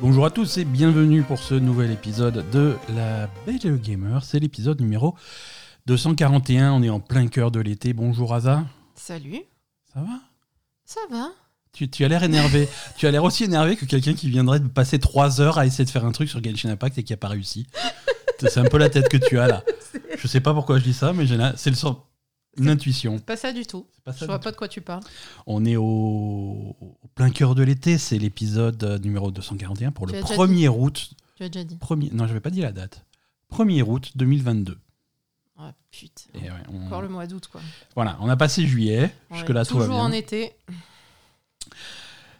Bonjour 0.00 0.24
à 0.24 0.30
tous 0.30 0.56
et 0.58 0.64
bienvenue 0.64 1.22
pour 1.22 1.38
ce 1.38 1.54
nouvel 1.54 1.90
épisode 1.90 2.48
de 2.50 2.76
La 2.94 3.28
Belle 3.46 3.78
Gamer. 3.80 4.24
C'est 4.24 4.38
l'épisode 4.38 4.80
numéro 4.80 5.14
241. 5.86 6.72
On 6.72 6.82
est 6.82 6.88
en 6.90 7.00
plein 7.00 7.26
cœur 7.28 7.50
de 7.50 7.60
l'été. 7.60 7.92
Bonjour 7.92 8.34
Aza. 8.34 8.64
Salut, 8.94 9.42
Ça 9.92 10.00
va? 10.00 10.20
Ça 10.84 11.00
va 11.10 11.28
tu, 11.72 11.88
tu 11.88 12.04
as 12.04 12.08
l'air 12.08 12.24
énervé. 12.24 12.68
tu 12.96 13.06
as 13.06 13.12
l'air 13.12 13.22
aussi 13.22 13.44
énervé 13.44 13.76
que 13.76 13.84
quelqu'un 13.84 14.14
qui 14.14 14.28
viendrait 14.28 14.58
de 14.58 14.66
passer 14.66 14.98
3 14.98 15.40
heures 15.40 15.56
à 15.58 15.66
essayer 15.66 15.84
de 15.84 15.90
faire 15.90 16.04
un 16.04 16.10
truc 16.10 16.28
sur 16.28 16.42
Genshin 16.42 16.70
Impact 16.70 16.98
et 16.98 17.04
qui 17.04 17.12
n'a 17.12 17.16
pas 17.16 17.28
réussi. 17.28 17.66
C'est 18.40 18.58
un 18.58 18.64
peu 18.64 18.78
la 18.78 18.88
tête 18.90 19.08
que 19.08 19.18
tu 19.18 19.38
as 19.38 19.46
là. 19.46 19.62
Je 20.18 20.26
sais 20.26 20.40
pas 20.40 20.52
pourquoi 20.54 20.78
je 20.78 20.84
dis 20.84 20.94
ça, 20.94 21.12
mais 21.12 21.26
j'ai 21.26 21.36
la- 21.36 21.56
c'est 21.56 21.68
le 21.70 21.76
sens. 21.76 21.96
Une 22.58 22.68
intuition. 22.68 23.18
Pas 23.20 23.36
ça 23.36 23.52
du 23.52 23.64
tout. 23.64 23.86
C'est 23.94 24.02
pas 24.04 24.12
ça 24.12 24.18
Je 24.18 24.24
du 24.24 24.26
vois 24.26 24.38
tout. 24.38 24.44
pas 24.44 24.50
de 24.52 24.56
quoi 24.56 24.68
tu 24.68 24.80
parles. 24.80 25.02
On 25.46 25.64
est 25.64 25.76
au, 25.76 26.76
au 26.80 27.08
plein 27.14 27.30
cœur 27.30 27.54
de 27.54 27.62
l'été. 27.62 27.96
C'est 27.98 28.18
l'épisode 28.18 28.82
euh, 28.84 28.98
numéro 28.98 29.30
241 29.30 29.92
pour 29.92 30.06
Tu 30.06 30.12
le 30.14 30.18
as 30.18 30.22
déjà 30.22 30.34
1er 30.34 30.68
août. 30.68 31.10
Tu 31.36 31.42
as 31.44 31.48
déjà 31.48 31.64
dit. 31.64 31.76
Premier, 31.76 32.10
non, 32.10 32.24
je 32.24 32.28
n'avais 32.28 32.40
pas 32.40 32.50
dit 32.50 32.60
la 32.60 32.72
date. 32.72 33.04
1er 33.52 33.82
août 33.82 34.12
2022. 34.16 34.76
Ah 35.58 35.72
putain. 35.90 36.30
Et 36.34 36.50
ouais, 36.50 36.56
on- 36.72 36.86
Encore 36.86 37.02
le 37.02 37.08
mois 37.08 37.26
d'août 37.26 37.46
quoi. 37.50 37.60
Voilà, 37.94 38.16
on 38.20 38.28
a 38.28 38.36
passé 38.36 38.66
juillet. 38.66 39.14
Jusque-là, 39.32 39.62
est 39.62 39.66
tout 39.66 39.78
va 39.78 39.84
toujours 39.84 40.00
en 40.00 40.10
été. 40.12 40.52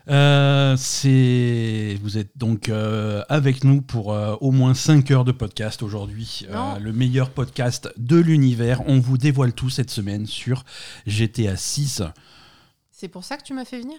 Euh, 0.08 0.76
c'est 0.76 1.98
vous 2.02 2.18
êtes 2.18 2.36
donc 2.36 2.68
euh, 2.68 3.22
avec 3.28 3.64
nous 3.64 3.82
pour 3.82 4.12
euh, 4.12 4.34
au 4.40 4.50
moins 4.50 4.74
5 4.74 5.10
heures 5.10 5.24
de 5.24 5.32
podcast 5.32 5.82
aujourd'hui. 5.82 6.46
Le 6.80 6.92
meilleur 6.92 7.30
podcast 7.30 7.92
de 7.96 8.16
l'univers. 8.16 8.82
On 8.86 8.98
vous 8.98 9.18
dévoile 9.18 9.52
tout 9.52 9.70
cette 9.70 9.90
semaine 9.90 10.26
sur 10.26 10.64
GTA 11.06 11.56
6. 11.56 12.02
C'est 12.90 13.08
pour 13.08 13.24
ça 13.24 13.36
que 13.36 13.42
tu 13.44 13.54
m'as 13.54 13.64
fait 13.64 13.80
venir? 13.80 13.98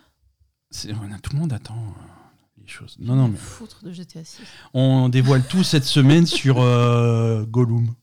C'est- 0.69 0.91
on 0.93 1.13
a- 1.13 1.19
tout 1.19 1.33
le 1.33 1.39
monde 1.39 1.53
attend 1.53 1.77
les 2.61 2.67
choses. 2.67 2.95
Non, 2.99 3.15
non, 3.15 3.27
mais 3.27 3.37
Foutre 3.37 3.83
de 3.83 3.91
GTA 3.91 4.23
6. 4.23 4.41
on 4.73 5.09
dévoile 5.09 5.43
tout 5.47 5.63
cette 5.63 5.85
semaine 5.85 6.25
sur 6.25 6.55
Gollum. 7.47 7.93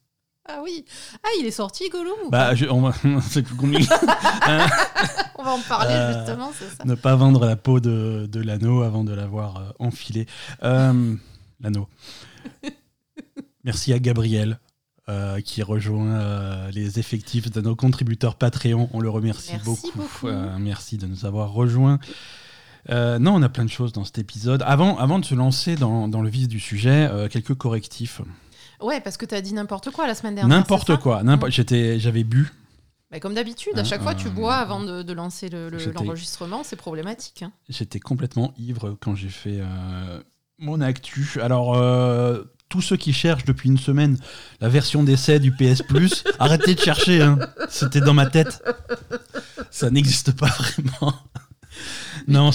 Ah 0.48 0.60
oui. 0.64 0.84
Ah 1.22 1.28
il 1.40 1.46
est 1.46 1.50
sorti 1.50 1.88
Gollum 1.90 2.30
Bah, 2.30 2.54
je- 2.54 2.66
on 2.66 2.80
va- 2.88 2.94
c'est 3.22 3.42
plus 3.42 3.54
compliqué. 3.54 3.86
On 5.40 5.44
va 5.44 5.52
en 5.52 5.60
parler 5.60 5.92
Euh, 5.94 6.18
justement, 6.18 6.50
c'est 6.58 6.68
ça. 6.76 6.84
ne 6.84 6.94
pas 6.96 7.14
vendre 7.14 7.46
la 7.46 7.54
peau 7.56 7.78
de, 7.80 8.28
de 8.30 8.40
l'anneau 8.40 8.82
avant 8.82 9.04
de 9.04 9.12
l'avoir 9.14 9.56
euh, 9.58 9.70
enfilé. 9.78 10.26
Euh, 10.64 11.14
l'anneau. 11.60 11.86
Merci 13.64 13.92
à 13.92 13.98
Gabriel 13.98 14.58
euh, 15.08 15.40
qui 15.40 15.62
rejoint 15.62 16.14
euh, 16.14 16.70
les 16.72 16.98
effectifs 16.98 17.50
de 17.50 17.60
nos 17.60 17.76
contributeurs 17.76 18.34
Patreon. 18.36 18.88
On 18.92 19.00
le 19.00 19.10
remercie 19.10 19.52
Merci 19.52 19.64
beaucoup. 19.64 19.92
beaucoup. 19.98 20.26
Euh, 20.28 20.56
merci 20.58 20.96
de 20.98 21.06
nous 21.06 21.24
avoir 21.24 21.52
rejoints. 21.52 21.98
Euh, 22.90 23.18
non, 23.18 23.34
on 23.34 23.42
a 23.42 23.48
plein 23.48 23.64
de 23.64 23.70
choses 23.70 23.92
dans 23.92 24.04
cet 24.04 24.18
épisode. 24.18 24.62
Avant, 24.66 24.96
avant 24.98 25.18
de 25.18 25.24
se 25.24 25.34
lancer 25.34 25.76
dans, 25.76 26.08
dans 26.08 26.22
le 26.22 26.30
vif 26.30 26.48
du 26.48 26.58
sujet, 26.58 27.08
euh, 27.10 27.28
quelques 27.28 27.54
correctifs. 27.54 28.22
Ouais, 28.80 29.00
parce 29.00 29.16
que 29.16 29.26
t'as 29.26 29.40
dit 29.40 29.52
n'importe 29.54 29.90
quoi 29.90 30.06
la 30.06 30.14
semaine 30.14 30.34
dernière. 30.34 30.56
N'importe 30.56 30.96
quoi. 30.98 31.22
n'importe- 31.22 31.50
Mm. 31.50 31.54
j'étais- 31.54 31.98
J'avais 32.00 32.24
bu. 32.24 32.52
Bah, 33.10 33.20
comme 33.20 33.34
d'habitude, 33.34 33.72
à 33.76 33.80
Hein, 33.80 33.84
chaque 33.84 34.02
fois 34.02 34.14
tu 34.14 34.26
euh, 34.28 34.30
bois 34.30 34.56
avant 34.56 34.80
de, 34.82 35.02
de 35.02 35.12
lancer 35.14 35.48
le- 35.48 35.70
le- 35.70 35.78
j'étais- 35.78 35.92
l'enregistrement, 35.92 36.62
c'est 36.62 36.76
problématique. 36.76 37.42
hein. 37.42 37.52
J'étais 37.68 38.00
complètement 38.00 38.52
ivre 38.58 38.96
quand 39.00 39.14
j'ai 39.14 39.30
fait 39.30 39.58
euh, 39.60 40.20
mon 40.58 40.80
actu. 40.82 41.38
Alors, 41.42 41.74
euh, 41.76 42.42
tous 42.68 42.82
ceux 42.82 42.96
qui 42.98 43.14
cherchent 43.14 43.46
depuis 43.46 43.70
une 43.70 43.78
semaine 43.78 44.18
la 44.60 44.68
version 44.68 45.02
d'essai 45.02 45.40
du 45.40 45.52
PS 45.52 45.80
Plus, 45.82 46.22
arrêtez 46.38 46.74
de 46.74 46.80
chercher. 46.80 47.22
hein. 47.22 47.38
C'était 47.70 48.02
dans 48.02 48.12
ma 48.14 48.26
tête. 48.26 48.62
Ça 49.70 49.90
n'existe 49.90 50.32
pas 50.32 50.48
vraiment. 50.48 51.14
Non, 52.26 52.50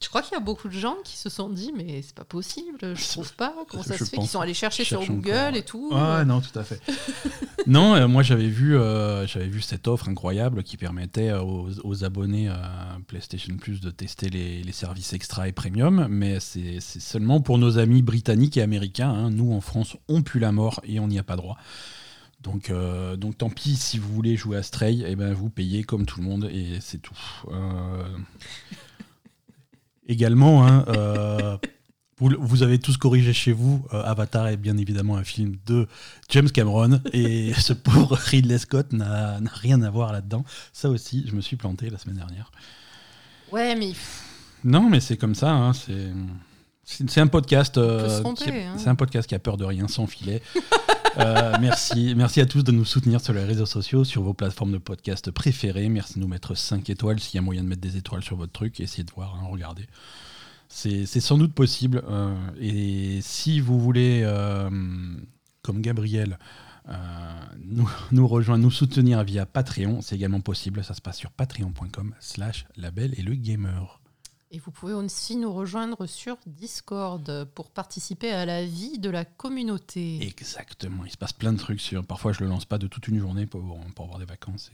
Tu 0.00 0.08
crois 0.08 0.22
qu'il 0.22 0.32
y 0.34 0.36
a 0.36 0.40
beaucoup 0.40 0.68
de 0.68 0.72
gens 0.78 0.96
qui 1.04 1.16
se 1.16 1.28
sont 1.28 1.48
dit 1.50 1.72
mais 1.76 2.02
c'est 2.02 2.14
pas 2.14 2.24
possible, 2.24 2.78
je 2.80 3.08
trouve 3.08 3.34
pas, 3.34 3.54
comment 3.68 3.82
ça 3.82 3.94
Je 3.96 4.04
se 4.04 4.10
fait, 4.10 4.16
pense. 4.16 4.26
qui 4.26 4.30
sont 4.30 4.40
allés 4.40 4.54
chercher 4.54 4.84
sur 4.84 5.04
Google 5.04 5.30
encore, 5.32 5.54
et 5.56 5.64
tout. 5.64 5.90
Ouais, 5.92 6.24
non, 6.24 6.40
tout 6.40 6.58
à 6.58 6.64
fait. 6.64 6.80
non, 7.66 7.94
euh, 7.94 8.08
moi 8.08 8.22
j'avais 8.22 8.48
vu, 8.48 8.76
euh, 8.76 9.26
j'avais 9.26 9.48
vu 9.48 9.60
cette 9.60 9.88
offre 9.88 10.08
incroyable 10.08 10.62
qui 10.62 10.76
permettait 10.76 11.32
aux, 11.32 11.68
aux 11.82 12.04
abonnés 12.04 12.48
à 12.48 12.98
PlayStation 13.06 13.56
Plus 13.56 13.80
de 13.80 13.90
tester 13.90 14.28
les, 14.30 14.62
les 14.62 14.72
services 14.72 15.12
extra 15.12 15.48
et 15.48 15.52
premium, 15.52 16.06
mais 16.08 16.40
c'est 16.40 16.78
c'est 16.80 17.00
seulement 17.00 17.40
pour 17.40 17.58
nos 17.58 17.78
amis 17.78 18.02
britanniques 18.02 18.56
et 18.56 18.62
américains. 18.62 19.10
hein. 19.10 19.30
Nous 19.30 19.52
en 19.52 19.60
France, 19.60 19.96
on 20.08 20.22
pue 20.22 20.38
la 20.38 20.52
mort 20.52 20.80
et 20.84 21.00
on 21.00 21.08
n'y 21.08 21.18
a 21.18 21.22
pas 21.24 21.36
droit. 21.36 21.56
Donc, 22.42 22.68
euh, 22.68 23.16
donc 23.16 23.38
tant 23.38 23.48
pis 23.48 23.74
si 23.74 23.98
vous 23.98 24.12
voulez 24.12 24.36
jouer 24.36 24.58
à 24.58 24.62
Stray, 24.62 25.02
eh 25.06 25.16
ben 25.16 25.32
vous 25.32 25.48
payez 25.48 25.82
comme 25.82 26.04
tout 26.04 26.20
le 26.20 26.26
monde 26.26 26.50
et 26.52 26.76
c'est 26.80 26.98
tout. 26.98 27.16
Euh, 27.50 28.04
Également, 30.06 30.66
hein, 30.66 30.84
euh, 30.88 31.56
vous, 32.18 32.30
vous 32.38 32.62
avez 32.62 32.78
tous 32.78 32.96
corrigé 32.96 33.32
chez 33.32 33.52
vous. 33.52 33.84
euh, 33.92 34.02
Avatar 34.04 34.46
est 34.48 34.56
bien 34.56 34.76
évidemment 34.76 35.16
un 35.16 35.24
film 35.24 35.56
de 35.66 35.86
James 36.28 36.50
Cameron 36.50 37.00
et 37.12 37.52
ce 37.54 37.72
pauvre 37.72 38.14
Ridley 38.16 38.58
Scott 38.58 38.92
n'a 38.92 39.40
n'a 39.40 39.50
rien 39.52 39.80
à 39.82 39.90
voir 39.90 40.12
là-dedans. 40.12 40.44
Ça 40.72 40.90
aussi, 40.90 41.24
je 41.26 41.34
me 41.34 41.40
suis 41.40 41.56
planté 41.56 41.90
la 41.90 41.98
semaine 41.98 42.16
dernière. 42.16 42.50
Ouais, 43.50 43.74
mais 43.76 43.92
Non, 44.62 44.88
mais 44.90 45.00
c'est 45.00 45.16
comme 45.16 45.34
ça. 45.34 45.50
hein, 45.52 45.72
c'est 45.72 46.12
c'est 46.84 47.20
un 47.20 47.26
podcast. 47.26 47.78
euh, 47.78 48.20
tromper, 48.20 48.64
hein. 48.64 48.74
C'est 48.78 48.88
un 48.88 48.94
podcast 48.94 49.28
qui 49.28 49.34
a 49.34 49.38
peur 49.38 49.56
de 49.56 49.64
rien, 49.64 49.88
sans 49.88 50.06
filet. 50.06 50.42
Euh, 51.16 51.52
merci, 51.60 52.12
merci 52.16 52.40
à 52.40 52.46
tous 52.46 52.64
de 52.64 52.72
nous 52.72 52.84
soutenir 52.84 53.20
sur 53.20 53.32
les 53.32 53.44
réseaux 53.44 53.66
sociaux, 53.66 54.02
sur 54.02 54.22
vos 54.22 54.34
plateformes 54.34 54.72
de 54.72 54.78
podcast 54.78 55.30
préférées. 55.30 55.88
Merci 55.88 56.14
de 56.14 56.18
nous 56.18 56.26
mettre 56.26 56.56
5 56.56 56.90
étoiles 56.90 57.20
s'il 57.20 57.36
y 57.36 57.38
a 57.38 57.40
moyen 57.40 57.62
de 57.62 57.68
mettre 57.68 57.82
des 57.82 57.96
étoiles 57.96 58.24
sur 58.24 58.36
votre 58.36 58.50
truc. 58.50 58.80
Essayez 58.80 59.04
de 59.04 59.12
voir, 59.12 59.36
hein, 59.36 59.46
regardez. 59.48 59.86
C'est 60.68 61.06
sans 61.06 61.38
doute 61.38 61.54
possible. 61.54 62.02
euh, 62.10 62.34
et 62.60 63.20
si 63.22 63.60
vous 63.60 63.78
voulez, 63.78 64.22
euh, 64.24 64.68
comme 65.62 65.82
Gabriel, 65.82 66.36
nous, 67.64 67.88
nous 68.10 68.26
rejoindre, 68.26 68.64
nous 68.64 68.72
soutenir 68.72 69.22
via 69.22 69.46
Patreon, 69.46 70.00
c'est 70.02 70.16
également 70.16 70.40
possible. 70.40 70.82
Ça 70.82 70.94
se 70.94 71.00
passe 71.00 71.18
sur 71.18 71.30
patreon.com 71.30 72.12
slash 72.18 72.66
label 72.76 73.14
et 73.16 73.22
le 73.22 73.36
gamer. 73.36 74.00
Et 74.54 74.60
vous 74.60 74.70
pouvez 74.70 74.92
aussi 74.92 75.34
nous 75.34 75.52
rejoindre 75.52 76.06
sur 76.06 76.36
Discord 76.46 77.44
pour 77.56 77.70
participer 77.70 78.30
à 78.30 78.46
la 78.46 78.64
vie 78.64 79.00
de 79.00 79.10
la 79.10 79.24
communauté. 79.24 80.24
Exactement, 80.24 81.04
il 81.04 81.10
se 81.10 81.16
passe 81.16 81.32
plein 81.32 81.52
de 81.52 81.58
trucs 81.58 81.80
sur. 81.80 82.06
Parfois, 82.06 82.30
je 82.30 82.38
le 82.38 82.46
lance 82.46 82.64
pas 82.64 82.78
de 82.78 82.86
toute 82.86 83.08
une 83.08 83.18
journée 83.18 83.46
pour, 83.46 83.64
avoir 83.98 84.20
des 84.20 84.24
vacances. 84.24 84.70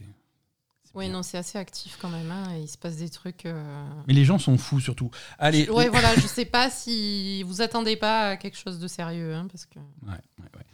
Oui, 0.93 1.07
non, 1.09 1.23
c'est 1.23 1.37
assez 1.37 1.57
actif 1.57 1.97
quand 2.01 2.09
même. 2.09 2.29
hein, 2.31 2.43
il 2.61 2.67
se 2.67 2.77
passe 2.77 2.97
des 2.97 3.09
trucs. 3.09 3.45
euh, 3.45 3.83
Mais 4.07 4.13
les 4.13 4.25
gens 4.25 4.37
sont 4.39 4.57
fous 4.57 4.79
surtout. 4.81 5.09
Allez. 5.39 5.69
Ouais, 5.69 5.87
voilà, 5.89 6.13
je 6.15 6.21
sais 6.27 6.45
pas 6.45 6.69
si 6.69 7.43
vous 7.43 7.61
attendez 7.61 7.95
pas 7.95 8.29
à 8.29 8.37
quelque 8.37 8.57
chose 8.57 8.77
de 8.79 8.87
sérieux, 8.87 9.33
hein, 9.33 9.47
parce 9.49 9.65
que. 9.65 9.79
Ouais, 9.79 10.11
ouais, 10.39 10.45
ouais. 10.57 10.65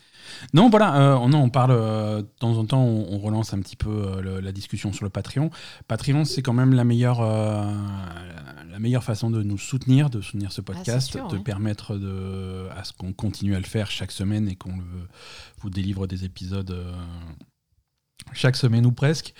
Non, 0.54 0.70
voilà, 0.70 0.96
euh, 1.14 1.16
on, 1.18 1.32
on 1.34 1.50
parle 1.50 1.72
euh, 1.72 2.22
de 2.22 2.28
temps 2.40 2.58
en 2.58 2.66
temps, 2.66 2.84
on, 2.84 3.14
on 3.14 3.20
relance 3.20 3.54
un 3.54 3.60
petit 3.62 3.76
peu 3.78 3.90
euh, 3.90 4.22
le- 4.22 4.40
la 4.42 4.52
discussion 4.52 4.92
sur 4.92 5.06
le 5.06 5.10
Patreon. 5.10 5.50
Patreon, 5.88 6.26
c'est 6.26 6.42
quand 6.42 6.54
même 6.54 6.74
la 6.74 6.84
meilleure, 6.84 7.22
la 7.22 8.80
meilleure 8.80 9.04
façon 9.04 9.30
de 9.30 9.42
nous 9.44 9.58
soutenir, 9.58 10.10
de 10.10 10.22
soutenir 10.22 10.52
ce 10.52 10.62
podcast, 10.62 11.12
sûr, 11.12 11.28
de 11.28 11.38
permettre 11.38 11.96
de, 11.96 12.68
à 12.76 12.84
ce 12.84 12.92
qu'on 12.94 13.14
continue 13.14 13.56
à 13.56 13.60
le 13.60 13.66
faire 13.66 13.90
chaque 13.90 14.12
semaine 14.12 14.48
et 14.50 14.56
qu'on 14.56 14.78
vous 15.62 15.70
délivre 15.70 16.08
des 16.08 16.26
épisodes 16.26 16.76
chaque 18.34 18.58
semaine 18.58 18.86
ou 18.86 18.92
presque. 18.92 19.34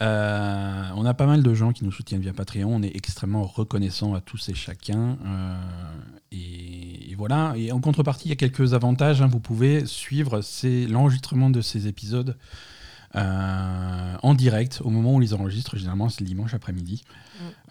Euh, 0.00 0.82
on 0.94 1.04
a 1.04 1.14
pas 1.14 1.26
mal 1.26 1.42
de 1.42 1.54
gens 1.54 1.72
qui 1.72 1.84
nous 1.84 1.92
soutiennent 1.92 2.20
via 2.20 2.32
Patreon. 2.32 2.76
On 2.76 2.82
est 2.82 2.94
extrêmement 2.94 3.44
reconnaissant 3.44 4.14
à 4.14 4.20
tous 4.20 4.48
et 4.48 4.54
chacun. 4.54 5.18
Euh, 5.26 5.56
et, 6.30 7.10
et 7.10 7.14
voilà. 7.16 7.54
Et 7.56 7.72
en 7.72 7.80
contrepartie, 7.80 8.26
il 8.26 8.30
y 8.30 8.32
a 8.32 8.36
quelques 8.36 8.74
avantages. 8.74 9.22
hein. 9.22 9.26
Vous 9.26 9.40
pouvez 9.40 9.86
suivre 9.86 10.40
l'enregistrement 10.88 11.50
de 11.50 11.60
ces 11.60 11.88
épisodes 11.88 12.36
euh, 13.16 14.16
en 14.22 14.34
direct 14.34 14.80
au 14.84 14.90
moment 14.90 15.12
où 15.12 15.16
on 15.16 15.18
les 15.18 15.34
enregistre. 15.34 15.76
Généralement, 15.76 16.08
c'est 16.08 16.20
le 16.20 16.26
dimanche 16.26 16.54
après-midi. 16.54 17.04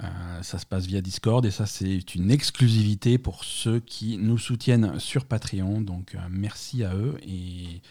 Euh, 0.02 0.08
ça 0.42 0.60
se 0.60 0.66
passe 0.66 0.86
via 0.86 1.02
Discord 1.02 1.46
et 1.46 1.52
ça, 1.52 1.66
c'est 1.66 2.16
une 2.16 2.32
exclusivité 2.32 3.18
pour 3.18 3.44
ceux 3.46 3.80
qui 3.80 4.18
nous 4.18 4.38
soutiennent 4.38 5.00
sur 5.00 5.26
Patreon. 5.26 5.82
Donc, 5.82 6.18
merci 6.30 6.84
à 6.84 6.94
eux. 6.94 7.18
Et, 7.26 7.82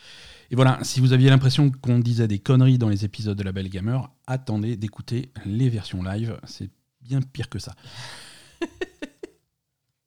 et 0.51 0.55
voilà, 0.57 0.79
si 0.83 1.01
vous 1.01 1.13
aviez 1.13 1.29
l'impression 1.31 1.71
qu'on 1.71 1.99
disait 1.99 2.29
des 2.29 2.39
conneries 2.39 2.79
dans 2.79 2.89
les 2.89 3.05
épisodes 3.05 3.37
de 3.37 3.43
La 3.43 3.53
Belle 3.53 3.69
Gamer, 3.69 4.11
attendez 4.27 4.77
d'écouter 4.77 5.31
les 5.45 5.69
versions 5.69 6.03
live. 6.03 6.39
C'est 6.45 6.71
bien 7.03 7.21
pire 7.21 7.49
que 7.49 7.59
ça. 7.59 7.75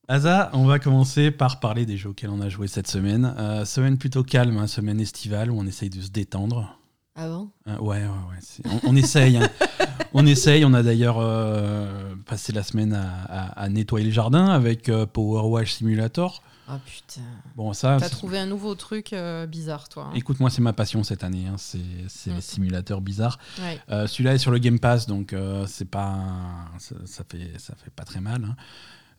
Asa, 0.08 0.50
on 0.54 0.66
va 0.66 0.80
commencer 0.80 1.30
par 1.30 1.60
parler 1.60 1.86
des 1.86 1.96
jeux 1.96 2.10
auxquels 2.10 2.32
on 2.32 2.42
a 2.42 2.50
joué 2.50 2.68
cette 2.68 2.88
semaine. 2.88 3.36
Euh, 3.38 3.64
semaine 3.64 3.98
plutôt 4.00 4.24
calme, 4.24 4.58
hein, 4.58 4.66
semaine 4.66 5.00
estivale 5.00 5.52
où 5.52 5.60
on 5.60 5.68
essaye 5.68 5.92
de 5.92 6.02
se 6.02 6.10
détendre. 6.10 6.80
Ah 7.16 7.28
bon? 7.28 7.52
Euh, 7.68 7.78
ouais, 7.78 8.02
ouais, 8.02 8.08
ouais. 8.08 8.72
On, 8.86 8.90
on 8.92 8.96
essaye. 8.96 9.38
hein. 9.38 9.48
On 10.14 10.26
essaye. 10.26 10.66
On 10.66 10.74
a 10.74 10.82
d'ailleurs 10.82 11.18
euh, 11.20 12.16
passé 12.26 12.52
la 12.52 12.64
semaine 12.64 12.94
à, 12.94 13.22
à- 13.26 13.62
à 13.62 13.70
nettoyer 13.70 14.08
le 14.08 14.12
jardin 14.12 14.48
avec 14.48 14.90
euh, 14.90 15.06
Power 15.06 15.48
Wash 15.48 15.74
Simulator. 15.74 16.42
Ah 16.72 16.80
putain. 16.86 17.22
Bon, 17.56 17.74
ça. 17.74 17.98
T'as 18.00 18.10
trouvé 18.10 18.38
un 18.38 18.46
nouveau 18.46 18.76
truc 18.76 19.14
euh, 19.14 19.48
bizarre, 19.48 19.90
toi. 19.90 20.10
hein. 20.12 20.16
Écoute-moi, 20.16 20.50
c'est 20.52 20.62
ma 20.62 20.74
passion 20.74 21.04
cette 21.04 21.24
année. 21.24 21.48
hein. 21.48 21.56
C'est 21.58 21.80
c'est 22.08 22.30
les 22.30 22.38
Mm. 22.38 22.42
simulateurs 22.42 23.02
bizarres. 23.02 23.40
Ouais. 23.60 23.80
Euh, 23.90 24.06
Celui-là 24.08 24.36
est 24.36 24.38
sur 24.38 24.52
le 24.52 24.60
Game 24.60 24.80
Pass, 24.80 25.08
donc 25.08 25.34
euh, 25.34 25.66
c'est 25.68 25.90
pas, 25.90 26.66
ça, 26.78 26.96
ça 27.06 27.24
fait, 27.30 27.58
ça 27.58 27.74
fait 27.76 27.90
pas 27.92 28.04
très 28.04 28.22
mal. 28.22 28.44
hein. 28.46 28.56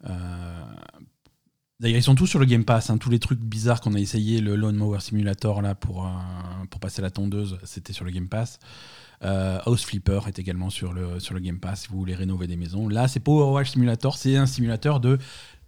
Euh, 0.09 0.63
D'ailleurs, 1.81 1.99
ils 1.99 2.03
sont 2.03 2.15
tous 2.15 2.27
sur 2.27 2.39
le 2.39 2.45
Game 2.45 2.65
Pass. 2.65 2.91
hein. 2.91 2.99
Tous 2.99 3.09
les 3.11 3.19
trucs 3.19 3.41
bizarres 3.41 3.81
qu'on 3.81 3.95
a 3.95 3.99
essayé, 3.99 4.41
le 4.41 4.55
Lawnmower 4.55 5.01
Simulator 5.01 5.63
là 5.63 5.75
pour, 5.75 6.07
euh, 6.07 6.11
pour 6.71 6.79
passer 6.79 7.01
la 7.01 7.11
tondeuse, 7.11 7.59
c'était 7.65 7.95
sur 7.95 8.05
le 8.05 8.11
Game 8.11 8.29
Pass. 8.29 8.59
Euh, 9.23 9.59
House 9.67 9.85
Flipper 9.85 10.21
est 10.29 10.39
également 10.39 10.71
sur 10.71 10.93
le, 10.93 11.21
sur 11.21 11.35
le 11.35 11.41
Game 11.41 11.59
Pass 11.59 11.83
si 11.83 11.89
vous 11.89 11.99
voulez 11.99 12.15
rénover 12.15 12.47
des 12.47 12.57
maisons. 12.57 12.87
Là, 12.89 13.09
c'est 13.09 13.21
Power 13.21 13.65
Simulator, 13.65 14.17
c'est 14.17 14.37
un 14.37 14.47
simulateur 14.47 15.01
de, 15.01 15.19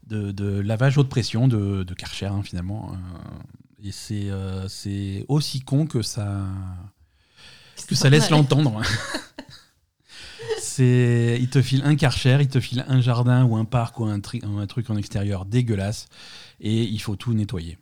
de, 0.06 0.31
de 0.32 0.60
lavage 0.60 0.99
haute 0.99 1.08
pression 1.08 1.49
de, 1.49 1.82
de 1.82 1.94
Karcher 1.94 2.26
hein, 2.26 2.43
finalement. 2.43 2.93
Euh, 2.93 3.87
et 3.88 3.93
c'est 3.93 4.31
euh, 4.31 4.69
c'est 4.69 5.25
aussi 5.28 5.60
con 5.60 5.87
que 5.87 6.02
ça, 6.02 6.46
que 7.88 7.94
ça 7.94 8.10
laisse 8.10 8.31
l'entendre. 8.31 8.82
C'est, 10.60 11.38
il 11.40 11.50
te 11.50 11.60
file 11.60 11.82
un 11.84 11.96
Karcher, 11.96 12.38
il 12.40 12.49
te 12.49 12.58
file 12.60 12.84
un 12.88 13.00
jardin 13.00 13.44
ou 13.44 13.56
un 13.56 13.64
parc 13.64 14.00
ou 14.00 14.04
un, 14.06 14.20
tri- 14.20 14.40
un 14.43 14.66
truc 14.66 14.88
en 14.90 14.96
extérieur 14.96 15.44
dégueulasse 15.44 16.06
et 16.60 16.82
il 16.84 16.98
faut 17.00 17.16
tout 17.16 17.34
nettoyer. 17.34 17.78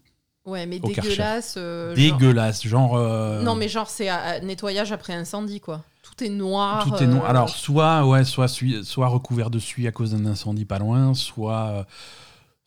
Ouais, 0.46 0.64
mais 0.66 0.78
dégueulasse. 0.78 1.54
euh, 1.58 1.94
genre- 1.94 2.18
Dégueulasse, 2.18 2.66
genre. 2.66 2.96
euh, 2.96 3.42
Non, 3.42 3.54
mais 3.54 3.68
genre, 3.68 3.90
c'est 3.90 4.08
nettoyage 4.42 4.90
après 4.92 5.12
incendie, 5.12 5.60
quoi. 5.60 5.82
Tout 6.02 6.24
est 6.24 6.28
noir. 6.30 6.84
Tout 6.84 7.02
est 7.02 7.06
non. 7.06 7.22
euh, 7.22 7.26
Alors, 7.28 7.50
soit, 7.50 8.06
ouais, 8.06 8.24
soit, 8.24 8.48
soit 8.48 9.08
recouvert 9.08 9.50
de 9.50 9.58
suie 9.58 9.86
à 9.86 9.92
cause 9.92 10.12
d'un 10.12 10.26
incendie 10.26 10.64
pas 10.64 10.78
loin, 10.78 11.12
soit, 11.14 11.66
euh, 11.68 11.84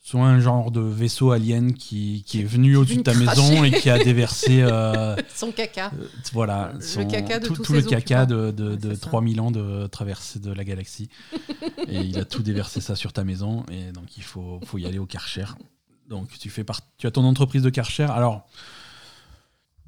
soit 0.00 0.22
un 0.22 0.38
genre 0.38 0.70
de 0.70 0.80
vaisseau 0.80 1.32
alien 1.32 1.74
qui, 1.74 2.22
qui 2.26 2.40
est 2.40 2.44
venu 2.44 2.76
au-dessus 2.76 2.98
de 2.98 3.02
ta 3.02 3.12
maison 3.14 3.64
et 3.64 3.72
qui 3.72 3.90
a 3.90 3.98
déversé. 3.98 4.62
euh, 4.62 5.16
Son 5.34 5.50
caca. 5.50 5.90
euh, 5.98 6.06
voilà, 6.32 6.70
Le 6.74 6.80
son- 6.80 7.06
caca 7.06 7.38
de 7.40 7.46
tout, 7.48 7.54
tout 7.56 7.72
le 7.72 7.82
caca 7.82 8.22
occupants. 8.22 8.36
de, 8.36 8.50
de, 8.52 8.70
Ouais, 8.70 8.76
de 8.76 8.88
c'est 8.90 9.00
ça. 9.00 9.06
3000 9.08 9.40
ans 9.40 9.50
de 9.50 9.86
traversée 9.88 10.38
de 10.38 10.52
la 10.52 10.62
galaxie. 10.64 11.08
et 11.88 11.98
il 12.00 12.18
a 12.20 12.24
tout 12.24 12.42
déversé 12.42 12.80
ça 12.80 12.94
sur 12.96 13.12
ta 13.12 13.24
maison. 13.24 13.64
Et 13.70 13.90
donc, 13.92 14.16
il 14.16 14.22
faut, 14.22 14.60
faut 14.64 14.78
y 14.78 14.86
aller 14.86 14.98
au 15.00 15.06
Karcher. 15.06 15.46
Donc, 16.08 16.28
tu, 16.38 16.50
fais 16.50 16.64
part... 16.64 16.80
tu 16.98 17.06
as 17.06 17.10
ton 17.10 17.24
entreprise 17.24 17.62
de 17.62 17.70
Karcher. 17.70 18.06
Alors, 18.10 18.46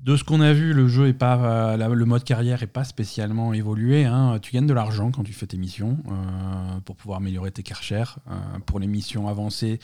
de 0.03 0.17
ce 0.17 0.25
qu'on 0.25 0.41
a 0.41 0.53
vu, 0.53 0.73
le 0.73 0.89
jeu 0.89 1.09
est 1.09 1.15
pas, 1.15 1.37
euh, 1.75 1.95
le 1.95 2.05
mode 2.05 2.23
carrière 2.23 2.63
est 2.63 2.69
pas 2.69 2.85
spécialement 2.85 3.53
évolué. 3.53 4.05
hein. 4.05 4.39
Tu 4.41 4.53
gagnes 4.53 4.67
de 4.67 4.75
l'argent 4.75 5.11
quand 5.11 5.25
tu 5.25 5.33
fais 5.33 5.47
tes 5.47 5.57
missions 5.57 5.99
euh, 6.09 6.81
pour 6.85 6.97
pouvoir 6.97 7.19
améliorer 7.19 7.51
tes 7.51 7.63
Karcher. 7.63 8.05
Euh, 8.29 8.35
pour 8.67 8.79
les 8.79 8.87
missions 8.87 9.27
avancées, 9.27 9.81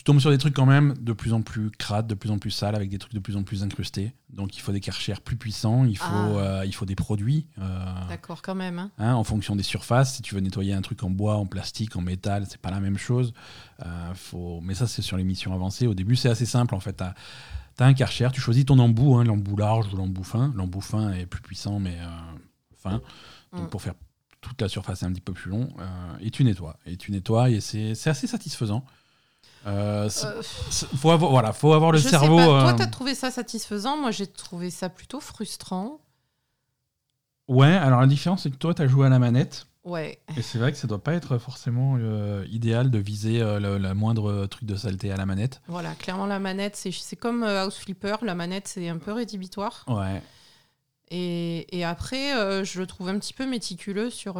tu 0.00 0.04
tombes 0.04 0.18
sur 0.18 0.30
des 0.30 0.38
trucs 0.38 0.54
quand 0.54 0.64
même 0.64 0.94
de 0.98 1.12
plus 1.12 1.34
en 1.34 1.42
plus 1.42 1.70
crades, 1.70 2.06
de 2.06 2.14
plus 2.14 2.30
en 2.30 2.38
plus 2.38 2.50
sales, 2.50 2.74
avec 2.74 2.88
des 2.88 2.96
trucs 2.96 3.12
de 3.12 3.18
plus 3.18 3.36
en 3.36 3.42
plus 3.42 3.62
incrustés. 3.62 4.14
Donc 4.30 4.56
il 4.56 4.60
faut 4.60 4.72
des 4.72 4.80
Karcher 4.80 5.12
plus 5.22 5.36
puissants, 5.36 5.84
il 5.84 5.98
faut, 5.98 6.06
Ah. 6.06 6.38
euh, 6.60 6.62
il 6.64 6.74
faut 6.74 6.86
des 6.86 6.94
produits. 6.94 7.46
euh, 7.58 8.08
D'accord, 8.08 8.40
quand 8.40 8.54
même. 8.54 8.78
hein. 8.78 8.90
Hein, 8.96 9.12
en 9.12 9.24
fonction 9.24 9.56
des 9.56 9.62
surfaces. 9.62 10.14
Si 10.14 10.22
tu 10.22 10.34
veux 10.34 10.40
nettoyer 10.40 10.72
un 10.72 10.80
truc 10.80 11.02
en 11.02 11.10
bois, 11.10 11.36
en 11.36 11.44
plastique, 11.44 11.96
en 11.96 12.00
métal, 12.00 12.46
c'est 12.48 12.62
pas 12.62 12.70
la 12.70 12.80
même 12.80 12.96
chose. 12.96 13.34
Euh, 13.84 14.14
faut... 14.14 14.62
Mais 14.62 14.72
ça, 14.74 14.86
c'est 14.86 15.02
sur 15.02 15.18
les 15.18 15.24
missions 15.24 15.52
avancées. 15.52 15.86
Au 15.86 15.92
début, 15.92 16.16
c'est 16.16 16.30
assez 16.30 16.46
simple 16.46 16.74
en 16.74 16.80
fait. 16.80 16.96
Tu 16.96 17.04
as, 17.04 17.86
un 17.86 17.92
karcher, 17.92 18.28
tu 18.32 18.40
choisis 18.40 18.64
ton 18.64 18.78
embout, 18.78 19.16
hein, 19.18 19.24
l'embout 19.24 19.56
large 19.58 19.92
ou 19.92 19.98
l'embout 19.98 20.24
fin. 20.24 20.50
L'embout 20.56 20.80
fin 20.80 21.12
est 21.12 21.26
plus 21.26 21.42
puissant, 21.42 21.78
mais 21.78 21.98
fin. 22.74 23.02
Donc 23.52 23.66
Mm. 23.66 23.68
pour 23.68 23.82
faire 23.82 23.94
toute 24.40 24.62
la 24.62 24.68
surface, 24.70 25.00
c'est 25.00 25.04
un 25.06 25.12
petit 25.12 25.20
peu 25.20 25.34
plus 25.34 25.50
long. 25.50 25.68
Et 26.22 26.30
tu 26.30 26.42
nettoies. 26.42 26.78
Et 26.86 26.96
tu 26.96 27.12
nettoies, 27.12 27.50
et 27.50 27.60
c'est 27.60 27.94
c'est 27.94 28.08
assez 28.08 28.26
satisfaisant. 28.26 28.82
Euh, 29.66 30.08
Euh, 30.24 30.42
faut 30.96 31.10
avoir, 31.10 31.30
voilà, 31.30 31.52
faut 31.52 31.72
avoir 31.72 31.92
le 31.92 31.98
je 31.98 32.04
sais 32.04 32.10
cerveau. 32.10 32.36
pas. 32.36 32.44
Toi, 32.44 32.72
euh, 32.72 32.76
t'as 32.76 32.86
trouvé 32.86 33.14
ça 33.14 33.30
satisfaisant? 33.30 33.96
Moi, 33.98 34.10
j'ai 34.10 34.26
trouvé 34.26 34.70
ça 34.70 34.88
plutôt 34.88 35.20
frustrant. 35.20 36.00
Ouais, 37.48 37.72
alors 37.72 38.00
la 38.00 38.06
différence, 38.06 38.44
c'est 38.44 38.50
que 38.50 38.56
toi, 38.56 38.74
tu 38.74 38.82
as 38.82 38.86
joué 38.86 39.06
à 39.06 39.10
la 39.10 39.18
manette. 39.18 39.66
Ouais. 39.84 40.20
Et 40.36 40.42
c'est 40.42 40.58
vrai 40.58 40.72
que 40.72 40.78
ça 40.78 40.86
doit 40.86 41.02
pas 41.02 41.14
être 41.14 41.38
forcément 41.38 41.96
euh, 41.98 42.44
idéal 42.50 42.90
de 42.90 42.98
viser 42.98 43.40
euh, 43.42 43.58
le, 43.58 43.78
la 43.78 43.94
moindre 43.94 44.46
truc 44.46 44.64
de 44.64 44.76
saleté 44.76 45.10
à 45.10 45.16
la 45.16 45.26
manette. 45.26 45.60
Voilà, 45.68 45.94
clairement, 45.94 46.26
la 46.26 46.38
manette, 46.38 46.76
c'est 46.76 47.16
comme 47.16 47.42
euh, 47.42 47.64
House 47.64 47.78
Flipper. 47.78 48.16
La 48.22 48.34
manette, 48.34 48.68
c'est 48.68 48.88
un 48.88 48.98
peu 48.98 49.12
rédhibitoire. 49.12 49.84
Ouais. 49.88 50.22
Et, 51.10 51.76
et 51.76 51.84
après, 51.84 52.64
je 52.64 52.78
le 52.78 52.86
trouve 52.86 53.08
un 53.08 53.18
petit 53.18 53.34
peu 53.34 53.46
méticuleux 53.46 54.10
sur. 54.10 54.34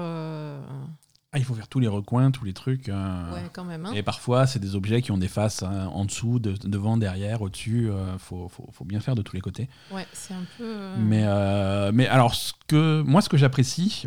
Euh, 1.32 1.32
Ah, 1.32 1.38
il 1.38 1.44
faut 1.44 1.54
faire 1.54 1.68
tous 1.68 1.78
les 1.80 1.88
recoins, 1.88 2.30
tous 2.30 2.44
les 2.44 2.52
trucs. 2.52 2.88
euh, 2.88 3.34
Ouais, 3.34 3.48
quand 3.52 3.64
même. 3.64 3.86
hein. 3.86 3.92
Et 3.94 4.02
parfois, 4.02 4.46
c'est 4.46 4.58
des 4.58 4.74
objets 4.74 5.00
qui 5.02 5.12
ont 5.12 5.18
des 5.18 5.28
faces 5.28 5.62
hein, 5.62 5.86
en 5.92 6.04
dessous, 6.04 6.38
de- 6.40 6.54
devant, 6.68 6.96
derrière, 6.96 7.40
au-dessus. 7.42 7.88
Il 7.88 8.18
faut, 8.18 8.48
faut, 8.48 8.68
faut 8.72 8.84
bien 8.84 9.00
faire 9.00 9.14
de 9.14 9.22
tous 9.22 9.34
les 9.36 9.40
côtés. 9.42 9.68
Ouais, 9.92 10.06
c'est 10.12 10.34
un 10.34 10.44
peu. 10.58 10.64
euh, 10.64 10.96
Mais, 10.98 11.22
euh, 11.24 11.92
mais 11.94 12.06
alors, 12.08 12.34
ce 12.34 12.52
que, 12.66 13.02
moi, 13.02 13.22
ce 13.22 13.28
que 13.28 13.36
j'apprécie, 13.36 14.06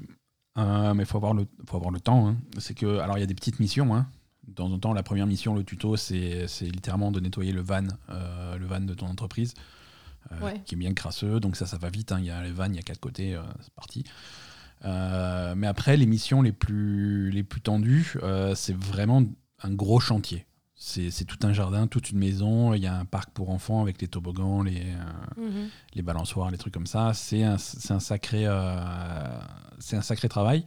euh, 0.58 0.94
mais 0.94 1.04
il 1.04 1.06
faut 1.06 1.18
avoir 1.18 1.34
le, 1.34 1.48
faut 1.68 1.78
avoir 1.78 1.92
le 1.92 2.00
temps, 2.00 2.28
hein, 2.28 2.36
c'est 2.58 2.74
que, 2.74 3.00
alors, 3.00 3.18
il 3.18 3.22
y 3.22 3.24
a 3.24 3.28
des 3.28 3.36
petites 3.36 3.60
missions. 3.60 3.96
hein. 3.96 4.08
De 4.48 4.54
temps 4.56 4.70
en 4.70 4.78
temps, 4.78 4.94
la 4.94 5.04
première 5.04 5.26
mission, 5.26 5.56
le 5.56 5.64
tuto, 5.64 5.96
c'est 5.96 6.46
littéralement 6.62 7.12
de 7.14 7.22
nettoyer 7.22 7.54
le 7.54 7.62
van, 7.62 7.88
euh, 8.10 8.58
le 8.58 8.66
van 8.66 8.82
de 8.82 8.94
ton 8.94 9.08
entreprise, 9.08 9.54
euh, 10.34 10.42
Ouais. 10.46 10.62
qui 10.66 10.76
est 10.76 10.78
bien 10.78 10.94
crasseux. 10.94 11.40
Donc 11.40 11.56
ça, 11.56 11.66
ça 11.66 11.78
va 11.78 11.90
vite. 11.90 12.12
hein. 12.12 12.18
Il 12.20 12.26
y 12.26 12.30
a 12.30 12.44
les 12.44 12.52
vannes, 12.52 12.74
il 12.74 12.76
y 12.76 12.80
a 12.80 12.84
quatre 12.84 13.00
côtés, 13.00 13.36
euh, 13.36 13.42
c'est 13.62 13.74
parti. 13.74 14.04
Euh, 14.86 15.54
mais 15.56 15.68
après, 15.68 15.98
les 15.98 16.06
missions 16.06 16.42
les 16.42 16.52
plus, 16.52 17.32
les 17.32 17.44
plus 17.44 17.62
tendues, 17.62 18.16
euh, 18.24 18.54
c'est 18.56 18.76
vraiment 18.76 19.24
un 19.62 19.72
gros 19.74 20.00
chantier. 20.00 20.46
C'est 20.86 21.24
tout 21.24 21.38
un 21.44 21.54
jardin, 21.54 21.88
toute 21.88 22.10
une 22.10 22.20
maison. 22.20 22.74
Il 22.74 22.84
y 22.84 22.88
a 22.88 22.94
un 22.98 23.06
parc 23.06 23.30
pour 23.30 23.52
enfants 23.52 23.82
avec 23.82 24.02
les 24.02 24.10
toboggans, 24.10 24.64
les, 24.64 24.82
euh, 24.82 25.42
mhm. 25.42 25.70
les 25.96 26.02
balançoires, 26.02 26.52
les 26.52 26.58
trucs 26.58 26.74
comme 26.74 26.88
ça. 26.88 27.14
C'est 27.14 27.42
un, 27.44 27.56
un, 27.56 28.00
sacré, 28.02 28.46
euh, 28.46 29.40
c'est 29.80 29.96
un 29.96 30.02
sacré 30.02 30.28
travail. 30.28 30.66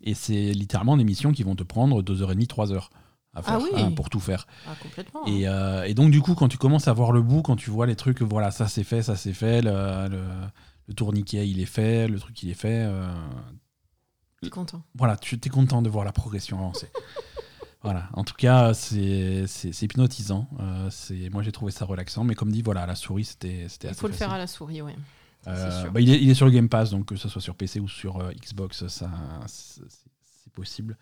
Et 0.00 0.14
c'est 0.14 0.52
littéralement 0.52 0.96
des 0.96 1.02
missions 1.02 1.32
qui 1.32 1.42
vont 1.42 1.56
te 1.56 1.64
prendre 1.64 2.02
2h30, 2.02 2.46
3h 2.46 2.88
à 3.34 3.42
faire 3.42 3.54
Ah 3.54 3.58
oui. 3.60 3.70
hein, 3.74 3.90
pour 3.90 4.10
tout 4.10 4.20
faire. 4.20 4.46
Ah, 4.68 4.74
complètement. 4.80 5.26
Et, 5.26 5.48
euh, 5.48 5.82
et 5.82 5.94
donc, 5.94 6.12
du 6.12 6.20
coup, 6.20 6.36
quand 6.36 6.48
tu 6.48 6.56
commences 6.56 6.86
à 6.86 6.92
voir 6.92 7.10
le 7.10 7.20
bout, 7.20 7.42
quand 7.42 7.56
tu 7.56 7.70
vois 7.70 7.86
les 7.86 7.96
trucs, 7.96 8.22
voilà, 8.22 8.52
ça 8.52 8.68
c'est 8.68 8.84
fait, 8.84 9.02
ça 9.02 9.16
c'est 9.16 9.32
fait, 9.32 9.60
le, 9.60 10.08
le, 10.08 10.22
le 10.88 10.94
tourniquet 10.94 11.48
il 11.48 11.60
est 11.60 11.66
fait, 11.66 12.08
le 12.08 12.18
truc 12.18 12.42
il 12.42 12.50
est 12.50 12.54
fait. 12.54 12.82
euh, 12.86 13.12
suis 14.42 14.50
content. 14.50 14.82
voilà, 14.94 15.16
tu 15.16 15.36
es 15.36 15.48
content 15.48 15.82
de 15.82 15.88
voir 15.88 16.04
la 16.04 16.12
progression 16.12 16.58
avancer. 16.58 16.88
voilà, 17.82 18.08
en 18.14 18.24
tout 18.24 18.34
cas, 18.34 18.72
c'est 18.74 19.44
hypnotisant. 19.82 20.48
Euh, 20.60 20.88
c'est- 20.90 21.28
moi, 21.30 21.42
j'ai 21.42 21.52
trouvé 21.52 21.72
ça 21.72 21.84
relaxant. 21.84 22.24
Mais 22.24 22.34
comme 22.34 22.50
dit, 22.52 22.62
voilà, 22.62 22.86
la 22.86 22.94
souris, 22.94 23.24
c'était 23.24 23.66
c'était 23.68 23.88
Il 23.88 23.90
assez 23.90 24.00
faut 24.00 24.06
le 24.08 24.12
faire 24.14 24.32
à 24.32 24.38
la 24.38 24.46
souris, 24.46 24.80
ouais. 24.82 24.96
Euh, 25.46 25.88
bah, 25.90 26.00
il, 26.00 26.10
est, 26.10 26.20
il 26.20 26.28
est 26.30 26.34
sur 26.34 26.46
le 26.46 26.52
Game 26.52 26.68
Pass, 26.68 26.90
donc 26.90 27.06
que 27.06 27.16
ce 27.16 27.28
soit 27.28 27.40
sur 27.40 27.54
PC 27.54 27.78
ou 27.80 27.88
sur 27.88 28.18
euh, 28.20 28.32
Xbox, 28.32 28.86
ça 28.88 29.10
c'est 29.46 29.80
c'est 29.88 30.52
possible. 30.52 30.96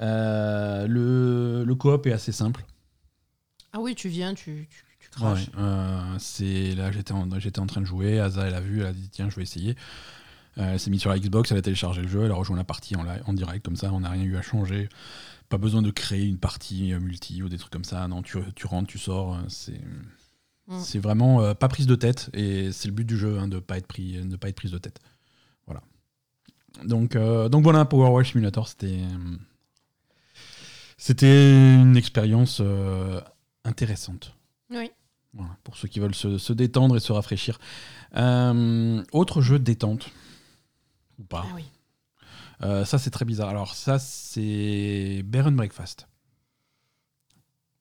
Euh, 0.00 0.86
le, 0.86 1.64
le 1.64 1.74
coop 1.74 2.06
est 2.06 2.12
assez 2.12 2.32
simple. 2.32 2.64
Ah 3.72 3.80
oui, 3.80 3.94
tu 3.94 4.08
viens, 4.08 4.34
tu, 4.34 4.68
tu, 4.70 4.84
Ouais, 5.20 5.40
euh, 5.58 6.16
c'est 6.18 6.74
là 6.74 6.90
j'étais 6.92 7.12
en, 7.12 7.28
j'étais 7.38 7.60
en 7.60 7.66
train 7.66 7.80
de 7.80 7.86
jouer, 7.86 8.18
Asa 8.20 8.46
elle 8.46 8.54
a 8.54 8.60
vu, 8.60 8.80
elle 8.80 8.86
a 8.86 8.92
dit 8.92 9.08
tiens 9.10 9.28
je 9.30 9.36
vais 9.36 9.42
essayer. 9.42 9.76
Euh, 10.58 10.72
elle 10.72 10.80
s'est 10.80 10.90
mise 10.90 11.00
sur 11.00 11.10
la 11.10 11.18
Xbox, 11.18 11.50
elle 11.52 11.58
a 11.58 11.62
téléchargé 11.62 12.00
le 12.02 12.08
jeu, 12.08 12.24
elle 12.24 12.30
a 12.30 12.34
rejoint 12.34 12.56
la 12.56 12.64
partie 12.64 12.96
en, 12.96 13.02
live- 13.02 13.22
en 13.26 13.32
direct 13.34 13.64
comme 13.64 13.76
ça, 13.76 13.92
on 13.92 14.00
n'a 14.00 14.10
rien 14.10 14.22
eu 14.22 14.36
à 14.36 14.42
changer. 14.42 14.88
Pas 15.48 15.58
besoin 15.58 15.80
de 15.82 15.90
créer 15.90 16.24
une 16.26 16.38
partie 16.38 16.92
euh, 16.92 16.98
multi 17.00 17.42
ou 17.42 17.48
des 17.48 17.56
trucs 17.58 17.72
comme 17.72 17.84
ça. 17.84 18.08
Non, 18.08 18.22
tu, 18.22 18.38
tu 18.54 18.66
rentres, 18.66 18.88
tu 18.88 18.98
sors. 18.98 19.38
C'est 19.48 19.80
Mm. 20.68 20.80
c'est 20.80 20.98
vraiment 20.98 21.42
euh, 21.42 21.54
pas 21.54 21.68
prise 21.68 21.86
de 21.86 21.94
tête 21.94 22.28
et 22.34 22.72
c'est 22.72 22.88
le 22.88 22.94
but 22.94 23.04
du 23.04 23.16
jeu 23.16 23.38
hein, 23.38 23.46
de 23.46 23.60
pas 23.60 23.78
être 23.78 23.86
pris, 23.86 24.20
de 24.26 24.34
pas 24.34 24.48
être 24.48 24.56
prise 24.56 24.72
de 24.72 24.78
tête. 24.78 24.98
Voilà. 25.64 25.80
Donc 26.84 27.16
donc 27.16 27.62
voilà, 27.62 27.84
Power 27.84 28.10
Wash 28.10 28.32
Simulator, 28.32 28.66
c'était 28.66 28.98
c'était 30.96 31.74
une 31.74 31.96
expérience 31.96 32.58
euh, 32.60 33.20
intéressante. 33.64 34.34
Oui. 34.70 34.90
Voilà, 35.36 35.56
pour 35.64 35.76
ceux 35.76 35.86
qui 35.88 36.00
veulent 36.00 36.14
se, 36.14 36.38
se 36.38 36.52
détendre 36.52 36.96
et 36.96 37.00
se 37.00 37.12
rafraîchir. 37.12 37.58
Euh, 38.16 39.04
autre 39.12 39.42
jeu 39.42 39.58
de 39.58 39.64
détente. 39.64 40.08
Ou 41.18 41.24
pas. 41.24 41.44
Ah 41.46 41.52
oui. 41.54 41.64
Euh, 42.62 42.84
ça, 42.86 42.98
c'est 42.98 43.10
très 43.10 43.24
bizarre. 43.26 43.50
Alors, 43.50 43.74
ça, 43.74 43.98
c'est 43.98 45.22
Bear 45.24 45.46
and 45.48 45.52
Breakfast. 45.52 46.08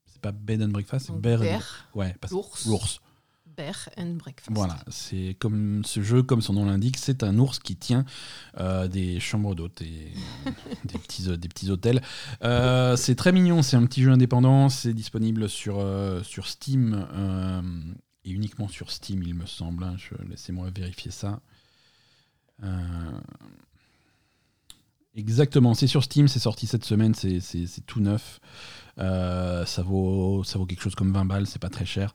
C'est 0.05 0.21
pas 0.21 0.31
Bed 0.33 0.61
and 0.61 0.67
Breakfast, 0.69 1.07
c'est 1.07 1.15
Bear. 1.15 1.41
and- 1.41 1.43
Ouais, 1.93 2.15
l'ours. 2.31 2.65
L'ours. 2.65 3.01
Voilà, 4.53 4.77
c'est 4.89 5.35
comme 5.39 5.83
ce 5.85 6.01
jeu, 6.01 6.23
comme 6.23 6.41
son 6.41 6.53
nom 6.53 6.65
l'indique, 6.65 6.97
c'est 6.97 7.23
un 7.23 7.37
ours 7.39 7.59
qui 7.59 7.75
tient 7.75 8.05
euh, 8.59 8.87
des 8.87 9.19
chambres 9.19 9.55
d'hôtes 9.55 9.81
et 9.81 10.11
des, 10.85 10.97
petits, 10.99 11.29
euh, 11.29 11.37
des 11.37 11.47
petits 11.47 11.69
hôtels. 11.71 12.01
Euh, 12.43 12.95
c'est 12.95 13.15
très 13.15 13.31
mignon, 13.31 13.61
c'est 13.61 13.77
un 13.77 13.85
petit 13.85 14.01
jeu 14.03 14.11
indépendant, 14.11 14.69
c'est 14.69 14.93
disponible 14.93 15.49
sur, 15.49 15.77
euh, 15.79 16.21
sur 16.23 16.47
Steam 16.47 17.07
euh, 17.13 17.61
et 18.23 18.31
uniquement 18.31 18.67
sur 18.67 18.91
Steam, 18.91 19.23
il 19.23 19.35
me 19.35 19.45
semble. 19.45 19.83
hein. 19.83 19.95
Laissez-moi 20.29 20.69
vérifier 20.75 21.11
ça. 21.11 21.39
Euh, 22.63 23.19
Exactement, 25.17 25.73
c'est 25.73 25.87
sur 25.87 26.03
Steam, 26.03 26.27
c'est 26.27 26.39
sorti 26.39 26.67
cette 26.67 26.83
semaine, 26.83 27.13
c'est 27.15 27.85
tout 27.85 28.01
neuf. 28.01 28.41
Euh, 28.97 29.65
ça, 29.65 29.81
vaut, 29.81 30.43
ça 30.43 30.59
vaut 30.59 30.65
quelque 30.65 30.81
chose 30.81 30.95
comme 30.95 31.13
20 31.13 31.23
balles, 31.23 31.47
c'est 31.47 31.61
pas 31.61 31.69
très 31.69 31.85
cher. 31.85 32.13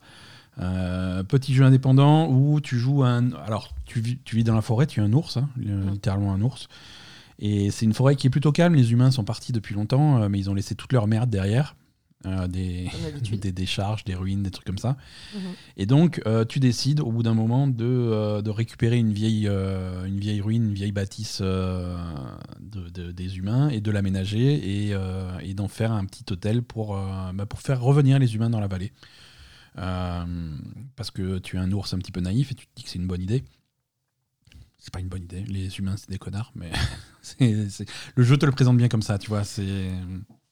Euh, 0.59 1.23
petit 1.23 1.53
jeu 1.53 1.63
indépendant 1.63 2.27
où 2.29 2.59
tu 2.61 2.77
joues 2.77 3.03
un. 3.03 3.31
Alors, 3.45 3.73
tu 3.85 3.99
vis, 4.01 4.17
tu 4.25 4.35
vis 4.35 4.43
dans 4.43 4.55
la 4.55 4.61
forêt, 4.61 4.85
tu 4.85 4.99
es 4.99 5.03
un 5.03 5.13
ours, 5.13 5.37
hein, 5.37 5.49
littéralement 5.57 6.33
un 6.33 6.41
ours. 6.41 6.67
Et 7.39 7.71
c'est 7.71 7.85
une 7.85 7.93
forêt 7.93 8.15
qui 8.15 8.27
est 8.27 8.29
plutôt 8.29 8.51
calme. 8.51 8.75
Les 8.75 8.91
humains 8.91 9.11
sont 9.11 9.23
partis 9.23 9.51
depuis 9.51 9.73
longtemps, 9.73 10.21
euh, 10.21 10.29
mais 10.29 10.37
ils 10.39 10.49
ont 10.49 10.53
laissé 10.53 10.75
toute 10.75 10.93
leur 10.93 11.07
merde 11.07 11.29
derrière. 11.29 11.75
euh, 12.27 12.47
des, 12.47 12.87
décharges, 13.51 14.03
des 14.05 14.13
ruines, 14.13 14.43
des 14.43 14.51
trucs 14.51 14.67
comme 14.67 14.77
ça. 14.77 14.95
Mhm. 15.33 15.41
Et 15.77 15.85
donc, 15.87 16.21
euh, 16.27 16.45
tu 16.45 16.59
décides 16.59 16.99
au 16.99 17.11
bout 17.11 17.23
d'un 17.23 17.33
moment 17.33 17.65
de, 17.65 17.83
euh, 17.83 18.41
de 18.43 18.49
récupérer 18.51 18.97
une 18.99 19.11
vieille, 19.11 19.47
euh, 19.47 20.05
une 20.05 20.19
vieille 20.19 20.39
ruine, 20.41 20.65
une 20.65 20.73
vieille 20.75 20.91
bâtisse 20.91 21.39
euh, 21.41 21.97
de- 22.59 22.89
de- 22.89 23.11
des 23.11 23.37
humains 23.39 23.69
et 23.69 23.81
de 23.81 23.89
l'aménager 23.89 24.85
et, 24.87 24.93
euh, 24.93 25.31
et 25.41 25.55
d'en 25.55 25.67
faire 25.67 25.91
un 25.93 26.05
petit 26.05 26.25
hôtel 26.31 26.61
pour, 26.61 26.95
euh, 26.95 27.31
bah, 27.33 27.47
pour 27.47 27.59
faire 27.61 27.81
revenir 27.81 28.19
les 28.19 28.35
humains 28.35 28.51
dans 28.51 28.59
la 28.59 28.67
vallée. 28.67 28.91
Euh, 29.77 30.25
parce 30.95 31.11
que 31.11 31.39
tu 31.39 31.55
es 31.55 31.59
un 31.59 31.71
ours 31.71 31.93
un 31.93 31.97
petit 31.99 32.11
peu 32.11 32.19
naïf 32.21 32.51
et 32.51 32.55
tu 32.55 32.65
te 32.67 32.71
dis 32.75 32.83
que 32.83 32.89
c'est 32.89 32.99
une 32.99 33.07
bonne 33.07 33.21
idée. 33.21 33.43
C'est 34.77 34.91
pas 34.91 34.99
une 34.99 35.07
bonne 35.09 35.23
idée. 35.23 35.43
Les 35.47 35.77
humains, 35.77 35.95
c'est 35.95 36.09
des 36.09 36.17
connards, 36.17 36.51
mais 36.55 36.71
c'est- 37.21 37.69
c'est- 37.69 37.85
le 38.15 38.23
jeu 38.23 38.37
te 38.37 38.45
le 38.45 38.51
présente 38.51 38.77
bien 38.77 38.87
comme 38.89 39.03
ça, 39.03 39.17
tu 39.17 39.29
vois. 39.29 39.43
C'est 39.43 39.91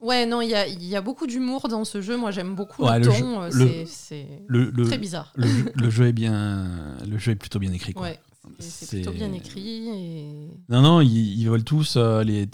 Ouais, 0.01 0.25
non, 0.25 0.39
il 0.41 0.49
y 0.49 0.55
a, 0.55 0.65
il 0.67 0.83
y 0.85 0.95
a 0.95 1.01
beaucoup 1.01 1.27
d'humour 1.27 1.67
dans 1.67 1.83
ce 1.83 1.99
jeu. 2.01 2.15
Moi, 2.15 2.31
j'aime 2.31 2.55
beaucoup 2.55 2.83
Ouais, 2.85 2.99
le 2.99 3.05
le 3.07 3.11
ton. 3.11 3.17
jeu- 3.17 3.61
euh, 3.65 3.81
le- 3.81 3.85
c'est- 3.85 4.43
le, 4.47 4.71
très 4.85 4.97
bizarre. 4.97 5.33
le, 5.35 5.45
jeu- 5.47 5.71
le 5.75 5.89
jeu 5.89 6.07
est 6.07 6.13
bien, 6.13 6.95
le 7.05 7.17
jeu 7.17 7.33
est 7.33 7.35
plutôt 7.35 7.59
bien 7.59 7.73
écrit. 7.73 7.91
Quoi. 7.93 8.03
Ouais, 8.07 8.19
c'est- 8.59 8.97
plutôt 9.01 9.11
bien 9.11 9.33
écrit. 9.33 9.89
Et... 9.89 10.47
Non, 10.69 10.81
non, 10.81 11.01
ils, 11.01 11.38
ils 11.41 11.45
volent 11.49 11.63
tous 11.65 11.95
euh, 11.97 12.23
les, 12.23 12.47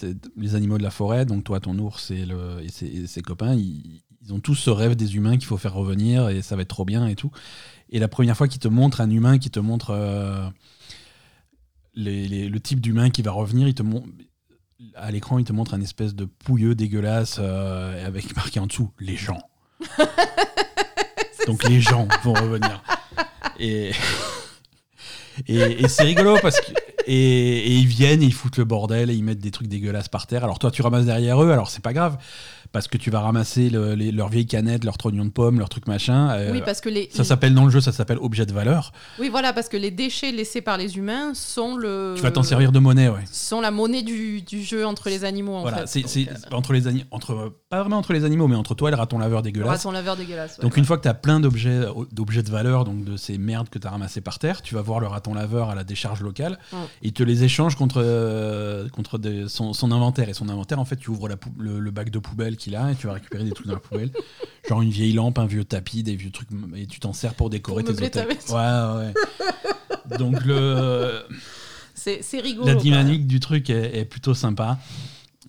animaux 0.56 0.80
de 0.80 0.84
la 0.84 0.90
forêt. 0.90 1.26
Donc, 1.26 1.44
toi, 1.44 1.60
ton 1.60 1.78
ours 1.78 2.10
et, 2.10 2.26
et, 2.64 2.70
ses, 2.70 2.88
et 2.88 3.06
ses 3.06 3.22
copains, 3.22 3.54
ils, 3.54 4.02
ils 4.26 4.34
ont 4.34 4.40
tous 4.40 4.56
ce 4.56 4.70
rêve 4.72 4.96
des 4.96 5.16
humains 5.16 5.38
qu'il 5.38 5.46
faut 5.46 5.58
faire 5.58 5.74
revenir 5.74 6.30
et 6.30 6.42
ça 6.42 6.56
va 6.56 6.64
être 6.64 6.68
trop 6.70 6.86
bien 6.86 7.08
et 7.08 7.16
tout. 7.16 7.32
Et 7.90 8.00
la 8.00 8.08
première 8.08 8.36
fois 8.36 8.48
qu'ils 8.48 8.60
te 8.60 8.68
montrent 8.68 9.02
un 9.02 9.10
humain, 9.10 9.38
qui 9.38 9.52
te 9.52 9.60
montre 9.60 9.92
euh, 9.92 10.48
les- 11.94 12.28
les- 12.28 12.50
le 12.50 12.60
type 12.60 12.82
d'humain 12.82 13.10
qui 13.10 13.22
va 13.22 13.32
revenir, 13.32 13.68
il 13.68 13.74
te 13.76 13.84
à 14.96 15.10
l'écran, 15.12 15.38
il 15.40 15.46
te 15.46 15.54
montre 15.54 15.74
un 15.74 15.82
espèce 15.82 16.16
de 16.16 16.26
pouilleux 16.26 16.76
dégueulasse 16.76 17.38
euh, 17.40 18.06
avec 18.06 18.36
marqué 18.36 18.60
en 18.60 18.68
dessous 18.68 18.92
les 19.00 19.16
gens. 19.16 19.42
Donc, 21.48 21.64
les 21.70 21.80
gens 21.80 22.08
vont 22.24 22.34
revenir. 22.34 22.82
Et. 23.60 23.92
Et, 25.48 25.84
et 25.84 25.88
c'est 25.90 26.04
rigolo 26.04 26.38
parce 26.42 26.62
que. 26.62 26.72
Et, 27.08 27.58
et 27.68 27.72
ils 27.76 27.88
viennent, 27.88 28.22
et 28.22 28.26
ils 28.26 28.34
foutent 28.34 28.58
le 28.58 28.66
bordel 28.66 29.10
et 29.10 29.14
ils 29.16 29.24
mettent 29.24 29.40
des 29.40 29.52
trucs 29.52 29.68
dégueulasses 29.68 30.08
par 30.10 30.28
terre. 30.28 30.44
Alors 30.44 30.60
toi, 30.60 30.72
tu 30.72 30.82
ramasses 30.82 31.06
derrière 31.06 31.42
eux, 31.44 31.52
alors 31.52 31.70
c'est 31.70 31.84
pas 31.84 31.94
grave, 31.94 32.18
parce 32.72 32.88
que 32.88 32.98
tu 32.98 33.10
vas 33.12 33.20
ramasser 33.22 33.70
le- 33.70 33.94
les- 33.96 34.12
leurs 34.12 34.28
vieilles 34.30 34.48
canettes, 34.48 34.84
leurs 34.84 34.98
trognons 34.98 35.24
de 35.26 35.30
pommes, 35.30 35.60
leurs 35.60 35.70
trucs 35.70 35.88
machin. 35.88 36.32
euh, 36.32 36.52
Oui, 36.52 36.62
parce 36.66 36.82
que 36.82 36.90
les. 36.90 37.10
ça 37.14 37.24
s'appelle 37.24 37.54
dans 37.54 37.66
le 37.66 37.72
jeu, 37.72 37.80
ça 37.80 37.92
s'appelle 37.92 38.18
objet 38.20 38.46
de 38.46 38.54
valeur. 38.54 38.92
Oui, 39.20 39.30
voilà, 39.30 39.54
parce 39.54 39.70
que 39.70 39.78
les 39.78 39.92
déchets 39.92 40.32
laissés 40.32 40.62
par 40.62 40.78
les 40.78 40.98
humains 40.98 41.34
sont 41.36 41.78
le. 41.78 42.14
Tu 42.16 42.22
vas 42.24 42.32
t'en 42.32 42.44
servir 42.44 42.72
de 42.72 42.80
monnaie, 42.80 43.08
ouais. 43.08 43.24
Sont 43.32 43.62
la 43.62 43.72
monnaie 43.72 44.02
du, 44.02 44.42
du 44.42 44.64
jeu 44.64 44.86
entre 44.86 45.10
les 45.10 45.24
animaux. 45.26 45.56
En 45.56 45.62
Voilà, 45.62 45.86
fait. 45.86 46.04
c'est 46.08 46.28
euh, 46.30 46.34
entre 46.52 46.74
les 46.74 46.88
animaux, 46.88 47.06
entre 47.12 47.54
pas 47.70 47.82
vraiment 47.82 47.98
entre 47.98 48.14
les 48.14 48.26
animaux, 48.26 48.48
mais 48.48 48.56
entre 48.56 48.74
toi 48.76 48.90
et 48.90 48.92
le 48.92 48.98
raton 48.98 49.20
laveur 49.20 49.40
le 49.40 49.44
dégueulasse. 49.44 49.70
raton 49.70 49.92
laveur 49.92 50.18
dégueulasse. 50.18 50.58
ouais, 50.58 50.62
Donc 50.64 50.74
ouais. 50.74 50.80
une 50.80 50.86
fois 50.86 50.98
que 50.98 51.04
tu 51.04 51.08
as 51.10 51.14
plein 51.14 51.40
d'objets 51.40 51.82
d'objets 52.12 52.44
de 52.44 52.50
valeur, 52.52 52.84
donc 52.84 53.04
de 53.06 53.16
ces 53.16 53.38
merdes 53.38 53.70
que 53.70 53.78
tu 53.80 53.86
as 53.88 53.92
ramassées 53.92 54.22
par 54.22 54.40
terre, 54.40 54.62
tu 54.62 54.74
vas 54.76 54.82
voir 54.82 55.00
le 55.00 55.08
raton 55.08 55.34
laveur 55.34 55.70
à 55.70 55.76
la 55.76 55.84
décharge 55.84 56.22
locale, 56.22 56.58
Mm. 56.74 56.76
Il 57.02 57.14
te 57.14 57.24
les 57.24 57.44
échange 57.44 57.76
contre, 57.76 58.02
euh, 58.04 58.88
contre 58.90 59.18
des- 59.18 59.48
son, 59.50 59.74
son 59.74 59.92
inventaire. 59.92 60.30
Et 60.30 60.34
son 60.34 60.50
inventaire, 60.50 60.80
en 60.80 60.86
fait, 60.86 60.96
tu 60.98 61.10
ouvres 61.10 61.28
la 61.28 61.38
pou- 61.38 61.54
le, 61.58 61.80
le 61.80 61.92
bac 61.92 62.10
de 62.10 62.20
poubelle 62.20 62.58
qu'il 62.58 62.76
a 62.76 62.92
et 62.92 62.96
tu 62.96 63.08
vas 63.08 63.14
récupérer 63.14 63.44
des 63.44 63.52
trucs 63.52 63.68
dans 63.68 63.74
la 63.74 63.80
poubelle. 63.80 64.12
Genre 64.70 64.82
une 64.82 64.90
vieille 64.90 65.14
lampe, 65.14 65.38
un 65.40 65.46
vieux 65.46 65.64
tapis, 65.66 66.02
des 66.04 66.16
vieux 66.16 66.32
trucs, 66.32 66.50
et 66.76 66.88
tu 66.88 67.00
t'en 67.00 67.14
sers 67.14 67.34
pour 67.36 67.50
décorer 67.50 67.84
Pour 67.84 67.96
tes 67.96 68.04
hôtels. 68.06 68.28
Ouais, 68.50 68.56
ouais. 68.56 70.18
Donc 70.18 70.44
le, 70.46 71.22
C'est 71.94 72.22
c'est 72.24 72.40
rigolo. 72.40 72.68
la 72.68 72.76
dynamique 72.76 73.26
du 73.28 73.40
truc 73.40 73.70
est, 73.70 73.98
est 73.98 74.06
plutôt 74.06 74.34
sympa. 74.34 74.78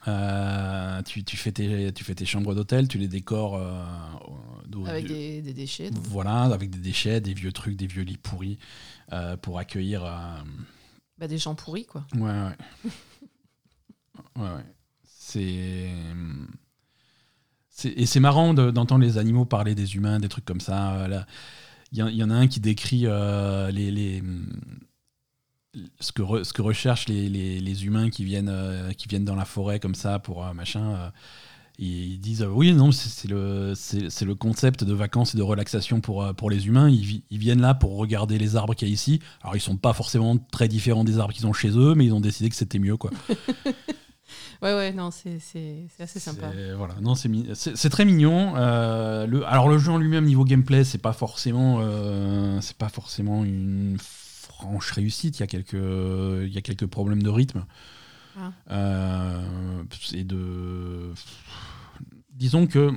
Euh, 0.08 1.02
tu, 1.02 1.24
tu 1.24 1.36
fais 1.36 1.50
tes, 1.52 1.92
tu 1.92 2.04
fais 2.04 2.14
tes 2.14 2.24
chambres 2.26 2.54
d'hôtel, 2.54 2.86
tu 2.86 2.96
les 2.98 3.08
décores 3.08 3.56
euh, 3.56 3.82
Avec 4.86 5.06
des, 5.08 5.42
des 5.42 5.52
déchets. 5.52 5.90
donc. 5.90 6.04
voilà, 6.04 6.42
avec 6.42 6.70
des 6.70 6.78
déchets, 6.78 7.20
des 7.20 7.34
vieux 7.34 7.50
trucs, 7.52 7.76
des 7.76 7.86
vieux 7.88 8.04
lits 8.04 8.16
pourris 8.16 8.58
euh, 9.12 9.36
pour 9.36 9.58
accueillir. 9.58 10.04
Bah, 11.18 11.28
des 11.28 11.38
gens 11.38 11.54
pourris, 11.54 11.86
quoi. 11.86 12.06
Ouais, 12.14 12.20
ouais. 12.22 12.90
ouais, 14.36 14.42
ouais. 14.42 14.64
C'est. 15.04 15.90
Et 17.84 18.06
c'est 18.06 18.20
marrant 18.20 18.54
de- 18.54 18.70
d'entendre 18.70 19.04
les 19.04 19.18
animaux 19.18 19.44
parler 19.44 19.74
des 19.74 19.96
humains, 19.96 20.18
des 20.18 20.28
trucs 20.28 20.44
comme 20.46 20.60
ça. 20.60 20.94
euh. 20.96 21.20
Il 21.92 21.98
y, 22.04 22.16
y 22.16 22.22
en 22.24 22.30
a 22.30 22.34
un 22.34 22.46
qui 22.48 22.58
décrit 22.60 23.02
euh, 23.06 23.70
les, 23.70 23.90
les, 23.90 24.22
ce, 26.00 26.10
que 26.12 26.42
ce 26.42 26.52
que 26.52 26.62
recherchent 26.62 27.08
les, 27.08 27.28
les- 27.28 27.60
les 27.60 27.84
humains 27.86 28.10
qui 28.10 28.24
viennent, 28.24 28.48
euh, 28.48 28.92
qui 28.92 29.08
viennent 29.08 29.24
dans 29.24 29.36
la 29.36 29.44
forêt 29.44 29.78
comme 29.78 29.94
ça 29.94 30.18
pour 30.18 30.42
machin. 30.54 31.12
Ils 31.78 32.18
disent 32.18 32.42
euh, 32.42 32.48
oui, 32.48 32.72
non, 32.72 32.90
c'est 32.92 33.28
le, 33.28 33.72
le 33.74 34.34
concept 34.34 34.84
de 34.84 34.92
vacances 34.94 35.34
et 35.34 35.38
de 35.38 35.42
relaxation 35.42 36.00
pour, 36.00 36.22
euh, 36.22 36.32
pour 36.32 36.50
les 36.50 36.66
humains. 36.66 36.88
Ils, 36.88 37.04
vi- 37.04 37.22
ils 37.30 37.38
viennent 37.38 37.60
là 37.60 37.74
pour 37.74 37.96
regarder 37.96 38.38
les 38.38 38.56
arbres 38.56 38.74
qu'il 38.74 38.88
y 38.88 38.90
a 38.90 38.94
ici. 38.94 39.20
Alors, 39.42 39.56
ils 39.56 39.60
sont 39.60 39.76
pas 39.76 39.92
forcément 39.92 40.36
très 40.50 40.68
différents 40.68 41.04
des 41.04 41.18
arbres 41.18 41.34
qu'ils 41.34 41.46
ont 41.46 41.52
chez 41.52 41.70
eux, 41.70 41.94
mais 41.94 42.06
ils 42.06 42.12
ont 42.14 42.20
décidé 42.20 42.48
que 42.48 42.56
c'était 42.56 42.78
mieux. 42.78 42.96
Quoi. 42.96 43.10
Ouais, 44.62 44.74
ouais, 44.74 44.92
non, 44.92 45.10
c'est 45.10 45.36
assez 46.00 46.18
sympa. 46.18 46.50
C'est- 46.52 46.72
Voilà. 46.72 46.94
Non, 47.02 47.14
c'est 47.14 47.90
très 47.90 48.04
mignon. 48.06 48.54
Euh, 48.56 49.26
le, 49.26 49.46
alors, 49.46 49.68
le 49.68 49.78
jeu 49.78 49.92
en 49.92 49.98
lui-même, 49.98 50.24
niveau 50.24 50.44
gameplay, 50.44 50.82
c'est 50.82 50.98
pas 50.98 51.12
forcément, 51.12 51.78
euh, 51.80 52.58
c'est 52.62 52.76
pas 52.76 52.88
forcément 52.88 53.44
une 53.44 53.98
franche 54.00 54.90
réussite. 54.92 55.38
Il 55.38 55.40
y 55.40 55.42
a 55.42 55.46
quelques, 55.46 55.74
il 55.74 56.48
y 56.52 56.56
a 56.56 56.62
quelques 56.62 56.86
problèmes 56.86 57.22
de 57.22 57.28
rythme. 57.28 57.66
Ah. 58.38 58.52
Euh, 58.70 59.82
et 60.14 60.24
de. 60.24 61.12
Disons 62.30 62.66
que 62.66 62.92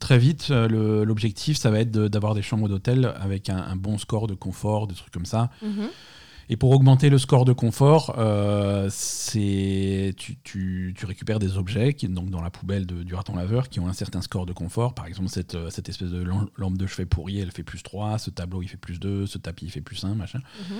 très 0.00 0.18
vite, 0.18 0.48
euh, 0.50 1.04
l'objectif, 1.04 1.58
ça 1.58 1.70
va 1.70 1.80
être 1.80 1.90
de- 1.90 2.08
d'avoir 2.08 2.34
des 2.34 2.42
chambres 2.42 2.68
d'hôtel 2.68 3.12
avec 3.20 3.50
un, 3.50 3.58
un 3.58 3.76
bon 3.76 3.98
score 3.98 4.26
de 4.26 4.34
confort, 4.34 4.86
des 4.86 4.94
trucs 4.94 5.12
comme 5.12 5.26
ça. 5.26 5.50
Mhm. 5.62 5.88
Et 6.52 6.56
pour 6.56 6.70
augmenter 6.72 7.10
le 7.10 7.18
score 7.18 7.44
de 7.44 7.52
confort, 7.52 8.16
euh, 8.18 8.88
c'est 8.90 10.14
tu, 10.16 10.36
tu- 10.42 10.94
tu 10.96 11.06
récupères 11.06 11.38
des 11.38 11.56
objets 11.58 11.94
qui, 11.94 12.08
donc 12.08 12.30
dans 12.30 12.40
la 12.42 12.50
poubelle 12.50 12.86
de- 12.86 13.02
du 13.04 13.14
raton 13.14 13.36
laveur 13.36 13.68
qui 13.68 13.78
ont 13.78 13.86
un 13.86 13.92
certain 13.92 14.20
score 14.22 14.46
de 14.46 14.52
confort. 14.52 14.94
Par 14.94 15.06
exemple, 15.06 15.28
cette, 15.28 15.54
euh, 15.54 15.70
cette 15.70 15.88
espèce 15.88 16.10
de 16.10 16.22
lam- 16.22 16.48
lampe 16.56 16.76
de 16.78 16.86
chevet 16.88 17.06
pourrie, 17.06 17.38
elle 17.38 17.52
fait 17.52 17.62
plus 17.62 17.82
3, 17.84 18.18
ce 18.18 18.30
tableau 18.30 18.62
il 18.62 18.68
fait 18.68 18.76
plus 18.78 18.98
2, 18.98 19.26
ce 19.26 19.38
tapis 19.38 19.66
il 19.66 19.70
fait 19.70 19.80
plus 19.82 20.02
1, 20.02 20.14
machin. 20.16 20.40
Mhm. 20.70 20.78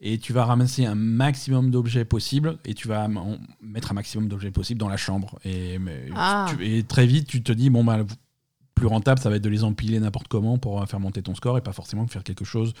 Et 0.00 0.18
tu 0.18 0.32
vas 0.32 0.44
ramasser 0.44 0.84
un 0.86 0.94
maximum 0.94 1.70
d'objets 1.70 2.04
possibles 2.04 2.58
et 2.64 2.74
tu 2.74 2.86
vas 2.88 3.08
mettre 3.60 3.90
un 3.90 3.94
maximum 3.94 4.28
d'objets 4.28 4.52
possibles 4.52 4.78
dans 4.78 4.88
la 4.88 4.96
chambre. 4.96 5.38
Et, 5.44 5.78
Ah. 6.14 6.46
tu- 6.50 6.64
et 6.64 6.84
très 6.84 7.06
vite, 7.06 7.26
tu 7.26 7.42
te 7.42 7.50
dis, 7.52 7.68
bon, 7.68 7.82
bah, 7.84 7.98
plus 8.76 8.86
rentable, 8.86 9.20
ça 9.20 9.28
va 9.28 9.34
être 9.36 9.42
de 9.42 9.48
les 9.48 9.64
empiler 9.64 9.98
n'importe 9.98 10.28
comment 10.28 10.56
pour 10.56 10.80
euh, 10.80 10.86
faire 10.86 11.00
monter 11.00 11.20
ton 11.20 11.34
score 11.34 11.58
et 11.58 11.62
pas 11.62 11.72
forcément 11.72 12.06
faire 12.06 12.22
quelque 12.22 12.44
chose 12.44 12.74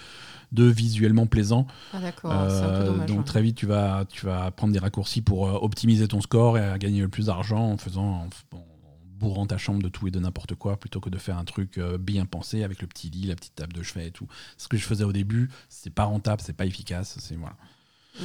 de 0.52 0.62
visuellement 0.62 1.26
plaisant. 1.26 1.66
Ah, 1.92 1.98
d'accord, 2.00 2.30
Euh, 2.32 2.86
dommage. 2.86 3.08
donc 3.08 3.24
très 3.24 3.42
vite, 3.42 3.56
tu 3.56 3.66
vas, 3.66 4.04
tu 4.08 4.24
vas 4.24 4.52
prendre 4.52 4.72
des 4.72 4.78
raccourcis 4.78 5.20
pour 5.20 5.48
euh, 5.48 5.58
optimiser 5.60 6.06
ton 6.06 6.20
score 6.20 6.56
et 6.56 6.78
gagner 6.78 7.00
le 7.00 7.08
plus 7.08 7.26
d'argent 7.26 7.72
en 7.72 7.78
faisant 7.78 8.04
en, 8.04 8.26
f- 8.28 8.44
en 8.56 8.64
bourrant 9.18 9.46
ta 9.46 9.58
chambre 9.58 9.82
de 9.82 9.88
tout 9.88 10.06
et 10.08 10.10
de 10.10 10.18
n'importe 10.18 10.54
quoi 10.54 10.76
plutôt 10.78 11.00
que 11.00 11.10
de 11.10 11.18
faire 11.18 11.36
un 11.38 11.44
truc 11.44 11.78
euh, 11.78 11.98
bien 11.98 12.24
pensé 12.24 12.62
avec 12.62 12.80
le 12.80 12.86
petit 12.86 13.10
lit, 13.10 13.26
la 13.26 13.34
petite 13.34 13.54
table 13.54 13.72
de 13.72 13.82
chevet 13.82 14.08
et 14.08 14.10
tout. 14.10 14.26
Ce 14.56 14.68
que 14.68 14.76
je 14.76 14.84
faisais 14.84 15.04
au 15.04 15.12
début, 15.12 15.50
c'est 15.68 15.90
pas 15.92 16.04
rentable, 16.04 16.40
c'est 16.44 16.56
pas 16.56 16.66
efficace, 16.66 17.18
c'est 17.20 17.36
voilà. 17.36 17.56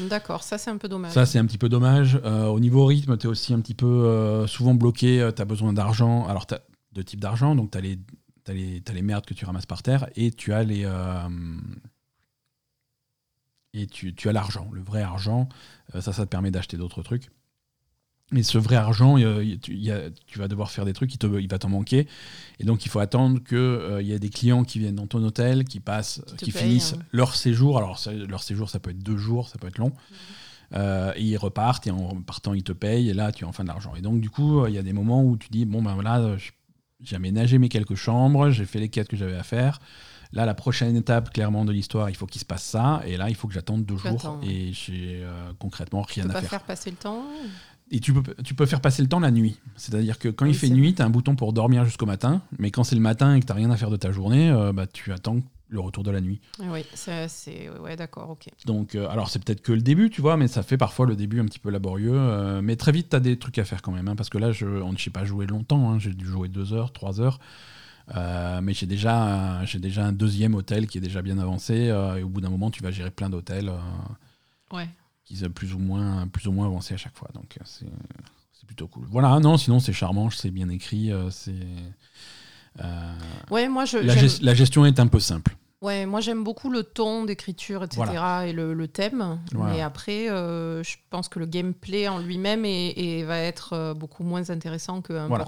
D'accord, 0.09 0.41
ça 0.43 0.57
c'est 0.57 0.71
un 0.71 0.77
peu 0.77 0.87
dommage. 0.87 1.11
Ça, 1.11 1.25
c'est 1.25 1.37
un 1.37 1.45
petit 1.45 1.59
peu 1.59 1.69
dommage. 1.69 2.19
Euh, 2.23 2.45
au 2.47 2.59
niveau 2.59 2.85
rythme, 2.85 3.15
tu 3.17 3.27
es 3.27 3.29
aussi 3.29 3.53
un 3.53 3.59
petit 3.59 3.75
peu 3.75 3.85
euh, 3.85 4.47
souvent 4.47 4.73
bloqué. 4.73 5.29
tu 5.35 5.41
as 5.41 5.45
besoin 5.45 5.71
d'argent. 5.71 6.25
Alors, 6.27 6.47
tu 6.47 6.55
as 6.55 6.61
deux 6.93 7.03
types 7.03 7.19
d'argent. 7.19 7.53
Donc, 7.55 7.69
tu 7.71 7.77
as 7.77 7.81
les, 7.81 7.99
t'as 8.43 8.53
les, 8.53 8.81
t'as 8.81 8.93
les 8.93 9.03
merdes 9.03 9.25
que 9.25 9.35
tu 9.35 9.45
ramasses 9.45 9.67
par 9.67 9.83
terre 9.83 10.07
et 10.15 10.31
tu 10.31 10.51
as 10.51 10.63
les. 10.63 10.83
euh, 10.85 11.29
et 13.75 13.87
tu, 13.87 14.13
tu 14.15 14.29
as 14.29 14.33
l'argent, 14.33 14.69
le 14.71 14.81
vrai 14.81 15.01
argent. 15.01 15.47
Ça, 15.99 16.13
ça 16.13 16.25
te 16.25 16.29
permet 16.29 16.51
d'acheter 16.51 16.77
d'autres 16.77 17.03
trucs. 17.03 17.29
Mais 18.31 18.41
ce 18.41 18.57
vrai 18.57 18.75
argent, 18.77 19.17
euh, 19.19 19.43
y- 19.43 19.59
tu, 19.59 19.75
y 19.75 19.91
a- 19.91 20.09
tu 20.25 20.39
vas 20.39 20.47
devoir 20.47 20.71
faire 20.71 20.85
des 20.85 20.93
trucs, 20.93 21.13
il, 21.13 21.17
te, 21.19 21.27
il 21.39 21.47
va 21.47 21.59
t'en 21.59 21.69
manquer. 21.69 22.07
Et 22.59 22.63
donc, 22.63 22.85
il 22.85 22.89
faut 22.89 22.99
attendre 22.99 23.39
qu'il 23.43 24.07
y 24.07 24.11
ait 24.11 24.19
des 24.19 24.29
clients 24.29 24.63
qui 24.63 24.79
viennent 24.79 24.95
dans 24.95 25.05
ton 25.07 25.21
hôtel, 25.23 25.65
qui 25.65 25.79
passent, 25.79 26.21
Qui 26.37 26.49
finissent 26.51 26.93
hein. 26.93 27.03
leur 27.11 27.35
séjour. 27.35 27.77
Alors, 27.77 27.99
ça- 27.99 28.11
leur 28.13 28.41
séjour, 28.41 28.69
ça 28.69 28.79
peut 28.79 28.89
être 28.89 29.03
deux 29.03 29.17
jours, 29.17 29.49
ça 29.49 29.59
peut 29.59 29.67
être 29.67 29.77
long. 29.77 29.91
Euh, 30.73 31.13
et 31.15 31.21
ils 31.21 31.37
repartent 31.37 31.85
et 31.85 31.91
en 31.91 32.19
partant 32.21 32.55
ils 32.55 32.63
te 32.63 32.71
payent 32.71 33.07
et 33.09 33.13
là 33.13 33.31
tu 33.31 33.45
as 33.45 33.47
enfin 33.47 33.61
de 33.63 33.67
l'argent. 33.67 33.93
Et 33.95 34.01
donc 34.01 34.19
du 34.21 34.31
coup 34.31 34.61
euh, 34.61 34.69
il 34.69 34.73
y 34.73 34.79
a 34.79 34.81
des 34.81 34.93
moments 34.93 35.23
où 35.23 35.37
tu 35.37 35.49
dis 35.51 35.65
bon 35.65 35.83
ben 35.83 35.93
voilà 35.93 36.35
j'ai 36.99 37.15
aménagé 37.15 37.59
mes 37.59 37.69
quelques 37.69 37.93
chambres, 37.93 38.49
j'ai 38.49 38.65
fait 38.65 38.79
les 38.79 38.89
quêtes 38.89 39.07
que 39.07 39.15
j'avais 39.15 39.35
à 39.37 39.43
faire. 39.43 39.79
Là 40.31 40.47
la 40.47 40.55
prochaine 40.55 40.95
étape 40.95 41.31
clairement 41.31 41.63
de 41.63 41.71
l'histoire 41.71 42.09
il 42.09 42.15
faut 42.15 42.25
qu'il 42.25 42.41
se 42.41 42.45
passe 42.45 42.63
ça 42.63 43.03
et 43.05 43.17
là 43.17 43.29
il 43.29 43.35
faut 43.35 43.47
que 43.47 43.53
j'attende 43.53 43.85
deux 43.85 43.97
Tu 43.97 44.07
jours 44.07 44.39
et 44.41 44.73
j'ai 44.73 45.19
euh, 45.21 45.51
concrètement 45.59 46.03
Tu 46.05 46.21
rien 46.21 46.23
peux 46.23 46.31
à 46.31 46.33
pas 46.33 46.41
faire. 46.41 46.49
faire 46.49 46.63
passer 46.63 46.89
le 46.89 46.97
temps 46.97 47.23
Et 47.91 47.99
tu 47.99 48.13
peux, 48.13 48.33
tu 48.43 48.55
peux 48.55 48.65
faire 48.65 48.81
passer 48.81 49.01
le 49.03 49.07
temps 49.07 49.19
la 49.19 49.29
nuit. 49.31 49.59
C'est-à-dire 49.75 50.17
que 50.17 50.29
quand 50.29 50.45
Oui, 50.45 50.51
il 50.51 50.57
fait 50.57 50.69
nuit, 50.69 50.95
tu 50.95 51.01
as 51.01 51.05
un 51.05 51.09
bouton 51.09 51.35
pour 51.35 51.53
dormir 51.53 51.85
jusqu'au 51.85 52.05
matin. 52.07 52.41
Mais 52.57 52.71
quand 52.71 52.83
c'est 52.83 52.95
le 52.95 53.01
matin 53.01 53.35
et 53.35 53.39
que 53.39 53.45
tu 53.45 53.53
rien 53.53 53.69
à 53.69 53.77
faire 53.77 53.89
de 53.91 53.97
ta 53.97 54.11
journée, 54.11 54.49
euh, 54.49 54.73
bah, 54.73 54.87
tu 54.87 55.11
attends 55.13 55.37
le 55.69 55.79
retour 55.79 56.03
de 56.03 56.11
la 56.11 56.21
nuit. 56.21 56.39
Oui, 56.59 56.85
c'est 56.93 57.27
c'est- 57.27 57.69
ouais, 57.79 57.95
d'accord, 57.95 58.29
ok. 58.29 58.47
Donc, 58.65 58.93
euh, 58.95 59.07
alors 59.09 59.29
c'est 59.29 59.43
peut-être 59.43 59.61
que 59.61 59.71
le 59.71 59.81
début, 59.81 60.09
tu 60.11 60.21
vois, 60.21 60.37
mais 60.37 60.47
ça 60.47 60.61
fait 60.63 60.77
parfois 60.77 61.05
le 61.07 61.15
début 61.15 61.39
un 61.39 61.45
petit 61.45 61.59
peu 61.59 61.69
laborieux. 61.71 62.13
euh, 62.13 62.61
mais 62.61 62.75
très 62.75 62.91
vite, 62.91 63.09
tu 63.09 63.15
as 63.15 63.19
des 63.19 63.37
trucs 63.37 63.57
à 63.59 63.65
faire 63.65 63.81
quand 63.81 63.91
même. 63.91 64.07
hein, 64.07 64.15
parce 64.15 64.29
que 64.29 64.37
là, 64.37 64.51
je 64.51 64.65
on 64.65 64.91
ne 64.93 64.97
sais 64.97 65.09
pas 65.09 65.25
joué 65.25 65.45
longtemps. 65.47 65.91
hein, 65.91 65.99
j'ai 65.99 66.13
dû 66.13 66.25
jouer 66.25 66.47
deux 66.47 66.73
heures, 66.73 66.93
trois 66.93 67.21
heures. 67.21 67.39
Euh, 68.15 68.59
mais 68.61 68.73
j'ai 68.73 68.85
déjà, 68.85 69.59
un- 69.61 69.65
j'ai 69.65 69.79
déjà 69.79 70.05
un 70.05 70.11
deuxième 70.11 70.55
hôtel 70.55 70.87
qui 70.87 70.97
est 70.97 71.01
déjà 71.01 71.21
bien 71.21 71.37
avancé. 71.39 71.73
et 71.75 72.23
au 72.23 72.29
bout 72.29 72.41
d'un 72.41 72.49
moment, 72.49 72.69
tu 72.71 72.83
vas 72.83 72.91
gérer 72.91 73.11
plein 73.11 73.29
d'hôtels 73.29 73.71
Ouais. 74.71 74.87
Qui 75.25 75.37
sont 75.37 75.49
plus 75.49 75.73
ou 75.73 75.79
moins, 75.79 76.27
plus 76.27 76.47
ou 76.47 76.51
moins 76.51 76.65
avancés 76.67 76.93
à 76.93 76.97
chaque 76.97 77.17
fois. 77.17 77.29
Donc, 77.33 77.57
euh, 77.59 77.63
c'est 77.65 78.65
plutôt 78.67 78.87
cool. 78.87 79.05
Voilà, 79.09 79.39
non, 79.39 79.57
sinon 79.57 79.79
c'est 79.79 79.93
charmant, 79.93 80.29
c'est 80.29 80.51
bien 80.51 80.69
écrit. 80.69 81.11
euh, 81.11 81.29
c'est 81.29 81.53
euh, 82.83 83.13
Ouais, 83.51 83.67
moi 83.69 83.85
je 83.85 83.97
la, 83.97 84.13
j'aime- 84.15 84.25
gest- 84.25 84.43
la 84.43 84.53
gestion 84.53 84.85
est 84.85 84.99
un 84.99 85.07
peu 85.07 85.19
simple. 85.19 85.55
Ouais, 85.81 86.05
moi 86.05 86.21
j'aime 86.21 86.45
beaucoup 86.45 86.69
le 86.69 86.83
ton 86.83 87.25
d'écriture, 87.25 87.83
etc. 87.83 88.01
et 88.47 88.53
le, 88.53 88.73
le 88.73 88.87
thème. 88.87 89.37
Voilà. 89.51 89.73
Mais 89.73 89.81
après, 89.81 90.29
euh, 90.29 90.81
je 90.81 90.95
pense 91.09 91.27
que 91.27 91.39
le 91.39 91.45
gameplay 91.45 92.07
en 92.07 92.19
lui-même 92.19 92.61
va 93.27 93.37
être 93.39 93.93
beaucoup 93.93 94.23
moins 94.23 94.49
intéressant 94.49 95.01
qu'un 95.01 95.27
Voilà. 95.27 95.43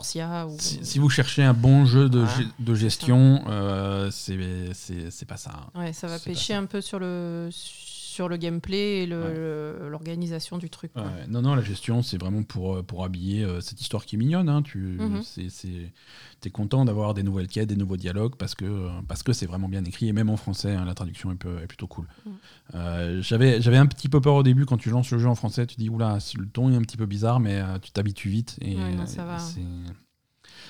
Ou... 0.45 0.55
Si, 0.59 0.79
si 0.83 0.99
vous 0.99 1.09
cherchez 1.09 1.41
un 1.41 1.53
bon 1.53 1.85
jeu 1.85 2.09
de, 2.09 2.25
ge- 2.25 2.47
de 2.59 2.75
gestion, 2.75 3.45
euh, 3.47 4.09
c'est 4.11 5.25
pas 5.25 5.37
ça. 5.37 5.51
hein. 5.73 5.79
Ouais, 5.79 5.93
ça 5.93 6.07
va 6.07 6.19
pêcher 6.19 6.53
un 6.53 6.65
peu 6.65 6.81
sur 6.81 6.99
le, 6.99 7.47
sur 8.15 8.29
le 8.29 8.37
gameplay 8.37 9.03
et 9.03 9.05
l'organisation 9.07 10.57
du 10.57 10.69
truc. 10.69 10.91
Ouais, 10.95 11.27
non, 11.27 11.41
non, 11.41 11.55
la 11.55 11.61
gestion, 11.61 12.01
c'est 12.01 12.17
vraiment 12.17 12.43
pour, 12.43 12.77
euh, 12.77 12.81
pour 12.83 13.03
habiller 13.03 13.43
euh, 13.43 13.59
cette 13.59 13.81
histoire 13.81 14.05
qui 14.05 14.15
est 14.15 14.17
mignonne. 14.19 14.47
Hein, 14.47 14.61
tu 14.61 14.77
Mhm. 14.77 15.21
es 16.45 16.49
content 16.49 16.85
d'avoir 16.85 17.13
des 17.13 17.23
nouvelles 17.23 17.47
quêtes, 17.47 17.67
des 17.67 17.75
nouveaux 17.75 17.97
dialogues, 17.97 18.35
parce 18.37 18.55
que 18.55 18.65
euh, 18.65 18.89
parce 19.07 19.21
que 19.23 19.33
c'est 19.33 19.45
vraiment 19.45 19.67
bien 19.67 19.83
écrit, 19.83 20.07
et 20.07 20.13
même 20.13 20.29
en 20.29 20.37
français, 20.37 20.71
hein, 20.73 20.85
la 20.85 20.93
traduction 20.93 21.31
est, 21.31 21.35
peu- 21.35 21.59
est 21.61 21.67
plutôt 21.67 21.87
cool. 21.87 22.07
Euh, 22.75 23.21
J'avais 23.21 23.77
un 23.77 23.85
petit 23.87 24.07
peu 24.09 24.21
peur 24.21 24.35
au 24.35 24.43
début 24.43 24.65
quand 24.65 24.77
tu 24.77 24.89
lances 24.89 25.11
le 25.11 25.19
jeu 25.19 25.27
en 25.27 25.35
français, 25.35 25.65
tu 25.67 25.75
dis, 25.75 25.89
oula, 25.89 26.17
le 26.37 26.47
ton 26.47 26.71
est 26.71 26.75
un 26.75 26.81
petit 26.81 26.97
peu 26.97 27.05
bizarre, 27.05 27.39
mais 27.41 27.55
euh, 27.59 27.77
tu 27.79 27.91
t'habitues 27.91 28.29
vite. 28.29 28.57
Et, 28.61 28.75
Ouais, 28.75 28.95
non, 28.95 29.05
ça 29.05 29.25
va. 29.25 29.37
c'est- 29.37 29.61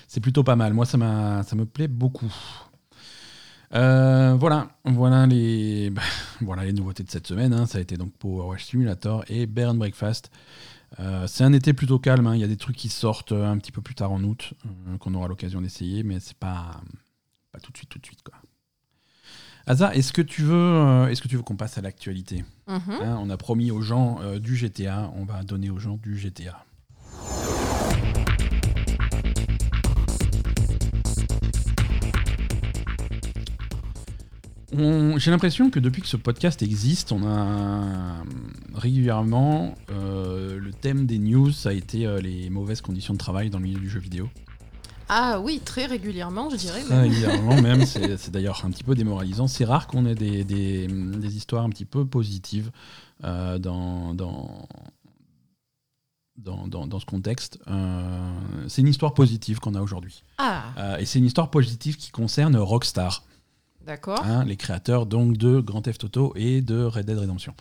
C'est 0.07 0.21
plutôt 0.21 0.43
pas 0.43 0.55
mal. 0.55 0.73
Moi, 0.73 0.85
ça, 0.85 0.97
ça 1.43 1.55
me 1.55 1.65
plaît 1.65 1.87
beaucoup. 1.87 2.33
Euh, 3.75 4.35
voilà, 4.39 4.69
voilà 4.85 5.25
les, 5.27 5.89
bah, 5.89 6.01
voilà 6.41 6.63
les 6.63 6.73
nouveautés 6.73 7.03
de 7.03 7.09
cette 7.11 7.27
semaine. 7.27 7.53
hein. 7.53 7.65
Ça 7.65 7.77
a 7.77 7.81
été 7.81 7.97
donc 7.97 8.13
Power 8.17 8.47
Wash 8.47 8.65
Simulator 8.65 9.23
et 9.27 9.47
and 9.65 9.75
Breakfast. 9.75 10.31
Euh, 10.99 11.27
c'est 11.27 11.43
un 11.43 11.51
été 11.51 11.73
plutôt 11.73 11.99
calme. 11.99 12.25
hein. 12.27 12.35
Il 12.35 12.41
y 12.41 12.43
a 12.45 12.47
des 12.47 12.55
trucs 12.57 12.77
qui 12.77 12.87
sortent 12.89 13.33
euh, 13.33 13.45
un 13.51 13.57
petit 13.57 13.71
peu 13.73 13.81
plus 13.81 13.95
tard 13.95 14.11
en 14.13 14.23
août 14.23 14.53
euh, 14.65 14.97
qu'on 14.97 15.13
aura 15.13 15.27
l'occasion 15.27 15.59
d'essayer, 15.61 16.03
mais 16.03 16.19
c'est 16.19 16.37
pas 16.37 16.79
pas 17.51 17.59
tout 17.59 17.71
de 17.71 17.77
suite, 17.77 17.89
tout 17.89 17.99
de 17.99 18.05
suite 18.05 18.23
quoi. 18.23 18.35
Asa, 19.67 19.93
est-ce 19.95 20.13
que 20.13 20.21
tu 20.21 20.43
veux, 20.43 21.07
est-ce 21.09 21.21
que 21.21 21.27
tu 21.27 21.35
veux 21.37 21.41
qu'on 21.41 21.55
passe 21.55 21.77
à 21.77 21.81
l'actualité? 21.81 22.45
Mhm. 22.67 22.79
Hein, 23.01 23.17
On 23.19 23.29
a 23.31 23.35
promis 23.37 23.71
aux 23.71 23.81
gens 23.81 24.19
du 24.39 24.55
GTA, 24.55 25.11
on 25.15 25.25
va 25.25 25.41
donner 25.43 25.69
aux 25.71 25.79
gens 25.79 25.97
du 25.97 26.17
GTA. 26.17 26.63
J'ai 35.17 35.31
l'impression 35.31 35.69
que 35.69 35.79
depuis 35.79 36.01
que 36.01 36.07
ce 36.07 36.17
podcast 36.17 36.61
existe, 36.61 37.11
on 37.11 37.23
a 37.25 37.45
euh, 37.45 38.23
régulièrement 38.73 39.75
euh, 39.91 40.59
le 40.59 40.71
thème 40.73 41.05
des 41.05 41.19
news, 41.19 41.51
ça 41.51 41.69
a 41.69 41.73
été 41.73 42.05
euh, 42.05 42.19
les 42.19 42.49
mauvaises 42.49 42.81
conditions 42.81 43.13
de 43.13 43.19
travail 43.19 43.49
dans 43.49 43.59
le 43.59 43.63
milieu 43.65 43.79
du 43.79 43.89
jeu 43.89 43.99
vidéo. 43.99 44.29
Ah 45.07 45.39
oui, 45.39 45.61
très 45.63 45.85
régulièrement, 45.85 46.49
je 46.49 46.55
dirais. 46.55 46.81
Très 46.81 46.95
même. 46.95 47.03
régulièrement 47.03 47.61
même, 47.61 47.85
c'est 48.17 48.31
d'ailleurs 48.31 48.63
un 48.65 48.71
petit 48.71 48.83
peu 48.83 48.95
démoralisant. 48.95 49.47
C'est 49.47 49.65
rare 49.65 49.87
qu'on 49.87 50.05
ait 50.05 50.15
des, 50.15 50.43
des- 50.43 50.87
des 50.87 51.37
histoires 51.37 51.63
un 51.63 51.69
petit 51.69 51.85
peu 51.85 52.05
positives 52.05 52.71
euh, 53.23 53.59
dans, 53.59 54.13
dans, 54.15 54.67
dans, 56.37 56.67
dans- 56.67 56.87
dans 56.87 56.99
ce 56.99 57.05
contexte. 57.05 57.59
Euh, 57.67 58.33
c'est 58.67 58.81
une 58.81 58.87
histoire 58.87 59.13
positive 59.13 59.59
qu'on 59.59 59.75
a 59.75 59.81
aujourd'hui. 59.81 60.23
Ah, 60.39 60.63
Euh, 60.77 60.97
et 60.97 61.05
c'est 61.05 61.19
une 61.19 61.25
histoire 61.25 61.49
positive 61.51 61.97
qui 61.97 62.09
concerne 62.11 62.57
Rockstar, 62.57 63.23
d'accord. 63.85 64.23
hein, 64.23 64.43
les 64.45 64.57
créateurs 64.57 65.05
donc 65.05 65.37
de 65.37 65.59
Grand 65.59 65.81
Theft 65.81 66.03
Auto 66.03 66.33
et 66.35 66.61
de 66.61 66.83
Red 66.83 67.05
Dead 67.05 67.17
Redemption. 67.17 67.53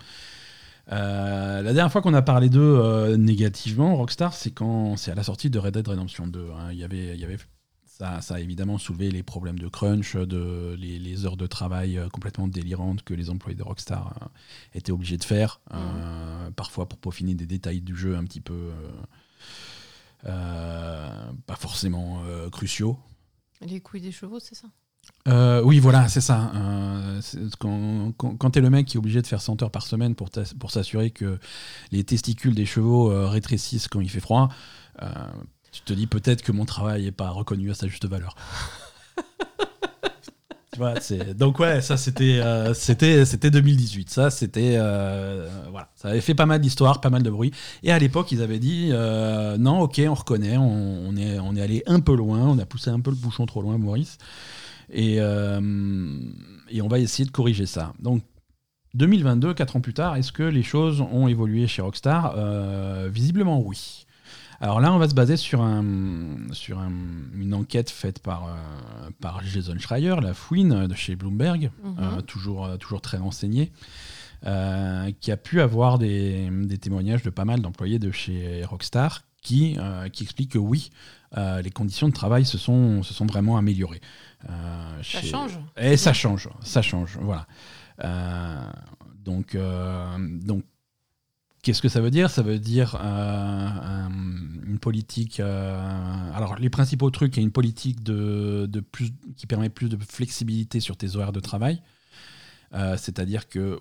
Euh, 0.92 1.62
la 1.62 1.72
dernière 1.72 1.90
fois 1.90 2.02
qu'on 2.02 2.14
a 2.14 2.22
parlé 2.22 2.50
d'eux 2.50 2.60
euh, 2.60 3.16
négativement, 3.16 3.96
Rockstar, 3.96 4.34
c'est 4.34 4.50
quand 4.50 4.96
c'est 4.96 5.10
à 5.10 5.14
la 5.14 5.22
sortie 5.22 5.48
de 5.48 5.58
Red 5.58 5.74
Dead 5.74 5.88
Redemption 5.88 6.26
2. 6.26 6.48
hein. 6.58 6.72
Il 6.72 6.78
y 6.78 6.84
avait, 6.84 7.14
il 7.14 7.20
y 7.20 7.24
avait 7.24 7.38
ça, 7.96 8.20
ça 8.22 8.34
a 8.34 8.40
évidemment 8.40 8.76
soulevé 8.76 9.08
les 9.12 9.22
problèmes 9.22 9.58
de 9.58 9.68
crunch, 9.68 10.16
de 10.16 10.74
les, 10.76 10.98
les 10.98 11.26
heures 11.26 11.36
de 11.36 11.46
travail 11.46 11.96
euh, 11.96 12.08
complètement 12.08 12.48
délirantes 12.48 13.04
que 13.04 13.14
les 13.14 13.30
employés 13.30 13.56
de 13.56 13.62
Rockstar 13.62 14.18
euh, 14.20 14.26
étaient 14.74 14.90
obligés 14.90 15.16
de 15.16 15.22
faire, 15.22 15.60
euh, 15.72 16.50
parfois 16.50 16.88
pour 16.88 16.98
peaufiner 16.98 17.34
des 17.34 17.46
détails 17.46 17.80
du 17.80 17.94
jeu 17.96 18.16
un 18.16 18.24
petit 18.24 18.40
peu 18.40 18.72
pas 20.24 21.56
forcément 21.56 22.22
cruciaux. 22.50 22.98
Les 23.60 23.80
couilles 23.80 24.00
des 24.00 24.10
chevaux, 24.10 24.40
c'est 24.40 24.54
ça? 24.54 24.68
Euh, 25.26 25.62
oui, 25.64 25.78
voilà, 25.78 26.08
c'est 26.08 26.20
ça. 26.20 26.52
Euh, 26.54 27.20
c'est- 27.22 27.38
quand 27.58 28.12
quand, 28.18 28.36
quand 28.36 28.50
tu 28.50 28.58
es 28.58 28.62
le 28.62 28.68
mec 28.70 28.86
qui 28.86 28.96
est 28.96 28.98
obligé 28.98 29.22
de 29.22 29.26
faire 29.26 29.40
100 29.40 29.62
heures 29.62 29.70
par 29.70 29.86
semaine 29.86 30.14
pour, 30.14 30.28
pour 30.58 30.70
s'assurer 30.70 31.10
que 31.10 31.38
les 31.92 32.04
testicules 32.04 32.54
des 32.54 32.66
chevaux 32.66 33.10
euh, 33.10 33.26
rétrécissent 33.28 33.88
quand 33.88 34.00
il 34.00 34.10
fait 34.10 34.20
froid, 34.20 34.50
euh, 35.02 35.06
tu 35.72 35.80
te 35.82 35.92
dis 35.94 36.06
peut-être 36.06 36.42
que 36.42 36.52
mon 36.52 36.66
travail 36.66 37.04
n'est 37.04 37.12
pas 37.12 37.30
reconnu 37.30 37.70
à 37.70 37.74
sa 37.74 37.86
juste 37.88 38.06
valeur. 38.06 38.36
Tu 40.72 40.78
vois, 40.80 40.98
c'est- 41.00 41.34
donc 41.34 41.60
ouais, 41.60 41.80
ça 41.80 41.96
c'était 41.96 42.40
euh, 42.40 42.74
c'était 42.74 43.24
c'était 43.24 43.52
2018. 43.52 44.10
Ça 44.10 44.28
c'était 44.30 44.74
euh, 44.76 45.48
voilà, 45.70 45.88
ça 45.94 46.08
avait 46.08 46.20
fait 46.20 46.34
pas 46.34 46.46
mal 46.46 46.60
d'histoires, 46.60 47.00
pas 47.00 47.10
mal 47.10 47.22
de 47.22 47.30
bruit. 47.30 47.52
Et 47.84 47.92
à 47.92 47.98
l'époque, 48.00 48.32
ils 48.32 48.42
avaient 48.42 48.58
dit 48.58 48.88
euh, 48.90 49.56
non, 49.56 49.82
ok, 49.82 50.00
on 50.08 50.14
reconnaît, 50.14 50.56
on, 50.56 51.06
on 51.08 51.16
est 51.16 51.38
on 51.38 51.54
est 51.54 51.62
allé 51.62 51.84
un 51.86 52.00
peu 52.00 52.16
loin, 52.16 52.40
on 52.40 52.58
a 52.58 52.66
poussé 52.66 52.90
un 52.90 52.98
peu 52.98 53.10
le 53.10 53.16
bouchon 53.16 53.46
trop 53.46 53.62
loin, 53.62 53.78
Maurice. 53.78 54.18
Et, 54.92 55.16
euh, 55.18 55.60
et 56.70 56.82
on 56.82 56.88
va 56.88 56.98
essayer 56.98 57.24
de 57.24 57.30
corriger 57.30 57.66
ça. 57.66 57.92
Donc, 58.00 58.22
2022, 58.94 59.54
4 59.54 59.76
ans 59.76 59.80
plus 59.80 59.94
tard, 59.94 60.16
est-ce 60.16 60.30
que 60.32 60.42
les 60.44 60.62
choses 60.62 61.00
ont 61.00 61.26
évolué 61.26 61.66
chez 61.66 61.82
Rockstar? 61.82 62.34
Euh, 62.36 63.08
Visiblement, 63.12 63.60
oui. 63.60 64.06
Alors 64.60 64.80
là, 64.80 64.92
on 64.92 64.98
va 64.98 65.08
se 65.08 65.14
baser 65.14 65.36
sur, 65.36 65.62
un, 65.62 65.84
sur 66.52 66.78
un- 66.78 66.92
une 67.34 67.54
enquête 67.54 67.90
faite 67.90 68.20
par, 68.20 68.46
euh, 68.46 69.10
par 69.20 69.42
Jason 69.42 69.76
Schreier, 69.78 70.14
la 70.22 70.32
fouine 70.32 70.86
de 70.86 70.94
chez 70.94 71.16
Bloomberg, 71.16 71.70
Mhm. 71.82 71.96
euh, 71.98 72.20
toujours, 72.22 72.78
toujours 72.78 73.00
très 73.00 73.16
renseigné, 73.18 73.72
qui 75.20 75.32
a 75.32 75.36
pu 75.38 75.60
avoir 75.60 75.98
des, 75.98 76.48
des 76.50 76.76
témoignages 76.78 77.22
de 77.22 77.30
pas 77.30 77.44
mal 77.46 77.60
d'employés 77.60 77.98
de 77.98 78.10
chez 78.10 78.62
Rockstar 78.64 79.22
qui, 79.42 79.76
qui 80.12 80.22
expliquent 80.22 80.52
que 80.52 80.58
oui, 80.58 80.90
euh, 81.36 81.62
les 81.62 81.70
conditions 81.70 82.08
de 82.08 82.12
travail 82.12 82.44
se 82.44 82.58
sont, 82.58 83.02
se 83.02 83.12
sont 83.14 83.26
vraiment 83.26 83.56
améliorées. 83.56 84.00
Euh, 84.48 84.96
Ça 84.98 85.20
chez- 85.20 85.26
change. 85.26 85.58
et 85.76 85.96
ça 85.96 86.12
change, 86.12 86.48
ça 86.62 86.82
change, 86.82 87.18
voilà. 87.20 87.46
Euh, 88.04 88.70
donc, 89.24 89.56
donc 90.44 90.64
qu'est-ce 91.62 91.80
que 91.80 91.88
ça 91.88 92.00
veut 92.00 92.10
dire? 92.10 92.28
Ça 92.30 92.42
veut 92.42 92.58
dire 92.58 92.94
un- 92.96 94.10
une 94.66 94.78
politique. 94.78 95.40
alors, 95.40 96.56
les 96.58 96.70
principaux 96.70 97.10
trucs, 97.10 97.38
a 97.38 97.40
une 97.40 97.52
politique 97.52 98.02
de, 98.02 98.66
de 98.68 98.80
plus, 98.80 99.12
qui 99.36 99.46
permet 99.46 99.68
plus 99.70 99.88
de 99.88 99.96
flexibilité 99.96 100.80
sur 100.80 100.96
tes 100.96 101.16
horaires 101.16 101.32
de 101.32 101.40
travail. 101.40 101.80
C'est-à-dire 102.96 103.48
que 103.48 103.78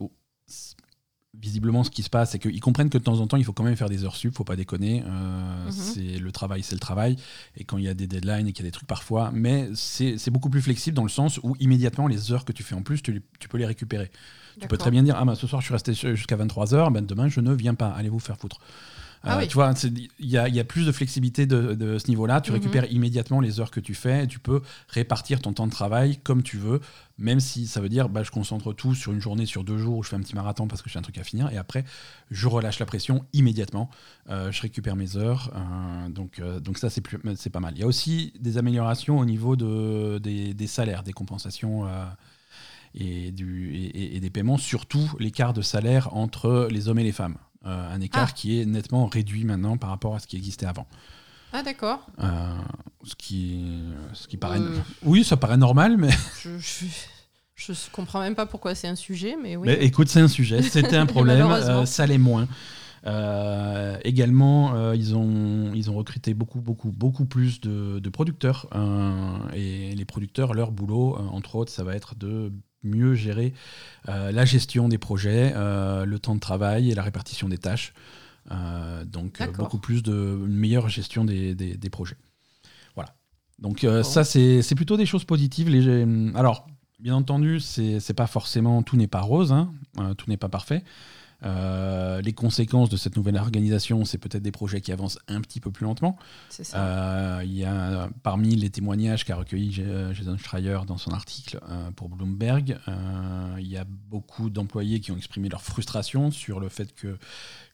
visiblement, 1.39 1.83
ce 1.83 1.89
qui 1.89 2.03
se 2.03 2.09
passe, 2.09 2.31
c'est 2.31 2.39
qu'ils 2.39 2.59
comprennent 2.61 2.89
que 2.89 2.97
de 2.97 3.03
temps 3.03 3.19
en 3.19 3.27
temps, 3.27 3.37
il 3.37 3.43
faut 3.43 3.53
quand 3.53 3.63
même 3.63 3.75
faire 3.75 3.89
des 3.89 4.05
heures 4.05 4.15
sup, 4.15 4.35
faut 4.35 4.43
pas 4.43 4.55
déconner. 4.55 5.03
Euh, 5.05 5.65
Mhm. 5.65 5.71
C'est 5.71 6.19
le 6.19 6.31
travail, 6.31 6.61
c'est 6.63 6.75
le 6.75 6.79
travail. 6.79 7.15
Et 7.57 7.63
quand 7.63 7.77
il 7.77 7.83
y 7.85 7.87
a 7.89 7.93
des 7.93 8.07
deadlines 8.07 8.47
et 8.47 8.53
qu'il 8.53 8.63
y 8.63 8.67
a 8.67 8.69
des 8.69 8.73
trucs 8.73 8.87
parfois, 8.87 9.31
mais 9.33 9.69
c'est 9.73 10.17
c'est 10.17 10.31
beaucoup 10.31 10.49
plus 10.49 10.61
flexible 10.61 10.95
dans 10.95 11.03
le 11.03 11.09
sens 11.09 11.39
où 11.43 11.55
immédiatement 11.59 12.07
les 12.07 12.31
heures 12.31 12.45
que 12.45 12.51
tu 12.51 12.63
fais 12.63 12.75
en 12.75 12.81
plus, 12.83 13.01
tu, 13.01 13.21
tu 13.39 13.47
peux 13.49 13.57
les 13.57 13.65
récupérer. 13.65 14.11
Tu 14.61 14.67
peux 14.67 14.77
très 14.77 14.91
bien 14.91 15.01
dire 15.01 15.15
ah 15.17 15.25
bah, 15.25 15.33
ce 15.35 15.47
soir 15.47 15.61
je 15.61 15.65
suis 15.65 15.73
resté 15.73 15.93
jusqu'à 16.15 16.37
23h, 16.37 16.93
ben 16.93 17.03
demain 17.03 17.27
je 17.27 17.39
ne 17.39 17.53
viens 17.53 17.73
pas, 17.73 17.89
allez 17.89 18.09
vous 18.09 18.19
faire 18.19 18.37
foutre. 18.37 18.59
Ah 19.25 19.35
Euh, 19.37 19.39
oui. 19.39 19.47
Tu 19.47 19.53
vois, 19.53 19.73
il 20.19 20.29
y 20.29 20.37
a, 20.37 20.49
il 20.49 20.55
y 20.55 20.59
a 20.59 20.65
plus 20.65 20.85
de 20.85 20.91
flexibilité 20.91 21.45
de, 21.45 21.75
de 21.75 21.97
ce 21.97 22.07
niveau-là. 22.09 22.41
Tu 22.41 22.51
Mhm. 22.51 22.57
récupères 22.57 22.91
immédiatement 22.91 23.39
les 23.39 23.61
heures 23.61 23.71
que 23.71 23.79
tu 23.79 23.93
fais 23.93 24.25
et 24.25 24.27
tu 24.27 24.37
peux 24.39 24.61
répartir 24.89 25.39
ton 25.41 25.53
temps 25.53 25.65
de 25.65 25.71
travail 25.71 26.17
comme 26.23 26.43
tu 26.43 26.57
veux, 26.57 26.81
même 27.17 27.39
si 27.39 27.65
ça 27.67 27.79
veut 27.79 27.87
dire 27.87 28.09
bah, 28.09 28.23
je 28.23 28.31
concentre 28.31 28.73
tout 28.73 28.93
sur 28.95 29.13
une 29.13 29.21
journée, 29.21 29.45
sur 29.45 29.63
deux 29.63 29.77
jours 29.77 29.97
où 29.97 30.03
je 30.03 30.09
fais 30.09 30.17
un 30.17 30.21
petit 30.21 30.35
marathon 30.35 30.67
parce 30.67 30.81
que 30.81 30.89
j'ai 30.89 30.99
un 30.99 31.03
truc 31.03 31.17
à 31.17 31.23
finir 31.23 31.49
et 31.51 31.57
après 31.57 31.85
je 32.31 32.47
relâche 32.49 32.79
la 32.79 32.85
pression 32.85 33.23
immédiatement. 33.31 33.89
Euh, 34.29 34.51
je 34.51 34.61
récupère 34.61 34.97
mes 34.97 35.15
heures. 35.15 35.51
euh, 35.55 36.09
donc, 36.09 36.39
euh, 36.39 36.59
donc 36.59 36.77
ça, 36.77 36.89
c'est 36.89 37.01
pas 37.49 37.59
mal. 37.61 37.73
Il 37.77 37.79
y 37.79 37.83
a 37.83 37.87
aussi 37.87 38.33
des 38.41 38.57
améliorations 38.57 39.19
au 39.19 39.25
niveau 39.25 39.55
de, 39.55 40.17
des, 40.19 40.53
des 40.53 40.67
salaires, 40.67 41.03
des 41.03 41.13
compensations. 41.13 41.87
et, 42.95 43.31
du, 43.31 43.73
et, 43.75 43.85
et- 43.85 44.15
et 44.17 44.19
des 44.19 44.29
paiements, 44.29 44.57
surtout 44.57 45.09
l'écart 45.19 45.53
de 45.53 45.61
salaire 45.63 46.15
entre 46.15 46.67
les 46.69 46.87
hommes 46.89 46.99
et 46.99 47.03
les 47.03 47.11
femmes. 47.11 47.37
Euh, 47.65 47.93
un 47.95 48.01
écart 48.01 48.27
Ah. 48.29 48.33
qui 48.35 48.59
est 48.59 48.65
nettement 48.65 49.05
réduit 49.07 49.45
maintenant 49.45 49.77
par 49.77 49.89
rapport 49.89 50.15
à 50.15 50.19
ce 50.19 50.27
qui 50.27 50.35
existait 50.35 50.65
avant. 50.65 50.85
Ah 51.53 51.63
d'accord. 51.63 52.05
Euh, 52.19 52.57
ce, 53.03 53.15
qui, 53.15 53.63
ce 54.13 54.27
qui 54.27 54.37
paraît. 54.37 54.59
Euh. 54.59 54.77
Oui, 55.03 55.23
ça 55.23 55.37
paraît 55.37 55.55
normal, 55.57 55.97
mais. 55.97 56.09
Je, 56.43 56.57
je, 56.57 56.85
Je 57.55 57.73
comprends 57.91 58.19
même 58.19 58.35
pas 58.35 58.45
pourquoi 58.45 58.75
c'est 58.75 58.87
un 58.87 58.95
sujet, 58.95 59.35
mais 59.41 59.55
oui. 59.55 59.67
Mais 59.67 59.75
écoute, 59.85 60.09
c'est 60.09 60.19
un 60.19 60.27
sujet. 60.27 60.61
C'était 60.61 60.97
un 60.97 61.05
problème. 61.15 61.45
euh, 61.51 61.85
ça 61.85 62.05
l'est 62.05 62.17
moins. 62.17 62.47
Euh, 63.05 63.97
également, 64.03 64.91
ils, 64.93 65.15
ont, 65.15 65.71
ils 65.73 65.89
ont 65.91 65.95
recruté 65.95 66.33
beaucoup, 66.33 66.59
beaucoup, 66.61 66.91
beaucoup 66.91 67.25
plus 67.25 67.61
de, 67.61 67.99
de 67.99 68.09
producteurs. 68.09 68.67
et 69.53 69.93
les 69.95 70.05
producteurs, 70.05 70.53
leur 70.53 70.71
boulot, 70.71 71.17
entre 71.31 71.55
autres, 71.55 71.71
ça 71.71 71.83
va 71.83 71.95
être 71.95 72.15
de 72.15 72.51
mieux 72.83 73.15
gérer 73.15 73.53
euh, 74.09 74.31
la 74.31 74.45
gestion 74.45 74.87
des 74.89 74.97
projets, 74.97 75.53
euh, 75.55 76.05
le 76.05 76.19
temps 76.19 76.35
de 76.35 76.39
travail 76.39 76.91
et 76.91 76.95
la 76.95 77.03
répartition 77.03 77.49
des 77.49 77.57
tâches. 77.57 77.93
Euh, 78.51 79.05
donc, 79.05 79.41
beaucoup 79.57 79.77
plus 79.79 80.03
de 80.03 80.13
une 80.45 80.55
meilleure 80.55 80.89
gestion 80.89 81.23
des, 81.25 81.55
des- 81.55 81.77
des 81.77 81.89
projets. 81.89 82.17
Voilà. 82.95 83.15
Donc, 83.59 83.85
Bon. 83.85 84.03
ça, 84.03 84.23
c'est 84.23 84.75
plutôt 84.75 84.97
des 84.97 85.05
choses 85.05 85.23
positives. 85.23 85.69
Les, 85.69 86.05
alors, 86.35 86.67
bien 86.99 87.15
entendu, 87.15 87.59
c'est 87.59 88.13
pas 88.13 88.27
forcément 88.27 88.83
tout 88.83 88.97
n'est 88.97 89.07
pas 89.07 89.21
rose, 89.21 89.51
hein, 89.53 89.71
tout 90.17 90.29
n'est 90.29 90.37
pas 90.37 90.49
parfait. 90.49 90.83
Euh, 91.45 92.21
les 92.21 92.33
conséquences 92.33 92.89
de 92.89 92.97
cette 92.97 93.15
nouvelle 93.17 93.35
organisation, 93.37 94.05
c'est 94.05 94.17
peut-être 94.17 94.41
des 94.43 94.51
projets 94.51 94.81
qui 94.81 94.91
avancent 94.91 95.19
un 95.27 95.41
petit 95.41 95.59
peu 95.59 95.71
plus 95.71 95.83
lentement. 95.85 96.17
Euh, 96.79 97.41
Il 97.43 97.53
y 97.53 97.65
a 97.65 98.09
parmi 98.23 98.55
les 98.55 98.69
témoignages 98.69 99.25
qu'a 99.25 99.35
recueilli 99.35 99.71
J- 99.71 99.83
Jason 100.13 100.37
Schreier 100.37 100.79
dans 100.87 100.97
son 100.97 101.11
article 101.11 101.59
euh, 101.69 101.91
pour 101.91 102.09
Bloomberg, 102.09 102.77
euh, 102.87 103.55
il 103.59 103.67
y 103.67 103.77
a 103.77 103.85
beaucoup 103.85 104.49
d'employés 104.49 104.99
qui 104.99 105.11
ont 105.11 105.17
exprimé 105.17 105.49
leur 105.49 105.61
frustration 105.61 106.31
sur 106.31 106.59
le 106.59 106.69
fait 106.69 106.93
que, 106.95 107.17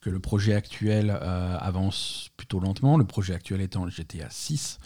que 0.02 0.10
le 0.10 0.20
projet 0.20 0.54
actuel 0.56 1.10
euh, 1.22 1.58
avance 1.60 2.30
plutôt 2.38 2.60
lentement. 2.60 2.98
Le 2.98 3.06
projet 3.06 3.34
actuel 3.34 3.62
étant 3.62 3.86
le 3.86 3.92
GTA 3.92 4.28
6. 4.30 4.80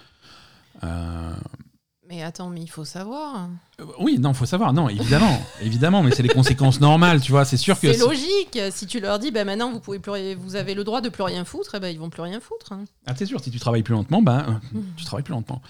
Euh, 2.14 2.18
Mais 2.18 2.24
attends, 2.24 2.50
mais 2.50 2.62
il 2.62 2.68
faut 2.70 2.86
savoir. 2.86 3.50
euh, 3.80 3.86
oui, 4.00 4.20
non, 4.20 4.34
faut 4.34 4.46
savoir, 4.46 4.72
non, 4.74 4.88
évidemment, 4.90 5.38
évidemment, 5.62 6.04
mais 6.04 6.12
c'est 6.12 6.24
les 6.24 6.30
conséquences 6.30 6.80
normales, 6.80 7.22
tu 7.22 7.32
vois. 7.32 7.44
C'est 7.46 7.58
sûr 7.58 7.80
que 7.80 7.92
C'est 7.92 8.00
logique. 8.00 8.60
Si 8.72 8.86
tu 8.88 9.00
leur 9.00 9.20
dis, 9.20 9.32
ben 9.32 9.46
maintenant 9.46 9.72
vous 9.72 9.80
pouvez 9.80 10.00
plus, 10.00 10.36
vous 10.36 10.56
avez 10.56 10.74
le 10.76 10.84
droit 10.84 11.02
de 11.02 11.10
plus 11.10 11.24
rien 11.24 11.44
foutre, 11.46 11.76
eh 11.76 11.80
ben 11.80 11.88
ils 11.90 12.00
vont 12.00 12.10
plus 12.10 12.22
rien 12.22 12.40
foutre. 12.40 12.72
hein. 12.74 12.86
Ah, 13.06 13.14
c'est 13.16 13.26
sûr, 13.26 13.40
si 13.42 13.50
tu 13.52 13.60
travailles 13.60 13.84
plus 13.84 13.94
lentement, 13.94 14.22
ben, 14.22 14.62
euh, 14.76 14.80
tu 14.98 15.06
travailles 15.06 15.24
plus 15.24 15.34
lentement. 15.34 15.62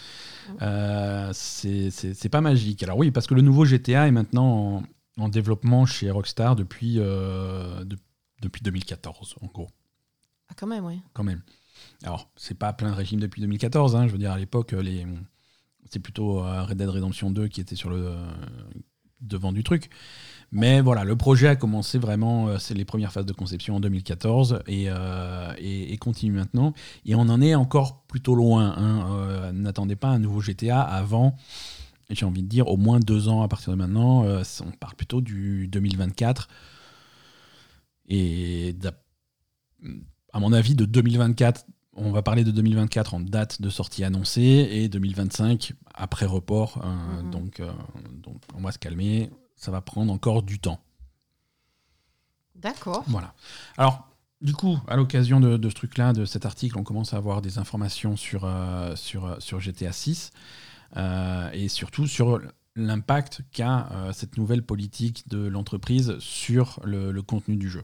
Euh, 0.62 1.30
c'est 1.34 2.30
pas 2.30 2.42
magique. 2.42 2.84
Alors 2.84 2.98
oui, 2.98 3.12
parce 3.12 3.28
que 3.28 3.34
le 3.34 3.42
nouveau 3.42 3.66
GTA 3.66 4.08
est 4.08 4.12
maintenant 4.12 4.84
en, 5.18 5.24
en 5.24 5.30
développement 5.30 5.86
chez 5.86 6.12
Rockstar 6.12 6.56
depuis, 6.56 6.96
euh, 6.98 7.84
de- 7.86 7.98
depuis 8.42 8.62
2014, 8.62 9.36
en 9.42 9.46
gros, 9.48 9.70
Ah 10.50 10.54
quand 10.58 10.68
même, 10.68 10.86
oui. 10.86 11.00
quand 11.14 11.24
même. 11.24 11.42
Alors, 12.04 12.30
c'est 12.36 12.58
pas 12.58 12.74
plein 12.74 12.90
de 12.92 12.96
régime 12.96 13.20
depuis 13.22 13.42
2014, 13.42 13.96
hein, 13.96 14.08
je 14.08 14.12
veux 14.12 14.18
dire, 14.18 14.32
à 14.34 14.38
l'époque, 14.38 14.74
les... 14.74 15.06
c'est 15.90 16.00
plutôt 16.00 16.40
euh, 16.40 16.64
Red 16.64 16.78
Dead 16.78 16.90
Redemption 16.90 17.32
2 17.32 17.48
qui 17.48 17.62
était 17.62 17.76
sur 17.76 17.90
le 17.90 18.08
euh, 18.08 18.26
devant 19.22 19.52
du 19.52 19.64
truc. 19.64 19.90
Mais 20.52 20.82
voilà, 20.82 21.04
le 21.04 21.16
projet 21.16 21.48
a 21.48 21.56
commencé 21.56 21.98
vraiment, 21.98 22.48
euh, 22.48 22.58
c'est 22.60 22.74
les 22.74 22.86
premières 22.86 23.12
phases 23.12 23.26
de 23.26 23.34
conception 23.34 23.78
en 23.78 23.80
2014 23.80 24.64
et, 24.68 25.98
continue 26.00 26.34
maintenant. 26.34 26.74
Et 27.06 27.16
on 27.16 27.22
en 27.22 27.42
est 27.42 27.56
encore 27.56 28.04
plutôt 28.04 28.36
loin. 28.36 28.76
hein. 28.78 29.52
N'attendez 29.54 29.96
pas 29.96 30.10
un 30.10 30.20
nouveau 30.20 30.42
GTA 30.42 30.82
avant, 30.82 31.38
j'ai 32.10 32.26
envie 32.26 32.44
de 32.44 32.50
dire, 32.50 32.68
au 32.68 32.78
moins 32.78 33.00
deux 33.00 33.30
ans 33.30 33.42
à 33.42 33.48
partir 33.48 33.72
de 33.72 33.78
maintenant. 33.78 34.24
On 34.26 34.72
parle 34.72 34.96
plutôt 34.96 35.22
du 35.22 35.68
2024. 35.70 36.50
Et 38.10 38.76
à 40.34 40.40
mon 40.40 40.52
avis, 40.52 40.76
de 40.76 40.86
2024, 40.86 41.66
on 41.96 42.12
va 42.12 42.22
parler 42.22 42.44
de 42.44 42.52
2024 42.52 43.14
en 43.14 43.20
date 43.20 43.62
de 43.62 43.70
sortie 43.70 44.04
annoncée 44.04 44.42
et 44.72 44.90
2025 44.90 45.74
après 45.94 46.26
report. 46.26 46.82
Euh, 46.84 47.22
Mhm. 47.22 47.32
donc, 47.32 47.60
euh, 47.60 47.72
donc, 48.24 48.42
on 48.56 48.62
va 48.62 48.72
se 48.72 48.80
calmer. 48.80 49.30
Ça 49.56 49.72
va 49.72 49.82
prendre 49.82 50.12
encore 50.12 50.44
du 50.44 50.60
temps. 50.60 50.80
D'accord. 52.56 53.04
Voilà. 53.08 53.34
Alors, 53.78 54.08
du 54.42 54.54
coup, 54.54 54.78
à 54.88 54.96
l'occasion 54.96 55.40
de, 55.40 55.58
de 55.58 55.70
ce 55.70 55.76
truc-là, 55.76 56.14
de 56.14 56.26
cet 56.26 56.46
article, 56.46 56.78
on 56.78 56.84
commence 56.84 57.14
à 57.14 57.18
avoir 57.18 57.42
des 57.42 57.58
informations 57.58 58.16
sur, 58.18 58.46
euh, 58.46 58.96
sur, 58.96 59.26
euh, 59.26 59.36
sur 59.40 59.60
GTA 59.60 59.92
6 59.92 60.32
euh, 60.98 61.50
et 61.54 61.68
surtout 61.70 62.08
sur 62.08 62.40
l'impact 62.76 63.42
qu'a 63.52 63.88
cette 64.14 64.38
nouvelle 64.38 64.64
politique 64.64 65.28
de 65.30 65.46
l'entreprise 65.48 66.18
sur 66.20 66.80
le, 66.84 67.12
le 67.12 67.22
contenu 67.22 67.56
du 67.56 67.70
jeu. 67.70 67.84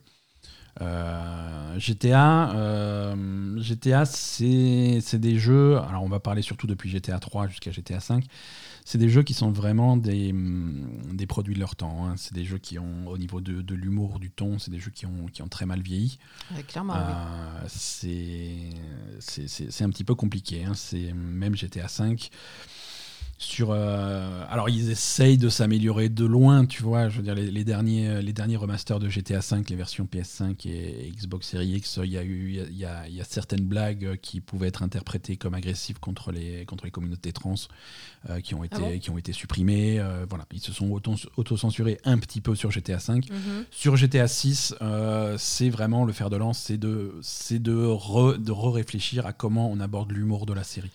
Euh, 0.81 1.77
GTA, 1.79 2.51
euh, 2.55 3.59
GTA 3.59 4.05
c'est 4.05 4.99
des 5.19 5.37
jeux, 5.39 5.77
alors 5.77 6.03
on 6.03 6.09
va 6.09 6.19
parler 6.19 6.41
surtout 6.41 6.67
depuis 6.67 6.89
GTA 6.89 7.19
3 7.19 7.47
jusqu'à 7.47 7.71
GTA 7.71 7.99
5, 7.99 8.25
c'est 8.85 8.97
des 8.97 9.09
jeux 9.09 9.23
qui 9.23 9.33
sont 9.33 9.51
vraiment 9.51 9.97
des, 9.97 10.31
hum, 10.31 10.87
des 11.13 11.27
produits 11.27 11.53
de 11.53 11.59
leur 11.59 11.75
temps. 11.75 12.05
hein. 12.07 12.15
C'est 12.17 12.33
des 12.33 12.45
jeux 12.45 12.57
qui 12.57 12.79
ont, 12.79 13.07
au 13.07 13.17
niveau 13.17 13.41
de, 13.41 13.61
de 13.61 13.75
l'humour, 13.75 14.19
du 14.19 14.31
ton, 14.31 14.57
c'est 14.57 14.71
des 14.71 14.79
jeux 14.79 14.91
qui 14.91 15.05
ont, 15.05 15.27
qui 15.31 15.41
ont 15.41 15.47
très 15.47 15.65
mal 15.65 15.81
vieilli. 15.81 16.17
Ouais, 16.55 16.63
clairement, 16.63 16.93
oui. 16.93 17.13
Euh, 17.13 17.65
c'est 17.67 18.69
c'est- 19.71 19.83
un 19.83 19.89
petit 19.89 20.03
peu 20.03 20.15
compliqué. 20.15 20.63
hein. 20.65 20.73
Même 21.15 21.55
GTA 21.55 21.87
5. 21.87 22.29
Sur, 23.41 23.69
euh, 23.71 24.43
alors 24.49 24.67
ils 24.67 24.89
essayent 24.91 25.37
de 25.37 25.47
s'améliorer 25.47 26.09
de 26.09 26.25
loin, 26.25 26.65
tu 26.65 26.83
vois. 26.83 27.07
Je 27.07 27.15
veux 27.17 27.23
dire 27.23 27.35
les, 27.35 27.49
les 27.49 27.63
derniers, 27.63 28.21
les 28.21 28.33
derniers 28.33 28.57
remasters 28.57 28.99
de 28.99 29.07
GTA 29.07 29.41
5, 29.41 29.69
les 29.69 29.77
versions 29.77 30.03
PS5 30.11 30.67
et, 30.67 31.09
Xbox 31.15 31.47
Series 31.47 31.69
X, 31.77 31.99
il 32.03 32.09
y 32.11 32.17
a 32.17 32.23
eu, 32.23 32.49
il 32.69 32.77
y 32.77 32.83
a- 32.83 33.07
il 33.07 33.15
y 33.15 33.21
a, 33.21 33.23
certaines 33.23 33.63
blagues 33.63 34.17
qui 34.21 34.41
pouvaient 34.41 34.67
être 34.67 34.83
interprétées 34.83 35.37
comme 35.37 35.53
agressives 35.53 35.99
contre 36.01 36.33
les, 36.33 36.65
contre 36.65 36.83
les 36.83 36.91
communautés 36.91 37.31
trans, 37.31 37.55
euh, 38.29 38.41
qui 38.41 38.55
ont 38.55 38.63
été, 38.65 38.75
Ah 38.75 38.79
bon 38.81 38.99
qui 38.99 39.09
ont 39.09 39.17
été 39.17 39.31
supprimées. 39.31 40.01
euh, 40.01 40.25
voilà, 40.29 40.43
ils 40.51 40.59
se 40.59 40.73
sont 40.73 40.91
auto- 40.91 41.15
auto-censurés 41.37 41.97
un 42.03 42.17
petit 42.17 42.41
peu 42.41 42.55
sur 42.55 42.71
GTA 42.71 42.99
5. 42.99 43.29
Mhm. 43.31 43.63
Sur 43.71 43.95
GTA 43.95 44.27
6, 44.27 44.75
euh, 44.81 45.37
c'est 45.39 45.69
vraiment 45.69 46.03
le 46.03 46.11
fer 46.11 46.29
de 46.29 46.35
lance, 46.35 46.59
c'est 46.59 46.77
de, 46.77 47.13
c'est 47.21 47.59
de, 47.63 47.73
re- 47.85 48.37
de 48.37 48.51
re-réfléchir 48.51 49.25
à 49.25 49.31
comment 49.31 49.71
on 49.71 49.79
aborde 49.79 50.11
l'humour 50.11 50.45
de 50.45 50.51
la 50.51 50.65
série. 50.65 50.91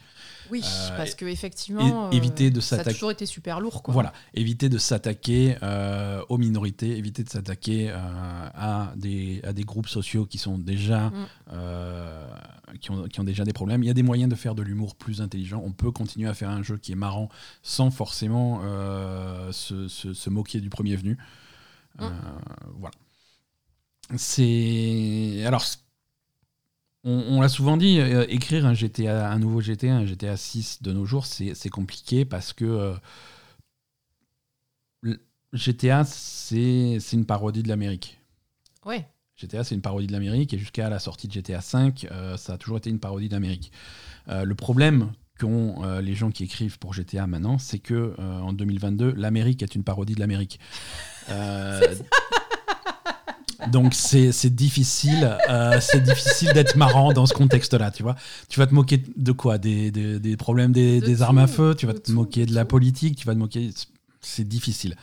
Oui, 0.50 0.62
Euh, 0.64 0.96
parce 0.96 1.14
que 1.14 1.24
effectivement, 1.26 2.10
éviter 2.10 2.50
de 2.50 2.60
ça 2.60 2.76
a 2.76 2.84
toujours 2.84 3.10
été 3.10 3.26
super 3.26 3.60
lourd, 3.60 3.82
quoi. 3.82 3.92
Voilà, 3.94 4.12
éviter 4.34 4.68
de 4.68 4.78
s'attaquer 4.78 5.56
euh, 5.62 6.22
aux 6.28 6.38
minorités, 6.38 6.96
éviter 6.96 7.22
de 7.24 7.30
s'attaquer 7.30 7.90
euh, 7.90 7.96
à, 7.96 8.92
des, 8.96 9.40
à 9.44 9.52
des 9.52 9.64
groupes 9.64 9.88
sociaux 9.88 10.26
qui 10.26 10.38
sont 10.38 10.58
déjà 10.58 11.10
Mm. 11.10 11.26
euh, 11.52 12.26
qui, 12.80 12.90
ont, 12.90 13.04
qui 13.08 13.20
ont 13.20 13.24
déjà 13.24 13.44
des 13.44 13.52
problèmes. 13.52 13.82
Il 13.82 13.86
y 13.86 13.90
a 13.90 13.94
des 13.94 14.02
moyens 14.02 14.30
de 14.30 14.34
faire 14.36 14.54
de 14.54 14.62
l'humour 14.62 14.94
plus 14.96 15.20
intelligent. 15.20 15.62
On 15.64 15.72
peut 15.72 15.90
continuer 15.90 16.28
à 16.28 16.34
faire 16.34 16.50
un 16.50 16.62
jeu 16.62 16.76
qui 16.76 16.92
est 16.92 16.96
marrant 16.96 17.28
sans 17.62 17.90
forcément 17.90 18.60
euh, 18.64 19.52
se, 19.52 19.88
se- 19.88 20.12
se 20.14 20.30
moquer 20.30 20.60
du 20.60 20.70
premier 20.70 20.96
venu. 20.96 21.16
Euh, 22.00 22.08
voilà. 22.78 22.94
C'est 24.16 25.44
alors. 25.46 25.64
On, 27.04 27.36
on 27.36 27.40
l'a 27.40 27.48
souvent 27.48 27.76
dit, 27.76 28.00
euh, 28.00 28.24
écrire 28.28 28.66
un 28.66 28.74
GTA, 28.74 29.30
un 29.30 29.38
nouveau 29.38 29.60
GTA, 29.60 29.94
un 29.94 30.06
GTA 30.06 30.36
6 30.36 30.82
de 30.82 30.92
nos 30.92 31.04
jours, 31.04 31.26
c'est 31.26 31.54
c'est 31.54 31.68
compliqué 31.68 32.24
parce 32.24 32.52
que 32.52 32.64
euh, 32.64 32.94
le- 35.02 35.20
GTA, 35.52 36.04
c'est 36.04 36.98
c'est 37.00 37.16
une 37.16 37.26
parodie 37.26 37.62
de 37.62 37.68
l'Amérique. 37.68 38.18
Ouais. 38.84 39.06
GTA, 39.36 39.64
c'est 39.64 39.74
une 39.74 39.82
parodie 39.82 40.06
de 40.06 40.12
l'Amérique 40.12 40.54
et 40.54 40.58
jusqu'à 40.58 40.88
la 40.88 40.98
sortie 40.98 41.26
de 41.28 41.32
GTA 41.32 41.60
5, 41.60 42.06
euh, 42.10 42.36
ça 42.36 42.54
a 42.54 42.58
toujours 42.58 42.78
été 42.78 42.90
une 42.90 43.00
parodie 43.00 43.28
de 43.28 43.34
l'Amérique. 43.34 43.72
Le 44.26 44.54
problème 44.54 45.12
qu'ont 45.38 45.84
euh, 45.84 46.00
les 46.00 46.14
gens 46.14 46.30
qui 46.30 46.44
écrivent 46.44 46.78
pour 46.78 46.94
GTA 46.94 47.26
maintenant, 47.26 47.58
c'est 47.58 47.78
que 47.78 48.14
euh, 48.18 48.40
en 48.40 48.52
2022, 48.52 49.12
l'Amérique 49.12 49.62
est 49.62 49.74
une 49.74 49.84
parodie 49.84 50.14
de 50.14 50.20
l'Amérique. 50.20 50.60
Euh, 51.30 51.80
donc 53.70 53.94
c'est 53.94 54.30
difficile, 54.54 55.36
euh, 55.48 55.78
c'est 55.80 56.02
difficile 56.02 56.52
d'être 56.52 56.76
marrant 56.76 57.12
dans 57.12 57.26
ce 57.26 57.34
contexte-là, 57.34 57.90
tu 57.90 58.02
vois. 58.02 58.16
Tu 58.48 58.58
vas 58.60 58.66
te 58.66 58.74
moquer 58.74 59.02
de 59.16 59.32
quoi? 59.32 59.58
Des, 59.58 59.90
des- 59.90 60.18
des 60.20 60.36
problèmes 60.36 60.72
des, 60.72 61.00
De 61.00 61.06
des 61.06 61.16
tout, 61.16 61.22
armes 61.22 61.38
à 61.38 61.46
feu, 61.46 61.74
tu 61.76 61.86
vas 61.86 61.94
te 61.94 61.98
tout, 62.00 62.12
moquer 62.12 62.46
de 62.46 62.54
la 62.54 62.64
politique, 62.64 63.16
tu 63.16 63.26
vas 63.26 63.34
te 63.34 63.38
moquer. 63.38 63.70
C'est 64.20 64.46
difficile. 64.48 64.96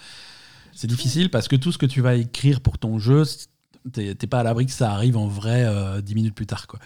C'est 0.73 0.87
difficile 0.87 1.29
parce 1.29 1.47
que 1.47 1.55
tout 1.55 1.71
ce 1.71 1.77
que 1.77 1.85
tu 1.85 2.01
vas 2.01 2.15
écrire 2.15 2.61
pour 2.61 2.77
ton 2.77 2.97
jeu, 2.97 3.23
t'es 3.93 4.15
pas 4.27 4.39
à 4.39 4.43
l'abri 4.43 4.65
que 4.65 4.71
ça 4.71 4.91
arrive 4.91 5.17
en 5.17 5.27
vrai 5.27 5.63
euh, 5.65 6.01
dix 6.01 6.15
minutes 6.15 6.33
plus 6.35 6.47
tard, 6.47 6.67
quoi. 6.67 6.79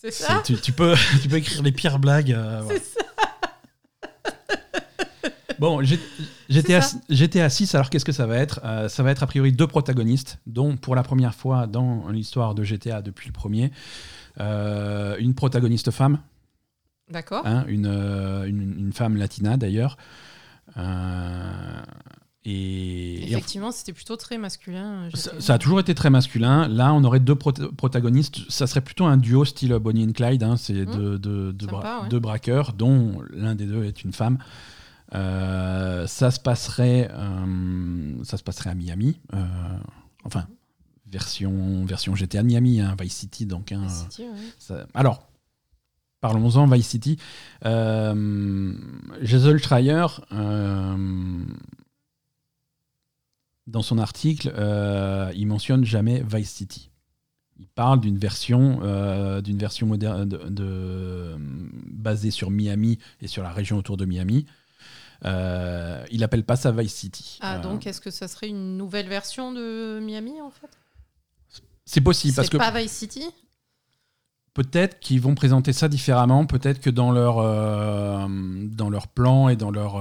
C'est 0.00 0.10
ça? 0.12 0.42
tu, 0.46 0.54
tu 0.56 0.72
peux, 0.72 0.94
tu 1.22 1.28
peux 1.28 1.36
écrire 1.36 1.62
les 1.62 1.72
pires 1.72 1.98
blagues. 1.98 2.32
euh, 2.32 2.60
voilà. 2.64 2.80
C'est 2.80 2.98
ça. 3.00 3.06
Bon, 5.58 5.82
G- 5.82 5.98
GTA. 6.50 6.80
GTA 7.08 7.48
6, 7.48 7.74
alors 7.74 7.88
qu'est-ce 7.90 8.04
que 8.04 8.12
ça 8.12 8.26
va 8.26 8.36
être? 8.36 8.60
Euh, 8.64 8.88
Ça 8.88 9.02
va 9.02 9.10
être 9.12 9.22
a 9.22 9.26
priori 9.26 9.52
deux 9.52 9.66
protagonistes, 9.66 10.38
dont 10.46 10.76
pour 10.76 10.94
la 10.96 11.02
première 11.02 11.34
fois 11.34 11.66
dans 11.66 12.08
l'histoire 12.10 12.54
de 12.54 12.64
GTA 12.64 13.00
depuis 13.02 13.28
le 13.28 13.32
premier, 13.32 13.70
euh, 14.40 15.16
une 15.18 15.34
protagoniste 15.34 15.90
femme, 15.90 16.18
D'accord. 17.10 17.46
hein, 17.46 17.64
une, 17.68 17.86
euh, 17.86 18.44
une, 18.44 18.78
une 18.78 18.92
femme 18.92 19.16
latina 19.16 19.56
d'ailleurs. 19.56 19.96
Euh, 20.76 21.80
et, 22.44 23.20
et 23.30 23.34
en- 23.34 23.38
Effectivement, 23.38 23.70
c'était 23.70 23.92
plutôt 23.92 24.16
très 24.16 24.38
masculin. 24.38 25.08
ça, 25.14 25.54
a 25.54 25.58
toujours 25.58 25.80
été 25.80 25.94
très 25.94 26.08
masculin. 26.10 26.68
Là, 26.68 26.94
on 26.94 27.04
aurait 27.04 27.20
deux 27.20 27.34
prota- 27.34 27.70
protagonistes. 27.74 28.38
Ça 28.50 28.66
serait 28.66 28.80
plutôt 28.80 29.04
un 29.04 29.18
duo 29.18 29.44
style 29.44 29.74
Bonnie 29.74 30.04
and 30.04 30.12
Clyde. 30.12 30.42
hein. 30.42 30.56
C'est 30.56 30.72
Mmh. 30.72 30.96
deux, 30.96 31.18
deux- 31.18 31.52
deux 31.52 31.66
Sympa, 31.66 31.78
bra- 31.78 32.02
ouais. 32.02 32.08
deux 32.08 32.18
braqueurs, 32.18 32.72
dont 32.72 33.20
l'un 33.30 33.54
des 33.54 33.66
deux 33.66 33.84
est 33.84 34.04
une 34.04 34.12
femme. 34.12 34.38
Euh, 35.14 36.06
ça, 36.06 36.30
se 36.30 36.38
passerait, 36.40 37.10
euh, 37.12 38.22
ça 38.24 38.36
se 38.36 38.42
passerait 38.42 38.70
à 38.70 38.74
Miami. 38.74 39.18
euh, 39.34 39.44
enfin, 40.24 40.46
version, 41.10 41.84
version 41.84 42.14
GTA 42.14 42.42
de 42.42 42.46
Miami, 42.46 42.80
hein, 42.80 42.94
Vice 43.00 43.14
City. 43.16 43.44
Donc, 43.46 43.72
hein, 43.72 43.88
City, 43.88 44.22
ouais. 44.22 44.36
ça- 44.58 44.86
alors, 44.94 45.28
parlons-en, 46.20 46.66
Vice 46.68 46.86
City. 46.86 47.18
Jason 47.64 49.58
Schreier, 49.58 50.06
dans 53.66 53.82
son 53.82 53.98
article, 53.98 54.52
il 55.34 55.46
mentionne 55.46 55.84
jamais 55.84 56.22
Vice 56.26 56.50
City. 56.50 56.90
Il 57.58 57.66
parle 57.68 58.00
d'une 58.00 58.16
version, 58.18 58.80
d'une 59.42 59.58
version 59.58 59.86
moderne 59.86 60.28
de, 60.28 60.38
de- 60.48 61.36
basée 61.90 62.30
sur 62.30 62.50
Miami 62.50 62.98
et 63.20 63.26
sur 63.26 63.42
la 63.42 63.52
région 63.52 63.76
autour 63.76 63.96
de 63.96 64.04
Miami. 64.06 64.46
Euh, 65.24 66.04
il 66.10 66.24
appelle 66.24 66.44
pas 66.44 66.56
ça 66.56 66.72
Vice 66.72 66.94
City. 66.94 67.38
Ah, 67.40 67.56
Euh, 67.56 67.62
donc 67.62 67.86
est-ce 67.86 68.00
que 68.00 68.10
ça 68.10 68.28
serait 68.28 68.48
une 68.48 68.76
nouvelle 68.76 69.08
version 69.08 69.52
de 69.52 70.00
Miami 70.02 70.40
en 70.40 70.50
fait? 70.50 70.68
C'est 71.84 72.00
possible 72.00 72.34
parce 72.34 72.48
C'est 72.48 72.52
que 72.52 72.56
pas 72.58 72.70
Vice 72.70 72.92
City? 72.92 73.24
peut-être 74.54 74.98
qu'ils 75.00 75.20
vont 75.20 75.34
présenter 75.34 75.72
ça 75.72 75.88
différemment. 75.88 76.46
Peut-être 76.46 76.80
que 76.80 76.90
dans 76.90 77.12
leur, 77.12 77.38
euh, 77.38 78.26
dans 78.28 78.90
leur 78.90 79.08
plan 79.08 79.48
et 79.48 79.56
dans 79.56 79.70
leur, 79.70 79.98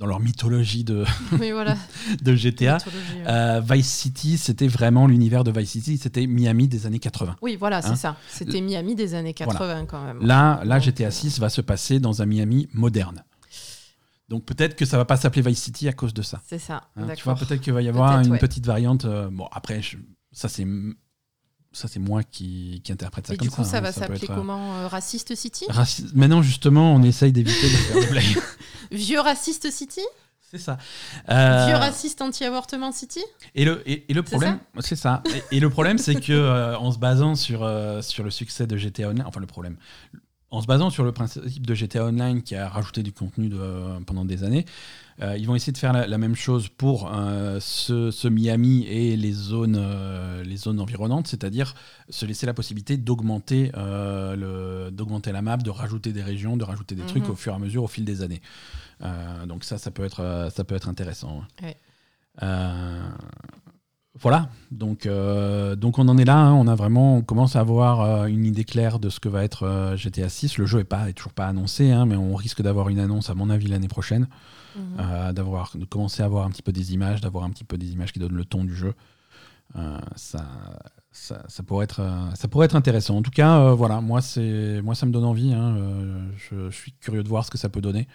dans 0.00 0.06
leur 0.06 0.18
mythologie 0.20 0.82
de, 0.82 1.04
Oui, 1.38 1.50
voilà. 1.50 1.76
de 2.22 2.34
GTA, 2.34 2.78
ouais. 2.78 3.28
euh, 3.28 3.60
Vice 3.60 3.90
City, 3.90 4.38
c'était 4.38 4.66
vraiment 4.66 5.06
l'univers 5.06 5.44
de 5.44 5.50
Vice 5.50 5.70
City. 5.72 5.98
C'était 5.98 6.26
Miami 6.26 6.68
des 6.68 6.86
années 6.86 6.98
80. 6.98 7.36
Oui, 7.42 7.56
voilà, 7.56 7.82
c'est 7.82 7.90
hein. 7.90 7.96
ça. 7.96 8.16
C'était 8.28 8.62
Miami 8.62 8.94
des 8.94 9.14
années 9.14 9.34
80 9.34 9.84
quand 9.84 10.02
même. 10.02 10.18
Là, 10.22 10.62
là 10.64 10.78
GTA 10.78 11.10
6 11.10 11.38
va 11.38 11.50
se 11.50 11.60
passer 11.60 12.00
dans 12.00 12.22
un 12.22 12.26
Miami 12.26 12.66
moderne. 12.72 13.22
Donc 14.30 14.44
peut-être 14.46 14.76
que 14.76 14.84
ça 14.86 14.96
va 14.96 15.04
pas 15.04 15.16
s'appeler 15.16 15.42
Vice 15.42 15.60
City 15.62 15.88
à 15.88 15.92
cause 15.92 16.14
de 16.14 16.22
ça. 16.22 16.40
C'est 16.46 16.58
ça. 16.60 16.84
hein. 16.96 17.06
tu 17.16 17.24
vois, 17.24 17.34
peut-être 17.34 17.60
qu'il 17.60 17.72
va 17.72 17.82
y 17.82 17.88
avoir 17.88 18.20
une 18.20 18.30
ouais. 18.30 18.38
petite 18.38 18.64
variante. 18.64 19.04
euh, 19.04 19.28
bon, 19.30 19.46
après, 19.52 19.82
je- 19.82 19.98
ça 20.32 20.48
c'est 20.48 20.66
ça 21.72 21.86
c'est 21.88 22.00
moi 22.00 22.22
qui, 22.24 22.80
qui 22.84 22.92
interprète 22.92 23.26
ça 23.28 23.34
Et 23.34 23.36
comme 23.36 23.46
du 23.48 23.54
coup, 23.54 23.62
ça, 23.64 23.78
hein. 23.78 23.80
va 23.80 23.92
s'appeler 23.92 24.26
euh, 24.30 24.34
comment 24.34 24.76
euh, 24.78 24.88
Raciste 24.88 25.34
City? 25.36 25.66
Raci- 25.68 26.08
Maintenant, 26.14 26.42
justement, 26.42 26.94
on 26.94 27.02
essaye 27.02 27.32
d'éviter 27.32 27.66
de 27.68 27.76
faire 27.76 28.00
des 28.00 28.06
blagues. 28.06 28.42
Vieux 28.92 29.20
Raciste 29.20 29.70
City? 29.70 30.00
C'est 30.50 30.58
ça. 30.58 30.78
Euh, 31.28 31.66
Vieux 31.66 31.76
Raciste 31.76 32.22
Anti-Avortement 32.22 32.90
City? 32.90 33.20
et, 33.54 33.64
le, 33.64 33.88
et, 33.88 34.10
et 34.10 34.14
le 34.14 34.22
problème, 34.24 34.58
c'est 34.80 34.96
ça. 34.96 35.22
Et, 35.52 35.56
et 35.58 35.60
le 35.60 35.70
problème, 35.70 35.96
c'est 35.98 36.16
que 36.20 36.32
euh, 36.32 36.76
en 36.76 36.90
se 36.90 36.98
basant 36.98 37.36
sur, 37.36 37.62
euh, 37.62 38.02
sur 38.02 38.24
le 38.24 38.30
succès 38.30 38.66
de 38.66 38.76
GTA 38.76 39.10
Online, 39.10 39.24
enfin 39.26 39.38
le 39.38 39.46
problème, 39.46 39.76
en 40.50 40.60
se 40.60 40.66
basant 40.66 40.90
sur 40.90 41.04
le 41.04 41.12
principe 41.12 41.64
de 41.66 41.74
GTA 41.74 42.06
Online 42.06 42.42
qui 42.42 42.56
a 42.56 42.68
rajouté 42.68 43.02
du 43.02 43.12
contenu 43.12 43.48
de- 43.48 44.02
pendant 44.04 44.24
des 44.24 44.42
années, 44.42 44.64
euh, 45.22 45.36
ils 45.36 45.46
vont 45.46 45.54
essayer 45.54 45.72
de 45.72 45.78
faire 45.78 45.92
la, 45.92 46.06
la 46.06 46.18
même 46.18 46.34
chose 46.34 46.68
pour 46.68 47.10
euh, 47.12 47.58
ce, 47.60 48.10
ce 48.10 48.26
Miami 48.26 48.84
et 48.86 49.16
les 49.16 49.32
zones, 49.32 49.76
euh, 49.78 50.42
les 50.42 50.56
zones 50.56 50.80
environnantes, 50.80 51.28
c'est-à-dire 51.28 51.74
se 52.08 52.26
laisser 52.26 52.46
la 52.46 52.54
possibilité 52.54 52.96
d'augmenter 52.96 53.70
la 53.72 55.42
map, 55.42 55.56
de 55.58 55.70
rajouter 55.70 56.12
des 56.12 56.22
régions, 56.22 56.56
de 56.56 56.64
rajouter 56.64 56.94
des 56.94 57.02
trucs 57.04 57.24
Mhm. 57.24 57.30
au 57.30 57.34
fur 57.36 57.52
et 57.52 57.56
à 57.56 57.58
mesure, 57.58 57.84
au 57.84 57.88
fil 57.88 58.04
des 58.04 58.22
années. 58.22 58.40
Donc 59.46 59.64
ça, 59.64 59.78
ça 59.78 59.90
peut 59.90 60.04
être, 60.04 60.48
ça 60.54 60.64
peut 60.64 60.74
être 60.74 60.88
intéressant. 60.88 61.42
Ouais. 61.62 61.76
Euh, 62.42 63.08
voilà, 64.18 64.48
donc, 64.72 65.06
euh, 65.06 65.76
donc 65.76 65.98
on 65.98 66.08
en 66.08 66.18
est 66.18 66.24
là, 66.24 66.36
hein. 66.36 66.52
on 66.54 66.66
a 66.66 66.74
vraiment, 66.74 67.16
on 67.18 67.22
commence 67.22 67.54
à 67.54 67.60
avoir 67.60 68.00
euh, 68.00 68.26
une 68.26 68.44
idée 68.44 68.64
claire 68.64 68.98
de 68.98 69.08
ce 69.08 69.20
que 69.20 69.28
va 69.28 69.44
être 69.44 69.62
euh, 69.62 69.96
GTA 69.96 70.28
6. 70.28 70.58
Le 70.58 70.66
jeu 70.66 70.80
est, 70.80 70.84
pas, 70.84 71.08
est 71.08 71.12
toujours 71.12 71.32
pas 71.32 71.46
annoncé, 71.46 71.92
hein, 71.92 72.06
mais 72.06 72.16
on 72.16 72.34
risque 72.34 72.60
d'avoir 72.60 72.88
une 72.88 72.98
annonce, 72.98 73.30
à 73.30 73.34
mon 73.34 73.50
avis, 73.50 73.68
l'année 73.68 73.88
prochaine, 73.88 74.26
Mhm. 74.76 75.32
d'avoir, 75.32 75.72
de 75.76 75.84
commencer 75.84 76.22
à 76.22 76.26
avoir 76.26 76.44
un 76.46 76.50
petit 76.50 76.62
peu 76.62 76.70
des 76.72 76.92
images, 76.94 77.20
d'avoir 77.20 77.42
un 77.44 77.50
petit 77.50 77.64
peu 77.64 77.76
des 77.76 77.92
images 77.92 78.12
qui 78.12 78.18
donnent 78.20 78.36
le 78.36 78.44
ton 78.44 78.62
du 78.64 78.74
jeu. 78.74 78.94
Ça, 80.14 80.44
ça, 81.10 81.42
ça 81.48 81.62
pourrait 81.64 81.84
être, 81.84 82.00
ça 82.34 82.46
pourrait 82.46 82.66
être 82.66 82.76
intéressant. 82.76 83.16
En 83.16 83.22
tout 83.22 83.32
cas, 83.32 83.72
voilà, 83.72 84.00
moi, 84.00 84.20
c'est, 84.20 84.80
moi 84.82 84.94
ça 84.94 85.06
me 85.06 85.12
donne 85.12 85.24
envie. 85.24 85.52
hein, 85.52 85.76
je, 86.36 86.70
je 86.70 86.76
suis 86.76 86.92
curieux 86.92 87.24
de 87.24 87.28
voir 87.28 87.44
ce 87.44 87.50
que 87.50 87.58
ça 87.58 87.68
peut 87.68 87.80
donner. 87.80 88.06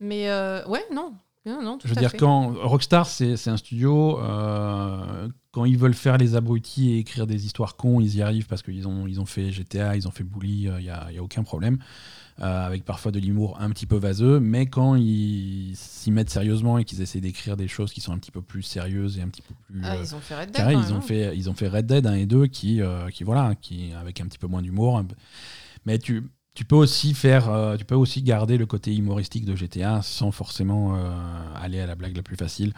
Mais 0.00 0.28
ouais, 0.68 0.84
non. 0.94 1.14
Non, 1.46 1.62
non, 1.62 1.78
tout 1.78 1.88
je 1.88 1.92
veux 1.94 1.98
à 1.98 2.00
dire, 2.00 2.10
fait. 2.10 2.18
quand 2.18 2.54
Rockstar, 2.62 3.06
c'est 3.06 3.48
un 3.48 3.56
studio, 3.56 4.20
euh, 4.20 5.28
quand 5.52 5.64
ils 5.64 5.78
veulent 5.78 5.94
faire 5.94 6.18
les 6.18 6.36
abrutis 6.36 6.90
et 6.90 6.98
écrire 6.98 7.26
des 7.26 7.46
histoires 7.46 7.76
cons, 7.76 8.00
ils 8.00 8.16
y 8.16 8.22
arrivent 8.22 8.46
parce 8.46 8.62
qu'ils 8.62 8.86
ont, 8.86 9.06
ils 9.06 9.20
ont 9.20 9.26
fait 9.26 9.50
GTA, 9.50 9.96
ils 9.96 10.06
ont 10.06 10.10
fait 10.10 10.24
Bully, 10.24 10.64
il 10.64 10.82
n'y 10.82 10.90
a, 10.90 11.10
y 11.10 11.18
a 11.18 11.22
aucun 11.22 11.42
problème. 11.42 11.78
Euh, 12.42 12.66
avec 12.66 12.86
parfois 12.86 13.12
de 13.12 13.18
l'humour 13.18 13.58
un 13.60 13.68
petit 13.68 13.84
peu 13.84 13.96
vaseux, 13.96 14.40
mais 14.40 14.64
quand 14.64 14.94
ils 14.94 15.74
s'y 15.76 16.10
mettent 16.10 16.30
sérieusement 16.30 16.78
et 16.78 16.84
qu'ils 16.84 17.02
essaient 17.02 17.20
d'écrire 17.20 17.54
des 17.54 17.68
choses 17.68 17.92
qui 17.92 18.00
sont 18.00 18.12
un 18.12 18.18
petit 18.18 18.30
peu 18.30 18.40
plus 18.40 18.62
sérieuses 18.62 19.18
et 19.18 19.20
un 19.20 19.28
petit 19.28 19.42
peu 19.42 19.52
plus 19.66 19.82
Ah, 19.84 19.92
euh, 19.92 19.98
ils 20.02 20.14
ont 20.14 20.20
fait 20.20 20.40
Red 20.40 20.50
Dead. 20.50 20.70
ils 20.70 20.94
ont 20.94 21.02
fait, 21.02 21.36
ils 21.36 21.50
ont 21.50 21.54
fait 21.54 21.68
Red 21.68 21.84
Dead 21.84 22.06
1 22.06 22.14
et 22.14 22.24
2 22.24 22.46
qui, 22.46 22.80
euh, 22.80 23.10
qui 23.10 23.24
voilà, 23.24 23.54
qui 23.56 23.92
avec 23.92 24.22
un 24.22 24.26
petit 24.26 24.38
peu 24.38 24.46
moins 24.46 24.62
d'humour. 24.62 25.02
Mais 25.84 25.98
tu, 25.98 26.30
tu 26.60 26.66
peux 26.66 26.76
aussi 26.76 27.14
faire, 27.14 27.48
euh, 27.48 27.78
tu 27.78 27.86
peux 27.86 27.94
aussi 27.94 28.20
garder 28.20 28.58
le 28.58 28.66
côté 28.66 28.94
humoristique 28.94 29.46
de 29.46 29.56
GTA 29.56 30.02
sans 30.02 30.30
forcément 30.30 30.94
euh, 30.94 31.10
aller 31.56 31.80
à 31.80 31.86
la 31.86 31.94
blague 31.94 32.14
la 32.14 32.22
plus 32.22 32.36
facile. 32.36 32.74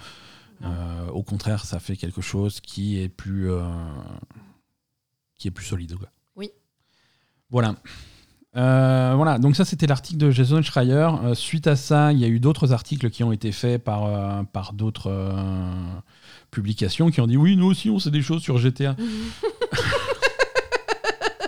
Euh, 0.62 1.08
au 1.08 1.24
contraire, 1.24 1.64
ça 1.64 1.80
fait 1.80 1.96
quelque 1.96 2.20
chose 2.20 2.60
qui 2.60 3.00
est 3.00 3.08
plus, 3.08 3.50
qui 5.34 5.48
est 5.48 5.50
plus 5.50 5.64
solide. 5.64 5.96
quoi. 5.96 6.06
Oui. 6.36 6.52
Voilà. 7.50 7.74
Voilà, 8.54 9.40
donc 9.40 9.56
ça 9.56 9.64
c'était 9.64 9.88
l'article 9.88 10.20
de 10.20 10.30
Jason 10.30 10.62
Schreier. 10.62 11.08
Suite 11.34 11.66
à 11.66 11.74
ça, 11.74 12.12
il 12.12 12.20
y 12.20 12.24
a 12.24 12.28
eu 12.28 12.38
d'autres 12.38 12.72
articles 12.72 13.10
qui 13.10 13.24
ont 13.24 13.32
été 13.32 13.50
faits 13.50 13.82
par, 13.82 14.46
par 14.46 14.74
d'autres 14.74 15.10
publications 16.52 17.10
qui 17.10 17.20
ont 17.20 17.26
dit 17.26 17.36
oui, 17.36 17.56
nous 17.56 17.66
aussi 17.66 17.90
on 17.90 17.98
sait 17.98 18.12
des 18.12 18.22
choses 18.22 18.42
sur 18.42 18.58
GTA. 18.58 18.94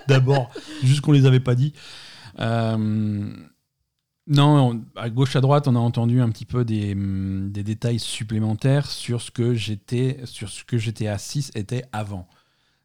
D'abord, 0.09 0.51
juste 0.83 1.01
qu'on 1.01 1.13
les 1.13 1.27
avait 1.27 1.39
pas 1.39 1.55
dit. 1.55 1.73
Euh, 2.41 3.33
non, 4.27 4.71
on- 4.97 4.99
à 5.01 5.11
gauche 5.11 5.37
à 5.37 5.41
droite, 5.43 5.69
on 5.69 5.77
a 5.77 5.79
entendu 5.79 6.21
un 6.21 6.31
petit 6.31 6.47
peu 6.47 6.65
des, 6.65 6.95
des 6.95 7.63
détails 7.63 7.99
supplémentaires 7.99 8.91
sur 8.91 9.21
ce 9.21 9.31
que 9.31 9.55
j'étais, 9.55 10.21
sur 10.25 10.49
ce 10.49 10.65
que 10.65 10.79
GTA 10.79 11.19
6 11.19 11.51
était 11.55 11.85
avant. 11.93 12.27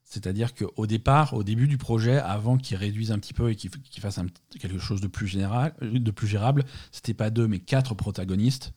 C'est-à-dire 0.06 0.56
qu'au 0.56 0.88
départ, 0.88 1.34
au 1.36 1.44
début 1.44 1.68
du 1.68 1.78
projet, 1.78 2.18
avant 2.18 2.58
qu'ils 2.58 2.78
réduisent 2.78 3.12
un 3.12 3.20
petit 3.20 3.34
peu 3.34 3.52
et 3.52 3.56
qu'ils 3.56 3.72
fassent 4.02 4.20
un 4.20 4.28
quelque 4.60 4.80
chose 4.80 5.02
de 5.02 5.08
plus 5.08 5.28
général, 5.28 5.74
de 5.82 6.12
plus 6.12 6.28
gérable, 6.28 6.66
c'était 6.92 7.14
pas 7.14 7.30
deux 7.30 7.48
mais 7.48 7.60
quatre 7.60 7.96
protagonistes. 7.96 8.74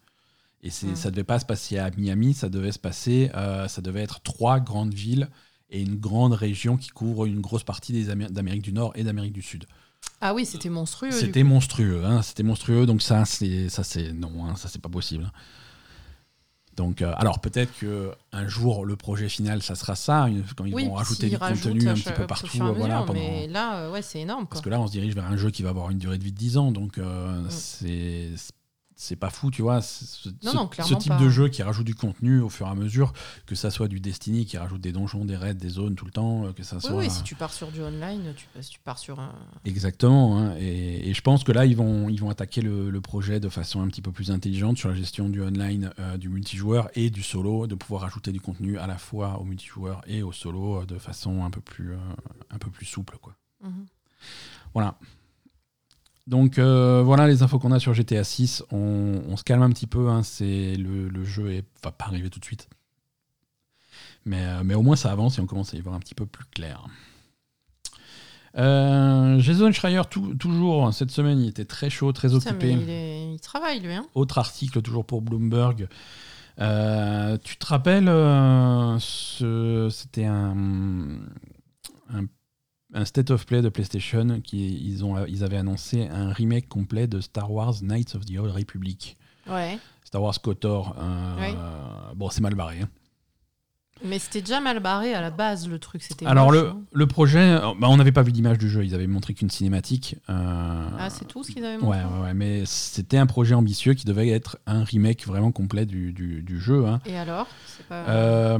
Et 0.63 0.71
c'est, 0.71 0.89
Mm. 0.89 0.97
ça 0.97 1.11
devait 1.11 1.25
pas 1.25 1.39
se 1.41 1.47
passer 1.47 1.79
à 1.79 1.91
Miami, 1.97 2.35
ça 2.35 2.49
devait 2.49 2.73
se 2.73 2.79
passer, 2.79 3.31
euh, 3.35 3.69
ça 3.69 3.83
devait 3.83 4.03
être 4.03 4.21
trois 4.23 4.61
grandes 4.61 4.95
villes 4.95 5.29
et 5.71 5.81
une 5.83 5.97
grande 5.97 6.35
région 6.35 6.77
qui 6.77 6.91
couvre 6.91 7.27
une 7.27 7.41
grosse 7.41 7.65
partie 7.65 8.05
d'Amérique 8.05 8.63
du 8.63 8.73
Nord 8.73 8.93
et 8.97 9.05
d'Amérique 9.05 9.33
du 9.33 9.43
Sud. 9.43 9.67
Ah 10.21 10.35
oui, 10.35 10.47
c'était 10.47 10.69
monstrueux. 10.69 11.11
C'était 11.11 11.43
monstrueux, 11.43 12.05
hein, 12.05 12.23
c'était 12.23 12.43
monstrueux. 12.45 12.87
Donc 12.87 13.03
ça, 13.03 13.25
c'est 13.25 13.69
ça, 13.69 13.83
c'est 13.85 14.13
non, 14.13 14.45
hein, 14.47 14.55
ça 14.57 14.69
c'est 14.69 14.81
pas 14.81 14.89
possible. 14.89 15.31
Donc, 16.77 17.03
euh, 17.03 17.13
alors 17.19 17.41
peut-être 17.41 17.77
que 17.79 18.13
un 18.33 18.49
jour 18.49 18.87
le 18.87 18.97
projet 18.97 19.29
final, 19.29 19.63
ça 19.63 19.75
sera 19.75 19.95
ça, 19.95 20.29
quand 20.57 20.65
ils 20.65 20.75
Oui, 20.75 20.87
vont 20.87 20.95
rajouter 20.95 21.29
du 21.29 21.39
contenu 21.39 21.87
un 21.89 21.93
petit 21.95 22.03
chaque- 22.05 22.17
peu 22.17 22.27
partout, 22.27 22.63
euh, 22.63 22.73
voilà, 22.73 23.03
pendant- 23.03 23.13
Mais 23.13 23.47
là, 23.47 23.77
euh, 23.81 23.91
ouais, 23.93 24.01
c'est 24.01 24.21
énorme. 24.21 24.47
parce 24.47 24.63
que 24.63 24.71
là, 24.71 24.81
on 24.81 24.87
se 24.87 24.93
dirige 24.93 25.15
vers 25.15 25.27
un 25.27 25.37
jeu 25.37 25.51
qui 25.51 25.63
va 25.63 25.69
avoir 25.71 25.91
une 25.91 25.99
durée 25.99 26.17
de 26.17 26.25
vie 26.25 26.33
de 26.33 26.39
10 26.39 26.57
ans, 26.57 26.73
donc 26.73 26.97
euh, 26.97 27.43
Mm. 27.43 27.51
c'est 27.51 28.31
c'est 29.03 29.17
pas 29.17 29.31
fou, 29.31 29.51
tu 29.51 29.63
vois. 29.63 29.83
Ce, 29.83 30.29
Non, 30.45 30.55
non, 30.55 30.71
ce 30.85 30.95
type 30.95 31.09
pas. 31.13 31.19
de 31.19 31.29
jeu 31.29 31.49
qui 31.49 31.63
rajoute 31.63 31.85
du 31.87 31.95
contenu 31.97 32.41
au 32.41 32.49
fur 32.49 32.67
et 32.67 32.71
à 32.71 32.75
mesure, 32.75 33.13
que 33.47 33.55
ça 33.57 33.71
soit 33.71 33.89
du 33.89 33.99
Destiny 33.99 34.47
qui 34.47 34.57
rajoute 34.57 34.81
des 34.81 34.93
donjons, 34.93 35.25
des 35.25 35.37
raids, 35.37 35.55
des 35.55 35.69
zones 35.69 35.97
tout 35.97 36.05
le 36.05 36.13
temps, 36.13 36.45
euh, 36.47 36.53
que 36.53 36.63
ça 36.63 36.77
Oui, 36.77 36.83
soit 36.83 36.97
oui, 36.97 37.11
si 37.11 37.23
tu 37.25 37.35
pars 37.35 37.53
sur 37.53 37.73
du 37.73 37.83
online, 37.83 38.33
tu, 38.37 38.47
tu 38.71 38.79
pars 38.79 38.99
sur 38.99 39.19
un. 39.19 39.35
Exactement. 39.65 40.39
hein. 40.39 40.55
Et, 40.59 41.11
et 41.11 41.15
je 41.15 41.21
pense 41.21 41.43
que 41.43 41.51
là, 41.53 41.67
ils 41.67 41.77
vont, 41.77 42.09
ils 42.09 42.21
vont 42.21 42.31
attaquer 42.31 42.61
le, 42.61 42.91
le 42.91 43.01
projet 43.01 43.41
de 43.41 43.49
façon 43.49 43.81
un 43.83 43.89
petit 43.89 44.03
peu 44.03 44.13
plus 44.13 44.31
intelligente 44.31 44.79
sur 44.79 44.89
la 44.89 44.95
gestion 44.95 45.29
du 45.29 45.43
online, 45.43 45.91
euh, 45.99 46.17
du 46.17 46.29
multijoueur 46.29 46.89
et 46.95 47.11
du 47.11 47.23
solo, 47.23 47.67
de 47.67 47.75
pouvoir 47.75 48.05
ajouter 48.05 48.31
du 48.31 48.41
contenu 48.41 48.79
à 48.79 48.87
la 48.87 48.99
fois 48.99 49.39
au 49.41 49.45
multijoueur 49.45 50.01
et 50.07 50.23
au 50.23 50.31
solo 50.33 50.83
euh, 50.83 50.87
de 50.87 50.99
façon 50.99 51.45
un 51.45 51.51
peu 51.51 51.61
plus, 51.61 51.93
euh, 51.93 51.99
un 52.51 52.59
peu 52.59 52.71
plus 52.71 52.87
souple. 52.87 53.17
Quoi. 53.21 53.35
Mhm. 53.65 53.87
Voilà. 54.75 54.97
Donc 56.27 56.59
euh, 56.59 57.03
voilà 57.05 57.27
les 57.27 57.43
infos 57.43 57.59
qu'on 57.59 57.73
a 57.73 57.81
sur 57.81 57.95
GTA 57.95 58.23
6. 58.25 58.63
On, 58.71 59.23
on 59.29 59.37
se 59.37 59.45
calme 59.45 59.63
un 59.63 59.71
petit 59.71 59.87
peu. 59.87 60.09
hein. 60.09 60.23
C'est 60.23 60.75
le, 60.77 61.09
le 61.09 61.25
jeu 61.25 61.53
est, 61.53 61.65
va 61.83 61.91
pas 61.93 62.05
arriver 62.07 62.31
tout 62.31 62.39
de 62.41 62.45
suite. 62.45 62.69
Mais, 64.25 64.45
euh, 64.45 64.63
mais 64.65 64.75
au 64.75 64.83
moins 64.83 64.97
ça 64.97 65.11
avance 65.11 65.39
et 65.39 65.41
on 65.41 65.47
commence 65.47 65.75
à 65.75 65.77
y 65.77 65.81
voir 65.81 65.95
un 65.97 65.99
petit 66.01 66.15
peu 66.15 66.27
plus 66.27 66.45
clair. 66.47 66.87
Euh, 68.57 69.39
Jason 69.41 69.73
Schreier, 69.73 70.03
tou- 70.11 70.35
toujours 70.35 70.87
hein, 70.87 70.93
cette 70.93 71.11
semaine, 71.11 71.41
il 71.41 71.49
était 71.49 71.65
très 71.65 71.89
chaud, 71.89 72.13
très 72.13 72.29
Putain, 72.29 72.51
occupé. 72.51 72.71
il, 72.73 72.91
est- 72.91 73.33
il 73.35 73.41
travaille, 73.41 73.81
lui. 73.81 73.93
Hein. 73.95 74.07
Autre 74.15 74.39
article 74.39 74.83
toujours 74.83 75.07
pour 75.07 75.23
Bloomberg. 75.23 75.89
Euh, 76.61 77.39
tu 77.43 77.57
te 77.57 77.65
rappelles, 77.65 78.09
euh, 78.11 78.99
c'était 79.89 80.27
un, 80.27 80.55
un, 82.13 82.25
un 82.95 83.05
State 83.05 83.31
of 83.31 83.47
Play 83.47 83.63
de 83.63 83.69
PlayStation 83.69 84.41
qui 84.43 84.77
ils, 84.89 85.05
ont, 85.05 85.25
ils 85.27 85.45
avaient 85.45 85.57
annoncé 85.57 86.09
un 86.09 86.33
remake 86.33 86.69
complet 86.69 87.07
de 87.07 87.21
Star 87.21 87.51
Wars 87.51 87.75
Knights 87.83 88.15
of 88.15 88.25
the 88.27 88.39
Old 88.39 88.53
Republic. 88.53 89.17
Ouais. 89.49 89.79
Star 90.05 90.23
Wars 90.23 90.41
KOTOR. 90.41 90.95
euh, 90.99 91.37
Oui. 91.41 91.57
Bon, 92.17 92.29
c'est 92.31 92.41
mal 92.43 92.55
barré. 92.55 92.81
hein. 92.83 92.89
Mais 94.05 94.19
c'était 94.19 94.41
déjà 94.41 94.61
mal 94.61 94.81
barré 94.81 95.15
à 95.15 95.21
la 95.21 95.31
base, 95.31 95.69
le 95.69 95.79
truc. 95.79 96.03
C'était 96.03 96.27
Alors, 96.27 96.47
moche, 96.47 96.61
le, 96.61 96.69
hein. 96.71 96.83
le 96.93 97.07
projet, 97.07 97.39
euh, 97.39 97.73
bah, 97.79 97.87
on 97.89 97.97
n'avait 97.99 98.11
pas 98.11 98.23
vu 98.23 98.33
d'image 98.33 98.59
du 98.59 98.69
jeu, 98.69 98.85
ils 98.85 98.97
avaient 98.97 99.07
montré 99.07 99.33
qu'une 99.33 99.49
cinématique. 99.51 100.17
euh, 100.29 100.89
Ah, 100.99 101.09
c'est 101.09 101.25
tout 101.25 101.45
ce 101.45 101.53
qu'ils 101.53 101.65
avaient 101.65 101.79
montré 101.79 102.01
ouais, 102.01 102.23
ouais, 102.25 102.35
mais 102.35 102.65
c'était 102.67 103.17
un 103.19 103.27
projet 103.27 103.55
ambitieux 103.55 103.95
qui 103.95 104.05
devait 104.05 104.29
être 104.29 104.59
un 104.67 104.83
remake 104.83 105.25
vraiment 105.25 105.53
complet 105.53 105.87
du, 105.87 106.13
du- 106.13 106.43
du 106.43 106.59
jeu. 106.61 106.85
hein. 106.87 107.01
Et 107.07 107.17
alors? 107.17 107.47
Pas... 107.89 108.59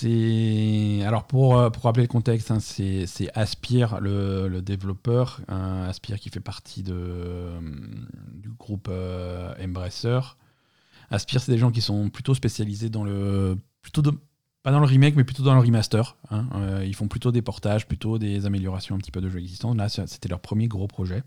C'est 0.00 1.02
alors 1.04 1.24
pour, 1.26 1.58
euh, 1.58 1.68
pour 1.68 1.82
rappeler 1.84 2.04
le 2.04 2.08
contexte, 2.08 2.50
hein, 2.50 2.58
c'est 2.58 3.06
Aspire, 3.34 4.00
le, 4.00 4.60
développeur, 4.62 5.40
hein, 5.48 5.82
Aspire 5.88 6.18
qui 6.18 6.30
fait 6.30 6.40
partie 6.40 6.82
euh, 6.88 7.60
du 8.32 8.48
groupe 8.48 8.88
euh, 8.90 9.52
Embracer. 9.62 10.20
Aspire, 11.10 11.42
c'est 11.42 11.52
des 11.52 11.58
gens 11.58 11.70
qui 11.70 11.82
sont 11.82 12.08
plutôt 12.08 12.34
spécialisés 12.34 12.88
dans 12.88 13.04
le 13.04 13.58
plutôt 13.82 14.00
de- 14.00 14.12
pas 14.62 14.70
dans 14.70 14.80
le 14.80 14.86
remake, 14.86 15.16
mais 15.16 15.24
plutôt 15.24 15.42
dans 15.42 15.54
le 15.54 15.60
remaster. 15.60 16.16
hein. 16.30 16.46
Euh, 16.54 16.82
ils 16.86 16.94
font 16.94 17.08
plutôt 17.08 17.30
des 17.30 17.42
portages, 17.42 17.86
plutôt 17.86 18.18
des 18.18 18.46
améliorations 18.46 18.94
un 18.94 18.98
petit 18.98 19.10
peu 19.10 19.20
de 19.20 19.28
jeux 19.28 19.40
existants. 19.40 19.74
Là, 19.74 19.90
c'était 19.90 20.28
leur 20.28 20.40
premier 20.40 20.66
gros 20.66 20.86
projet. 20.86 21.22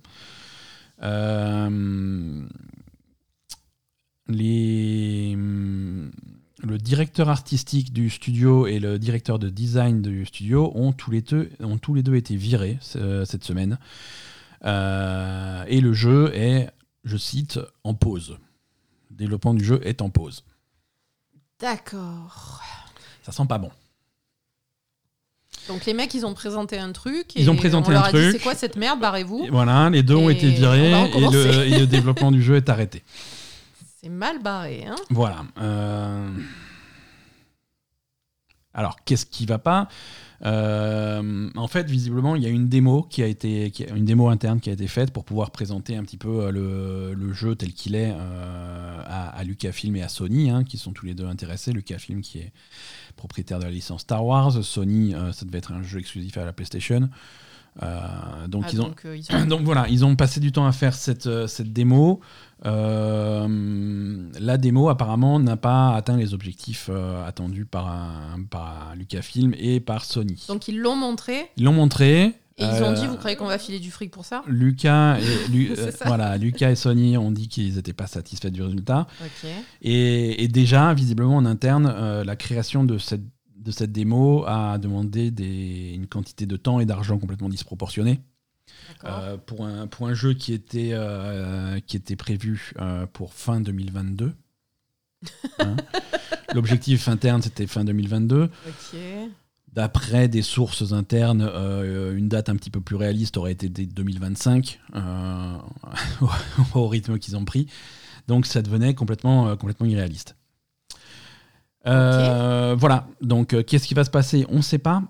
Les, 4.27 5.35
le 6.63 6.77
directeur 6.77 7.29
artistique 7.29 7.91
du 7.91 8.09
studio 8.09 8.67
et 8.67 8.79
le 8.79 8.97
directeur 8.97 9.37
de 9.37 9.49
design 9.49 10.01
du 10.01 10.25
studio 10.25 10.71
ont 10.75 10.93
tous 10.93 11.11
les 11.11 11.21
deux, 11.21 11.51
ont 11.59 11.77
tous 11.77 11.93
les 11.93 12.03
deux 12.03 12.15
été 12.15 12.35
virés 12.35 12.79
euh, 12.95 13.25
cette 13.25 13.43
semaine. 13.43 13.77
Euh, 14.63 15.65
et 15.67 15.81
le 15.81 15.91
jeu 15.93 16.31
est, 16.33 16.69
je 17.03 17.17
cite, 17.17 17.59
en 17.83 17.93
pause. 17.93 18.37
Le 19.11 19.17
développement 19.17 19.53
du 19.53 19.63
jeu 19.63 19.81
est 19.83 20.01
en 20.01 20.09
pause. 20.09 20.43
D'accord. 21.59 22.61
Ça 23.23 23.33
sent 23.33 23.45
pas 23.47 23.57
bon. 23.57 23.71
Donc 25.67 25.85
les 25.85 25.93
mecs, 25.93 26.13
ils 26.13 26.25
ont 26.25 26.33
présenté 26.33 26.77
un 26.77 26.91
truc. 26.93 27.35
Ils 27.35 27.49
ont 27.49 27.55
présenté 27.55 27.89
on 27.89 27.91
leur 27.91 28.05
un 28.05 28.07
a 28.07 28.09
truc. 28.09 28.31
c'est 28.31 28.41
quoi 28.41 28.55
cette 28.55 28.75
merde 28.77 28.99
Barrez-vous. 28.99 29.47
Voilà, 29.51 29.89
les 29.89 30.03
deux 30.03 30.15
ont 30.15 30.29
été 30.29 30.49
virés 30.49 30.91
le, 30.91 31.67
et 31.67 31.79
le 31.79 31.87
développement 31.87 32.31
du 32.31 32.41
jeu 32.41 32.55
est 32.55 32.69
arrêté. 32.69 33.03
C'est 34.03 34.09
mal 34.09 34.41
barré, 34.43 34.83
hein 34.85 34.95
Voilà. 35.11 35.45
euh, 35.61 36.27
Alors, 38.73 38.97
qu'est-ce 39.05 39.25
qui 39.25 39.45
va 39.45 39.59
pas? 39.59 39.87
Euh, 40.45 41.49
En 41.55 41.67
fait, 41.69 41.89
visiblement, 41.89 42.35
il 42.35 42.43
y 42.43 42.45
a 42.45 42.49
une 42.49 42.67
démo 42.67 43.03
qui 43.03 43.23
a 43.23 43.27
été, 43.27 43.71
qui 43.71 43.85
a- 43.85 43.95
une 43.95 44.03
démo 44.03 44.27
interne 44.27 44.59
qui 44.59 44.69
a 44.69 44.73
été 44.73 44.87
faite 44.87 45.11
pour 45.13 45.23
pouvoir 45.23 45.51
présenter 45.51 45.95
un 45.95 46.03
petit 46.03 46.17
peu 46.17 46.41
euh, 46.47 46.51
le, 46.51 47.13
le 47.13 47.33
jeu 47.33 47.55
tel 47.55 47.71
qu'il 47.71 47.95
est 47.95 48.11
euh, 48.13 49.01
à, 49.05 49.29
à 49.29 49.43
Lucasfilm 49.45 49.95
et 49.95 50.01
à 50.01 50.09
Sony, 50.09 50.49
hein, 50.49 50.63
qui 50.65 50.77
sont 50.77 50.91
tous 50.91 51.05
les 51.05 51.13
deux 51.13 51.25
intéressés. 51.27 51.71
Lucasfilm 51.71 52.21
qui 52.21 52.39
est 52.39 52.51
propriétaire 53.15 53.59
de 53.59 53.63
la 53.65 53.71
licence 53.71 54.01
Star 54.01 54.25
Wars, 54.25 54.51
Sony, 54.63 55.13
euh, 55.15 55.31
ça 55.31 55.45
devait 55.45 55.59
être 55.59 55.71
un 55.71 55.81
jeu 55.83 55.99
exclusif 55.99 56.37
à 56.37 56.43
la 56.43 56.51
PlayStation. 56.51 57.09
Euh, 57.81 58.47
donc 58.47 58.65
Ah, 58.67 58.69
ils 58.73 58.81
ont, 58.81 58.87
donc, 58.89 59.05
euh, 59.05 59.15
ils 59.17 59.35
ont- 59.35 59.45
donc 59.47 59.61
voilà, 59.61 59.87
ils 59.87 60.03
ont 60.03 60.15
passé 60.15 60.39
du 60.39 60.51
temps 60.51 60.65
à 60.65 60.71
faire 60.73 60.93
cette, 60.93 61.29
cette 61.47 61.71
démo. 61.71 62.19
Euh, 62.65 63.47
la 64.45 64.57
démo 64.57 64.89
apparemment 64.89 65.39
n'a 65.39 65.57
pas 65.57 65.95
atteint 65.95 66.17
les 66.17 66.33
objectifs 66.33 66.89
euh, 66.91 67.25
attendus 67.25 67.65
par, 67.65 67.87
un- 67.87 68.43
par 68.49 68.93
Lucasfilm 68.95 69.53
et 69.57 69.79
par 69.79 70.05
Sony. 70.05 70.43
Donc 70.47 70.67
ils 70.67 70.79
l'ont 70.79 70.95
montré 70.95 71.49
Ils 71.57 71.63
l'ont 71.63 71.73
montré. 71.73 72.23
et 72.25 72.33
ils 72.59 72.83
ont 72.83 72.91
euh, 72.91 72.93
dit, 72.93 73.07
vous 73.07 73.15
croyez 73.17 73.35
qu'on 73.35 73.47
va 73.47 73.57
filer 73.57 73.79
du 73.79 73.89
fric 73.91 74.11
pour 74.11 74.25
ça? 74.25 74.43
Lucas 74.47 75.17
et, 75.19 75.51
Lu- 75.51 75.71
euh, 75.77 75.91
voilà, 76.05 76.37
Lucas 76.37 76.69
et 76.71 76.75
Sony 76.75 77.17
ont 77.17 77.31
dit 77.31 77.47
qu'ils 77.47 77.75
n'étaient 77.75 77.93
pas 77.93 78.07
satisfaits 78.07 78.49
du 78.49 78.61
résultat. 78.61 79.07
Et, 79.81 80.43
et 80.43 80.47
déjà, 80.47 80.93
visiblement 80.93 81.37
en 81.37 81.45
interne, 81.45 81.91
euh, 81.95 82.23
la 82.23 82.35
création 82.35 82.83
de 82.83 82.97
cette, 82.97 83.23
de 83.57 83.71
cette 83.71 83.91
démo 83.91 84.43
a 84.45 84.77
demandé 84.77 85.31
des, 85.31 85.93
une 85.95 86.07
quantité 86.07 86.45
de 86.45 86.57
temps 86.57 86.79
et 86.79 86.85
d'argent 86.85 87.17
complètement 87.17 87.49
disproportionnée. 87.49 88.19
Euh, 89.05 89.37
pour, 89.37 89.65
un, 89.65 89.87
pour 89.87 90.07
un 90.07 90.13
jeu 90.13 90.33
qui 90.33 90.53
était, 90.53 90.91
euh, 90.93 91.79
qui 91.85 91.97
était 91.97 92.15
prévu 92.15 92.71
euh, 92.79 93.05
pour 93.11 93.33
fin 93.33 93.59
2022. 93.59 94.33
Hein. 95.59 95.75
L'objectif 96.53 97.07
interne, 97.07 97.41
c'était 97.41 97.67
fin 97.67 97.83
2022. 97.83 98.43
ok. 98.43 98.99
D'après 99.73 100.27
des 100.27 100.43
sources 100.43 100.91
internes, 100.91 101.41
une 102.15 102.29
date 102.29 102.47
un 102.47 102.55
petit 102.55 102.69
peu 102.69 102.79
plus 102.79 102.95
réaliste 102.95 103.37
aurait 103.37 103.53
été 103.53 103.69
dès 103.69 103.87
2025, 103.87 104.79
euh, 104.95 105.57
au 106.75 106.87
rythme 106.87 107.17
qu'ils 107.17 107.35
ont 107.35 107.43
pris. 107.43 107.65
Donc 108.27 108.45
ça 108.45 108.61
devenait 108.61 108.93
complètement, 108.93 109.57
complètement 109.57 109.87
irréaliste. 109.87 110.35
Voilà, 111.85 113.07
donc 113.21 113.65
qu'est-ce 113.65 113.87
qui 113.87 113.95
va 113.95 114.03
se 114.03 114.11
passer? 114.11 114.45
On 114.49 114.57
ne 114.57 114.61
sait 114.61 114.77
pas. 114.77 115.01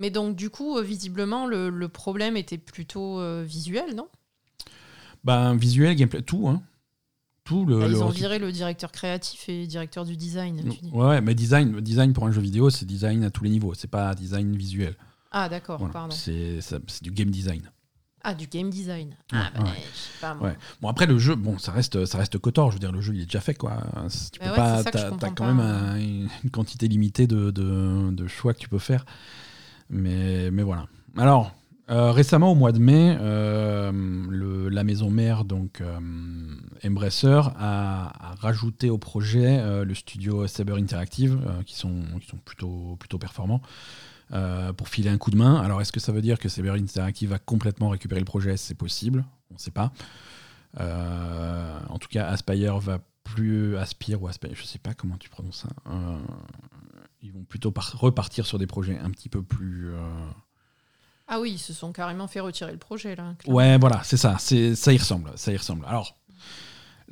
Mais 0.00 0.10
donc 0.10 0.34
du 0.34 0.50
coup, 0.50 0.76
euh, 0.78 0.82
visiblement, 0.82 1.46
le, 1.46 1.70
le 1.70 1.88
problème 1.88 2.36
était 2.36 2.58
plutôt 2.58 3.20
euh, 3.20 3.44
visuel, 3.46 3.94
non? 3.94 4.08
Ben, 5.24 5.54
visuel, 5.56 5.94
gameplay, 5.94 6.22
tout. 6.22 6.48
Hein. 6.48 6.62
Tout 7.44 7.66
le, 7.66 7.78
Bah, 7.80 7.86
Ils 7.88 8.02
ont 8.02 8.08
viré 8.08 8.38
le 8.38 8.50
directeur 8.52 8.90
créatif 8.92 9.48
et 9.48 9.66
directeur 9.66 10.04
du 10.04 10.16
design, 10.16 10.62
tu 10.70 10.80
dis. 10.82 10.90
Ouais, 10.92 11.20
mais 11.20 11.34
design, 11.34 11.80
design 11.80 12.12
pour 12.12 12.26
un 12.26 12.32
jeu 12.32 12.40
vidéo, 12.40 12.70
c'est 12.70 12.86
design 12.86 13.24
à 13.24 13.30
tous 13.30 13.44
les 13.44 13.50
niveaux. 13.50 13.74
C'est 13.74 13.90
pas 13.90 14.14
design 14.14 14.56
visuel. 14.56 14.96
Ah 15.32 15.48
d'accord, 15.48 15.78
Voilà. 15.78 15.92
pardon. 15.92 16.14
C'est 16.16 16.58
du 17.02 17.10
game 17.10 17.30
design. 17.30 17.70
Ah, 18.22 18.34
du 18.34 18.46
game 18.46 18.68
design. 18.68 19.08
Ouais, 19.32 19.38
ah 19.38 19.50
bah, 19.56 19.62
ouais. 19.64 19.68
je 19.92 19.96
sais 19.98 20.20
pas 20.20 20.34
moi. 20.34 20.48
Ouais. 20.48 20.56
Bon 20.82 20.88
après 20.88 21.06
le 21.06 21.18
jeu, 21.18 21.34
bon 21.36 21.56
ça 21.58 21.72
reste 21.72 22.04
ça 22.04 22.18
reste 22.18 22.36
Kotor. 22.36 22.70
Je 22.70 22.76
veux 22.76 22.80
dire 22.80 22.92
le 22.92 23.00
jeu 23.00 23.14
il 23.14 23.22
est 23.22 23.24
déjà 23.24 23.40
fait 23.40 23.54
quoi. 23.54 23.78
Tu 24.32 24.38
Bah 24.40 24.50
peux 24.50 24.56
pas, 24.56 24.84
t'as 24.84 25.30
quand 25.30 25.46
même 25.46 25.60
un- 25.60 25.96
une, 25.98 26.28
une 26.44 26.50
quantité 26.50 26.86
limitée 26.86 27.26
de, 27.26 27.50
de, 27.50 28.10
de 28.10 28.26
choix 28.26 28.52
que 28.52 28.58
tu 28.58 28.68
peux 28.68 28.78
faire. 28.78 29.06
Mais 29.90 30.50
mais 30.50 30.62
voilà. 30.62 30.86
Alors 31.16 31.52
euh, 31.90 32.12
récemment 32.12 32.52
au 32.52 32.54
mois 32.54 32.70
de 32.70 32.78
mai, 32.78 33.16
euh, 33.20 34.70
la 34.70 34.84
maison 34.84 35.10
mère 35.10 35.44
donc 35.44 35.80
euh, 35.80 35.98
a, 37.58 38.34
rajouté 38.38 38.90
au 38.90 38.98
projet 38.98 39.58
euh, 39.58 39.84
le 39.84 39.94
studio 39.94 40.46
Saber 40.46 40.74
Interactive 40.74 41.40
qui 41.66 41.74
sont 41.74 42.02
qui 42.20 42.28
sont 42.28 42.36
plutôt 42.36 42.96
plutôt 43.00 43.18
performants. 43.18 43.60
pour 44.76 44.88
filer 44.88 45.10
un 45.10 45.18
coup 45.18 45.32
de 45.32 45.36
main. 45.36 45.60
Alors, 45.60 45.80
est-ce 45.80 45.90
que 45.90 45.98
ça 45.98 46.12
veut 46.12 46.22
dire 46.22 46.38
que 46.38 46.48
Saber 46.48 46.70
Interactive 46.70 47.30
va 47.30 47.40
complètement 47.40 47.88
récupérer 47.88 48.20
le 48.20 48.24
projet? 48.24 48.56
C'est 48.56 48.76
possible, 48.76 49.24
on 49.50 49.54
ne 49.54 49.58
sait 49.58 49.72
pas. 49.72 49.92
En 50.78 51.98
tout 51.98 52.08
cas, 52.08 52.28
Aspire 52.28 52.78
va 52.78 53.00
plus 53.24 53.76
Aspire 53.76 54.22
ou 54.22 54.28
Aspire, 54.28 54.54
je 54.54 54.62
sais 54.62 54.78
pas 54.78 54.94
comment 54.94 55.16
tu 55.16 55.28
prononces 55.28 55.66
ça. 55.66 55.68
Ils 57.22 57.32
vont 57.32 57.44
plutôt 57.44 57.70
par- 57.70 57.92
repartir 57.98 58.46
sur 58.46 58.58
des 58.58 58.66
projets 58.66 58.98
un 58.98 59.10
petit 59.10 59.28
peu 59.28 59.42
plus. 59.42 59.90
euh, 59.92 59.98
Ah 61.28 61.38
oui, 61.40 61.52
ils 61.52 61.58
se 61.58 61.72
sont 61.72 61.92
carrément 61.92 62.26
fait 62.28 62.40
retirer 62.40 62.72
le 62.72 62.78
projet 62.78 63.14
là. 63.16 63.34
clairement. 63.38 63.56
Ouais, 63.58 63.78
voilà, 63.78 64.02
c'est 64.04 64.16
ça. 64.16 64.36
C'est 64.38 64.74
ça 64.74 64.92
y 64.92 64.98
ressemble. 64.98 65.30
Ça 65.36 65.52
y 65.52 65.56
ressemble. 65.56 65.84
Alors. 65.86 66.16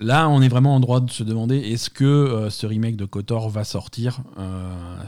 Là, 0.01 0.29
on 0.29 0.41
est 0.43 0.49
vraiment 0.49 0.77
en 0.77 0.81
droit 0.81 1.01
de 1.01 1.11
se 1.11 1.25
demander 1.25 1.57
est-ce 1.59 1.91
que 1.91 2.05
euh, 2.05 2.51
ce 2.51 2.67
remake 2.67 2.95
de 2.95 3.05
Kotor 3.05 3.49
va 3.51 3.65
sortir 3.65 4.21
Euh, 4.39 5.03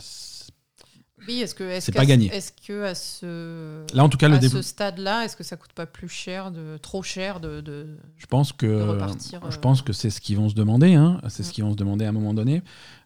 Oui, 1.28 1.40
est-ce 1.40 1.54
que 1.54 1.80
C'est 1.80 1.92
pas 1.92 2.06
gagné. 2.06 2.26
Est-ce 2.34 2.50
que 2.52 2.84
à 2.84 2.94
ce 2.94 3.84
Là, 3.94 4.04
en 4.04 4.08
tout 4.08 4.16
cas, 4.18 4.30
à 4.30 4.40
ce 4.40 4.62
stade-là, 4.62 5.24
est-ce 5.24 5.36
que 5.36 5.44
ça 5.44 5.56
coûte 5.56 5.72
pas 5.72 5.86
plus 5.86 6.08
cher 6.08 6.50
de 6.50 6.78
trop 6.78 7.02
cher 7.02 7.40
de, 7.40 7.60
de- 7.60 7.98
Je 8.16 8.26
pense 8.26 8.52
que 8.52 8.82
repartir, 8.82 9.40
je 9.50 9.56
euh. 9.56 9.60
pense 9.60 9.82
que 9.82 9.92
c'est 9.92 10.10
ce 10.10 10.20
qu'ils 10.20 10.36
vont 10.36 10.48
se 10.48 10.54
demander. 10.54 10.94
Hein. 10.94 11.20
C'est 11.28 11.42
ce 11.42 11.50
Mm. 11.50 11.52
qu'ils 11.52 11.64
vont 11.64 11.72
se 11.72 11.76
demander 11.76 12.04
à 12.04 12.08
un 12.08 12.12
moment 12.12 12.32
donné. 12.34 12.62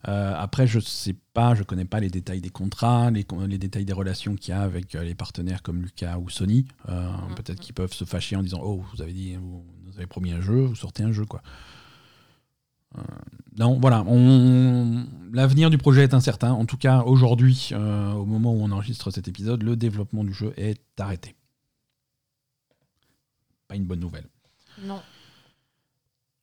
Euh, 0.09 0.35
après, 0.37 0.67
je 0.67 0.81
sais 0.81 1.17
pas, 1.33 1.55
je 1.55 1.63
connais 1.65 1.85
pas 1.87 1.99
les 2.01 2.11
détails 2.11 2.41
des 2.41 2.51
contrats, 2.51 3.11
les, 3.11 3.25
détails 3.59 3.85
des 3.85 3.93
relations 3.93 4.37
qu'il 4.37 4.51
y 4.55 4.57
a 4.57 4.61
avec 4.63 4.95
euh, 4.95 5.03
les 5.03 5.15
partenaires 5.15 5.63
comme 5.63 5.83
Lucas 5.83 6.19
ou 6.19 6.29
Sony. 6.31 6.67
Euh, 6.89 7.09
Mm. 7.31 7.35
Peut-être 7.35 7.61
qu'ils 7.61 7.75
peuvent 7.75 7.93
se 7.93 8.05
fâcher 8.05 8.37
en 8.37 8.43
disant 8.43 8.61
oh 8.63 8.85
vous 8.95 9.03
avez 9.03 9.13
dit 9.13 9.35
vous 9.37 9.65
nous 9.87 9.97
avez 9.97 10.07
promis 10.07 10.33
un 10.33 10.41
jeu, 10.41 10.65
vous 10.65 10.77
sortez 10.77 11.03
un 11.03 11.13
jeu 11.13 11.25
quoi. 11.25 11.43
Euh, 12.99 13.03
non, 13.59 13.79
voilà. 13.81 14.05
On... 14.07 15.07
L'avenir 15.33 15.71
du 15.71 15.79
projet 15.79 16.05
est 16.05 16.15
incertain. 16.15 16.53
En 16.53 16.65
tout 16.65 16.77
cas, 16.77 17.03
aujourd'hui, 17.03 17.71
euh, 17.73 18.13
au 18.13 18.25
moment 18.25 18.53
où 18.53 18.63
on 18.63 18.71
enregistre 18.71 19.11
cet 19.11 19.27
épisode, 19.27 19.63
le 19.63 19.77
développement 19.77 20.23
du 20.25 20.33
jeu 20.33 20.53
est 20.57 20.81
arrêté. 20.99 21.35
Pas 23.67 23.77
une 23.77 23.85
bonne 23.85 24.01
nouvelle. 24.01 24.27
Non. 24.83 25.01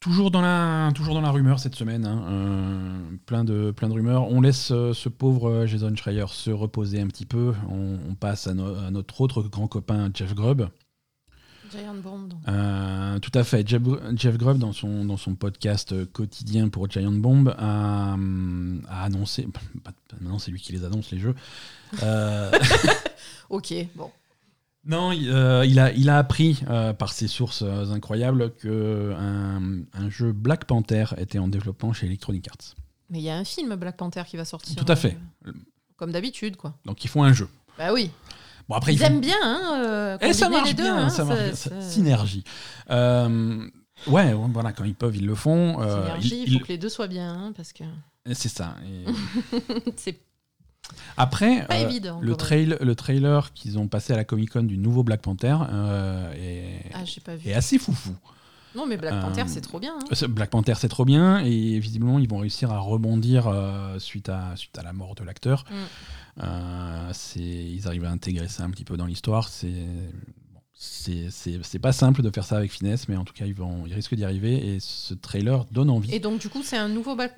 Toujours 0.01 0.31
dans 0.31 0.41
la, 0.41 0.91
toujours 0.95 1.13
dans 1.13 1.21
la 1.21 1.29
rumeur 1.29 1.59
cette 1.59 1.75
semaine, 1.75 2.05
hein, 2.05 2.23
euh, 2.27 2.99
plein, 3.27 3.43
de, 3.43 3.69
plein 3.69 3.87
de 3.87 3.93
rumeurs. 3.93 4.23
On 4.31 4.41
laisse 4.41 4.71
euh, 4.71 4.93
ce 4.93 5.09
pauvre 5.09 5.67
Jason 5.67 5.95
Schreier 5.95 6.25
se 6.29 6.49
reposer 6.49 6.99
un 6.99 7.07
petit 7.07 7.27
peu. 7.27 7.53
On, 7.69 7.99
on 8.09 8.15
passe 8.15 8.47
à, 8.47 8.55
no- 8.55 8.75
à 8.75 8.89
notre 8.89 9.21
autre 9.21 9.43
grand 9.43 9.67
copain 9.67 10.09
Jeff 10.13 10.33
Grubb. 10.33 10.63
Giant 11.71 11.95
Bomb. 11.95 12.27
donc. 12.29 12.39
Euh, 12.47 13.19
tout 13.19 13.31
à 13.33 13.43
fait. 13.43 13.67
Jeff, 13.67 13.81
Jeff 14.15 14.37
Grubb, 14.37 14.57
dans 14.57 14.73
son, 14.73 15.05
dans 15.05 15.17
son 15.17 15.35
podcast 15.35 15.93
quotidien 16.11 16.69
pour 16.69 16.89
Giant 16.89 17.11
Bomb, 17.11 17.47
a, 17.57 18.13
a 18.89 19.03
annoncé, 19.03 19.47
Maintenant, 20.11 20.39
c'est 20.39 20.51
lui 20.51 20.59
qui 20.61 20.73
les 20.73 20.83
annonce, 20.83 21.11
les 21.11 21.19
jeux. 21.19 21.35
Euh, 22.03 22.51
Ok, 23.49 23.73
bon. 23.95 24.09
non, 24.85 25.11
il, 25.11 25.29
euh, 25.29 25.65
il 25.65 25.77
a, 25.79 25.91
il 25.91 26.09
a 26.09 26.17
appris 26.17 26.61
euh, 26.69 26.93
par 26.93 27.11
ses 27.11 27.27
sources 27.27 27.63
euh, 27.63 27.91
incroyables 27.91 28.53
que 28.55 29.13
un, 29.17 29.81
un 29.93 30.09
jeu 30.09 30.31
Black 30.31 30.65
Panther 30.65 31.05
était 31.17 31.37
en 31.39 31.47
développement 31.49 31.91
chez 31.93 32.05
Electronic 32.07 32.47
Arts. 32.47 32.75
Mais 33.09 33.19
il 33.19 33.23
y 33.23 33.29
a 33.29 33.35
un 33.35 33.43
film 33.43 33.75
Black 33.75 33.97
Panther 33.97 34.23
qui 34.25 34.37
va 34.37 34.45
sortir. 34.45 34.75
Tout 34.75 34.89
à 34.89 34.95
fait. 34.95 35.17
euh, 35.47 35.51
comme 35.97 36.11
d'habitude, 36.13 36.55
quoi. 36.55 36.73
Donc, 36.85 37.03
ils 37.03 37.09
font 37.09 37.23
un 37.23 37.33
jeu. 37.33 37.49
Bah 37.77 37.91
oui. 37.93 38.09
Bon, 38.71 38.77
après, 38.77 38.93
Ils, 38.93 38.95
ils 38.95 38.99
font- 38.99 39.05
aiment 39.07 39.19
bien, 39.19 39.35
hein, 39.43 39.81
euh, 39.83 40.17
Et 40.21 40.31
ça 40.31 40.47
marche 40.47 40.69
les 40.69 40.73
deux, 40.73 40.83
bien, 40.83 40.95
hein, 40.97 41.09
ça 41.09 41.25
marche 41.25 41.39
ça- 41.39 41.45
bien, 41.45 41.55
ça- 41.55 41.69
ça- 41.71 41.81
synergie. 41.81 42.45
Euh, 42.89 43.67
ouais, 44.07 44.33
voilà, 44.53 44.71
quand 44.71 44.85
ils 44.85 44.95
peuvent, 44.95 45.17
ils 45.17 45.25
le 45.25 45.35
font. 45.35 45.81
Euh, 45.81 46.03
Synergie, 46.03 46.43
il 46.47 46.53
faut 46.53 46.59
que 46.65 46.69
les 46.69 46.77
deux 46.77 46.87
soient 46.87 47.07
bien, 47.09 47.29
hein, 47.33 47.53
parce 47.53 47.73
que 47.73 47.83
C'est 48.31 48.47
ça. 48.47 48.75
Et 48.85 49.11
c'est 49.97 50.17
après, 51.17 51.65
euh, 51.69 51.73
évident. 51.89 52.19
le, 52.21 52.35
trail, 52.37 52.77
le 52.79 52.95
trailer 52.95 53.51
qu'ils 53.53 53.77
ont 53.77 53.87
passé 53.89 54.13
à 54.13 54.15
la 54.15 54.23
Comic 54.23 54.51
Con 54.51 54.63
du 54.63 54.77
nouveau 54.77 55.03
Black 55.03 55.21
Panther 55.21 55.57
euh, 55.69 56.31
est, 56.33 56.91
Ah, 56.93 56.99
est 57.45 57.53
assez 57.53 57.77
foufou. 57.77 58.15
Non, 58.73 58.85
mais 58.85 58.95
Black 58.95 59.15
Euh, 59.15 59.21
Panther, 59.21 59.43
c'est 59.47 59.59
trop 59.59 59.79
bien. 59.81 59.93
hein. 59.99 60.27
Black 60.29 60.49
Panther, 60.49 60.75
c'est 60.77 60.87
trop 60.87 61.03
bien, 61.03 61.39
et 61.39 61.77
visiblement, 61.79 62.19
ils 62.19 62.29
vont 62.29 62.37
réussir 62.37 62.71
à 62.71 62.79
rebondir 62.79 63.53
suite, 63.97 64.29
à, 64.29 64.55
suite 64.55 64.77
à 64.77 64.83
la 64.83 64.93
mort 64.93 65.13
de 65.15 65.25
l'acteur. 65.25 65.65
Mm. 65.69 65.73
Euh, 66.41 67.09
c'est- 67.13 67.39
ils 67.41 67.87
arrivent 67.87 68.05
à 68.05 68.11
intégrer 68.11 68.47
ça 68.47 68.63
un 68.63 68.69
petit 68.69 68.85
peu 68.85 68.97
dans 68.97 69.05
l'histoire. 69.05 69.49
C'est 69.49 69.71
c'est- 70.73 71.79
pas 71.79 71.91
simple 71.91 72.21
de 72.23 72.29
faire 72.31 72.43
ça 72.43 72.57
avec 72.57 72.71
finesse, 72.71 73.07
mais 73.07 73.15
en 73.15 73.23
tout 73.23 73.33
cas, 73.33 73.45
ils, 73.45 73.53
vont, 73.53 73.85
ils 73.85 73.93
risquent 73.93 74.15
d'y 74.15 74.23
arriver, 74.25 74.73
et 74.75 74.79
ce 74.79 75.13
trailer 75.13 75.65
donne 75.65 75.89
envie. 75.91 76.13
Et 76.13 76.19
donc, 76.19 76.39
du 76.41 76.49
coup, 76.49 76.63
c'est 76.63 76.77
un 76.77 76.87
nouveau 76.89 77.15
Black, 77.15 77.35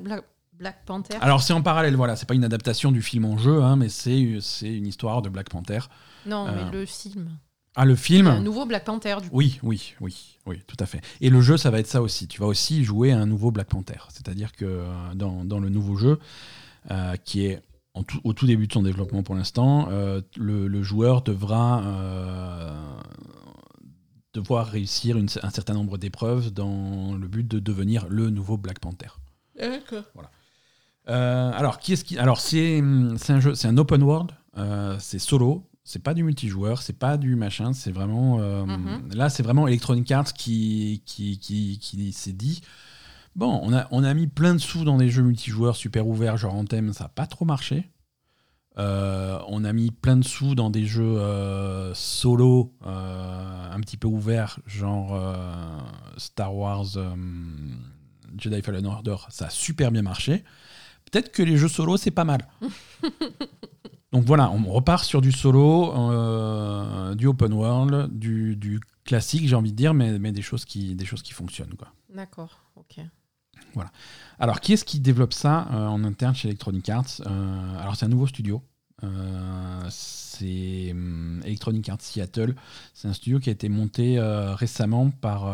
Panther? 0.85 1.15
Alors, 1.19 1.41
c'est 1.43 1.51
en 1.51 1.61
parallèle, 1.61 1.95
voilà, 1.95 2.15
c'est 2.15 2.25
pas 2.27 2.35
une 2.35 2.45
adaptation 2.45 2.91
du 2.91 3.01
film 3.01 3.25
en 3.25 3.37
jeu, 3.37 3.61
hein, 3.61 3.75
mais 3.75 3.89
c'est 3.89 4.37
c'est 4.39 4.73
une 4.73 4.87
histoire 4.87 5.21
de 5.21 5.27
Black 5.29 5.49
Panther. 5.49 5.79
non, 6.25 6.47
euh, 6.47 6.51
mais 6.71 6.71
le 6.79 6.85
film. 6.85 7.37
Ah, 7.75 7.83
le 7.85 7.95
film? 7.95 8.27
Un 8.27 8.39
nouveau 8.39 8.65
Black 8.65 8.85
Panther, 8.85 9.15
du 9.21 9.29
coup. 9.29 9.35
Oui, 9.35 9.59
oui, 9.63 9.95
oui, 9.99 10.37
oui, 10.45 10.61
tout 10.67 10.77
à 10.79 10.85
fait. 10.85 11.01
Et 11.21 11.29
le 11.31 11.41
jeu, 11.41 11.57
ça 11.57 11.69
va 11.71 11.79
être 11.79 11.87
ça 11.87 12.01
aussi. 12.03 12.27
Tu 12.27 12.39
vas 12.39 12.45
aussi 12.45 12.83
jouer 12.85 13.11
à 13.11 13.17
un 13.17 13.25
nouveau 13.25 13.49
Black 13.51 13.67
Panther. 13.67 13.97
C'est-à-dire 14.09 14.51
que 14.53 14.63
euh, 14.65 14.85
dans, 15.15 15.43
dans 15.43 15.59
le 15.59 15.69
nouveau 15.69 15.95
jeu, 15.97 16.19
euh, 16.91 17.15
qui 17.25 17.45
est 17.47 17.61
en 17.95 18.03
tout- 18.03 18.19
au 18.23 18.33
tout 18.33 18.45
début 18.47 18.67
de 18.67 18.73
son 18.73 18.81
développement 18.83 19.23
pour 19.23 19.35
l'instant, 19.35 19.87
euh, 19.91 20.21
le, 20.35 20.67
le 20.67 20.83
joueur 20.83 21.21
devra 21.21 21.83
euh, 21.83 22.71
devoir 24.33 24.67
réussir 24.67 25.17
une- 25.17 25.29
un 25.43 25.49
certain 25.51 25.73
nombre 25.73 25.97
d'épreuves 25.97 26.51
dans 26.51 27.15
le 27.15 27.27
but 27.27 27.47
de 27.47 27.59
devenir 27.59 28.07
le 28.09 28.29
nouveau 28.29 28.57
Black 28.57 28.79
Panther. 28.79 29.09
D'accord. 29.59 30.03
Euh, 31.09 31.51
alors, 31.53 31.79
qui 31.79 31.93
est-ce 31.93 32.03
qui 32.03 32.17
Alors, 32.17 32.39
c'est 32.39 32.79
un 32.79 33.39
jeu, 33.39 33.53
c'est 33.55 33.67
un 33.67 33.77
open 33.77 34.01
world, 34.03 34.31
c'est 34.99 35.19
solo, 35.19 35.69
c'est 35.83 36.01
pas 36.01 36.13
du 36.13 36.23
multijoueur, 36.23 36.81
c'est 36.81 36.97
pas 36.97 37.17
du 37.17 37.35
machin, 37.35 37.73
c'est 37.73 37.91
vraiment. 37.91 38.37
Mhm. 38.65 39.13
Là, 39.13 39.29
c'est 39.29 39.43
vraiment 39.43 39.67
Electronic 39.67 40.09
Arts 40.11 40.33
qui, 40.33 41.03
qui, 41.05 41.37
qui, 41.37 41.77
qui 41.79 42.11
s'est 42.13 42.31
dit 42.33 42.61
bon, 43.35 43.59
on 43.63 43.73
a, 43.73 43.87
on 43.91 44.03
a 44.03 44.13
mis 44.13 44.27
plein 44.27 44.53
de 44.53 44.59
sous 44.59 44.83
dans 44.83 44.97
des 44.97 45.09
jeux 45.09 45.23
multijoueurs 45.23 45.75
super 45.75 46.07
ouverts, 46.07 46.37
genre 46.37 46.55
Anthem, 46.55 46.93
ça 46.93 47.05
a 47.05 47.09
pas 47.09 47.27
trop 47.27 47.45
marché. 47.45 47.89
Euh, 48.79 49.37
on 49.47 49.63
a 49.65 49.73
mis 49.73 49.91
plein 49.91 50.17
de 50.17 50.23
sous 50.23 50.55
dans 50.55 50.69
des 50.69 50.85
jeux 50.85 51.03
euh, 51.19 51.93
solo, 51.93 52.73
euh, 52.85 53.71
un 53.71 53.79
petit 53.81 53.97
peu 53.97 54.07
ouverts, 54.07 54.59
genre 54.65 55.19
Star 56.17 56.55
Wars 56.55 56.97
Jedi 58.37 58.61
Fallen 58.63 58.85
Order, 58.85 59.17
ça 59.29 59.45
a 59.45 59.49
super 59.49 59.91
bien 59.91 60.01
marché. 60.01 60.43
Peut-être 61.11 61.31
que 61.31 61.43
les 61.43 61.57
jeux 61.57 61.67
solo, 61.67 61.97
c'est 61.97 62.11
pas 62.11 62.23
mal. 62.23 62.47
Donc 64.11 64.25
voilà, 64.25 64.51
on 64.51 64.63
repart 64.71 65.03
sur 65.03 65.21
du 65.21 65.31
solo, 65.31 65.93
du 67.15 67.27
open 67.27 67.53
world, 67.53 68.09
du, 68.11 68.55
du 68.55 68.79
classique, 69.05 69.47
j'ai 69.47 69.55
envie 69.55 69.71
de 69.71 69.77
dire, 69.77 69.93
mais, 69.93 70.17
mais 70.17 70.31
des, 70.31 70.41
choses 70.41 70.65
qui, 70.65 70.95
des 70.95 71.05
choses 71.05 71.21
qui 71.21 71.33
fonctionnent. 71.33 71.73
D'accord, 72.13 72.63
ok. 72.75 72.99
Alors, 74.39 74.59
qui 74.59 74.73
est-ce 74.73 74.85
qui 74.85 74.99
développe 74.99 75.33
ça 75.33 75.67
euh, 75.71 75.87
en 75.87 76.03
interne 76.03 76.35
chez 76.35 76.47
Electronic 76.47 76.89
Arts 76.89 77.21
Euh, 77.25 77.79
Alors, 77.79 77.95
c'est 77.95 78.05
un 78.05 78.09
nouveau 78.09 78.27
studio. 78.27 78.61
Euh, 79.03 79.87
c'est 79.89 80.89
hum, 80.91 81.41
Electronic 81.45 81.87
Arts 81.89 82.01
Seattle. 82.01 82.55
C'est 82.93 83.07
un 83.07 83.13
studio 83.13 83.39
qui 83.39 83.49
a 83.49 83.51
été 83.51 83.69
monté 83.69 84.19
récemment 84.19 85.11
par 85.11 85.53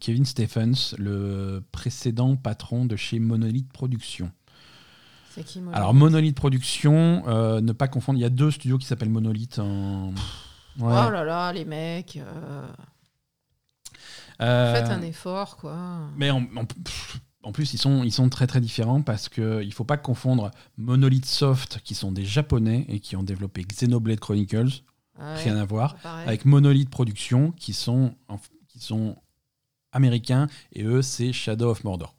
Kevin 0.00 0.24
Stephens, 0.24 0.94
le 0.98 1.62
précédent 1.72 2.36
patron 2.36 2.84
de 2.84 2.96
chez 2.96 3.18
Monolith 3.18 3.72
Productions. 3.72 4.30
C'est 5.30 5.44
qui, 5.44 5.60
moi 5.60 5.74
Alors, 5.74 5.94
Monolith 5.94 6.36
Productions, 6.36 7.24
ne 7.60 7.72
pas 7.72 7.88
confondre, 7.88 8.18
il 8.18 8.22
y 8.22 8.26
a 8.26 8.30
deux 8.30 8.50
studios 8.50 8.78
qui 8.78 8.86
s'appellent 8.86 9.10
Monolith. 9.10 9.58
En... 9.58 10.08
Ouais. 10.78 11.02
Oh 11.06 11.10
là 11.10 11.24
là, 11.24 11.52
les 11.52 11.64
mecs. 11.64 12.20
Faites 14.38 14.90
un 14.90 15.02
effort, 15.02 15.56
quoi. 15.56 16.08
Mais 16.16 16.30
pff, 16.84 17.20
en 17.44 17.52
plus, 17.52 17.72
ils 17.74 17.78
sont, 17.78 18.02
ils 18.04 18.12
sont 18.12 18.28
très 18.28 18.46
très 18.46 18.60
différents 18.60 19.02
parce 19.02 19.28
qu'il 19.28 19.44
ne 19.66 19.70
faut 19.70 19.84
pas 19.84 19.96
confondre 19.96 20.50
Monolith 20.78 21.26
Soft, 21.26 21.80
qui 21.84 21.94
sont 21.94 22.10
des 22.12 22.24
japonais 22.24 22.84
et 22.88 23.00
qui 23.00 23.16
ont 23.16 23.22
développé 23.22 23.62
Xenoblade 23.62 24.20
Chronicles, 24.20 24.82
Ouais, 25.18 25.34
rien 25.36 25.56
à 25.56 25.64
voir, 25.64 25.94
avec 26.26 26.44
Monolith 26.44 26.90
Productions, 26.90 27.52
qui 27.52 27.72
sont, 27.72 28.14
qui 28.68 28.80
sont 28.80 29.16
américains, 29.92 30.48
et 30.72 30.82
eux, 30.82 31.02
c'est 31.02 31.32
Shadow 31.32 31.70
of 31.70 31.84
Mordor. 31.84 32.16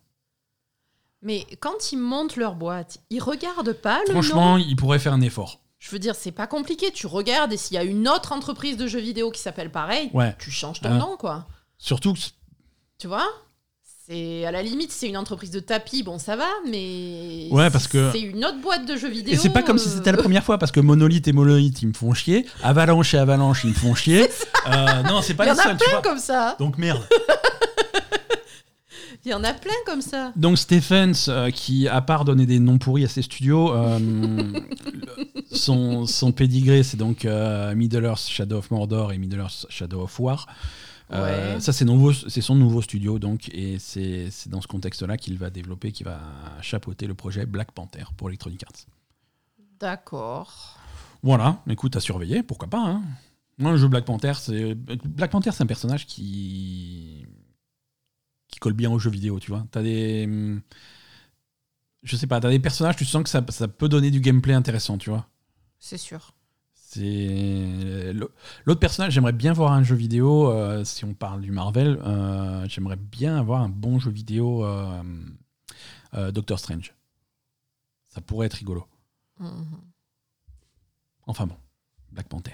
Mais 1.21 1.45
quand 1.59 1.91
ils 1.91 1.97
montent 1.97 2.35
leur 2.37 2.55
boîte, 2.55 2.99
ils 3.09 3.21
regardent 3.21 3.73
pas 3.73 3.99
le 4.07 4.11
Franchement, 4.13 4.57
nom. 4.57 4.63
ils 4.65 4.75
pourraient 4.75 4.99
faire 4.99 5.13
un 5.13 5.21
effort. 5.21 5.59
Je 5.79 5.89
veux 5.91 5.99
dire, 5.99 6.15
c'est 6.15 6.31
pas 6.31 6.47
compliqué. 6.47 6.91
Tu 6.91 7.05
regardes 7.07 7.51
et 7.51 7.57
s'il 7.57 7.75
y 7.75 7.77
a 7.77 7.83
une 7.83 8.07
autre 8.07 8.31
entreprise 8.31 8.77
de 8.77 8.87
jeux 8.87 8.99
vidéo 9.01 9.29
qui 9.31 9.41
s'appelle 9.41 9.71
pareil, 9.71 10.09
Ouais. 10.13 10.35
tu 10.39 10.49
changes 10.51 10.79
ton 10.81 10.89
Hein. 10.91 10.97
nom, 10.99 11.17
quoi. 11.17 11.47
Surtout 11.77 12.13
que 12.13 12.19
Tu 12.97 13.07
vois? 13.07 13.27
C'est 14.07 14.45
à 14.45 14.51
la 14.51 14.61
limite, 14.61 14.91
c'est 14.91 15.07
une 15.09 15.17
entreprise 15.17 15.49
de 15.51 15.59
tapis, 15.59 16.03
bon 16.03 16.19
ça 16.19 16.35
va, 16.35 16.47
mais 16.69 17.47
Ouais, 17.51 17.69
parce 17.71 17.87
que- 17.87 18.11
c'est 18.11 18.21
une 18.21 18.45
autre 18.45 18.61
boîte 18.61 18.85
de 18.87 18.95
jeux 18.97 19.09
vidéo. 19.09 19.33
Et 19.33 19.37
c'est 19.37 19.49
pas 19.49 19.63
comme 19.63 19.79
si 19.79 19.89
c'était 19.89 20.11
la 20.11 20.17
première 20.17 20.43
fois, 20.43 20.57
parce 20.59 20.71
que 20.71 20.79
Monolith 20.79 21.27
et 21.27 21.33
Monolith, 21.33 21.81
ils 21.81 21.87
me 21.87 21.93
font 21.93 22.13
chier. 22.13 22.45
Avalanche 22.61 23.13
et 23.13 23.17
Avalanche, 23.17 23.61
ils 23.63 23.69
me 23.71 23.75
font 23.75 23.95
chier. 23.95 24.27
Euh, 24.67 25.03
non, 25.03 25.21
c'est 25.21 25.35
pas 25.35 25.45
Il 25.45 25.49
y 25.49 25.53
les 25.53 25.59
en 25.59 25.63
a 25.63 25.69
tu 25.75 25.77
plein 25.77 25.91
vois. 25.91 26.01
comme 26.01 26.17
ça. 26.17 26.55
Donc 26.57 26.79
merde. 26.79 27.07
Il 29.23 29.29
y 29.29 29.33
en 29.35 29.43
a 29.43 29.53
plein 29.53 29.75
comme 29.85 30.01
ça. 30.01 30.31
Donc 30.35 30.57
Stephens, 30.57 31.27
euh, 31.29 31.51
qui 31.51 31.87
à 31.87 32.01
part 32.01 32.25
donner 32.25 32.47
des 32.47 32.57
noms 32.59 32.79
pourris 32.79 33.05
à 33.05 33.07
ses 33.07 33.21
studios, 33.21 33.71
euh, 33.73 33.99
son, 35.51 36.07
son 36.07 36.31
pédigré 36.31 36.81
c'est 36.81 36.97
donc 36.97 37.25
euh, 37.25 37.75
Middle-earth 37.75 38.27
Shadow 38.27 38.57
of 38.57 38.71
Mordor 38.71 39.13
et 39.13 39.19
Middle-earth 39.19 39.67
Shadow 39.69 40.01
of 40.01 40.19
War. 40.19 40.47
Euh, 41.11 41.55
Ouais. 41.55 41.59
Ça 41.61 41.71
c'est 41.71 41.85
son 42.41 42.55
nouveau 42.55 42.81
studio 42.81 43.19
donc 43.19 43.49
et 43.53 43.77
c'est 43.79 44.29
dans 44.47 44.61
ce 44.61 44.67
contexte-là 44.67 45.17
qu'il 45.17 45.37
va 45.37 45.49
développer, 45.49 45.91
qu'il 45.91 46.05
va 46.05 46.19
chapeauter 46.61 47.05
le 47.07 47.13
projet 47.13 47.45
Black 47.45 47.71
Panther 47.71 48.05
pour 48.17 48.29
Electronic 48.29 48.63
Arts. 48.63 48.85
D'accord. 49.79 50.79
Voilà, 51.21 51.61
écoute 51.69 51.95
à 51.95 51.99
surveiller, 51.99 52.43
pourquoi 52.43 52.69
pas. 52.69 52.83
Hein. 52.83 53.03
Moi 53.57 53.71
le 53.71 53.77
jeu 53.77 53.87
Black 53.87 54.05
Panther, 54.05 54.33
c'est 54.35 54.73
Black 54.73 55.31
Panther 55.31 55.51
c'est 55.51 55.63
un 55.63 55.67
personnage 55.67 56.05
qui 56.07 57.25
qui 58.47 58.59
colle 58.59 58.73
bien 58.73 58.89
aux 58.91 58.99
jeux 58.99 59.09
vidéo, 59.11 59.39
tu 59.39 59.51
vois. 59.51 59.65
T'as 59.71 59.83
des 59.83 60.27
je 62.03 62.15
sais 62.15 62.27
pas, 62.27 62.39
t'as 62.39 62.49
des 62.51 62.59
personnages, 62.59 62.95
tu 62.95 63.05
sens 63.05 63.23
que 63.23 63.29
ça, 63.29 63.43
ça 63.49 63.67
peut 63.67 63.89
donner 63.89 64.11
du 64.11 64.21
gameplay 64.21 64.53
intéressant, 64.53 64.97
tu 64.97 65.09
vois. 65.09 65.27
C'est 65.79 65.97
sûr. 65.97 66.34
C'est 66.95 68.13
l'autre 68.65 68.79
personnage. 68.79 69.13
J'aimerais 69.13 69.33
bien 69.33 69.51
voir 69.51 69.73
un 69.73 69.83
jeu 69.83 69.95
vidéo. 69.95 70.49
euh, 70.49 70.83
si 70.85 71.03
on 71.03 71.13
parle 71.13 71.41
du 71.41 71.51
Marvel, 71.51 71.99
euh, 72.05 72.65
j'aimerais 72.69 72.95
bien 72.95 73.37
avoir 73.37 73.61
un 73.61 73.69
bon 73.69 73.99
jeu 73.99 74.11
vidéo 74.11 74.63
euh, 74.63 75.03
euh, 76.13 76.31
Doctor 76.31 76.57
Strange. 76.57 76.93
Ça 78.07 78.21
pourrait 78.21 78.47
être 78.47 78.53
rigolo. 78.53 78.85
Mhm. 79.39 79.65
Enfin 81.27 81.45
bon, 81.47 81.55
Black 82.13 82.29
Panther. 82.29 82.53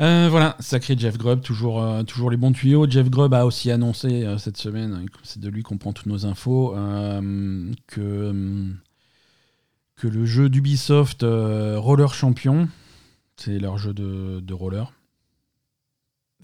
Euh, 0.00 0.28
voilà, 0.30 0.54
sacré 0.60 0.94
Jeff 0.96 1.16
Grubb, 1.16 1.40
toujours, 1.40 1.82
euh, 1.82 2.02
toujours 2.02 2.30
les 2.30 2.36
bons 2.36 2.52
tuyaux. 2.52 2.88
Jeff 2.88 3.08
Grubb 3.08 3.32
a 3.34 3.46
aussi 3.46 3.70
annoncé 3.70 4.24
euh, 4.24 4.36
cette 4.38 4.56
semaine, 4.58 5.06
c'est 5.24 5.40
de 5.40 5.48
lui 5.48 5.62
qu'on 5.62 5.78
prend 5.78 5.92
toutes 5.92 6.06
nos 6.06 6.26
infos, 6.26 6.76
euh, 6.76 7.72
que, 7.86 8.00
euh, 8.00 8.72
que 9.98 10.06
le 10.08 10.24
jeu 10.24 10.48
d'Ubisoft 10.48 11.22
euh, 11.22 11.78
Roller 11.78 12.14
Champion, 12.14 12.68
c'est 13.36 13.58
leur 13.58 13.78
jeu 13.78 13.92
de, 13.92 14.40
de 14.40 14.54
roller. 14.54 14.92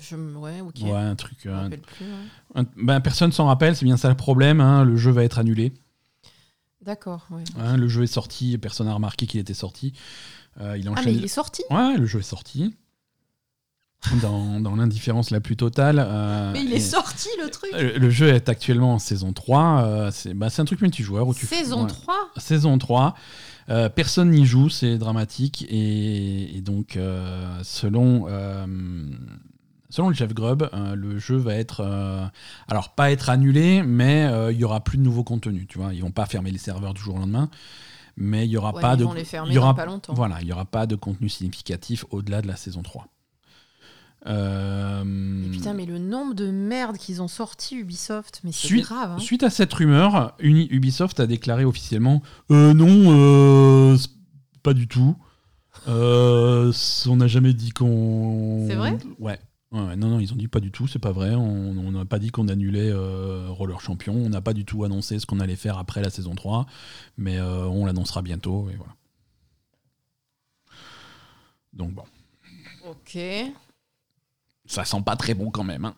Je 0.01 0.17
ouais, 0.17 0.61
ok. 0.61 0.75
Ouais, 0.83 0.91
un 0.93 1.15
truc. 1.15 1.39
Je 1.45 1.49
me 1.51 1.55
rappelle 1.55 1.81
plus. 1.81 2.05
ouais. 2.05 2.61
un- 2.63 2.65
ben, 2.77 3.01
personne 3.01 3.31
s'en 3.31 3.47
rappelle, 3.47 3.77
c'est 3.77 3.85
bien 3.85 3.97
ça 3.97 4.09
le 4.09 4.17
problème. 4.17 4.61
hein, 4.61 4.85
le 4.85 4.97
jeu 4.97 5.13
va 5.13 5.23
être 5.23 5.39
annulé. 5.39 5.73
D'accord. 6.83 7.27
Ouais. 7.31 7.45
hein, 7.59 7.77
le 7.77 7.89
jeu 7.89 8.03
est 8.03 8.07
sorti, 8.09 8.59
personne 8.59 8.89
n'a 8.89 8.95
remarqué 8.95 9.27
qu'il 9.27 9.41
était 9.41 9.55
sorti. 9.55 9.93
Euh, 10.61 10.77
il 10.77 10.87
Ah 10.89 10.93
enchaîne. 10.93 11.05
mais 11.07 11.15
il 11.15 11.25
est 11.25 11.29
sorti? 11.29 11.63
Ouais, 11.71 11.97
le 11.97 12.07
jeu 12.07 12.19
est 12.19 12.23
sorti. 12.23 12.75
Dans, 14.21 14.61
dans 14.61 14.77
l'indifférence 14.77 15.31
la 15.31 15.41
plus 15.41 15.57
totale. 15.57 15.99
euh, 16.07 16.51
Mais 16.53 16.63
il 16.63 16.73
est 16.73 16.81
sorti 16.81 17.29
le 17.43 17.51
truc. 17.51 17.71
Le 17.73 18.11
jeu 18.11 18.29
est 18.29 18.49
actuellement 18.49 18.95
en 18.95 18.99
saison 18.99 19.33
3. 19.33 19.83
euh, 19.85 20.11
c'est 20.13 20.35
bah, 20.35 20.51
c'est 20.51 20.63
un 20.63 20.65
truc 20.65 20.81
multijoueur. 20.83 21.27
Où 21.29 21.35
tu 21.35 21.47
Saison 21.47 21.83
ouais. 21.83 21.89
3 21.89 22.15
Saison 22.37 22.79
3. 22.79 23.15
Euh, 23.71 23.89
personne 23.89 24.31
n'y 24.31 24.45
joue, 24.45 24.69
c'est 24.69 24.99
dramatique. 24.99 25.65
Et, 25.71 26.57
et 26.57 26.61
donc, 26.61 26.99
selon, 27.63 28.27
selon 29.91 30.09
le 30.09 30.15
Jeff 30.15 30.35
Grubb, 30.35 30.69
le 30.95 31.19
jeu 31.19 31.37
va 31.37 31.55
être. 31.55 31.81
alors, 32.69 32.91
pas 32.95 33.11
être 33.11 33.31
annulé, 33.31 33.83
mais 33.83 34.29
il 34.53 34.59
y 34.59 34.65
aura 34.65 34.81
plus 34.83 34.99
de 34.99 35.03
nouveau 35.03 35.25
contenu. 35.25 35.67
Tu 35.67 35.79
vois, 35.79 35.95
ils 35.95 36.03
vont 36.03 36.11
pas 36.11 36.27
fermer 36.27 36.51
les 36.51 36.59
serveurs 36.59 36.95
du 36.95 37.01
jour 37.01 37.15
au 37.17 37.19
lendemain. 37.19 37.49
Mais 38.17 38.45
il 38.47 38.51
y 38.53 38.57
aura 38.57 38.73
Ouais, 38.73 38.81
pas 38.81 38.95
ils 38.95 38.99
de. 38.99 39.05
vont 39.05 39.13
les 39.13 39.25
fermer 39.25 39.51
il 39.51 39.55
y 39.55 39.59
aura, 39.59 39.75
pas 39.75 39.87
longtemps. 39.87 40.15
Voilà, 40.15 40.37
il 40.41 40.47
y 40.47 40.53
aura 40.53 40.65
pas 40.67 40.87
de 40.87 40.95
contenu 40.95 41.29
significatif 41.29 42.05
au-delà 42.11 42.43
de 42.43 42.47
la 42.47 42.55
saison 42.55 42.81
3. 42.83 43.09
Euh, 44.27 45.03
Mais 45.05 45.49
Putain, 45.51 45.75
mais 45.75 45.85
le 45.87 45.99
nombre 45.99 46.35
de 46.35 46.51
merdes 46.51 46.97
qu'ils 46.97 47.21
ont 47.21 47.29
sorti 47.29 47.77
Ubisoft, 47.77 48.41
mais 48.45 48.53
c'est 48.53 48.67
Suite- 48.67 48.85
grave. 48.85 49.13
hein. 49.13 49.19
Suite 49.19 49.43
à 49.43 49.51
cette 49.51 49.73
rumeur, 49.73 50.35
Uni- 50.39 50.69
Ubisoft 50.71 51.21
a 51.21 51.27
déclaré 51.27 51.65
officiellement 51.65 52.23
euh, 52.51 52.73
non, 52.73 52.89
euh, 52.89 53.97
pas 54.63 54.73
du 54.75 54.89
tout. 54.89 55.17
Euh, 55.89 56.73
on 57.07 57.17
n'a 57.17 57.27
jamais 57.27 57.53
dit 57.53 57.71
qu'on. 57.71 58.67
C'est 58.69 58.77
vrai? 58.77 58.97
Ouais. 59.19 59.39
Ouais, 59.73 59.97
non, 59.97 60.09
non, 60.09 60.21
ils 60.21 60.33
ont 60.33 60.37
dit 60.37 60.47
pas 60.49 60.61
du 60.61 60.71
tout, 60.71 60.87
c'est 60.87 61.01
pas 61.01 61.11
vrai. 61.11 61.35
On 61.35 61.71
on 61.77 61.91
n'a 61.91 62.05
pas 62.05 62.21
dit 62.21 62.31
qu'on 62.31 62.47
annulait 62.49 62.91
euh, 62.93 63.49
Roller 63.51 63.81
Champion. 63.81 64.15
On 64.15 64.29
n'a 64.31 64.41
pas 64.41 64.53
du 64.55 64.65
tout 64.65 64.85
annoncé 64.85 65.19
ce 65.19 65.27
qu'on 65.27 65.41
allait 65.41 65.57
faire 65.57 65.79
après 65.79 66.01
la 66.01 66.11
saison 66.11 66.35
3. 66.37 66.65
Mais 67.19 67.39
euh, 67.39 67.65
on 67.67 67.85
l'annoncera 67.85 68.23
bientôt. 68.23 68.69
Et 68.73 68.77
voilà. 68.77 68.95
Donc 71.73 71.93
bon, 71.93 72.05
Ok. 72.89 73.19
Ça 74.67 74.85
sent 74.85 75.03
pas 75.05 75.17
très 75.17 75.35
bon 75.35 75.51
quand 75.51 75.65
même. 75.65 75.85
hein. 75.85 75.95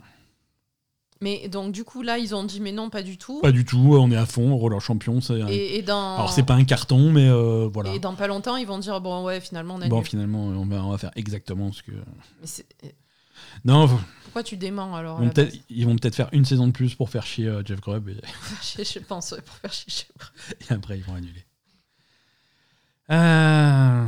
Mais 1.23 1.49
donc, 1.49 1.73
du 1.73 1.83
coup, 1.83 2.03
là, 2.03 2.19
ils 2.19 2.35
ont 2.35 2.45
dit, 2.45 2.61
mais 2.61 2.73
non, 2.73 2.91
pas 2.91 3.03
du 3.03 3.17
tout. 3.17 3.41
Pas 3.41 3.51
du 3.53 3.65
tout, 3.65 3.97
on 3.99 4.11
est 4.11 4.17
à 4.17 4.27
fond. 4.27 4.55
Roller 4.55 4.83
Champion, 4.83 5.23
c'est. 5.23 5.41
un- 5.41 5.49
Et, 5.49 5.77
et 5.79 5.83
dans... 5.83 6.17
Alors 6.17 6.31
c'est 6.31 6.43
pas 6.43 6.53
un 6.53 6.65
carton, 6.65 7.11
mais 7.11 7.27
euh, 7.27 7.69
voilà. 7.73 7.95
Et 7.95 7.99
dans 7.99 8.15
pas 8.15 8.27
longtemps, 8.27 8.57
ils 8.57 8.67
vont 8.67 8.79
dire, 8.79 9.01
bon, 9.01 9.25
ouais, 9.25 9.41
finalement, 9.41 9.77
on 9.77 9.81
a 9.81 9.89
Bon, 9.89 10.03
finalement, 10.03 10.45
on 10.45 10.67
va, 10.67 10.85
on 10.85 10.91
va 10.91 10.99
faire 10.99 11.13
exactement 11.17 11.73
ce 11.73 11.83
que. 11.83 11.93
Mais 11.93 12.47
c'est- 12.47 12.67
Non, 13.65 13.89
Pourquoi 14.25 14.43
tu 14.43 14.59
déments 14.59 14.95
alors 14.95 15.19
ils 15.23 15.25
vont 15.29 15.31
peut-être 15.33 15.51
base 15.53 15.61
ils 15.71 15.87
vont 15.87 15.97
peut-être 15.97 16.15
faire 16.17 16.29
une 16.33 16.45
saison 16.45 16.67
de 16.67 16.73
plus 16.73 16.95
pour 16.95 17.09
faire 17.09 17.25
chier 17.25 17.47
euh, 17.47 17.63
Jeff 17.65 17.81
Grubb 17.81 18.11
et, 18.11 18.21
je, 18.79 18.85
je 18.85 18.99
pense, 18.99 19.33
ouais, 19.33 19.41
pour 19.41 19.55
faire 19.57 19.73
chier. 19.73 20.05
et 20.69 20.73
après 20.75 20.99
ils 20.99 21.05
vont 21.05 21.15
annuler. 21.15 21.45
Euh, 23.11 24.05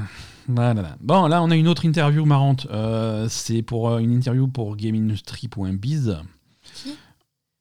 voilà. 0.48 0.96
Bon, 1.00 1.26
là 1.26 1.42
on 1.42 1.50
a 1.50 1.56
une 1.56 1.68
autre 1.68 1.84
interview 1.84 2.24
marrante. 2.24 2.66
Euh, 2.70 3.28
c'est 3.28 3.62
pour 3.62 3.90
euh, 3.90 3.98
une 3.98 4.12
interview 4.12 4.48
pour 4.48 4.76
GameIndustry.biz. 4.76 6.16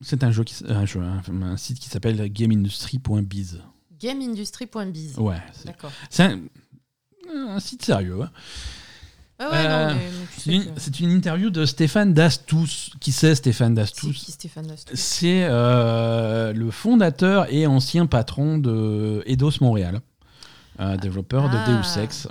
C'est 0.02 0.24
un 0.24 0.32
jeu, 0.32 0.44
qui, 0.44 0.54
s- 0.54 0.64
un, 0.70 0.86
jeu 0.86 1.02
un, 1.02 1.22
un 1.42 1.58
site 1.58 1.80
qui 1.80 1.90
s'appelle 1.90 2.32
GameIndustry.biz. 2.32 3.62
GameIndustry.biz. 4.00 5.18
Ouais, 5.18 5.38
c'est 5.54 5.66
D'accord. 5.68 5.92
c'est 6.10 6.24
un, 6.24 6.40
un 7.36 7.60
site 7.60 7.84
sérieux. 7.84 8.22
hein. 8.22 8.30
Ah 9.40 9.50
ouais, 9.52 9.58
Euh, 9.58 9.88
non, 9.90 9.96
mais, 9.96 10.02
mais 10.02 10.10
tu 10.34 10.40
C'est 10.40 10.42
sais 10.50 10.56
une, 10.56 10.66
que- 10.74 10.80
c'est 10.80 11.00
une 11.00 11.12
interview 11.12 11.50
de 11.52 11.66
Stéphane 11.66 12.14
Dastous. 12.14 12.92
Qui 13.00 13.12
c'est 13.12 13.36
Stéphane 13.36 13.74
C'est 13.76 13.82
Dastous? 13.82 14.12
qui 14.14 14.32
Stéphane 14.32 14.66
Dastou 14.68 14.92
C'est 14.96 15.44
euh, 15.50 16.54
le 16.54 16.72
fondateur 16.72 17.52
et 17.54 17.68
ancien 17.68 18.08
patron 18.08 18.58
de 18.58 19.22
Eidos 19.28 19.52
Montréal, 19.62 20.02
développeur 20.98 21.50
de 21.50 21.58
Ah. 21.58 21.82
Deus 21.82 22.00
Ex. 22.02 22.28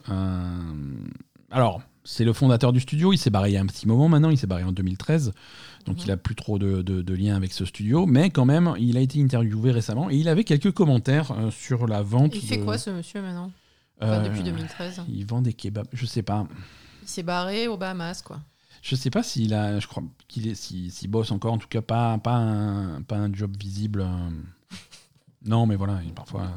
Alors, 1.51 1.83
c'est 2.05 2.25
le 2.25 2.33
fondateur 2.33 2.73
du 2.73 2.81
studio. 2.81 3.13
Il 3.13 3.19
s'est 3.19 3.31
barré 3.31 3.51
il 3.51 3.55
y 3.55 3.57
a 3.57 3.61
un 3.61 3.67
petit 3.67 3.87
moment 3.89 4.09
maintenant. 4.09 4.31
Il 4.31 4.39
s'est 4.39 4.47
barré 4.47 4.63
en 4.65 4.73
2013. 4.73 5.33
Donc, 5.87 6.05
il 6.05 6.11
a 6.11 6.17
plus 6.17 6.35
trop 6.35 6.59
de, 6.59 6.83
de, 6.83 7.01
de 7.03 7.15
lien 7.15 7.37
avec 7.37 7.53
ce 7.53 7.65
studio. 7.65 8.07
Mais 8.07 8.31
quand 8.31 8.45
même, 8.45 8.75
il 8.79 8.97
a 8.97 9.01
été 9.01 9.23
interviewé 9.23 9.71
récemment 9.71 10.11
et 10.11 10.17
il 10.17 10.29
avait 10.29 10.45
quelques 10.45 10.73
commentaires 10.73 11.31
euh, 11.33 11.51
sur 11.51 11.87
la 11.87 12.03
vente. 12.03 12.35
Il 12.35 12.41
fait 12.43 12.57
de- 12.59 12.65
quoi 12.65 12.77
ce 12.79 12.91
monsieur 12.91 13.23
maintenant? 13.23 13.53
Enfin, 14.01 14.13
euh, 14.15 14.29
Depuis 14.29 14.43
2013. 14.43 15.03
Il 15.09 15.25
vend 15.27 15.43
des 15.43 15.53
kebabs. 15.53 15.87
Je 15.93 16.05
sais 16.07 16.23
pas. 16.23 16.47
Il 17.03 17.09
s'est 17.09 17.23
barré 17.23 17.69
aux 17.69 17.77
Bahamas, 17.77 18.23
quoi. 18.23 18.41
Je 18.83 18.95
sais 18.95 19.11
pas 19.11 19.23
s'il 19.23 19.55
a, 19.55 19.81
je 19.81 19.87
crois 19.89 20.03
qu'il 20.29 20.47
est, 20.49 20.55
s'il 20.55 21.09
bosse 21.11 21.31
encore, 21.33 21.53
en 21.55 21.59
tout 21.59 21.67
cas 21.69 21.81
pas, 21.83 22.19
pas, 22.19 22.35
un, 22.37 23.03
pas 23.03 23.17
un 23.17 23.33
job 23.33 23.57
visible. 23.59 24.03
euh. 24.03 24.29
Non, 25.45 25.67
mais 25.67 25.77
voilà, 25.77 26.01
parfois 26.15 26.51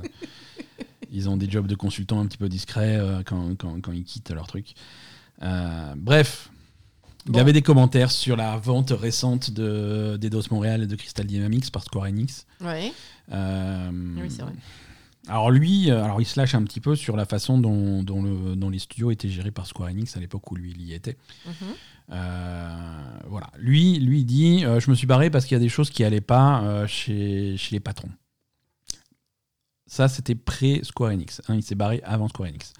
ils 1.11 1.29
ont 1.29 1.37
des 1.37 1.49
jobs 1.49 1.67
de 1.67 1.75
consultants 1.75 2.19
un 2.19 2.25
petit 2.25 2.37
peu 2.37 2.49
discrets 2.49 2.97
euh, 2.97 3.21
quand, 3.25 3.55
quand, 3.57 3.79
quand 3.81 3.91
ils 3.91 4.03
quittent 4.03 4.31
leur 4.31 4.47
truc. 4.47 4.73
Euh, 5.41 5.93
bref, 5.97 6.49
il 7.25 7.33
Bon. 7.33 7.39
avait 7.39 7.53
des 7.53 7.61
commentaires 7.61 8.11
sur 8.11 8.35
la 8.35 8.57
vente 8.57 8.91
récente 8.91 9.51
de 9.51 10.17
d'Eidos 10.17 10.43
Montréal 10.51 10.83
et 10.83 10.87
de 10.87 10.95
Crystal 10.95 11.25
Dynamics 11.25 11.71
par 11.71 11.83
Square 11.83 12.05
Enix. 12.05 12.45
Ouais. 12.61 12.91
Euh, 13.31 13.89
Oui, 14.21 14.29
c'est 14.29 14.41
vrai. 14.41 14.53
alors 15.27 15.51
lui, 15.51 15.91
alors 15.91 16.21
il 16.21 16.25
se 16.25 16.39
lâche 16.39 16.55
un 16.55 16.63
petit 16.63 16.79
peu 16.79 16.95
sur 16.95 17.15
la 17.17 17.25
façon 17.25 17.57
dont, 17.59 18.03
dont, 18.03 18.23
le, 18.23 18.55
dont 18.55 18.69
les 18.69 18.79
studios 18.79 19.11
étaient 19.11 19.29
gérés 19.29 19.51
par 19.51 19.67
Square 19.67 19.89
Enix 19.89 20.15
à 20.17 20.19
l'époque 20.19 20.49
où 20.51 20.55
lui 20.55 20.71
il 20.71 20.81
y 20.81 20.93
était. 20.93 21.17
Mhm. 21.45 21.53
Euh, 22.11 23.19
voilà. 23.27 23.47
Lui, 23.59 23.99
lui 23.99 24.19
il 24.21 24.25
dit 24.25 24.65
euh, 24.65 24.79
Je 24.79 24.89
me 24.89 24.95
suis 24.95 25.05
barré 25.07 25.29
parce 25.29 25.45
qu'il 25.45 25.55
y 25.55 25.59
a 25.59 25.63
des 25.63 25.69
choses 25.69 25.89
qui 25.89 26.03
allaient 26.03 26.21
pas 26.21 26.61
euh, 26.63 26.87
chez, 26.87 27.55
chez 27.57 27.75
les 27.75 27.79
patrons. 27.79 28.09
Ça, 29.89 30.07
c'était 30.07 30.35
pré-Square 30.35 31.11
Enix. 31.11 31.41
hein, 31.49 31.55
il 31.55 31.63
s'est 31.63 31.75
barré 31.75 32.01
avant 32.05 32.27
Square 32.29 32.49
Enix. 32.49 32.73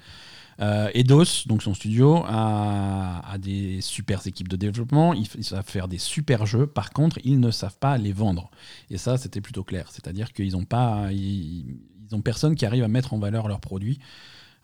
Euh, 0.62 0.90
Eidos, 0.94 1.46
donc 1.48 1.64
son 1.64 1.74
studio, 1.74 2.24
a, 2.28 3.22
a 3.30 3.38
des 3.38 3.80
super 3.82 4.26
équipes 4.28 4.48
de 4.50 4.58
développement. 4.58 5.14
Ils, 5.14 5.26
ils 5.38 5.44
savent 5.44 5.66
faire 5.66 5.88
des 5.88 5.98
super 5.98 6.46
jeux. 6.46 6.68
Par 6.68 6.92
contre, 6.92 7.18
ils 7.24 7.40
ne 7.40 7.50
savent 7.52 7.78
pas 7.80 7.98
les 7.98 8.12
vendre. 8.14 8.52
Et 8.90 8.98
ça, 8.98 9.18
c'était 9.18 9.42
plutôt 9.42 9.64
clair. 9.64 9.88
C'est-à-dire 9.92 10.34
qu'ils 10.34 10.52
n'ont 10.54 10.66
pas, 10.66 11.08
ils, 11.12 11.78
ils 12.10 12.16
ont 12.16 12.22
personne 12.22 12.56
qui 12.56 12.66
arrive 12.66 12.84
à 12.84 12.88
mettre 12.90 13.14
en 13.14 13.20
valeur 13.20 13.48
leurs 13.48 13.62
produits. 13.62 14.00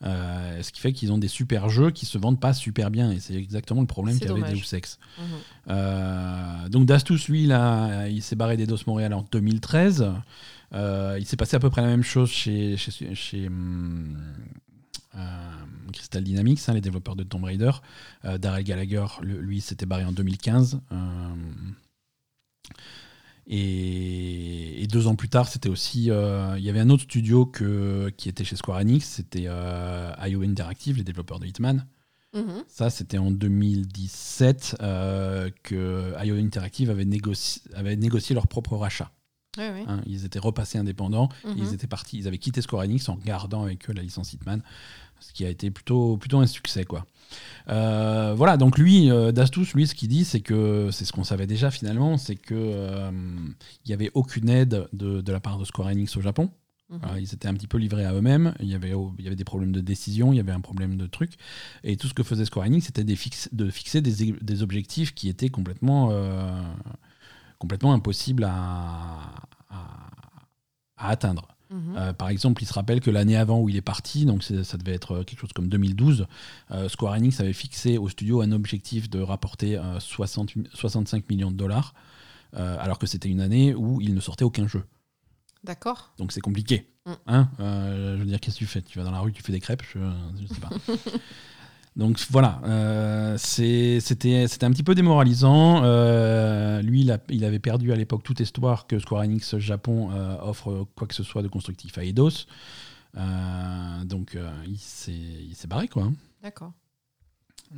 Euh, 0.03 0.61
ce 0.61 0.73
qui 0.73 0.81
fait 0.81 0.91
qu'ils 0.91 1.13
ont 1.13 1.17
des 1.17 1.29
super 1.29 1.69
jeux 1.69 1.89
qui 1.89 2.05
se 2.05 2.17
vendent 2.17 2.41
pas 2.41 2.53
super 2.53 2.91
bien. 2.91 3.11
Et 3.11 3.21
c'est 3.21 3.33
exactement 3.35 3.79
le 3.79 3.87
problème 3.87 4.17
qu'avait. 4.27 4.41
Deus 4.53 4.75
Ex. 4.75 4.99
Euh, 5.69 6.69
donc 6.69 6.85
Dastus, 6.85 7.27
lui, 7.29 7.45
là, 7.45 8.07
il 8.07 8.21
s'est 8.21 8.35
barré 8.35 8.57
d'Eidos 8.57 8.77
Montréal 8.87 9.13
en 9.13 9.25
2013. 9.31 10.11
Euh, 10.73 11.17
il 11.19 11.25
s'est 11.25 11.37
passé 11.37 11.55
à 11.55 11.59
peu 11.59 11.69
près 11.69 11.81
la 11.81 11.87
même 11.87 12.03
chose 12.03 12.29
chez, 12.29 12.75
chez, 12.77 13.13
chez, 13.15 13.47
hum, 13.47 14.17
euh, 15.15 15.51
Crystal 15.93 16.23
Dynamics, 16.23 16.59
hein, 16.67 16.73
les 16.73 16.81
développeurs 16.81 17.15
de 17.15 17.23
Tomb 17.23 17.43
Raider. 17.45 17.71
Euh, 18.25 18.37
Darrell 18.37 18.63
Gallagher, 18.63 19.05
le- 19.21 19.39
lui, 19.39 19.61
s'était 19.61 19.85
barré 19.85 20.03
en 20.03 20.11
2015. 20.11 20.81
Euh, 20.91 21.33
et, 23.47 24.81
et 24.83 24.87
deux 24.87 25.07
ans 25.07 25.15
plus 25.15 25.29
tard, 25.29 25.47
c'était 25.47 25.69
aussi. 25.69 26.09
euh, 26.09 26.55
il 26.57 26.63
y 26.63 26.69
avait 26.69 26.79
un 26.79 26.89
autre 26.89 27.03
studio 27.03 27.45
que, 27.45 28.09
qui 28.17 28.27
était 28.29 28.43
chez 28.43 28.55
Square 28.55 28.79
Enix, 28.79 29.05
c'était 29.05 29.45
euh, 29.47 30.11
IO 30.27 30.41
Interactive, 30.41 30.97
les 30.97 31.03
développeurs 31.03 31.39
de 31.39 31.45
Hitman. 31.45 31.85
Mhm. 32.33 32.63
Ça, 32.67 32.89
c'était 32.89 33.17
en 33.19 33.31
2017 33.31 34.77
euh, 34.81 35.49
que 35.63 36.13
IO 36.25 36.35
Interactive 36.35 36.89
avait 36.89 37.05
négocié, 37.05 37.61
avait 37.75 37.95
négocié 37.95 38.33
leur 38.33 38.47
propre 38.47 38.75
rachat. 38.75 39.11
Hein. 39.57 40.01
Ils 40.05 40.25
étaient 40.25 40.39
repassés 40.39 40.77
indépendants. 40.77 41.29
Mhm. 41.45 41.55
Ils 41.57 41.73
étaient 41.73 41.87
partis. 41.87 42.17
Ils 42.17 42.27
avaient 42.27 42.37
quitté 42.37 42.61
Square 42.61 42.83
Enix 42.83 43.07
en 43.09 43.15
gardant 43.15 43.63
avec 43.63 43.89
eux 43.89 43.93
la 43.93 44.01
licence 44.01 44.33
Hitman, 44.33 44.61
ce 45.19 45.33
qui 45.33 45.45
a 45.45 45.49
été 45.49 45.71
plutôt, 45.71 46.17
plutôt 46.17 46.39
un 46.39 46.47
succès, 46.47 46.85
quoi. 46.85 47.05
Euh, 47.69 48.33
voilà. 48.35 48.57
Donc 48.57 48.77
lui, 48.77 49.09
euh, 49.09 49.31
Dastus, 49.31 49.73
lui, 49.73 49.87
ce 49.87 49.95
qu'il 49.95 50.09
dit, 50.09 50.25
c'est 50.25 50.41
que 50.41 50.89
c'est 50.91 51.05
ce 51.05 51.11
qu'on 51.11 51.23
savait 51.23 51.47
déjà 51.47 51.71
finalement, 51.71 52.17
c'est 52.17 52.35
que 52.35 52.53
euh, 52.55 53.11
il 53.85 53.91
y 53.91 53.93
avait 53.93 54.11
aucune 54.13 54.49
aide 54.49 54.87
de, 54.93 55.21
de 55.21 55.31
la 55.31 55.39
part 55.39 55.57
de 55.57 55.65
Square 55.65 55.87
Enix 55.89 56.15
au 56.17 56.21
Japon. 56.21 56.51
Mhm. 56.89 56.99
Voilà, 57.01 57.19
ils 57.19 57.33
étaient 57.33 57.47
un 57.47 57.53
petit 57.55 57.67
peu 57.67 57.77
livrés 57.77 58.05
à 58.05 58.13
eux-mêmes. 58.13 58.53
Il 58.59 58.67
y, 58.67 58.75
avait, 58.75 58.93
il 59.17 59.23
y 59.23 59.27
avait 59.27 59.35
des 59.35 59.43
problèmes 59.43 59.71
de 59.71 59.81
décision, 59.81 60.33
il 60.33 60.35
y 60.35 60.39
avait 60.39 60.51
un 60.51 60.61
problème 60.61 60.97
de 60.97 61.07
trucs. 61.07 61.33
Et 61.83 61.97
tout 61.97 62.07
ce 62.07 62.13
que 62.13 62.21
faisait 62.21 62.45
Square 62.45 62.67
Enix, 62.67 62.85
c'était 62.85 63.03
de 63.03 63.15
fixer 63.15 64.01
des, 64.01 64.33
des 64.39 64.61
objectifs 64.63 65.15
qui 65.15 65.27
étaient 65.27 65.49
complètement, 65.49 66.09
euh, 66.11 66.51
complètement 67.59 67.93
impossibles 67.93 68.43
à, 68.43 68.51
à- 69.69 70.09
à 70.97 71.09
atteindre. 71.09 71.47
Mhm. 71.71 71.95
Euh, 71.97 72.13
par 72.13 72.29
exemple, 72.29 72.61
il 72.61 72.65
se 72.67 72.73
rappelle 72.73 73.01
que 73.01 73.09
l'année 73.09 73.35
avant 73.35 73.59
où 73.59 73.69
il 73.69 73.75
est 73.75 73.81
parti, 73.81 74.25
donc 74.25 74.43
ça 74.43 74.77
devait 74.77 74.93
être 74.93 75.23
quelque 75.23 75.39
chose 75.39 75.51
comme 75.53 75.67
2012, 75.67 76.27
euh, 76.71 76.87
Square 76.89 77.13
Enix 77.13 77.39
avait 77.39 77.53
fixé 77.53 77.97
au 77.97 78.07
studio 78.07 78.41
un 78.41 78.51
objectif 78.51 79.09
de 79.09 79.19
rapporter 79.19 79.77
euh, 79.77 79.99
60 79.99 80.53
65 80.73 81.27
millions 81.29 81.51
de 81.51 81.57
dollars, 81.57 81.93
euh, 82.55 82.77
alors 82.79 82.99
que 82.99 83.07
c'était 83.07 83.29
une 83.29 83.41
année 83.41 83.73
où 83.73 83.99
il 83.99 84.13
ne 84.13 84.19
sortait 84.21 84.45
aucun 84.45 84.67
jeu. 84.67 84.83
D'accord. 85.63 86.13
Donc 86.19 86.31
c'est 86.31 86.41
compliqué. 86.41 86.87
Mm. 87.07 87.11
Hein 87.27 87.49
Euh, 87.59 88.15
je 88.17 88.19
veux 88.21 88.27
dire, 88.27 88.39
qu'est-ce 88.39 88.55
que 88.55 88.59
tu 88.59 88.67
fais? 88.67 88.81
Tu 88.83 88.99
vas 88.99 89.03
dans 89.03 89.11
la 89.11 89.19
rue, 89.19 89.33
tu 89.33 89.41
fais 89.41 89.51
des 89.51 89.59
crêpes? 89.59 89.81
Je, 89.93 89.99
je 90.39 90.53
sais 90.53 90.61
pas. 90.61 90.69
Donc 91.95 92.19
voilà, 92.29 92.59
euh, 92.65 93.37
c'était 93.37 93.99
un 94.61 94.71
petit 94.71 94.83
peu 94.83 94.95
démoralisant. 94.95 95.81
Euh, 95.85 96.81
lui, 96.81 97.01
il, 97.01 97.11
a- 97.11 97.19
il 97.29 97.45
avait 97.45 97.59
perdu 97.59 97.93
à 97.93 97.95
l'époque 97.95 98.21
toute 98.23 98.41
espoir 98.41 98.85
que 98.85 98.99
Square 98.99 99.21
Enix 99.23 99.57
Japon 99.59 100.09
euh, 100.11 100.35
offre 100.41 100.87
quoi 100.95 101.07
que 101.07 101.13
ce 101.15 101.23
soit 101.23 101.41
de 101.41 101.47
constructif 101.47 101.97
à 101.97 102.03
Eidos. 102.03 102.47
Donc 104.05 104.37
il 104.67 104.77
s'est 104.77 105.67
barré 105.69 105.87
quoi. 105.87 106.03
hein. 106.03 106.13
D'accord. 106.43 106.73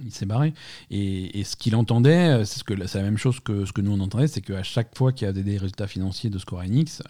Il 0.04 0.12
s'est 0.12 0.26
barré. 0.26 0.54
Et, 0.90 1.44
ce 1.44 1.56
qu'il 1.56 1.76
entendait, 1.76 2.44
c'est 2.44 2.60
ce 2.60 2.64
la 2.98 3.04
même 3.04 3.18
chose 3.18 3.40
que 3.40 3.66
ce 3.66 3.72
que 3.72 3.82
nous 3.82 3.92
on 3.92 4.00
entendait, 4.00 4.28
c'est 4.28 4.42
qu'à 4.42 4.64
chaque 4.64 4.98
fois 4.98 5.12
qu'il 5.12 5.26
y 5.28 5.30
avait 5.30 5.44
des 5.44 5.58
résultats 5.58 5.88
financiers 5.88 6.30
de 6.32 6.40
Square 6.40 6.64
Enix, 6.64 7.04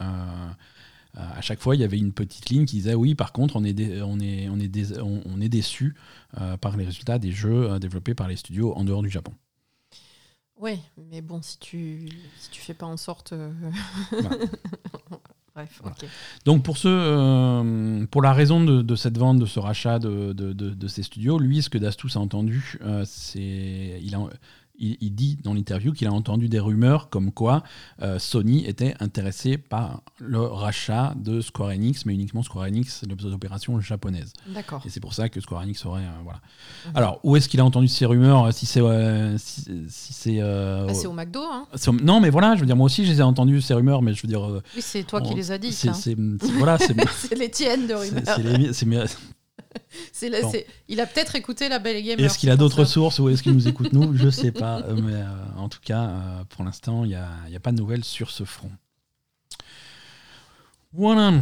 à 1.15 1.41
chaque 1.41 1.59
fois 1.59 1.75
il 1.75 1.81
y 1.81 1.83
avait 1.83 1.97
une 1.97 2.13
petite 2.13 2.49
ligne 2.49 2.65
qui 2.65 2.77
disait 2.77 2.93
oui, 2.93 3.15
par 3.15 3.31
contre 3.31 3.55
on 3.55 3.63
est 3.63 4.01
on 4.01 4.19
est 4.19 4.49
on 4.49 4.59
est 4.59 4.99
on, 5.01 5.41
est 5.41 5.49
déçu 5.49 5.95
par 6.61 6.77
les 6.77 6.85
résultats 6.85 7.17
des 7.17 7.31
jeux 7.31 7.79
développés 7.79 8.13
par 8.13 8.27
les 8.27 8.35
studios 8.35 8.73
en 8.75 8.83
dehors 8.83 9.01
du 9.01 9.09
Japon. 9.09 9.33
Oui, 10.59 10.79
mais 11.11 11.21
bon, 11.21 11.41
si 11.41 11.59
tu 11.59 12.09
si 12.39 12.49
tu 12.49 12.61
fais 12.61 12.73
pas 12.73 12.87
en 12.87 12.97
sorte. 12.97 13.33
Euh, 13.33 13.51
Bref, 15.53 15.81
Donc 16.45 16.61
pour 16.61 16.77
ce, 16.77 16.87
euh, 16.87 18.05
pour 18.11 18.21
la 18.21 18.31
raison 18.31 18.63
de, 18.63 18.95
cette 18.95 19.17
vente, 19.17 19.39
de 19.39 19.47
ce 19.47 19.59
rachat 19.59 19.97
de, 19.97 20.31
de, 20.31 20.87
ces 20.87 21.01
studios, 21.01 21.39
lui, 21.39 21.63
ce 21.63 21.69
que 21.71 21.79
Dastus 21.79 22.15
a 22.15 22.19
entendu, 22.19 22.77
euh, 22.83 23.03
c'est 23.07 23.99
il 23.99 24.13
a 24.13 24.19
il, 24.79 25.15
dit 25.15 25.37
dans 25.43 25.53
l'interview 25.53 25.93
qu'il 25.93 26.07
a 26.07 26.13
entendu 26.13 26.49
des 26.49 26.59
rumeurs 26.59 27.09
comme 27.09 27.31
quoi 27.31 27.63
euh, 28.01 28.19
Sony 28.19 28.65
était 28.65 28.95
intéressé 28.99 29.57
par 29.57 30.01
le 30.19 30.41
rachat 30.41 31.13
de 31.17 31.41
Square 31.41 31.69
Enix, 31.69 32.05
mais 32.05 32.13
uniquement 32.13 32.43
Square 32.43 32.65
Enix, 32.65 33.03
l'opération 33.23 33.79
japonaise. 33.79 34.33
D'accord. 34.47 34.81
Et 34.85 34.89
c'est 34.89 34.99
pour 34.99 35.13
ça 35.13 35.29
que 35.29 35.39
Square 35.41 35.61
Enix 35.61 35.85
aurait. 35.85 36.01
Euh, 36.01 36.21
voilà. 36.23 36.39
Mhm. 36.87 36.91
Alors, 36.95 37.19
où 37.23 37.35
est-ce 37.35 37.49
qu'il 37.49 37.59
a 37.59 37.65
entendu 37.65 37.87
ces 37.87 38.05
rumeurs 38.05 38.53
Si 38.53 38.65
c'est. 38.65 38.81
si, 39.37 40.13
c'est 40.13 40.41
bah, 40.41 40.93
c'est 40.93 41.07
au 41.07 41.13
McDo. 41.13 41.41
Hein. 41.41 41.67
Non, 42.01 42.19
mais 42.19 42.29
voilà, 42.29 42.55
je 42.55 42.61
veux 42.61 42.65
dire, 42.65 42.75
moi 42.75 42.85
aussi, 42.85 43.05
je 43.05 43.11
les 43.11 43.19
ai 43.19 43.23
entendues, 43.23 43.61
ces 43.61 43.73
rumeurs, 43.73 44.01
mais 44.01 44.13
je 44.13 44.21
veux 44.21 44.27
dire. 44.27 44.61
oui, 44.75 44.81
c'est 44.81 45.03
toi 45.03 45.21
qui 45.21 45.33
les 45.33 45.51
as 45.51 45.57
dit. 45.57 45.71
C'est, 45.71 46.15
voilà, 46.57 46.77
c'est, 46.77 47.35
les 47.35 47.49
tiennes 47.49 47.87
de 47.87 47.93
rumeurs. 47.93 48.73
C'est, 48.73 48.85
il 50.87 50.99
a 50.99 51.05
peut-être 51.05 51.35
écouté 51.35 51.69
la 51.69 51.79
Belle 51.79 52.03
Gamer. 52.03 52.25
Est-ce 52.25 52.37
qu'il 52.37 52.49
a 52.49 52.57
d'autres 52.57 52.85
sources 52.85 53.19
ou 53.19 53.29
est-ce 53.29 53.43
qu'il 53.43 53.53
nous 53.53 53.67
écoute 53.67 53.93
nous? 53.93 54.15
Je 54.15 54.29
sais 54.29 54.51
pas. 54.51 54.81
Euh, 54.81 54.95
mais 55.01 55.13
euh, 55.13 55.25
en 55.57 55.69
tout 55.69 55.79
cas, 55.83 56.03
euh, 56.03 56.43
pour 56.49 56.63
l'instant, 56.63 57.03
il 57.03 57.09
n'y 57.09 57.15
a, 57.15 57.29
a, 57.53 57.59
pas 57.59 57.71
de 57.71 57.77
nouvelles 57.77 58.03
sur 58.03 58.31
ce 58.31 58.43
front. 58.43 58.71
Voilà. 60.93 61.33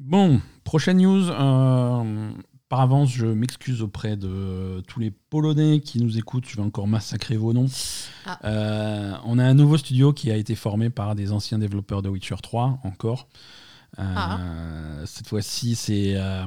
Bon, 0.00 0.40
prochaine 0.64 0.98
news. 0.98 1.26
par 2.68 2.80
avance, 2.80 3.10
je 3.10 3.26
m'excuse 3.26 3.82
auprès 3.82 4.16
de 4.16 4.82
tous 4.88 5.00
les 5.00 5.10
Polonais 5.10 5.80
qui 5.80 6.00
nous 6.00 6.18
écoutent. 6.18 6.46
Je 6.48 6.56
vais 6.56 6.62
encore 6.62 6.88
massacrer 6.88 7.36
vos 7.36 7.52
noms. 7.52 7.66
Ah. 8.26 9.20
on 9.24 9.38
a 9.38 9.44
un 9.44 9.54
nouveau 9.54 9.76
studio 9.76 10.12
qui 10.12 10.30
a 10.30 10.36
été 10.36 10.54
formé 10.54 10.90
par 10.90 11.14
des 11.14 11.32
anciens 11.32 11.58
développeurs 11.58 12.02
de 12.02 12.08
Witcher 12.08 12.36
3, 12.42 12.80
encore. 12.84 13.28
Ah. 13.96 14.38
Cette 15.04 15.28
fois-ci, 15.28 15.74
c'est 15.74 16.14
euh, 16.16 16.46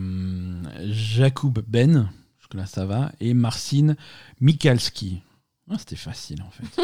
Jakub 0.91 1.59
Ben, 1.67 2.09
là 2.53 2.65
ça 2.65 2.85
va, 2.85 3.11
et 3.19 3.33
Marcin 3.33 3.95
Mikalski. 4.39 5.21
Ah, 5.69 5.75
C'était 5.77 5.95
facile 5.95 6.41
en 6.41 6.49
fait. 6.51 6.81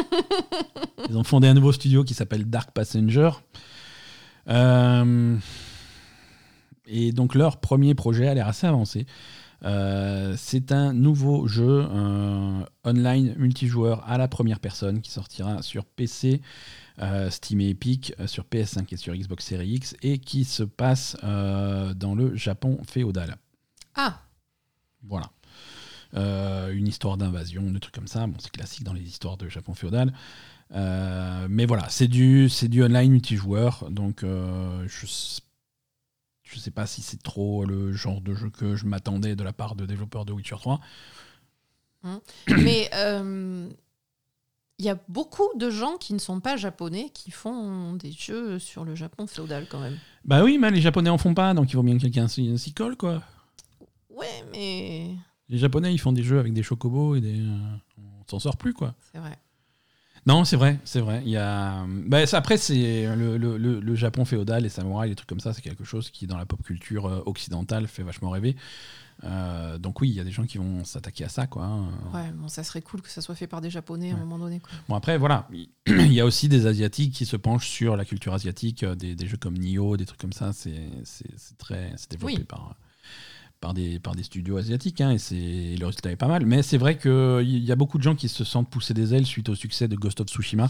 Ils 1.08 1.16
ont 1.16 1.24
fondé 1.24 1.48
un 1.48 1.54
nouveau 1.54 1.72
studio 1.72 2.04
qui 2.04 2.14
s'appelle 2.14 2.44
Dark 2.50 2.72
Passenger. 2.72 3.30
Euh, 4.48 5.36
et 6.86 7.12
donc 7.12 7.34
leur 7.34 7.58
premier 7.58 7.94
projet 7.94 8.28
a 8.28 8.34
l'air 8.34 8.48
assez 8.48 8.66
avancé. 8.66 9.06
Euh, 9.64 10.34
c'est 10.36 10.72
un 10.72 10.92
nouveau 10.92 11.46
jeu 11.46 11.86
online 12.84 13.34
multijoueur 13.38 14.04
à 14.06 14.18
la 14.18 14.28
première 14.28 14.60
personne 14.60 15.00
qui 15.00 15.12
sortira 15.12 15.62
sur 15.62 15.84
PC, 15.84 16.42
euh, 17.02 17.30
Steam 17.30 17.60
et 17.60 17.70
Epic 17.70 18.14
euh, 18.20 18.26
sur 18.26 18.44
PS5 18.44 18.86
et 18.92 18.96
sur 18.96 19.14
Xbox 19.14 19.44
Series 19.44 19.74
X 19.74 19.96
et 20.02 20.18
qui 20.18 20.44
se 20.44 20.62
passe 20.62 21.16
euh, 21.24 21.94
dans 21.94 22.14
le 22.14 22.36
Japon 22.36 22.78
féodal. 22.86 23.36
Ah 23.94 24.20
Voilà. 25.02 25.30
une 26.14 26.86
histoire 26.86 27.16
d'invasion, 27.16 27.62
des 27.62 27.80
trucs 27.80 27.94
comme 27.94 28.06
ça. 28.06 28.26
Bon, 28.26 28.36
c'est 28.38 28.52
classique 28.52 28.84
dans 28.84 28.92
les 28.92 29.02
histoires 29.02 29.36
de 29.36 29.48
Japon 29.48 29.74
féodal. 29.74 30.12
mais 30.70 31.66
voilà, 31.66 31.88
c'est 31.88 32.08
du, 32.08 32.48
du 32.68 32.82
online 32.82 33.10
multijoueur. 33.12 33.90
Donc, 33.90 34.20
je 34.22 35.06
je 36.44 36.58
sais 36.58 36.70
pas 36.70 36.86
si 36.86 37.00
c'est 37.00 37.22
trop 37.22 37.64
le 37.64 37.92
genre 37.92 38.20
de 38.20 38.34
jeu 38.34 38.50
que 38.50 38.76
je 38.76 38.84
m'attendais 38.84 39.34
de 39.36 39.42
la 39.42 39.54
part 39.54 39.74
de 39.74 39.86
développeurs 39.86 40.26
de 40.26 40.32
Witcher 40.32 40.56
3. 40.56 40.80
Hein. 42.04 42.20
Mais 42.48 42.90
il 44.82 44.86
y 44.86 44.88
a 44.88 44.98
beaucoup 45.08 45.48
de 45.54 45.70
gens 45.70 45.96
qui 45.96 46.12
ne 46.12 46.18
sont 46.18 46.40
pas 46.40 46.56
japonais 46.56 47.10
qui 47.14 47.30
font 47.30 47.92
des 47.92 48.10
jeux 48.10 48.58
sur 48.58 48.84
le 48.84 48.96
Japon 48.96 49.28
féodal 49.28 49.68
quand 49.70 49.78
même. 49.78 49.96
Bah 50.24 50.42
oui, 50.42 50.58
mais 50.58 50.72
les 50.72 50.80
japonais 50.80 51.08
en 51.08 51.18
font 51.18 51.34
pas, 51.34 51.54
donc 51.54 51.70
il 51.70 51.76
vaut 51.76 51.84
bien 51.84 51.96
que 51.96 52.02
quelqu'un 52.02 52.26
s'y 52.26 52.72
colle, 52.74 52.96
quoi. 52.96 53.22
Ouais, 54.10 54.44
mais. 54.50 55.14
Les 55.48 55.58
japonais, 55.58 55.94
ils 55.94 55.98
font 55.98 56.10
des 56.10 56.24
jeux 56.24 56.40
avec 56.40 56.52
des 56.52 56.64
chocobos 56.64 57.14
et 57.14 57.20
des. 57.20 57.38
Euh, 57.38 57.58
on 57.96 58.28
s'en 58.28 58.40
sort 58.40 58.56
plus, 58.56 58.74
quoi. 58.74 58.96
C'est 59.12 59.18
vrai. 59.18 59.38
Non, 60.26 60.44
c'est 60.44 60.56
vrai, 60.56 60.80
c'est 60.84 61.00
vrai. 61.00 61.22
Il 61.24 61.30
y 61.30 61.36
a... 61.36 61.84
Bah, 61.86 62.18
après, 62.32 62.56
c'est 62.56 63.06
le, 63.14 63.36
le, 63.36 63.56
le, 63.56 63.94
Japon 63.94 64.24
féodal, 64.24 64.64
les 64.64 64.68
samouraïs, 64.68 65.10
les 65.10 65.16
trucs 65.16 65.28
comme 65.28 65.40
ça, 65.40 65.52
c'est 65.52 65.62
quelque 65.62 65.84
chose 65.84 66.10
qui, 66.10 66.26
dans 66.26 66.38
la 66.38 66.46
pop 66.46 66.62
culture 66.62 67.06
euh, 67.06 67.22
occidentale, 67.26 67.86
fait 67.86 68.02
vachement 68.02 68.30
rêver. 68.30 68.56
Euh, 69.24 69.78
donc 69.78 70.00
oui, 70.00 70.08
il 70.08 70.14
y 70.14 70.20
a 70.20 70.24
des 70.24 70.30
gens 70.30 70.44
qui 70.44 70.58
vont 70.58 70.84
s'attaquer 70.84 71.24
à 71.24 71.28
ça, 71.28 71.46
quoi. 71.46 71.64
Hein. 71.64 71.88
Ouais, 72.12 72.30
bon, 72.32 72.48
ça 72.48 72.64
serait 72.64 72.82
cool 72.82 73.02
que 73.02 73.08
ça 73.08 73.20
soit 73.20 73.34
fait 73.34 73.46
par 73.46 73.60
des 73.60 73.70
Japonais 73.70 74.12
à 74.12 74.14
un 74.14 74.18
moment 74.18 74.38
donné. 74.38 74.60
Quoi. 74.60 74.70
Bon 74.88 74.94
après, 74.94 75.18
voilà, 75.18 75.48
il 75.86 76.12
y 76.12 76.20
a 76.20 76.24
aussi 76.24 76.48
des 76.48 76.66
Asiatiques 76.66 77.14
qui 77.14 77.26
se 77.26 77.36
penchent 77.36 77.68
sur 77.68 77.96
la 77.96 78.04
culture 78.04 78.34
asiatique, 78.34 78.82
euh, 78.82 78.94
des, 78.94 79.14
des 79.14 79.26
jeux 79.26 79.36
comme 79.36 79.56
Nioh, 79.56 79.96
des 79.96 80.06
trucs 80.06 80.20
comme 80.20 80.32
ça. 80.32 80.52
C'est 80.52 80.80
très, 81.58 81.92
c'est 81.96 82.10
développé 82.10 82.44
par 82.44 82.76
par 83.62 83.72
des, 83.72 83.98
par 83.98 84.14
des 84.14 84.24
studios 84.24 84.58
asiatiques, 84.58 85.00
hein, 85.00 85.16
et 85.30 85.76
le 85.76 85.86
résultat 85.86 86.10
est 86.10 86.16
pas 86.16 86.26
mal. 86.26 86.44
Mais 86.44 86.62
c'est 86.62 86.76
vrai 86.76 86.98
qu'il 86.98 87.64
y 87.64 87.72
a 87.72 87.76
beaucoup 87.76 87.96
de 87.96 88.02
gens 88.02 88.14
qui 88.14 88.28
se 88.28 88.44
sentent 88.44 88.68
pousser 88.68 88.92
des 88.92 89.14
ailes 89.14 89.24
suite 89.24 89.48
au 89.48 89.54
succès 89.54 89.88
de 89.88 89.96
Ghost 89.96 90.20
of 90.20 90.26
Tsushima, 90.26 90.68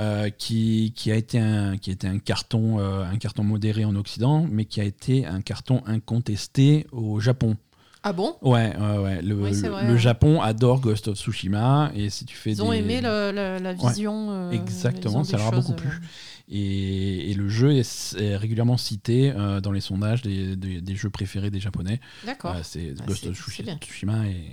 euh, 0.00 0.30
qui, 0.30 0.94
qui, 0.96 1.12
a 1.12 1.16
été 1.16 1.38
un, 1.38 1.76
qui 1.76 1.90
a 1.90 1.92
été 1.92 2.06
un 2.06 2.18
carton, 2.18 2.78
un 2.78 3.18
carton 3.18 3.44
modéré 3.44 3.84
en 3.84 3.96
Occident, 3.96 4.46
mais 4.50 4.64
qui 4.64 4.80
a 4.80 4.84
été 4.84 5.26
un 5.26 5.42
carton 5.42 5.82
incontesté 5.86 6.86
au 6.92 7.20
Japon. 7.20 7.56
Ah 8.06 8.12
bon? 8.12 8.36
Ouais, 8.42 8.76
ouais, 8.76 8.98
ouais. 8.98 9.22
Le, 9.22 9.96
Japon 9.96 10.42
adore 10.42 10.80
Ghost 10.80 11.08
of 11.08 11.16
Tsushima 11.16 11.90
et 11.94 12.10
si 12.10 12.26
tu 12.26 12.36
fais 12.36 12.50
ils 12.50 12.62
ont 12.62 12.70
aimé 12.70 13.00
la 13.00 13.72
vision. 13.72 14.30
Euh, 14.30 14.50
exactement, 14.50 15.24
ça 15.24 15.38
leur 15.38 15.48
a 15.48 15.50
beaucoup 15.52 15.72
plu. 15.72 15.88
Euh. 15.88 16.06
Et, 16.50 17.32
le 17.34 17.48
jeu 17.48 17.72
est, 17.72 18.36
régulièrement 18.36 18.76
cité 18.76 19.32
euh, 19.34 19.62
dans 19.62 19.72
les 19.72 19.80
sondages 19.80 20.20
des, 20.20 20.54
des, 20.54 20.94
jeux 20.94 21.08
préférés 21.08 21.50
des 21.50 21.60
Japonais. 21.60 21.98
D'accord. 22.26 22.54
c'est 22.62 22.92
bah, 22.92 23.04
Ghost 23.06 23.26
of 23.26 23.36
Tsushima 23.38 24.26
et, 24.26 24.50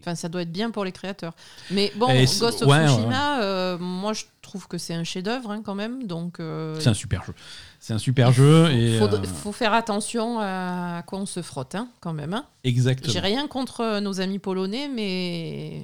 Enfin, 0.00 0.14
ça 0.14 0.28
doit 0.28 0.42
être 0.42 0.52
bien 0.52 0.70
pour 0.70 0.84
les 0.84 0.92
créateurs. 0.92 1.34
Mais 1.70 1.92
bon, 1.96 2.06
Ghost 2.06 2.42
of 2.42 2.70
Tsushima, 2.70 3.76
moi 3.78 4.12
je 4.12 4.24
trouve 4.42 4.66
que 4.66 4.78
c'est 4.78 4.94
un 4.94 5.04
chef-d'œuvre 5.04 5.50
hein, 5.50 5.62
quand 5.64 5.74
même. 5.74 6.06
Donc. 6.06 6.38
C'est 6.78 6.88
un 6.88 6.94
super 6.94 7.24
jeu. 7.24 7.34
C'est 7.80 7.94
un 7.94 7.98
super 7.98 8.30
jeu. 8.30 8.70
Il 8.72 8.98
faut, 8.98 9.06
euh, 9.06 9.24
faut, 9.24 9.52
faire 9.52 9.72
attention 9.72 10.38
à 10.38 11.02
quoi 11.06 11.18
on 11.18 11.24
se 11.24 11.40
frotte, 11.40 11.74
hein, 11.74 11.88
quand 12.00 12.12
même. 12.12 12.34
Hein. 12.34 12.44
Exactement. 12.62 13.10
J'ai 13.10 13.20
rien 13.20 13.48
contre 13.48 13.80
euh, 13.80 14.00
nos 14.00 14.20
amis 14.20 14.38
polonais, 14.38 14.86
mais 14.86 15.82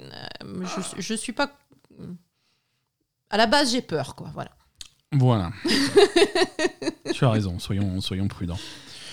euh, 0.00 0.64
je, 0.64 1.02
je 1.02 1.14
suis 1.14 1.32
pas. 1.32 1.50
À 3.28 3.36
la 3.36 3.46
base, 3.46 3.72
j'ai 3.72 3.82
peur, 3.82 4.14
quoi. 4.14 4.30
Voilà. 4.32 4.52
Voilà. 5.10 5.50
tu 7.12 7.24
as 7.24 7.30
raison, 7.30 7.58
soyons, 7.58 8.00
soyons 8.00 8.28
prudents. 8.28 8.58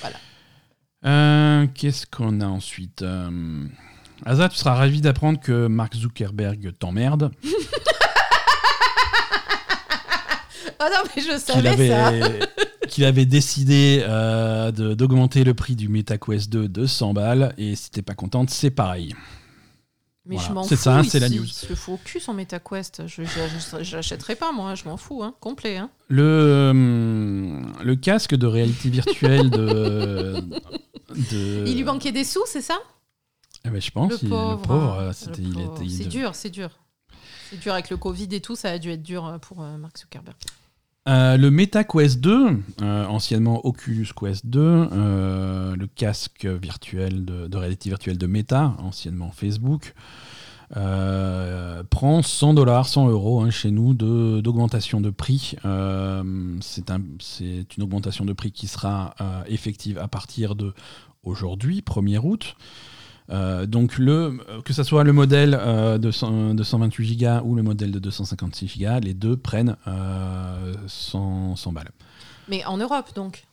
Voilà. 0.01 1.67
Qu'est-ce 1.73 2.05
qu'on 2.05 2.41
a 2.41 2.45
ensuite 2.45 3.01
euh... 3.01 3.65
Asa, 4.25 4.49
tu 4.49 4.57
seras 4.57 4.75
ravi 4.75 5.01
d'apprendre 5.01 5.39
que 5.39 5.67
Mark 5.67 5.95
Zuckerberg 5.95 6.73
t'emmerde. 6.79 7.31
Ah 10.79 10.89
non, 10.93 11.09
mais 11.15 11.21
je 11.21 11.37
savais 11.37 11.89
ça. 11.89 12.11
qu'il 12.87 13.05
avait 13.05 13.25
décidé 13.25 14.03
euh, 14.07 14.71
d'augmenter 14.71 15.43
le 15.43 15.53
prix 15.53 15.75
du 15.75 15.89
MetaQuest 15.89 16.49
2 16.51 16.67
de 16.67 16.85
100 16.85 17.13
balles. 17.13 17.53
Et 17.57 17.75
si 17.75 17.89
t'es 17.89 18.01
pas 18.01 18.13
contente, 18.13 18.49
c'est 18.49 18.69
pareil. 18.69 19.15
Mais 20.25 20.37
je 20.37 20.51
m'en 20.53 20.63
fous. 20.63 20.69
C'est 20.69 20.75
ça, 20.77 21.01
c'est 21.03 21.19
la 21.19 21.27
news. 21.27 21.45
Je 21.45 21.73
fous 21.73 21.93
au 21.93 21.97
cul 21.97 22.19
sans 22.19 22.33
MetaQuest. 22.33 23.07
Je, 23.07 23.23
je, 23.81 23.95
l'achèterai 23.95 24.35
pas, 24.35 24.51
moi. 24.53 24.75
Je 24.75 24.85
m'en 24.85 24.95
fous, 24.95 25.21
hein. 25.23 25.33
complet. 25.41 25.77
Hein. 25.77 25.89
Le, 26.07 26.23
euh, 26.23 27.61
le 27.83 27.95
casque 27.95 28.35
de 28.35 28.45
réalité 28.45 28.89
virtuelle 28.89 29.49
de, 29.49 30.35
de... 31.31 31.63
Il 31.65 31.75
lui 31.75 31.83
manquait 31.83 32.13
des 32.13 32.23
sous, 32.23 32.45
c'est 32.45 32.61
ça? 32.61 32.77
Eh 33.65 33.69
ben, 33.69 33.81
Je 33.81 33.91
pense. 33.91 34.21
Le 34.21 34.57
pauvre. 34.57 34.99
Euh, 34.99 35.11
c'est 35.13 35.31
dur, 36.07 36.35
c'est 36.35 36.49
dur. 36.49 36.71
C'est 37.49 37.59
dur 37.59 37.73
avec 37.73 37.89
le 37.89 37.97
Covid 37.97 38.27
et 38.31 38.41
tout. 38.41 38.55
Ça 38.55 38.69
a 38.69 38.77
dû 38.79 38.89
être 38.91 39.03
dur 39.03 39.37
pour 39.41 39.61
Mark 39.61 39.97
Zuckerberg. 39.97 40.35
Euh, 41.09 41.35
le 41.35 41.51
MetaQuest 41.51 42.21
2, 42.21 42.59
euh, 42.81 43.05
anciennement 43.07 43.65
Oculus 43.65 44.07
Quest 44.15 44.45
2, 44.45 44.61
euh, 44.61 45.75
le 45.75 45.87
casque 45.87 46.45
virtuel 46.45 47.25
de, 47.25 47.57
réalité 47.57 47.89
virtuelle 47.89 48.17
de 48.17 48.25
Meta, 48.25 48.73
anciennement 48.79 49.31
Facebook, 49.31 49.93
prend 51.89 52.21
100 52.23 52.53
dollars, 52.53 52.87
100 52.87 53.09
euros 53.09 53.41
hein, 53.41 53.49
chez 53.51 53.69
nous 53.69 53.93
d'augmentation 53.93 55.01
de, 55.01 55.09
prix. 55.09 55.55
C'est 56.61 56.89
un, 56.89 57.01
une 57.41 57.83
augmentation 57.83 58.25
de 58.25 58.33
prix 58.33 58.51
qui 58.51 58.67
sera 58.67 59.13
effective 59.47 59.99
à 59.99 60.07
partir 60.07 60.55
de 60.55 60.73
aujourd'hui, 61.23 61.83
1er 61.85 62.19
août. 62.23 62.55
Euh, 63.29 63.65
donc 63.65 63.97
le, 63.97 64.37
que 64.65 64.73
ce 64.73 64.83
soit 64.83 65.03
le 65.03 65.13
modèle 65.13 65.57
euh, 65.59 65.97
de, 65.97 66.11
100 66.11 66.55
de 66.55 66.63
128 66.63 67.15
Go 67.17 67.27
ou 67.45 67.55
le 67.55 67.63
modèle 67.63 67.91
de 67.91 67.99
256 67.99 68.77
Go, 68.79 68.99
les 69.01 69.13
deux 69.13 69.37
prennent 69.37 69.77
euh, 69.87 70.73
100, 70.87 71.55
100 71.55 71.71
balles. 71.71 71.91
Mais 72.49 72.65
en 72.65 72.77
Europe, 72.77 73.09
donc? 73.15 73.45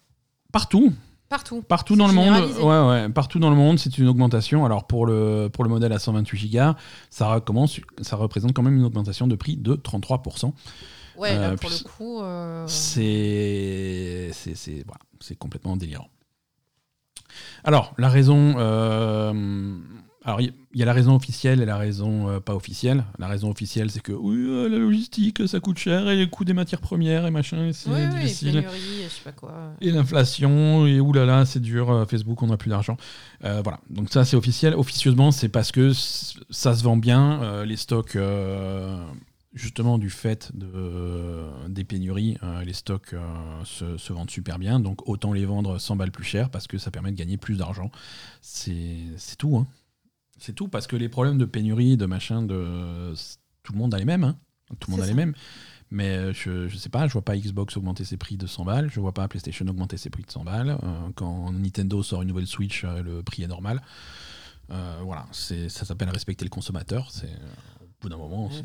Partout, 0.53 0.93
Partout. 1.29 1.63
partout 1.63 1.95
dans 1.95 2.09
le 2.09 2.13
monde. 2.13 2.51
Ouais, 2.61 2.89
ouais, 2.89 3.09
partout 3.11 3.39
dans 3.39 3.51
le 3.51 3.57
monde, 3.57 3.79
c'est 3.79 3.97
une 3.99 4.09
augmentation. 4.09 4.65
Alors 4.65 4.89
pour 4.89 5.07
le, 5.07 5.49
pour 5.53 5.63
le 5.63 5.71
modèle 5.71 5.93
à 5.93 6.01
128 6.01 6.51
Go, 6.53 6.59
ça, 7.09 7.41
ça 8.01 8.17
représente 8.17 8.53
quand 8.53 8.63
même 8.63 8.77
une 8.77 8.85
augmentation 8.85 9.29
de 9.29 9.37
prix 9.37 9.57
de 9.57 9.75
33%. 9.77 10.53
Ouais, 11.17 11.35
là, 11.37 11.51
Euh, 11.51 11.57
pour 11.57 11.71
le 11.71 11.77
coup. 11.85 12.21
euh, 12.23 12.65
C'est 12.67 14.31
c'est 14.33 14.57
c'est- 14.57 14.83
voilà, 14.87 15.01
c'est 15.21 15.37
complètement 15.37 15.77
délirant. 15.77 16.09
Alors, 17.65 17.95
la 17.99 18.09
raison. 18.09 18.55
euh, 18.59 19.33
alors, 20.23 20.43
il 20.43 20.53
y, 20.75 20.79
y 20.81 20.83
a 20.83 20.87
la 20.87 20.93
raison 20.93 21.15
officielle 21.17 21.63
et 21.63 21.65
la 21.65 21.79
raison 21.79 22.29
euh, 22.29 22.41
pas 22.41 22.55
officielle. 22.55 23.05
La 23.19 23.27
raison 23.27 23.51
officielle, 23.51 23.91
c'est 23.91 24.03
que 24.03 24.13
oui, 24.13 24.37
euh, 24.37 24.69
la 24.69 24.77
logistique, 24.77 25.49
ça 25.49 25.61
coûte 25.61 25.79
cher 25.79 26.11
et 26.11 26.17
les 26.17 26.29
coûts 26.29 26.45
des 26.45 26.53
matières 26.53 26.83
premières 26.83 27.25
et 27.27 27.31
machin, 27.31 27.67
et 27.67 27.73
c'est 27.73 27.89
Oui, 27.89 27.97
oui, 28.13 28.21
difficile. 28.21 28.53
pénurie, 28.53 29.05
je 29.05 29.09
sais 29.09 29.23
pas 29.25 29.33
quoi. 29.33 29.73
Et 29.81 29.91
l'inflation, 29.91 30.87
et 30.87 31.01
oulala, 31.01 31.47
c'est 31.47 31.61
dur, 31.61 32.05
Facebook, 32.09 32.43
on 32.43 32.49
n'a 32.49 32.59
plus 32.59 32.69
d'argent. 32.69 32.99
Voilà, 33.41 33.81
donc 33.89 34.11
ça 34.13 34.27
c'est 34.27 34.37
officiel. 34.37 34.75
Officieusement, 34.75 35.31
c'est 35.31 35.49
parce 35.49 35.73
que 35.73 35.93
ça 35.95 36.75
se 36.75 36.85
vend 36.85 36.99
bien, 36.99 37.65
les 37.65 37.77
stocks, 37.77 38.19
justement 39.53 39.99
du 39.99 40.11
fait 40.11 40.51
de, 40.55 41.69
des 41.69 41.85
pénuries, 41.85 42.39
euh, 42.43 42.63
les 42.63 42.73
stocks 42.73 43.15
euh, 43.15 43.65
se, 43.65 43.97
se 43.97 44.13
vendent 44.13 44.31
super 44.31 44.59
bien, 44.59 44.79
donc 44.81 45.09
autant 45.09 45.33
les 45.33 45.45
vendre 45.45 45.79
100 45.79 45.97
balles 45.97 46.13
plus 46.13 46.25
cher 46.25 46.51
parce 46.51 46.67
que 46.67 46.79
ça 46.79 46.91
permet 46.91 47.11
de 47.11 47.17
gagner 47.17 47.37
plus 47.37 47.59
d'argent. 47.59 47.91
C'est 48.41 49.37
tout, 49.39 49.57
hein. 49.57 49.67
C'est 50.39 50.55
tout, 50.55 50.69
parce 50.69 50.87
que 50.87 50.97
les 50.97 51.09
problèmes 51.09 51.37
de 51.37 51.45
pénurie, 51.45 51.97
de 51.97 52.07
machin, 52.07 52.43
de 52.43 53.13
tout 53.63 53.73
le 53.73 53.79
monde 53.79 53.93
a 53.93 53.99
les 53.99 54.05
mêmes, 54.07 54.25
hein. 54.25 54.37
Tout 54.79 54.91
le 54.91 54.97
monde 54.97 55.05
a 55.05 55.07
les 55.07 55.15
mêmes. 55.15 55.35
Mais 55.91 56.17
euh, 56.17 56.33
je, 56.33 56.69
je 56.69 56.77
sais 56.77 56.89
pas, 56.89 57.09
je 57.09 57.13
vois 57.13 57.25
pas 57.25 57.37
Xbox 57.37 57.77
augmenter 57.77 58.05
ses 58.05 58.17
prix 58.17 58.37
de 58.37 58.47
100 58.47 58.65
balles, 58.65 58.91
je 58.93 59.01
vois 59.01 59.13
pas 59.13 59.27
PlayStation 59.27 59.67
augmenter 59.67 59.97
ses 59.97 60.09
prix 60.09 60.23
de 60.23 60.31
100 60.31 60.45
balles. 60.45 60.79
Euh, 60.83 61.09
quand 61.17 61.53
Nintendo 61.53 62.03
sort 62.05 62.23
une 62.23 62.29
nouvelle 62.29 62.47
Switch, 62.47 62.85
euh, 62.85 63.03
le 63.03 63.23
prix 63.25 63.43
est 63.43 63.49
normal. 63.49 63.83
Euh, 64.71 65.01
voilà, 65.03 65.27
c'est 65.33 65.69
ça 65.69 65.85
s'appelle 65.85 66.11
respecter 66.11 66.45
le 66.45 66.51
consommateur. 66.51 67.11
C'est 67.11 67.27
euh, 67.27 67.83
au 67.83 67.87
bout 68.01 68.09
d'un 68.09 68.17
moment. 68.17 68.47
Ouais. 68.47 68.63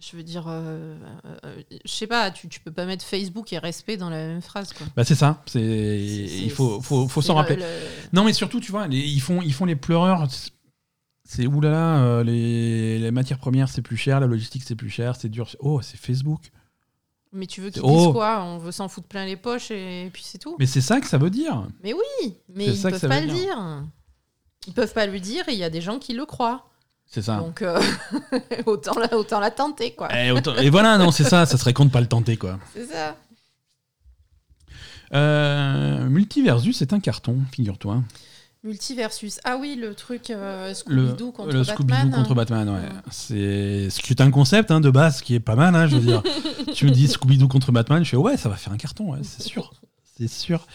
Je 0.00 0.16
veux 0.16 0.22
dire, 0.22 0.44
euh, 0.46 0.96
euh, 1.44 1.62
je 1.84 1.90
sais 1.90 2.06
pas, 2.06 2.30
tu, 2.30 2.48
tu 2.48 2.60
peux 2.60 2.70
pas 2.70 2.86
mettre 2.86 3.04
Facebook 3.04 3.52
et 3.52 3.58
respect 3.58 3.96
dans 3.96 4.10
la 4.10 4.16
même 4.28 4.40
phrase, 4.42 4.72
quoi. 4.72 4.86
Bah 4.96 5.04
c'est 5.04 5.16
ça. 5.16 5.42
C'est 5.46 5.60
il 5.60 6.50
faut 6.50 6.80
faut, 6.80 7.08
faut 7.08 7.20
c'est 7.20 7.26
s'en 7.28 7.34
le- 7.34 7.38
rappeler. 7.40 7.56
le- 7.56 7.64
Non 8.12 8.22
mais 8.24 8.32
surtout 8.32 8.60
tu 8.60 8.70
vois, 8.70 8.86
les- 8.86 8.98
ils 9.00 9.20
font 9.20 9.42
ils 9.42 9.52
font 9.52 9.64
les 9.64 9.74
pleureurs. 9.76 10.28
C'est 11.24 11.46
oulala, 11.46 11.98
euh, 11.98 12.24
les, 12.24 12.98
les 13.00 13.10
matières 13.10 13.38
premières 13.38 13.68
c'est 13.68 13.82
plus 13.82 13.96
cher, 13.96 14.20
la 14.20 14.26
logistique 14.28 14.62
c'est 14.64 14.76
plus 14.76 14.88
cher, 14.88 15.16
c'est 15.16 15.28
dur. 15.28 15.48
Oh 15.58 15.80
c'est 15.82 15.96
Facebook. 15.98 16.42
Mais 17.32 17.46
tu 17.46 17.60
veux 17.60 17.70
qu'ils 17.70 17.82
Oh. 17.84 17.96
disent 18.06 18.12
quoi? 18.12 18.42
On 18.44 18.56
veut 18.58 18.72
s'en 18.72 18.88
foutre 18.88 19.08
plein 19.08 19.26
les 19.26 19.36
poches 19.36 19.70
et 19.70 20.08
puis 20.12 20.22
c'est 20.24 20.38
tout. 20.38 20.56
Mais 20.58 20.66
c'est 20.66 20.80
ça 20.80 21.00
que 21.00 21.06
ça 21.08 21.18
veut 21.18 21.28
dire. 21.30 21.66
Mais 21.82 21.92
oui, 21.92 22.34
mais 22.54 22.66
ils 22.66 22.80
peuvent 22.80 23.00
pas 23.08 23.20
le 23.20 23.26
dire. 23.26 23.34
dire. 23.36 23.82
Ils 24.68 24.72
peuvent 24.72 24.94
pas 24.94 25.06
le 25.06 25.18
dire 25.20 25.46
et 25.48 25.52
il 25.52 25.58
y 25.58 25.64
a 25.64 25.70
des 25.70 25.80
gens 25.80 25.98
qui 25.98 26.14
le 26.14 26.24
croient. 26.24 26.67
C'est 27.10 27.22
ça. 27.22 27.38
Donc 27.38 27.62
euh, 27.62 27.80
autant, 28.66 28.98
la, 28.98 29.16
autant 29.16 29.40
la 29.40 29.50
tenter, 29.50 29.92
quoi. 29.92 30.14
Et, 30.14 30.30
autant- 30.30 30.54
et 30.56 30.68
voilà, 30.70 30.98
non, 30.98 31.10
c'est 31.10 31.24
ça, 31.24 31.46
ça 31.46 31.56
serait 31.56 31.72
con 31.72 31.86
de 31.86 31.90
pas 31.90 32.00
le 32.02 32.06
tenter, 32.06 32.36
quoi. 32.36 32.58
C'est 32.74 32.86
ça. 32.86 33.16
Euh, 35.14 36.06
Multiversus, 36.08 36.76
c'est 36.76 36.92
un 36.92 37.00
carton, 37.00 37.38
figure-toi. 37.50 38.02
Multiversus. 38.62 39.40
Ah 39.44 39.56
oui, 39.58 39.74
le 39.80 39.94
truc 39.94 40.28
euh, 40.30 40.68
Le, 40.68 40.74
Scooby-Doo 40.74 41.32
contre 41.32 41.52
le 41.52 41.62
Batman. 41.62 41.76
Scooby-Doo 41.76 42.10
contre 42.14 42.34
Batman, 42.34 42.68
ouais. 42.68 42.74
Ouais. 42.80 42.88
C'est 43.10 43.88
c'est 43.88 44.20
un 44.20 44.30
concept 44.30 44.70
hein, 44.70 44.80
de 44.80 44.90
base 44.90 45.22
qui 45.22 45.34
est 45.34 45.40
pas 45.40 45.54
mal, 45.54 45.74
hein, 45.74 45.86
je 45.86 45.96
veux 45.96 46.02
dire. 46.02 46.22
tu 46.74 46.84
me 46.84 46.90
dis 46.90 47.06
Scooby-Doo 47.06 47.48
contre 47.48 47.72
Batman, 47.72 48.04
je 48.04 48.10
fais 48.10 48.16
ouais, 48.18 48.36
ça 48.36 48.50
va 48.50 48.56
faire 48.56 48.72
un 48.72 48.76
carton, 48.76 49.12
ouais, 49.12 49.20
c'est 49.22 49.42
sûr. 49.42 49.72
C'est 50.18 50.28
sûr. 50.28 50.66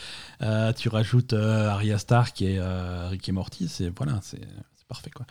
Euh, 0.41 0.71
tu 0.73 0.89
rajoutes 0.89 1.34
euh, 1.34 1.69
Arya 1.69 1.97
Stark 1.99 2.41
et 2.41 2.57
euh, 2.57 3.09
Rick 3.09 3.27
et 3.29 3.34
Morty, 3.34 3.67
c'est 3.67 3.89
voilà, 3.95 4.19
c'est 4.23 4.41
c'est 4.75 4.88
parfait 4.88 5.11
quoi. 5.11 5.25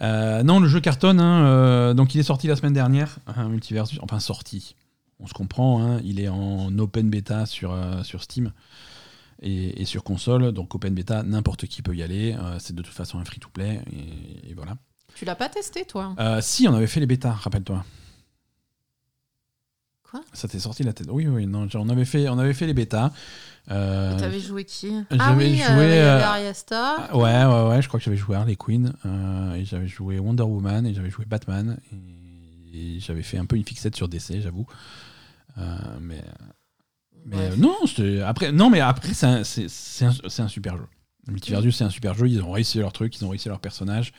Euh, 0.00 0.42
non, 0.42 0.60
le 0.60 0.68
jeu 0.68 0.80
cartonne. 0.80 1.20
hein, 1.20 1.46
euh, 1.46 1.94
donc 1.94 2.14
il 2.14 2.18
est 2.18 2.24
sorti 2.24 2.46
la 2.46 2.56
semaine 2.56 2.72
dernière, 2.72 3.18
un 3.26 3.48
Multiversus, 3.48 3.98
enfin 4.02 4.20
sorti. 4.20 4.74
On 5.18 5.26
se 5.26 5.32
comprend, 5.32 5.82
hein, 5.82 6.00
il 6.04 6.20
est 6.20 6.28
en 6.28 6.76
open 6.78 7.08
beta 7.08 7.46
sur, 7.46 7.72
euh, 7.72 8.02
sur 8.02 8.22
Steam 8.22 8.52
et, 9.40 9.80
et 9.80 9.84
sur 9.86 10.04
console. 10.04 10.52
Donc 10.52 10.74
open 10.74 10.94
beta, 10.94 11.22
n'importe 11.22 11.66
qui 11.66 11.80
peut 11.82 11.96
y 11.96 12.02
aller. 12.02 12.36
c'est 12.58 12.74
de 12.74 12.82
toute 12.82 12.94
façon 12.94 13.18
un 13.18 13.24
free-to-play 13.24 13.80
et, 13.90 14.50
et 14.50 14.54
voilà. 14.54 14.76
Tu 15.14 15.24
l'as 15.24 15.36
pas 15.36 15.48
testé, 15.48 15.86
toi? 15.86 16.14
Si, 16.42 16.68
on 16.68 16.74
avait 16.74 16.86
fait 16.86 17.00
les 17.00 17.06
bêtas, 17.06 17.32
rappelle-toi. 17.32 17.82
Quoi? 20.10 20.20
Ça 20.34 20.46
t'est 20.46 20.58
sorti 20.58 20.82
la 20.82 20.92
tête. 20.92 21.08
Oui, 21.10 21.26
oui, 21.26 21.46
non, 21.46 21.66
on 21.74 21.88
avait 21.88 22.04
fait, 22.04 22.28
on 22.28 22.38
avait 22.38 22.52
fait 22.52 22.66
les 22.66 22.74
bêtas. 22.74 23.12
Euh, 23.70 24.18
T'avais 24.18 24.38
joué 24.40 24.64
qui? 24.64 24.90
j'avais 25.10 25.20
Ah 25.22 25.34
oui, 25.36 25.56
joué, 25.56 25.64
euh, 25.66 26.18
euh, 26.18 26.22
Arya 26.22 26.54
Stark. 26.54 27.00
ah, 27.10 27.16
ouais, 27.16 27.44
ouais, 27.44 27.68
ouais, 27.70 27.82
je 27.82 27.88
crois 27.88 27.98
que 27.98 28.04
j'avais 28.04 28.16
joué 28.16 28.36
Harley 28.36 28.54
Quinn, 28.56 28.92
euh, 29.04 29.54
et 29.54 29.64
j'avais 29.64 29.88
joué 29.88 30.18
Wonder 30.20 30.44
Woman, 30.44 30.86
et 30.86 30.94
j'avais 30.94 31.10
joué 31.10 31.24
Batman, 31.24 31.78
et, 32.72 32.96
et 32.96 33.00
j'avais 33.00 33.22
fait 33.22 33.38
un 33.38 33.44
peu 33.46 33.56
une 33.56 33.64
fixette 33.64 33.96
sur 33.96 34.08
DC, 34.08 34.40
j'avoue. 34.40 34.66
Euh, 35.58 35.62
mais 36.00 36.22
non, 37.56 37.74
après, 38.24 38.52
non, 38.52 38.70
mais 38.70 38.80
après, 38.80 39.14
c'est 39.14 39.26
un, 39.26 39.42
un 39.42 40.48
super 40.48 40.76
jeu. 40.76 40.86
Multiversus, 41.28 41.74
c'est 41.76 41.82
un 41.84 41.90
super 41.90 42.14
jeu. 42.14 42.28
Ils 42.28 42.40
ont 42.42 42.52
réussi 42.52 42.78
leur 42.78 42.92
truc, 42.92 43.16
ils 43.16 43.24
ont 43.24 43.30
réussi 43.30 43.48
leur 43.48 43.58
personnage, 43.58 44.12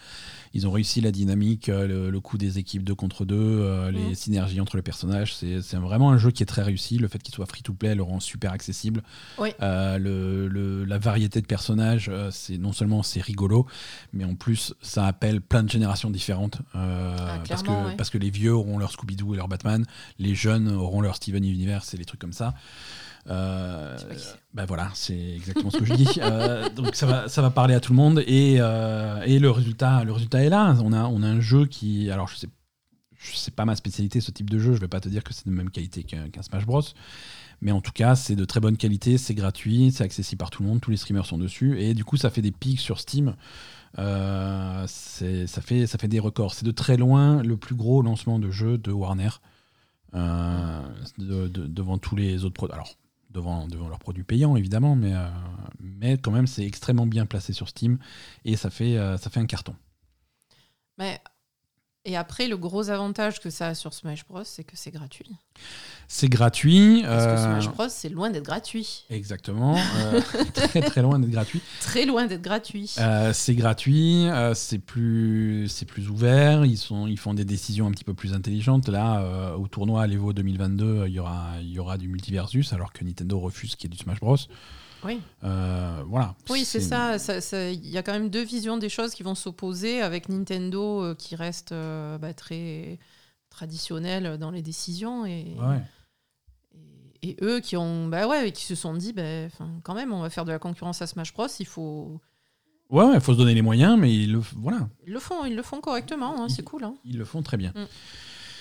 ils 0.53 0.67
ont 0.67 0.71
réussi 0.71 1.01
la 1.01 1.11
dynamique, 1.11 1.69
euh, 1.69 1.87
le, 1.87 2.09
le 2.09 2.19
coup 2.19 2.37
des 2.37 2.57
équipes 2.59 2.83
deux 2.83 2.95
contre 2.95 3.25
deux, 3.25 3.35
euh, 3.37 3.91
les 3.91 4.15
synergies 4.15 4.59
entre 4.61 4.75
les 4.75 4.81
personnages. 4.81 5.35
C'est 5.35 5.59
vraiment 5.75 6.11
un 6.11 6.17
jeu 6.17 6.31
qui 6.31 6.43
est 6.43 6.47
très 6.47 6.63
réussi. 6.63 6.97
Le 6.97 7.07
fait 7.07 7.19
qu'il 7.21 7.33
soit 7.33 7.45
free-to-play 7.45 7.95
le 7.95 8.03
rend 8.03 8.19
super 8.19 8.51
accessible. 8.51 9.03
Oui. 9.37 9.49
Euh, 9.61 9.97
le, 9.97 10.47
le- 10.47 10.85
la 10.85 10.97
variété 10.97 11.41
de 11.41 11.45
personnages, 11.47 12.11
c'est 12.31 12.57
non 12.57 12.71
seulement 12.73 13.03
c'est 13.03 13.21
rigolo, 13.21 13.65
mais 14.13 14.23
en 14.23 14.35
plus 14.35 14.73
ça 14.81 15.05
appelle 15.07 15.41
plein 15.41 15.63
de 15.63 15.69
générations 15.69 16.09
différentes. 16.09 16.59
Ah, 16.73 17.39
parce, 17.47 17.63
que, 17.63 17.69
ouais. 17.69 17.95
parce 17.97 18.09
que 18.09 18.17
les 18.17 18.29
vieux 18.29 18.53
auront 18.53 18.77
leur 18.77 18.91
Scooby-Doo 18.91 19.33
et 19.33 19.37
leur 19.37 19.47
Batman, 19.47 19.85
les 20.19 20.35
jeunes 20.35 20.69
auront 20.71 21.01
leur 21.01 21.15
Steven 21.15 21.43
Universe 21.43 21.93
et 21.93 21.97
les 21.97 22.05
trucs 22.05 22.21
comme 22.21 22.33
ça. 22.33 22.53
Euh, 23.29 23.97
bah 24.53 24.65
voilà, 24.65 24.89
c'est 24.93 25.17
exactement 25.35 25.69
ce 25.69 25.77
que 25.77 25.85
je 25.85 25.93
dis. 25.93 26.07
Euh, 26.21 26.69
donc 26.69 26.95
ça 26.95 27.05
va, 27.05 27.27
ça 27.29 27.41
va 27.41 27.49
parler 27.49 27.73
à 27.73 27.79
tout 27.79 27.91
le 27.91 27.97
monde 27.97 28.23
et, 28.25 28.57
euh, 28.59 29.21
et 29.25 29.39
le 29.39 29.51
résultat, 29.51 30.03
le 30.03 30.11
résultat 30.13 30.43
est 30.43 30.49
là. 30.49 30.75
On 30.83 30.93
a, 30.93 31.05
on 31.05 31.21
a 31.23 31.27
un 31.27 31.39
jeu 31.41 31.65
qui, 31.65 32.09
alors 32.11 32.27
je 32.27 32.35
sais, 32.37 32.47
je 33.17 33.35
sais 33.35 33.51
pas 33.51 33.65
ma 33.65 33.75
spécialité 33.75 34.21
ce 34.21 34.31
type 34.31 34.49
de 34.49 34.59
jeu. 34.59 34.73
Je 34.73 34.79
vais 34.79 34.87
pas 34.87 34.99
te 34.99 35.09
dire 35.09 35.23
que 35.23 35.33
c'est 35.33 35.45
de 35.45 35.51
même 35.51 35.69
qualité 35.69 36.03
qu'un 36.03 36.27
Smash 36.41 36.65
Bros. 36.65 36.81
Mais 37.61 37.71
en 37.71 37.81
tout 37.81 37.91
cas, 37.91 38.15
c'est 38.15 38.35
de 38.35 38.45
très 38.45 38.59
bonne 38.59 38.77
qualité, 38.77 39.17
c'est 39.17 39.33
gratuit, 39.33 39.91
c'est 39.91 40.03
accessible 40.03 40.37
par 40.39 40.49
tout 40.51 40.61
le 40.63 40.69
monde, 40.69 40.79
tous 40.79 40.91
les 40.91 40.97
streamers 40.97 41.25
sont 41.25 41.37
dessus 41.39 41.79
et 41.81 41.93
du 41.95 42.05
coup, 42.05 42.15
ça 42.17 42.29
fait 42.29 42.41
des 42.43 42.51
pics 42.51 42.79
sur 42.79 42.99
Steam. 42.99 43.35
C'est- 44.87 45.47
ça 45.47 45.61
fait, 45.61 45.87
ça 45.87 45.97
fait 45.97 46.07
des 46.07 46.19
records. 46.19 46.53
C'est 46.53 46.65
de 46.65 46.71
très 46.71 46.97
loin 46.97 47.41
le 47.43 47.57
plus 47.57 47.75
gros 47.75 48.01
lancement 48.01 48.39
de 48.39 48.51
jeu 48.51 48.77
de 48.77 48.91
Warner 48.91 49.29
de- 50.13 51.47
de- 51.47 51.67
devant 51.67 51.97
tous 51.97 52.15
les 52.15 52.43
autres 52.45 52.53
produits. 52.53 52.73
Alors, 52.73 52.95
devant, 53.37 53.67
leurs 53.89 53.99
produits 53.99 54.23
payants 54.23 54.55
évidemment, 54.55 54.95
mais, 54.95 55.13
euh, 55.13 55.27
mais 55.79 56.17
quand 56.17 56.31
même 56.31 56.47
c'est 56.47 56.65
extrêmement 56.65 57.07
bien 57.07 57.25
placé 57.25 57.53
sur 57.53 57.69
Steam 57.69 57.97
et 58.45 58.55
ça 58.55 58.69
fait, 58.69 58.97
euh, 58.97 59.17
ça 59.17 59.29
fait 59.29 59.39
un 59.39 59.45
carton. 59.45 59.75
Et 62.07 62.15
après, 62.15 62.47
le 62.47 62.55
gros 62.55 62.89
avantage 62.89 63.41
que 63.41 63.49
ça 63.49 63.67
a 63.67 63.75
sur 63.75 63.93
Smash 63.93 64.25
Bros, 64.25 64.45
c'est 64.45 64.63
que 64.63 64.77
c'est 64.77 64.91
gratuit. 64.91 65.29
C'est 66.07 66.29
gratuit. 66.29 67.01
Parce 67.03 67.25
que 67.25 67.29
euh, 67.31 67.59
Smash 67.59 67.67
Bros, 67.67 67.89
c'est 67.89 68.07
loin 68.07 68.29
d'être 68.29 68.45
gratuit. 68.45 69.03
Exactement. 69.09 69.75
euh, 69.77 70.21
très 70.53 70.79
très 70.79 71.01
loin 71.01 71.19
d'être 71.19 71.31
gratuit. 71.31 71.61
Très 71.81 72.05
loin 72.05 72.25
d'être 72.25 72.41
gratuit. 72.41 72.95
Euh, 72.99 73.33
c'est 73.33 73.55
gratuit, 73.55 74.25
c'est 74.53 74.79
plus, 74.79 75.67
c'est 75.67 75.85
plus 75.85 76.09
ouvert, 76.09 76.63
ils, 76.63 76.77
sont, 76.77 77.07
ils 77.07 77.19
font 77.19 77.33
des 77.33 77.43
décisions 77.43 77.87
un 77.87 77.91
petit 77.91 78.05
peu 78.05 78.13
plus 78.13 78.33
intelligentes. 78.33 78.87
Là, 78.87 79.57
au 79.57 79.67
tournoi 79.67 80.03
à 80.03 80.07
l'Evo 80.07 80.31
2022, 80.31 81.07
il 81.07 81.13
y 81.13 81.19
aura, 81.19 81.55
il 81.59 81.73
y 81.73 81.77
aura 81.77 81.97
du 81.97 82.07
multiversus, 82.07 82.71
alors 82.71 82.93
que 82.93 83.03
Nintendo 83.03 83.37
refuse 83.37 83.75
qu'il 83.75 83.89
y 83.89 83.93
ait 83.93 83.97
du 83.97 84.01
Smash 84.01 84.21
Bros. 84.21 84.37
Oui. 85.03 85.19
Euh, 85.43 86.03
voilà. 86.07 86.35
Oui, 86.49 86.65
c'est 86.65 86.79
ça. 86.81 87.17
Il 87.71 87.87
y 87.89 87.97
a 87.97 88.03
quand 88.03 88.13
même 88.13 88.29
deux 88.29 88.43
visions 88.43 88.77
des 88.77 88.89
choses 88.89 89.13
qui 89.13 89.23
vont 89.23 89.35
s'opposer 89.35 90.01
avec 90.01 90.29
Nintendo 90.29 91.03
euh, 91.03 91.15
qui 91.15 91.35
reste 91.35 91.71
euh, 91.71 92.17
bah, 92.17 92.33
très 92.33 92.99
traditionnel 93.49 94.37
dans 94.37 94.51
les 94.51 94.61
décisions 94.61 95.25
et, 95.25 95.55
Ouais. 95.59 95.81
et, 97.21 97.29
et 97.29 97.37
eux 97.41 97.59
qui 97.59 97.75
ont 97.77 98.07
bah 98.07 98.27
ouais 98.27 98.51
qui 98.51 98.63
se 98.65 98.75
sont 98.75 98.93
dit 98.93 99.13
bah, 99.13 99.47
quand 99.83 99.95
même 99.95 100.13
on 100.13 100.21
va 100.21 100.29
faire 100.29 100.45
de 100.45 100.51
la 100.51 100.59
concurrence 100.59 101.01
à 101.01 101.07
Smash 101.07 101.33
Bros 101.33 101.47
il 101.59 101.65
faut 101.65 102.19
Ouais, 102.89 103.03
ouais, 103.03 103.19
faut 103.19 103.33
se 103.33 103.37
donner 103.37 103.53
les 103.53 103.61
moyens, 103.61 103.97
mais 103.99 104.13
ils 104.15 104.31
le, 104.31 104.39
voilà, 104.55 104.87
ils 105.05 105.11
le 105.11 105.19
font 105.19 105.43
ils 105.43 105.55
le 105.55 105.61
font 105.63 105.81
correctement 105.81 106.41
hein, 106.41 106.47
c'est 106.49 106.63
cool 106.63 106.83
hein. 106.85 106.95
ils 107.03 107.17
le 107.17 107.25
font 107.25 107.41
très 107.41 107.57
bien. 107.57 107.73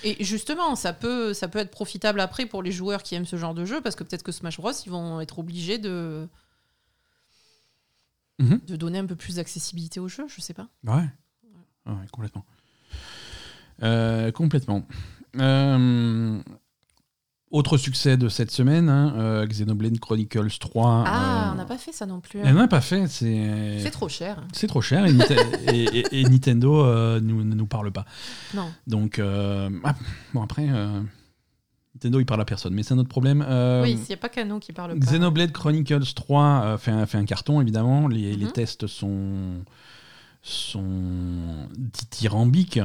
Et 0.03 0.23
justement 0.23 0.75
ça 0.75 0.93
peut 0.93 1.33
ça 1.33 1.47
peut 1.47 1.59
être 1.59 1.71
profitable 1.71 2.19
après 2.19 2.45
pour 2.45 2.61
les 2.63 2.71
joueurs 2.71 3.03
qui 3.03 3.15
aiment 3.15 3.25
ce 3.25 3.35
genre 3.35 3.53
de 3.53 3.65
jeu 3.65 3.81
parce 3.81 3.95
que 3.95 4.03
peut-être 4.03 4.23
que 4.23 4.31
Smash 4.31 4.57
Bros 4.57 4.71
ils 4.85 4.91
vont 4.91 5.19
être 5.21 5.39
obligés 5.39 5.77
de 5.77 6.27
Mhm. 8.39 8.61
De 8.67 8.75
donner 8.75 8.99
un 8.99 9.05
peu 9.05 9.15
plus 9.15 9.37
d'accessibilité 9.37 9.99
au 9.99 10.07
jeu, 10.07 10.27
je 10.27 10.41
sais 10.41 10.53
pas. 10.53 10.67
Ouais. 10.83 11.09
Ouais, 11.87 12.05
complètement. 12.11 12.45
Euh, 13.81 14.31
complètement. 14.31 14.87
Euh, 15.37 16.39
autre 17.49 17.77
succès 17.77 18.17
de 18.17 18.27
cette 18.29 18.51
semaine, 18.51 18.89
hein, 18.89 19.13
euh, 19.17 19.45
Xenoblade 19.47 19.99
Chronicles 19.99 20.57
3. 20.59 21.03
Ah, 21.07 21.47
euh, 21.49 21.51
on 21.53 21.55
n'a 21.55 21.65
pas 21.65 21.77
fait 21.77 21.93
ça 21.93 22.05
non 22.05 22.19
plus. 22.19 22.39
Elle 22.43 22.55
n'en 22.55 22.63
a 22.63 22.67
pas 22.67 22.81
fait, 22.81 23.07
c'est 23.07 23.79
C'est 23.81 23.91
trop 23.91 24.09
cher. 24.09 24.43
c'est 24.51 24.67
trop 24.67 24.81
cher 24.81 25.05
et, 25.05 25.13
Nite- 25.13 25.31
et- 25.73 25.99
et- 25.99 26.19
et 26.21 26.23
Nintendo 26.23 26.83
euh, 26.83 27.19
nous- 27.21 27.43
ne 27.45 27.55
nous 27.55 27.65
parle 27.67 27.91
pas. 27.91 28.05
Non. 28.53 28.69
Donc, 28.85 29.19
ah, 29.19 29.69
bon 30.33 30.41
après, 30.41 30.67
Nintendo 31.95 32.19
il 32.19 32.25
parle 32.25 32.41
à 32.41 32.45
personne, 32.45 32.73
mais 32.73 32.83
c'est 32.83 32.93
un 32.93 32.97
autre 32.99 33.09
problème. 33.09 33.39
Oui, 33.81 33.97
s'il 33.97 34.07
n'y 34.09 34.13
a 34.15 34.17
pas 34.17 34.29
qu'à 34.29 34.43
nous 34.43 34.59
qui 34.59 34.73
parle 34.73 34.99
pas. 34.99 35.05
Xenoblade 35.05 35.51
Chronicles 35.53 36.13
3 36.15 36.43
euh, 36.65 36.77
fait, 36.77 36.91
un, 36.91 37.05
fait 37.05 37.17
un 37.17 37.25
carton, 37.25 37.61
évidemment. 37.61 38.07
Les, 38.09 38.35
les 38.35 38.45
Mhm. 38.45 38.51
tests 38.51 38.87
sont, 38.87 39.63
sont 40.41 41.67
dithyrambiques, 41.77 42.79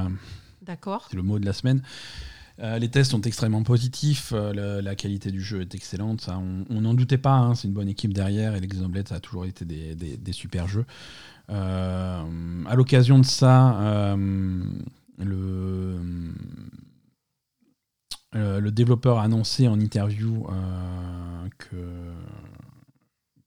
D'accord. 0.62 1.06
c'est 1.10 1.16
le 1.16 1.22
mot 1.22 1.38
de 1.38 1.44
la 1.46 1.52
semaine. 1.52 1.82
Euh, 2.60 2.78
les 2.78 2.90
tests 2.90 3.12
sont 3.12 3.22
extrêmement 3.22 3.62
positifs, 3.62 4.32
euh, 4.34 4.82
la 4.82 4.94
qualité 4.94 5.30
du 5.30 5.40
jeu 5.40 5.62
est 5.62 5.74
excellente, 5.74 6.28
on 6.28 6.80
n'en 6.80 6.94
doutait 6.94 7.18
pas, 7.18 7.34
hein, 7.34 7.54
c'est 7.54 7.68
une 7.68 7.74
bonne 7.74 7.88
équipe 7.88 8.12
derrière, 8.12 8.54
et 8.54 8.60
les 8.60 8.66
Xenoblade, 8.66 9.08
ça 9.08 9.16
a 9.16 9.20
toujours 9.20 9.46
été 9.46 9.64
des, 9.64 10.32
super 10.32 10.68
jeux. 10.68 10.84
Euh, 11.50 12.64
à 12.66 12.74
l'occasion 12.74 13.18
de 13.18 13.24
ça, 13.24 13.80
euh, 13.80 14.64
le, 15.18 16.00
développeur 18.70 19.18
a 19.18 19.24
annoncé 19.24 19.68
en 19.68 19.78
interview 19.78 20.46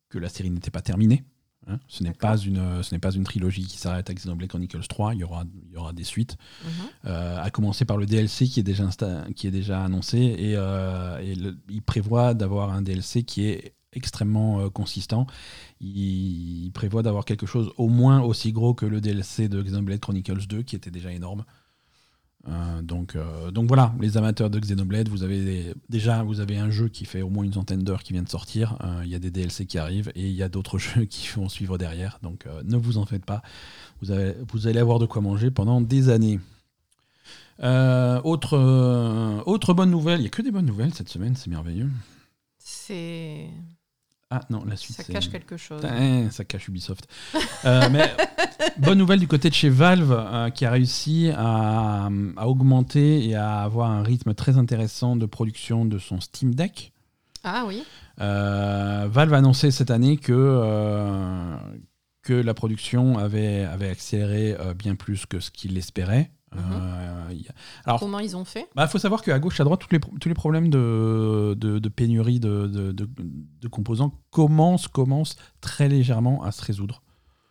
que 0.09 0.19
la 0.19 0.29
série 0.29 0.49
n'était 0.49 0.71
pas 0.71 0.81
terminée. 0.81 1.23
Hein. 1.67 1.79
Ce 1.87 2.03
n'est 2.03 2.13
pas, 2.13 2.37
une, 2.37 2.83
ce 2.83 2.93
n'est 2.93 2.99
pas 2.99 3.11
une 3.11 3.23
trilogie 3.23 3.65
qui 3.65 3.77
s'arrête 3.77 4.09
à 4.09 4.13
Xenoblade 4.13 4.49
Chronicles 4.49 4.87
3, 4.87 5.13
il 5.13 5.19
y 5.19 5.23
aura, 5.23 5.43
il 5.67 5.73
y 5.73 5.77
aura 5.77 5.93
des 5.93 6.03
suites. 6.03 6.37
Mhm. 6.63 6.69
Euh, 7.05 7.41
à 7.43 7.49
commencer 7.51 7.85
par 7.85 7.97
le 7.97 8.05
DLC 8.05 8.47
qui 8.47 8.59
est 8.59 8.63
déjà, 8.63 8.87
qui 9.35 9.47
est 9.47 9.51
déjà 9.51 9.83
annoncé 9.83 10.17
et, 10.17 10.53
euh, 10.55 11.17
et 11.19 11.35
le- 11.35 11.57
il 11.69 11.81
prévoit 11.81 12.33
d'avoir 12.33 12.71
un 12.71 12.81
DLC 12.81 13.23
qui 13.23 13.45
est 13.45 13.73
extrêmement 13.93 14.59
euh, 14.59 14.69
consistant. 14.69 15.25
Il, 15.81 16.65
il 16.65 16.71
prévoit 16.71 17.01
d'avoir 17.03 17.25
quelque 17.25 17.45
chose 17.45 17.71
au 17.77 17.87
moins 17.87 18.21
aussi 18.21 18.51
gros 18.51 18.73
que 18.73 18.85
le 18.85 18.99
DLC 19.01 19.47
de 19.49 19.61
Xenoblade 19.61 19.99
Chronicles 19.99 20.47
2 20.47 20.63
qui 20.63 20.75
était 20.75 20.91
déjà 20.91 21.11
énorme. 21.11 21.45
Euh, 22.47 22.81
donc, 22.81 23.15
euh, 23.15 23.49
donc 23.51 23.67
voilà, 23.67 23.93
les 23.99 24.17
amateurs 24.17 24.49
de 24.49 24.59
Xenoblade, 24.59 25.09
vous 25.09 25.23
avez 25.23 25.73
déjà 25.89 26.23
vous 26.23 26.39
avez 26.39 26.57
un 26.57 26.69
jeu 26.69 26.89
qui 26.89 27.05
fait 27.05 27.21
au 27.21 27.29
moins 27.29 27.43
une 27.43 27.53
centaine 27.53 27.83
d'heures 27.83 28.03
qui 28.03 28.13
vient 28.13 28.23
de 28.23 28.29
sortir. 28.29 28.77
Euh, 28.83 29.01
Il 29.03 29.09
y 29.09 29.15
a 29.15 29.19
des 29.19 29.31
DLC 29.31 29.65
qui 29.65 29.77
arrivent 29.77 30.11
et 30.15 30.27
il 30.27 30.33
y 30.35 30.43
a 30.43 30.49
d'autres 30.49 30.77
jeux 30.79 31.05
qui 31.05 31.27
vont 31.35 31.49
suivre 31.49 31.77
derrière. 31.77 32.19
Donc 32.21 32.45
ne 32.63 32.77
vous 32.77 32.97
en 32.97 33.05
faites 33.05 33.25
pas. 33.25 33.41
Vous, 34.01 34.67
allez 34.67 34.79
avoir 34.79 34.99
de 34.99 35.05
quoi 35.05 35.21
manger 35.21 35.49
pendant 35.49 35.81
des 35.81 36.09
années. 36.09 36.39
Autre, 37.59 38.57
autre 39.45 39.73
bonne 39.73 39.91
nouvelle, 39.91 40.19
il 40.19 40.23
n'y 40.23 40.27
a 40.27 40.31
que 40.31 40.41
des 40.41 40.51
bonnes 40.51 40.65
nouvelles 40.65 40.93
cette 40.93 41.09
semaine, 41.09 41.35
c'est 41.35 41.49
merveilleux. 41.49 41.89
C'est. 42.59 43.49
Ah 44.37 44.41
non, 44.49 44.65
la 44.65 44.75
suite 44.75 44.97
Ça 44.97 45.03
cache 45.05 45.29
quelque 45.29 45.55
chose. 45.55 45.79
Putain, 45.79 46.29
ça 46.29 46.43
cache 46.43 46.67
Ubisoft. 46.67 47.07
Euh, 47.63 47.87
mais 47.91 48.11
bonne 48.79 48.97
nouvelle 48.97 49.21
du 49.21 49.29
côté 49.29 49.49
de 49.49 49.53
chez 49.53 49.69
Valve 49.69 50.11
euh, 50.11 50.49
qui 50.49 50.65
a 50.65 50.71
réussi 50.71 51.31
à, 51.33 52.09
à 52.35 52.47
augmenter 52.47 53.25
et 53.25 53.35
à 53.35 53.61
avoir 53.61 53.91
un 53.91 54.03
rythme 54.03 54.33
très 54.33 54.57
intéressant 54.57 55.15
de 55.15 55.25
production 55.25 55.85
de 55.85 55.97
son 55.99 56.19
Steam 56.19 56.53
Deck. 56.53 56.91
Ah 57.45 57.63
oui. 57.65 57.83
Euh, 58.19 59.07
Valve 59.09 59.33
a 59.33 59.37
annoncé 59.37 59.71
cette 59.71 59.89
année 59.91 60.17
que, 60.17 61.55
que 62.21 62.33
la 62.33 62.53
production 62.53 63.17
avait, 63.17 63.63
avait 63.63 63.89
accéléré 63.89 64.57
bien 64.77 64.95
plus 64.95 65.25
que 65.25 65.39
ce 65.39 65.49
qu'il 65.49 65.77
espérait. 65.77 66.29
Euh, 66.57 67.33
y 67.33 67.47
a- 67.47 67.53
alors, 67.85 67.99
Comment 67.99 68.19
ils 68.19 68.35
ont 68.35 68.45
fait 68.45 68.61
il 68.71 68.75
bah, 68.75 68.87
faut 68.87 68.99
savoir 68.99 69.21
qu'à 69.21 69.37
gauche, 69.39 69.59
à 69.59 69.63
droite, 69.63 69.81
tous 69.81 69.89
les, 69.91 69.99
tous 69.99 70.29
les 70.29 70.35
problèmes 70.35 70.69
de, 70.69 71.55
de, 71.57 71.79
de 71.79 71.89
pénurie 71.89 72.39
de, 72.39 72.67
de, 72.67 73.67
composants 73.67 74.13
commencent, 74.31 74.87
commencent 74.87 75.35
très 75.61 75.89
légèrement 75.89 76.43
à 76.43 76.51
se 76.51 76.63
résoudre. 76.63 77.01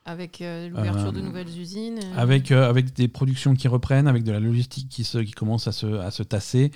Avec 0.06 0.42
euh, 0.42 0.68
l'ouverture 0.68 1.08
Euh, 1.08 1.12
de 1.12 1.20
nouvelles 1.22 1.58
usines 1.58 1.98
euh, 1.98 2.18
Avec, 2.18 2.52
euh, 2.52 2.68
avec 2.68 2.92
des 2.92 3.08
productions 3.08 3.54
qui 3.54 3.68
reprennent, 3.68 4.06
avec 4.06 4.22
de 4.22 4.32
la 4.32 4.38
logistique 4.40 4.90
qui, 4.90 5.02
se, 5.02 5.16
qui 5.16 5.32
commence 5.32 5.66
à 5.66 5.72
se, 5.72 5.86
à 5.86 6.10
se 6.10 6.22
tasser, 6.22 6.72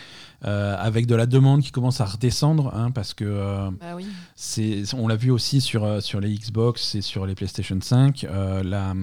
euh, 0.46 0.74
avec 0.78 1.04
de 1.06 1.14
la 1.14 1.26
demande 1.26 1.60
qui 1.60 1.70
commence 1.70 2.00
à 2.00 2.06
redescendre, 2.06 2.74
hein, 2.74 2.90
parce 2.90 3.12
que 3.12 3.24
euh, 3.26 3.70
Bah 3.78 3.96
oui. 3.96 4.06
c'est, 4.34 4.82
on 4.94 5.08
l'a 5.08 5.16
vu 5.16 5.30
aussi 5.30 5.60
sur, 5.60 5.84
euh, 5.84 6.00
sur 6.00 6.20
les 6.20 6.32
Xbox 6.34 6.94
et 6.94 7.02
sur 7.02 7.26
les 7.26 7.34
PlayStation 7.34 7.78
5, 7.78 8.24
euh, 8.24 8.62
là, 8.62 8.94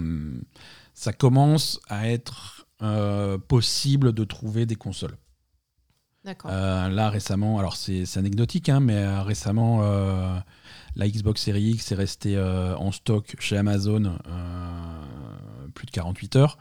ça 0.96 1.14
commence 1.14 1.80
à 1.88 2.10
être 2.10 2.55
euh, 2.82 3.38
possible 3.38 4.14
de 4.14 4.24
trouver 4.24 4.66
des 4.66 4.76
consoles. 4.76 5.18
D'accord. 6.24 6.50
Euh, 6.52 6.90
là 6.90 7.10
récemment, 7.10 7.60
alors 7.60 7.76
c'est 7.76 8.06
anecdotique, 8.18 8.70
hein, 8.70 8.80
mais 8.80 8.96
euh, 8.98 9.22
récemment, 9.22 9.82
la 10.96 11.08
Xbox 11.10 11.42
Series 11.42 11.72
X 11.72 11.92
est 11.92 11.96
restée 11.96 12.40
en 12.40 12.92
stock 12.92 13.36
chez 13.40 13.58
Amazon 13.58 14.18
plus 15.74 15.86
de 15.86 15.92
48 15.92 16.36
heures. 16.38 16.58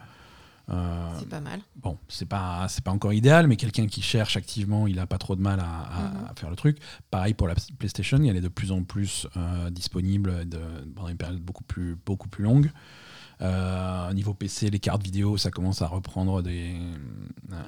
C'est 0.67 1.29
pas 1.29 1.41
mal. 1.41 1.61
bon, 1.77 1.99
c'est 2.09 2.25
pas 2.29 2.67
pas 2.85 2.91
encore 2.91 3.12
idéal, 3.12 3.47
mais 3.47 3.57
quelqu'un 3.57 3.87
qui 3.87 4.01
cherche 4.03 4.37
activement, 4.39 4.87
il 4.87 4.99
a 4.99 5.07
pas 5.07 5.19
trop 5.19 5.37
de 5.37 5.43
mal 5.43 5.61
à, 5.61 5.65
à- 5.65 6.09
Mhm. 6.11 6.25
à 6.31 6.35
faire 6.41 6.49
le 6.51 6.57
truc. 6.57 6.79
Pareil 7.11 7.35
pour 7.35 7.49
la 7.49 7.55
PlayStation, 7.79 8.19
elle 8.25 8.37
est 8.37 8.41
de 8.41 8.49
plus 8.49 8.73
en 8.73 8.83
plus 8.83 9.27
disponible 9.71 10.49
de, 10.49 10.59
pendant 10.95 11.09
une 11.09 11.17
période 11.19 11.39
beaucoup 11.41 11.65
plus 11.65 11.97
beaucoup 12.07 12.29
plus 12.29 12.45
longue. 12.45 12.71
Euh, 13.41 14.11
au 14.11 14.14
niveau 14.14 14.35
PC, 14.35 14.70
les 14.70 14.78
cartes 14.78 15.03
vidéo, 15.03 15.37
ça 15.37 15.51
commence 15.51 15.82
à 15.82 15.87
reprendre 15.87 16.43
des, 16.43 16.74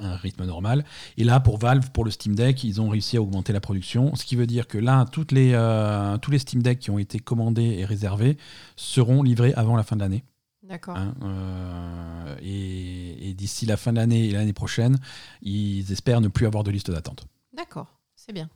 un 0.00 0.16
rythme 0.16 0.44
normal. 0.44 0.84
Et 1.16 1.24
là, 1.24 1.40
pour 1.40 1.58
Valve, 1.58 1.90
pour 1.90 2.04
le 2.04 2.10
Steam 2.10 2.34
Deck, 2.34 2.64
ils 2.64 2.80
ont 2.80 2.88
réussi 2.88 3.16
à 3.16 3.22
augmenter 3.22 3.52
la 3.52 3.60
production, 3.60 4.14
ce 4.14 4.24
qui 4.24 4.36
veut 4.36 4.46
dire 4.46 4.66
que 4.66 4.78
là, 4.78 5.06
toutes 5.10 5.32
les, 5.32 5.52
euh, 5.54 6.18
tous 6.18 6.30
les 6.30 6.38
Steam 6.38 6.62
Deck 6.62 6.78
qui 6.78 6.90
ont 6.90 6.98
été 6.98 7.18
commandés 7.18 7.76
et 7.78 7.84
réservés 7.84 8.36
seront 8.76 9.22
livrés 9.22 9.52
avant 9.54 9.76
la 9.76 9.82
fin 9.82 9.96
de 9.96 10.00
l'année. 10.00 10.24
D'accord. 10.62 10.96
Hein, 10.96 11.14
euh, 11.22 12.36
et 12.42 13.28
et 13.28 13.34
d'ici 13.34 13.66
la 13.66 13.76
fin 13.76 13.92
de 13.92 13.96
l'année 13.96 14.28
et 14.28 14.32
l'année 14.32 14.52
prochaine, 14.52 14.98
ils 15.42 15.90
espèrent 15.92 16.20
ne 16.20 16.28
plus 16.28 16.46
avoir 16.46 16.64
de 16.64 16.70
liste 16.70 16.90
d'attente. 16.90 17.26
D'accord. 17.56 17.98
C'est 18.14 18.32
bien. 18.32 18.48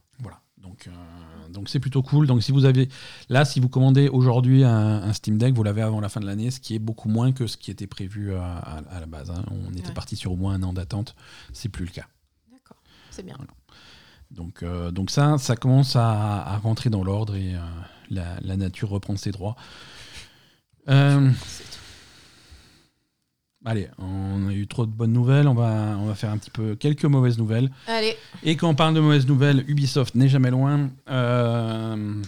Donc, 0.62 0.86
euh, 0.88 1.48
donc 1.48 1.68
c'est 1.68 1.80
plutôt 1.80 2.02
cool. 2.02 2.26
Donc, 2.26 2.42
si 2.42 2.52
vous 2.52 2.64
avez 2.66 2.88
là, 3.28 3.44
si 3.44 3.60
vous 3.60 3.68
commandez 3.68 4.08
aujourd'hui 4.08 4.62
un, 4.62 5.02
un 5.02 5.12
Steam 5.14 5.38
Deck, 5.38 5.54
vous 5.54 5.62
l'avez 5.62 5.82
avant 5.82 6.00
la 6.00 6.08
fin 6.08 6.20
de 6.20 6.26
l'année, 6.26 6.50
ce 6.50 6.60
qui 6.60 6.74
est 6.74 6.78
beaucoup 6.78 7.08
moins 7.08 7.32
que 7.32 7.46
ce 7.46 7.56
qui 7.56 7.70
était 7.70 7.86
prévu 7.86 8.34
à, 8.34 8.56
à- 8.58 8.96
à 8.96 9.00
la 9.00 9.06
base. 9.06 9.30
hein. 9.30 9.42
On 9.50 9.72
était 9.72 9.92
parti 9.94 10.16
sur 10.16 10.32
au 10.32 10.36
moins 10.36 10.54
un 10.54 10.62
an 10.62 10.72
d'attente. 10.72 11.14
C'est 11.52 11.68
plus 11.70 11.86
le 11.86 11.90
cas. 11.90 12.06
D'accord. 12.52 12.76
C'est 13.10 13.22
bien. 13.24 13.36
Donc, 14.30 14.62
euh, 14.62 14.90
donc 14.90 15.10
ça, 15.10 15.38
ça 15.38 15.56
commence 15.56 15.96
à, 15.96 16.42
à 16.46 16.56
rentrer 16.58 16.88
dans 16.90 17.02
l'ordre 17.02 17.34
et 17.36 17.54
euh, 17.54 17.58
la, 18.10 18.38
la 18.40 18.56
nature 18.56 18.90
reprend 18.90 19.16
ses 19.16 19.32
droits. 19.32 19.56
Euh, 20.88 21.30
C'est 21.46 21.64
tout. 21.64 21.78
Allez, 23.64 23.88
on 23.98 24.48
a 24.48 24.52
eu 24.52 24.66
trop 24.66 24.86
de 24.86 24.90
bonnes 24.90 25.12
nouvelles. 25.12 25.48
On 25.48 25.54
va, 25.54 25.96
on 25.98 26.06
va 26.06 26.14
faire 26.14 26.30
un 26.30 26.38
petit 26.38 26.50
peu 26.50 26.74
quelques 26.76 27.04
mauvaises 27.04 27.38
nouvelles. 27.38 27.70
Allez. 27.86 28.16
Et 28.42 28.56
quand 28.56 28.68
on 28.68 28.74
parle 28.74 28.94
de 28.94 29.00
mauvaises 29.00 29.26
nouvelles, 29.26 29.64
Ubisoft 29.68 30.14
n'est 30.14 30.28
jamais 30.28 30.50
loin. 30.50 30.90
Euh, 31.08 32.22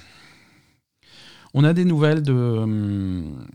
on 1.54 1.64
a 1.64 1.72
des 1.72 1.84
nouvelles 1.84 2.22
de, 2.22 2.32
hum, 2.32 3.46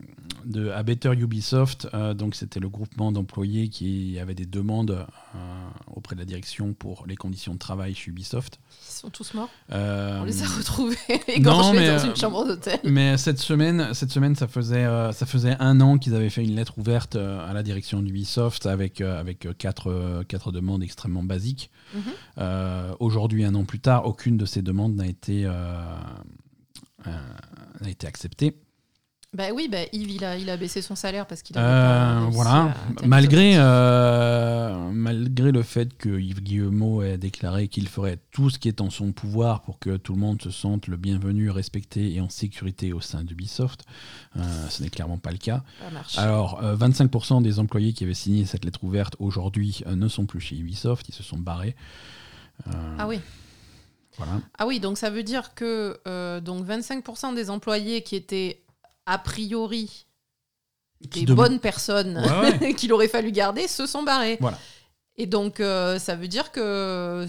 de 0.48 0.70
A 0.70 0.82
Better 0.82 1.12
Ubisoft. 1.12 1.88
Euh, 1.94 2.14
donc, 2.14 2.34
c'était 2.34 2.58
le 2.58 2.68
groupement 2.68 3.12
d'employés 3.12 3.68
qui 3.68 4.18
avait 4.18 4.34
des 4.34 4.46
demandes 4.46 4.90
euh, 4.90 5.68
auprès 5.94 6.16
de 6.16 6.20
la 6.20 6.24
direction 6.24 6.72
pour 6.72 7.04
les 7.06 7.16
conditions 7.16 7.52
de 7.52 7.58
travail 7.58 7.94
chez 7.94 8.10
Ubisoft. 8.10 8.58
Ils 8.88 8.92
sont 8.92 9.10
tous 9.10 9.34
morts. 9.34 9.50
Euh, 9.70 10.20
On 10.20 10.24
les 10.24 10.42
a 10.42 10.46
retrouvés 10.58 10.96
égorgés 11.28 11.86
dans 11.86 11.98
une 12.04 12.16
chambre 12.16 12.46
d'hôtel. 12.46 12.80
mais 12.84 13.16
cette 13.16 13.38
semaine, 13.38 13.92
cette 13.92 14.10
semaine 14.10 14.34
ça, 14.34 14.48
faisait, 14.48 14.86
ça 15.12 15.26
faisait 15.26 15.56
un 15.60 15.80
an 15.80 15.98
qu'ils 15.98 16.14
avaient 16.14 16.30
fait 16.30 16.42
une 16.44 16.56
lettre 16.56 16.78
ouverte 16.78 17.16
à 17.16 17.52
la 17.52 17.62
direction 17.62 18.02
d'Ubisoft 18.02 18.66
avec, 18.66 19.00
avec 19.00 19.46
quatre, 19.58 20.24
quatre 20.28 20.50
demandes 20.52 20.82
extrêmement 20.82 21.22
basiques. 21.22 21.70
Mhm. 21.94 22.94
Aujourd'hui, 22.98 23.44
un 23.44 23.54
an 23.54 23.64
plus 23.64 23.80
tard, 23.80 24.06
aucune 24.06 24.36
de 24.36 24.46
ces 24.46 24.62
demandes 24.62 24.96
n'a 24.96 25.06
été, 25.06 25.44
n'a 27.04 27.88
été 27.88 28.06
acceptée. 28.06 28.56
Bah 29.34 29.48
oui, 29.54 29.68
bah 29.70 29.80
Yves, 29.92 30.10
il 30.10 30.24
a, 30.24 30.38
il 30.38 30.48
a 30.48 30.56
baissé 30.56 30.80
son 30.80 30.96
salaire 30.96 31.26
parce 31.26 31.42
qu'il 31.42 31.58
a 31.58 31.60
Euh, 31.60 32.26
voilà. 32.30 32.74
Malgré, 33.04 33.52
euh, 33.58 34.90
malgré 34.90 35.52
le 35.52 35.62
fait 35.62 35.94
que 35.98 36.08
Yves 36.08 36.40
Guillemot 36.40 37.02
ait 37.02 37.18
déclaré 37.18 37.68
qu'il 37.68 37.88
ferait 37.88 38.18
tout 38.32 38.48
ce 38.48 38.58
qui 38.58 38.68
est 38.68 38.80
en 38.80 38.88
son 38.88 39.12
pouvoir 39.12 39.60
pour 39.60 39.78
que 39.78 39.98
tout 39.98 40.14
le 40.14 40.18
monde 40.18 40.40
se 40.40 40.50
sente 40.50 40.86
le 40.86 40.96
bienvenu, 40.96 41.50
respecté 41.50 42.14
et 42.14 42.22
en 42.22 42.30
sécurité 42.30 42.94
au 42.94 43.02
sein 43.02 43.22
d'Ubisoft, 43.22 43.84
euh, 44.38 44.68
ce 44.70 44.82
n'est 44.82 44.88
clairement 44.88 45.18
pas 45.18 45.30
le 45.30 45.36
cas. 45.38 45.62
Ça 45.84 45.90
marche. 45.90 46.16
Alors, 46.18 46.64
euh, 46.64 46.74
25% 46.74 47.42
des 47.42 47.58
employés 47.58 47.92
qui 47.92 48.04
avaient 48.04 48.14
signé 48.14 48.46
cette 48.46 48.64
lettre 48.64 48.82
ouverte 48.82 49.14
aujourd'hui 49.18 49.82
euh, 49.86 49.94
ne 49.94 50.08
sont 50.08 50.24
plus 50.24 50.40
chez 50.40 50.56
Ubisoft, 50.56 51.06
ils 51.10 51.14
se 51.14 51.22
sont 51.22 51.38
barrés. 51.38 51.76
Euh, 52.66 52.70
Ah 52.98 53.06
oui. 53.06 53.20
Voilà. 54.16 54.40
Ah 54.58 54.66
oui, 54.66 54.80
donc 54.80 54.96
ça 54.96 55.10
veut 55.10 55.22
dire 55.22 55.54
que 55.54 56.00
euh, 56.08 56.40
donc 56.40 56.66
25% 56.66 57.34
des 57.34 57.50
employés 57.50 58.02
qui 58.02 58.16
étaient 58.16 58.62
a 59.08 59.18
priori 59.18 60.06
des 61.00 61.26
bonnes 61.26 61.60
personnes 61.60 62.22
Ouais, 62.42 62.74
qu'il 62.76 62.92
aurait 62.92 63.08
fallu 63.08 63.32
garder 63.32 63.68
se 63.68 63.86
sont 63.86 64.02
barrés. 64.02 64.36
Voilà. 64.40 64.58
Et 65.16 65.26
donc, 65.26 65.60
euh, 65.60 65.98
ça 65.98 66.14
veut 66.14 66.28
dire 66.28 66.52
que 66.52 67.26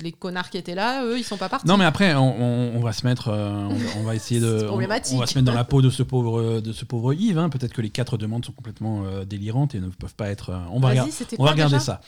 les, 0.00 0.12
connards 0.12 0.50
qui 0.50 0.58
étaient 0.58 0.74
là, 0.74 1.04
eux, 1.04 1.18
ils 1.18 1.24
sont 1.24 1.36
pas 1.36 1.48
partis. 1.48 1.66
Non, 1.66 1.76
mais 1.76 1.84
après, 1.84 2.14
on, 2.14 2.40
on- 2.40 2.76
on 2.76 2.80
va 2.80 2.92
se 2.92 3.04
mettre, 3.06 3.28
euh, 3.28 3.68
on, 3.96 4.00
on 4.00 4.02
va 4.04 4.14
essayer 4.14 4.40
de, 4.48 4.68
on, 4.70 4.76
va 4.76 5.00
se 5.02 5.14
mettre 5.36 5.42
dans 5.42 5.54
la 5.54 5.64
peau 5.64 5.82
de 5.82 5.90
ce 5.90 6.02
pauvre, 6.02 6.60
de 6.60 6.72
ce 6.72 6.84
pauvre 6.84 7.12
Yves. 7.14 7.38
hein. 7.38 7.48
Peut-être 7.48 7.72
que 7.72 7.82
les 7.82 7.90
quatre 7.90 8.16
demandes 8.16 8.44
sont 8.44 8.52
complètement 8.52 9.04
euh, 9.04 9.24
délirantes 9.24 9.74
et 9.74 9.80
ne 9.80 9.88
peuvent 9.88 10.14
pas 10.14 10.28
être. 10.28 10.52
on 10.72 10.78
va, 10.78 10.90
regarder- 10.90 11.12
on 11.38 11.44
va 11.44 11.80
ça. 11.80 12.00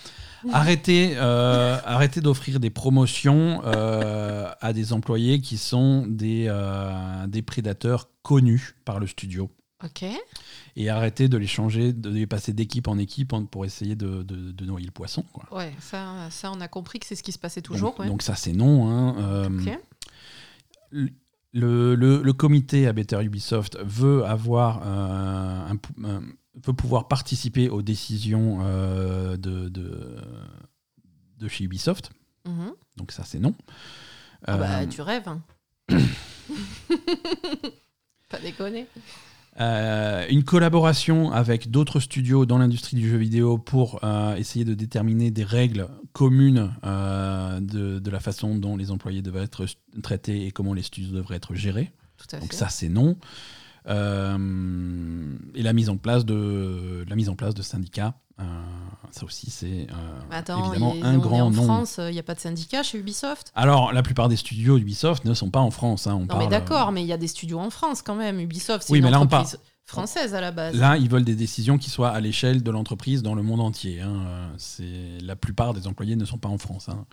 Arrêtez, 0.53 1.13
euh, 1.17 1.79
arrêtez 1.85 2.21
d'offrir 2.21 2.61
des 2.61 2.71
promotions 2.71 3.63
euh, 3.65 4.51
à 4.61 4.73
des 4.73 4.93
employés 4.93 5.41
qui 5.41 5.57
sont 5.57 6.07
des, 6.07 6.47
euh, 6.49 7.27
des 7.27 7.43
prédateurs 7.43 8.09
connus 8.23 8.75
par 8.85 9.01
le 9.01 9.07
studio. 9.07 9.51
Ok. 9.85 10.05
Et 10.77 10.89
arrêtez 10.89 11.29
de 11.29 11.37
les 11.37 11.47
changer, 11.47 11.93
de 11.93 12.09
les 12.11 12.27
passer 12.27 12.53
d'équipe 12.53 12.89
en 12.89 12.97
équipe 12.99 13.35
pour 13.51 13.65
essayer 13.65 13.97
de, 13.97 14.23
de- 14.23 14.51
de 14.53 14.65
noyer 14.65 14.87
le 14.87 14.93
poisson. 14.93 15.23
Quoi. 15.33 15.45
Ouais, 15.53 15.73
ça, 15.81 16.29
ça, 16.31 16.51
on 16.53 16.61
a 16.61 16.69
compris 16.69 16.99
que 17.01 17.07
c'est 17.07 17.17
ce 17.17 17.23
qui 17.23 17.33
se 17.33 17.39
passait 17.39 17.61
toujours. 17.63 17.91
donc, 17.91 17.99
ouais. 17.99 18.07
donc 18.07 18.23
ça, 18.23 18.35
c'est 18.35 18.53
non. 18.53 18.89
hein. 18.89 19.47
Ok. 19.61 19.79
le, 20.91 21.95
le- 21.95 22.23
le 22.23 22.33
comité 22.33 22.87
à 22.87 22.93
Better 22.93 23.23
Ubisoft 23.23 23.79
veut 23.85 24.25
avoir 24.25 24.87
un- 24.87 25.79
veut 26.65 26.73
pouvoir 26.73 27.09
participer 27.09 27.69
aux 27.69 27.83
décisions 27.83 28.59
euh, 28.63 29.37
de, 29.37 29.69
de, 29.69 30.17
de 31.39 31.49
chez 31.49 31.65
Ubisoft. 31.65 32.11
Mhm. 32.47 32.73
Donc 32.97 33.13
ça, 33.13 33.25
c'est 33.25 33.39
non. 33.41 33.55
Ah 34.47 34.57
bah, 34.59 34.81
Euh, 34.83 34.87
tu 34.87 35.01
rêves. 35.03 35.27
hein. 35.29 35.43
pas 38.31 38.39
déconner. 38.41 38.87
euh, 39.61 40.27
une 40.29 40.45
collaboration 40.45 41.31
avec 41.33 41.71
d'autres 41.71 42.01
studios 42.01 42.45
dans 42.47 42.59
l'industrie 42.59 42.97
du 42.97 43.09
jeu 43.09 43.17
vidéo 43.17 43.59
pour 43.59 44.01
euh, 44.05 44.35
essayer 44.37 44.65
de 44.65 44.75
déterminer 44.75 45.31
des 45.31 45.45
règles 45.45 45.89
communes 46.13 46.75
euh, 46.85 47.61
de, 47.61 47.99
de 47.99 48.11
la 48.11 48.21
façon 48.21 48.57
dont 48.57 48.77
les 48.77 48.91
employés 48.91 49.23
devraient 49.23 49.45
être 49.45 49.65
traités 50.03 50.47
et 50.47 50.51
comment 50.51 50.75
les 50.75 50.83
studios 50.83 51.13
devraient 51.15 51.37
être 51.37 51.55
gérés. 51.55 51.93
Tout 52.17 52.35
à 52.37 52.41
Donc 52.41 52.51
fait. 52.51 52.57
ça, 52.57 52.69
c'est 52.69 52.89
non. 52.89 53.17
Euh, 53.87 55.37
et 55.55 55.63
la 55.63 55.73
mise 55.73 55.89
en 55.91 55.97
place 55.97 56.25
de 56.25 57.05
la 57.09 57.17
mise 57.17 57.29
en 57.29 57.37
place 57.37 57.55
de 57.55 57.63
syndicats, 57.63 58.15
euh, 58.41 58.45
ça 59.11 59.25
aussi 59.25 59.51
c'est 59.51 59.87
euh, 59.91 60.21
Attends, 60.31 60.61
évidemment 60.73 60.95
un 61.03 61.15
est 61.17 61.21
grand 61.21 61.43
en. 61.43 61.53
France, 61.53 61.97
il 61.99 62.13
n'y 62.13 62.19
a 62.19 62.23
pas 62.23 62.35
de 62.35 62.41
syndicat 62.41 62.83
chez 62.83 62.99
Ubisoft? 62.99 63.53
Alors 63.55 63.93
la 63.93 64.03
plupart 64.03 64.29
des 64.29 64.37
studios 64.37 64.79
d'Ubisoft 64.79 65.25
ne 65.25 65.35
sont 65.35 65.51
pas 65.51 65.61
en 65.61 65.71
France. 65.71 66.07
hein, 66.07 66.15
on 66.15 66.21
Non, 66.21 66.27
parle, 66.27 66.39
mais 66.45 66.49
d'accord, 66.49 66.93
mais 66.93 67.03
il 67.03 67.07
y 67.07 67.13
a 67.13 67.19
des 67.19 67.29
studios 67.29 67.59
en 67.61 67.71
France 67.71 68.03
quand 68.03 68.15
même. 68.17 68.41
Ubisoft, 68.41 68.85
c'est 68.87 68.93
Oui, 68.93 68.99
une 68.99 69.05
mais 69.05 69.11
là, 69.11 69.21
on 69.21 69.25
entreprise 69.25 69.59
française 69.87 70.35
à 70.35 70.41
la 70.41 70.51
base. 70.51 70.75
Là, 70.77 70.97
ils 70.97 71.11
veulent 71.11 71.25
des 71.25 71.37
décisions 71.37 71.77
qui 71.77 71.91
soient 71.91 72.09
à 72.11 72.21
l'échelle 72.21 72.63
de 72.63 72.71
l'entreprise 72.71 73.23
dans 73.23 73.35
le 73.35 73.43
monde 73.43 73.61
entier. 73.61 74.01
hein. 74.01 74.25
Euh, 74.27 74.49
C'est 74.57 75.19
la 75.23 75.37
plupart 75.37 75.75
des 75.75 75.87
employés 75.87 76.17
ne 76.17 76.25
sont 76.25 76.39
pas 76.39 76.49
en 76.49 76.57
France. 76.59 76.89
hein. 76.89 77.05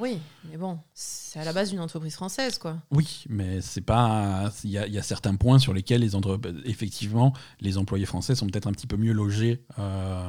Oui, 0.00 0.18
mais 0.50 0.56
bon, 0.56 0.78
c'est 0.94 1.40
à 1.40 1.44
la 1.44 1.52
base 1.52 1.72
une 1.72 1.80
entreprise 1.80 2.14
française, 2.14 2.58
quoi. 2.58 2.76
Oui, 2.90 3.24
mais 3.28 3.60
c'est 3.60 3.80
pas. 3.80 4.50
Il 4.64 4.70
y, 4.70 4.78
a- 4.78 4.86
il 4.86 4.92
y 4.94 4.98
a 4.98 5.02
certains 5.02 5.34
points 5.34 5.58
sur 5.58 5.72
lesquels 5.72 6.00
les 6.00 6.14
entre- 6.14 6.40
effectivement 6.64 7.32
les 7.60 7.78
employés 7.78 8.06
français 8.06 8.34
sont 8.34 8.46
peut-être 8.46 8.66
un 8.66 8.72
petit 8.72 8.86
peu 8.86 8.96
mieux 8.96 9.12
logés 9.12 9.62
euh, 9.78 10.22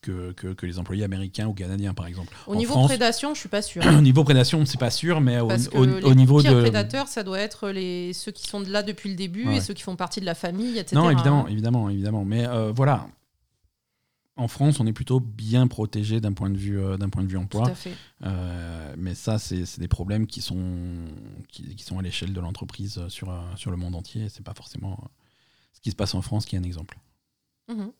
que, 0.00 0.32
que- 0.32 0.52
que 0.54 0.64
les 0.66 0.78
employés 0.78 1.02
américains 1.04 1.46
ou 1.48 1.54
canadiens, 1.54 1.92
par 1.92 2.06
exemple. 2.06 2.32
Au 2.46 2.52
En 2.52 2.56
niveau 2.56 2.72
France, 2.74 2.86
prédation, 2.88 3.34
je 3.34 3.40
suis 3.40 3.48
pas 3.48 3.62
sûre. 3.62 3.82
Au 3.98 4.00
niveau 4.00 4.22
prédation, 4.24 4.64
c'est 4.64 4.78
pas 4.78 4.90
sûr, 4.90 5.20
mais 5.20 5.40
au, 5.40 5.48
Parce 5.48 5.68
que 5.68 5.76
au- 5.76 5.84
les 5.84 6.04
au 6.04 6.14
niveau 6.14 6.40
de. 6.42 6.60
prédateurs, 6.60 7.08
ça 7.08 7.22
doit 7.24 7.40
être 7.40 7.70
les, 7.70 8.12
ceux 8.12 8.30
qui 8.32 8.46
sont 8.46 8.60
de 8.60 8.70
là 8.70 8.82
depuis 8.82 9.10
le 9.10 9.16
début 9.16 9.46
Ouais. 9.48 9.56
et 9.56 9.60
ceux 9.60 9.74
qui 9.74 9.82
font 9.82 9.96
partie 9.96 10.20
de 10.20 10.26
la 10.26 10.34
famille, 10.36 10.78
etc. 10.78 10.94
Non, 10.96 11.10
évidemment, 11.10 11.48
évidemment, 11.48 11.90
évidemment. 11.90 12.24
Mais 12.24 12.46
euh, 12.46 12.72
voilà. 12.74 13.06
En 14.38 14.48
France, 14.48 14.80
on 14.80 14.86
est 14.86 14.92
plutôt 14.92 15.20
bien 15.20 15.66
protégé 15.66 16.20
d'un 16.20 16.32
point 16.32 16.48
de 16.48 16.56
vue, 16.56 16.80
euh, 16.80 16.96
d'un 16.96 17.08
point 17.10 17.22
de 17.22 17.28
vue 17.28 17.34
Tout 17.36 17.42
emploi. 17.42 17.68
à 17.68 17.74
fait. 17.74 17.92
Euh, 18.24 18.94
mais 18.96 19.14
ça, 19.14 19.38
c'est 19.38 19.66
c'est 19.66 19.80
des 19.80 19.88
problèmes 19.88 20.26
qui 20.26 20.40
sont, 20.40 21.04
qui, 21.48 21.74
qui 21.74 21.84
sont 21.84 21.98
à 21.98 22.02
l'échelle 22.02 22.32
de 22.32 22.40
l'entreprise 22.40 22.98
euh, 22.98 23.08
sur, 23.08 23.34
sur 23.56 23.70
le 23.70 23.76
monde 23.76 23.94
entier. 23.94 24.28
C'est 24.28 24.44
pas 24.44 24.54
forcément 24.54 24.98
ce 25.72 25.80
qui 25.80 25.90
se 25.90 25.96
passe 25.96 26.14
en 26.14 26.22
France 26.22 26.46
qui 26.46 26.56
est 26.56 26.58
un 26.58 26.62
exemple. 26.62 26.98
Mhm. 27.68 27.90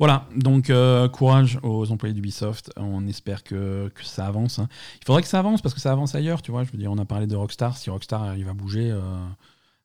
Voilà, 0.00 0.26
donc 0.34 0.70
euh, 0.70 1.08
courage 1.08 1.60
aux 1.62 1.92
employés 1.92 2.12
d'Ubisoft. 2.14 2.72
On 2.76 3.06
espère 3.06 3.44
que, 3.44 3.90
que 3.94 4.04
ça 4.04 4.26
avance. 4.26 4.58
hein. 4.58 4.68
Il 5.00 5.04
faudrait 5.06 5.22
que 5.22 5.28
ça 5.28 5.38
avance 5.38 5.62
parce 5.62 5.72
que 5.74 5.80
ça 5.80 5.92
avance 5.92 6.16
ailleurs, 6.16 6.42
tu 6.42 6.50
vois. 6.50 6.64
Je 6.64 6.72
veux 6.72 6.78
dire, 6.78 6.90
on 6.90 6.98
a 6.98 7.04
parlé 7.04 7.28
de 7.28 7.36
Rockstar. 7.36 7.76
Si 7.76 7.88
Rockstar 7.88 8.24
arrive 8.24 8.48
à 8.48 8.54
bouger, 8.54 8.92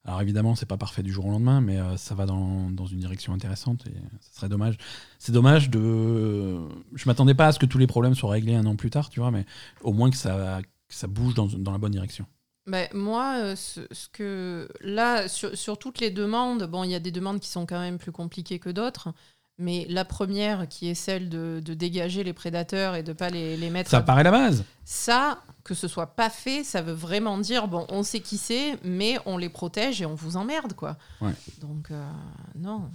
alors 0.07 0.21
évidemment, 0.21 0.55
c'est 0.55 0.65
pas 0.65 0.77
parfait 0.77 1.03
du 1.03 1.11
jour 1.11 1.25
au 1.25 1.31
lendemain, 1.31 1.59
mais 1.59 1.77
euh, 1.77 1.97
ça 1.97 2.15
va 2.15 2.25
dans, 2.25 2.71
dans 2.71 2.85
une 2.85 2.99
direction 2.99 3.33
intéressante 3.33 3.85
et 3.87 3.93
ce 4.21 4.37
serait 4.37 4.47
dommage. 4.47 4.77
C'est 5.19 5.33
dommage 5.33 5.69
de. 5.69 6.59
Je 6.95 7.03
m'attendais 7.07 7.33
pas 7.33 7.47
à 7.47 7.51
ce 7.51 7.59
que 7.59 7.65
tous 7.65 7.77
les 7.77 7.87
problèmes 7.87 8.15
soient 8.15 8.31
réglés 8.31 8.55
un 8.55 8.65
an 8.65 8.77
plus 8.77 8.89
tard, 8.89 9.09
tu 9.09 9.19
vois, 9.19 9.31
mais 9.31 9.45
au 9.81 9.91
moins 9.91 10.09
que 10.09 10.15
ça, 10.15 10.61
ça 10.87 11.07
bouge 11.07 11.33
dans, 11.33 11.47
dans 11.47 11.73
la 11.73 11.77
bonne 11.77 11.91
direction. 11.91 12.25
Ben, 12.67 12.87
moi, 12.93 13.35
euh, 13.41 13.55
ce, 13.57 13.81
ce 13.91 14.07
que 14.07 14.69
là, 14.79 15.27
sur, 15.27 15.57
sur 15.57 15.77
toutes 15.77 15.99
les 15.99 16.11
demandes, 16.11 16.63
bon, 16.63 16.85
il 16.85 16.91
y 16.91 16.95
a 16.95 16.99
des 16.99 17.11
demandes 17.11 17.41
qui 17.41 17.49
sont 17.49 17.65
quand 17.65 17.79
même 17.79 17.97
plus 17.97 18.13
compliquées 18.13 18.59
que 18.59 18.69
d'autres, 18.69 19.09
mais 19.57 19.85
la 19.89 20.05
première, 20.05 20.67
qui 20.67 20.87
est 20.89 20.93
celle 20.95 21.29
de, 21.29 21.61
de 21.63 21.73
dégager 21.73 22.23
les 22.23 22.33
prédateurs 22.33 22.95
et 22.95 23.03
de 23.03 23.13
pas 23.13 23.29
les, 23.29 23.57
les 23.57 23.69
mettre. 23.69 23.89
Ça 23.89 23.97
à- 23.97 24.01
paraît 24.01 24.23
la 24.23 24.31
base. 24.31 24.63
Ça, 24.85 25.41
que 25.63 25.73
ce 25.73 25.87
soit 25.87 26.15
pas 26.15 26.29
fait, 26.29 26.63
ça 26.63 26.81
veut 26.81 26.93
vraiment 26.93 27.37
dire 27.37 27.67
bon, 27.67 27.85
on 27.89 28.03
sait 28.03 28.19
qui 28.21 28.37
c'est, 28.37 28.77
mais 28.83 29.17
on 29.25 29.37
les 29.37 29.49
protège 29.49 30.01
et 30.01 30.05
on 30.05 30.15
vous 30.15 30.37
emmerde, 30.37 30.73
quoi. 30.73 30.97
Ouais. 31.21 31.33
Donc 31.61 31.91
euh, 31.91 32.09
non. 32.55 32.89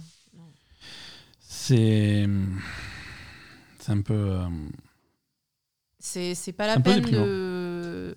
C'est. 1.39 2.27
C'est 3.79 3.91
un 3.91 4.01
peu. 4.01 4.13
euh, 4.13 4.47
C'est 5.99 6.53
pas 6.55 6.67
la 6.67 6.79
peine 6.79 7.01
de, 7.03 8.15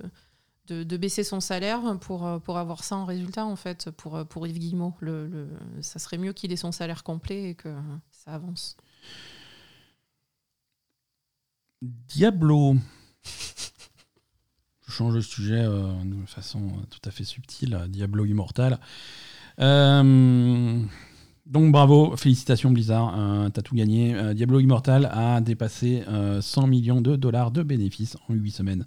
de, 0.68 0.82
de 0.84 0.96
baisser 0.96 1.22
son 1.24 1.40
salaire 1.40 1.98
pour, 2.00 2.26
euh, 2.26 2.38
pour 2.38 2.58
avoir 2.58 2.82
ça 2.84 2.96
en 2.96 3.04
résultat, 3.04 3.44
en 3.44 3.56
fait, 3.56 3.90
pour, 3.90 4.24
pour 4.26 4.46
Yves 4.46 4.58
Guillemot. 4.58 4.94
Le, 5.00 5.26
le- 5.26 5.48
ça 5.82 5.98
serait 5.98 6.18
mieux 6.18 6.32
qu'il 6.32 6.52
ait 6.52 6.56
son 6.56 6.72
salaire 6.72 7.02
complet 7.04 7.50
et 7.50 7.54
que 7.54 7.68
avance. 8.26 8.76
Diablo. 11.82 12.76
Je 14.86 14.92
change 14.92 15.14
de 15.14 15.20
sujet 15.20 15.62
euh, 15.62 15.92
de 16.04 16.26
façon 16.26 16.60
euh, 16.68 16.86
tout 16.90 17.00
à 17.04 17.10
fait 17.10 17.24
subtile. 17.24 17.86
Diablo 17.88 18.24
Immortal. 18.24 18.78
Euh, 19.58 20.84
donc 21.46 21.70
bravo, 21.70 22.16
félicitations 22.16 22.72
Blizzard, 22.72 23.14
euh, 23.16 23.48
t'as 23.50 23.62
tout 23.62 23.76
gagné. 23.76 24.16
Euh, 24.16 24.34
Diablo 24.34 24.58
Immortal 24.58 25.08
a 25.12 25.40
dépassé 25.40 26.02
euh, 26.08 26.40
100 26.40 26.66
millions 26.66 27.00
de 27.00 27.14
dollars 27.14 27.52
de 27.52 27.62
bénéfices 27.62 28.16
en 28.28 28.34
8 28.34 28.50
semaines. 28.50 28.86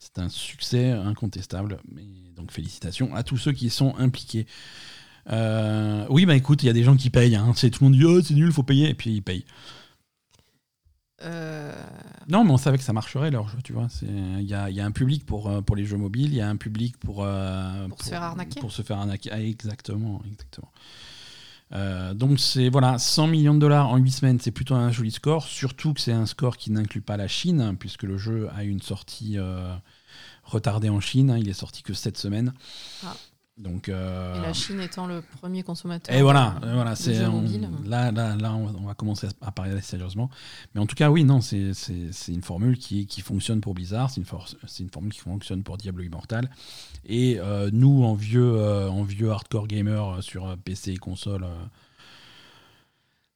C'est 0.00 0.18
un 0.18 0.28
succès 0.28 0.90
incontestable. 0.90 1.78
Et 1.98 2.32
donc 2.34 2.50
félicitations 2.50 3.14
à 3.14 3.22
tous 3.22 3.36
ceux 3.36 3.52
qui 3.52 3.70
sont 3.70 3.94
impliqués. 3.96 4.46
Euh, 5.32 6.06
oui, 6.10 6.26
bah 6.26 6.34
écoute, 6.34 6.62
il 6.62 6.66
y 6.66 6.70
a 6.70 6.72
des 6.72 6.82
gens 6.82 6.96
qui 6.96 7.10
payent. 7.10 7.36
Hein. 7.36 7.52
C'est 7.56 7.70
tout 7.70 7.84
le 7.84 7.90
monde 7.90 7.98
dit 7.98 8.04
oh, 8.04 8.20
c'est 8.20 8.34
nul, 8.34 8.52
faut 8.52 8.62
payer, 8.62 8.90
et 8.90 8.94
puis 8.94 9.10
ils 9.10 9.22
payent. 9.22 9.44
Euh, 11.22 11.72
Non, 12.28 12.44
mais 12.44 12.50
on 12.50 12.56
savait 12.56 12.78
que 12.78 12.84
ça 12.84 12.92
marcherait 12.92 13.30
leur 13.30 13.48
jeu, 13.48 13.58
tu 13.62 13.72
vois. 13.72 13.88
Il 14.02 14.42
y 14.42 14.54
a, 14.54 14.70
y 14.70 14.80
a 14.80 14.84
un 14.84 14.90
public 14.90 15.26
pour, 15.26 15.48
euh, 15.48 15.60
pour 15.60 15.76
les 15.76 15.84
jeux 15.84 15.98
mobiles, 15.98 16.28
il 16.28 16.36
y 16.36 16.40
a 16.40 16.48
un 16.48 16.56
public 16.56 16.96
pour, 16.98 17.22
euh, 17.22 17.88
Pour 17.88 18.02
se 18.02 18.08
faire 18.08 18.22
arnaquer. 18.22 18.60
Pour 18.60 18.72
se 18.72 18.82
faire 18.82 18.98
arnaquer. 18.98 19.30
Ah, 19.32 19.40
exactement, 19.40 20.22
exactement. 20.30 20.72
Euh, 21.72 22.14
donc 22.14 22.40
c'est 22.40 22.68
voilà 22.68 22.98
100 22.98 23.28
millions 23.28 23.54
de 23.54 23.60
dollars 23.60 23.90
en 23.90 23.96
8 23.96 24.10
semaines, 24.10 24.40
c'est 24.40 24.50
plutôt 24.50 24.74
un 24.74 24.90
joli 24.90 25.12
score, 25.12 25.44
surtout 25.44 25.94
que 25.94 26.00
c'est 26.00 26.10
un 26.10 26.26
score 26.26 26.56
qui 26.56 26.72
n'inclut 26.72 27.00
pas 27.00 27.16
la 27.16 27.28
Chine, 27.28 27.76
puisque 27.78 28.02
le 28.02 28.16
jeu 28.16 28.48
a 28.56 28.64
une 28.64 28.80
sortie 28.80 29.36
retardée 30.42 30.88
en 30.88 31.00
Chine, 31.00 31.30
hein, 31.30 31.38
il 31.38 31.48
est 31.48 31.52
sorti 31.52 31.82
que 31.84 31.94
7 31.94 32.16
semaines. 32.16 32.54
Ah. 33.04 33.14
Donc, 33.58 33.90
euh, 33.90 34.36
Et 34.36 34.40
la 34.40 34.54
Chine 34.54 34.80
étant 34.80 35.06
le 35.06 35.20
premier 35.20 35.62
consommateur. 35.62 36.14
et 36.16 36.22
voilà, 36.22 36.54
euh, 36.64 36.72
voilà 36.72 36.92
de 36.92 36.96
c'est 36.96 37.26
on- 37.26 37.42
mobiles. 37.42 37.68
là, 37.84 38.10
là, 38.10 38.34
là, 38.34 38.54
on 38.54 38.86
va 38.86 38.94
commencer 38.94 39.28
à- 39.42 39.52
parler 39.52 39.78
sérieusement. 39.82 40.30
Mais 40.74 40.80
en 40.80 40.86
tout 40.86 40.94
cas, 40.96 41.10
oui, 41.10 41.24
non, 41.24 41.42
c'est 41.42 41.72
une 42.28 42.42
formule 42.42 42.78
qui, 42.78 43.06
qui 43.06 43.20
fonctionne 43.20 43.60
pour 43.60 43.74
Blizzard, 43.74 44.08
c'est 44.08 44.16
une, 44.20 44.24
for- 44.26 44.48
une 44.78 44.88
formule 44.88 45.12
qui 45.12 45.18
fonctionne 45.20 45.62
pour 45.62 45.76
Diablo 45.76 46.02
Immortal. 46.02 46.48
Et 47.04 47.38
euh, 47.38 47.68
nous, 47.70 48.02
en 48.02 48.14
vieux, 48.14 48.54
euh, 48.56 48.88
en 48.88 49.02
vieux 49.02 49.30
hardcore 49.30 49.66
gamer 49.66 50.08
euh, 50.08 50.20
sur 50.22 50.48
euh, 50.48 50.56
PC 50.56 50.92
et 50.92 50.96
console, 50.96 51.44
euh, 51.44 51.48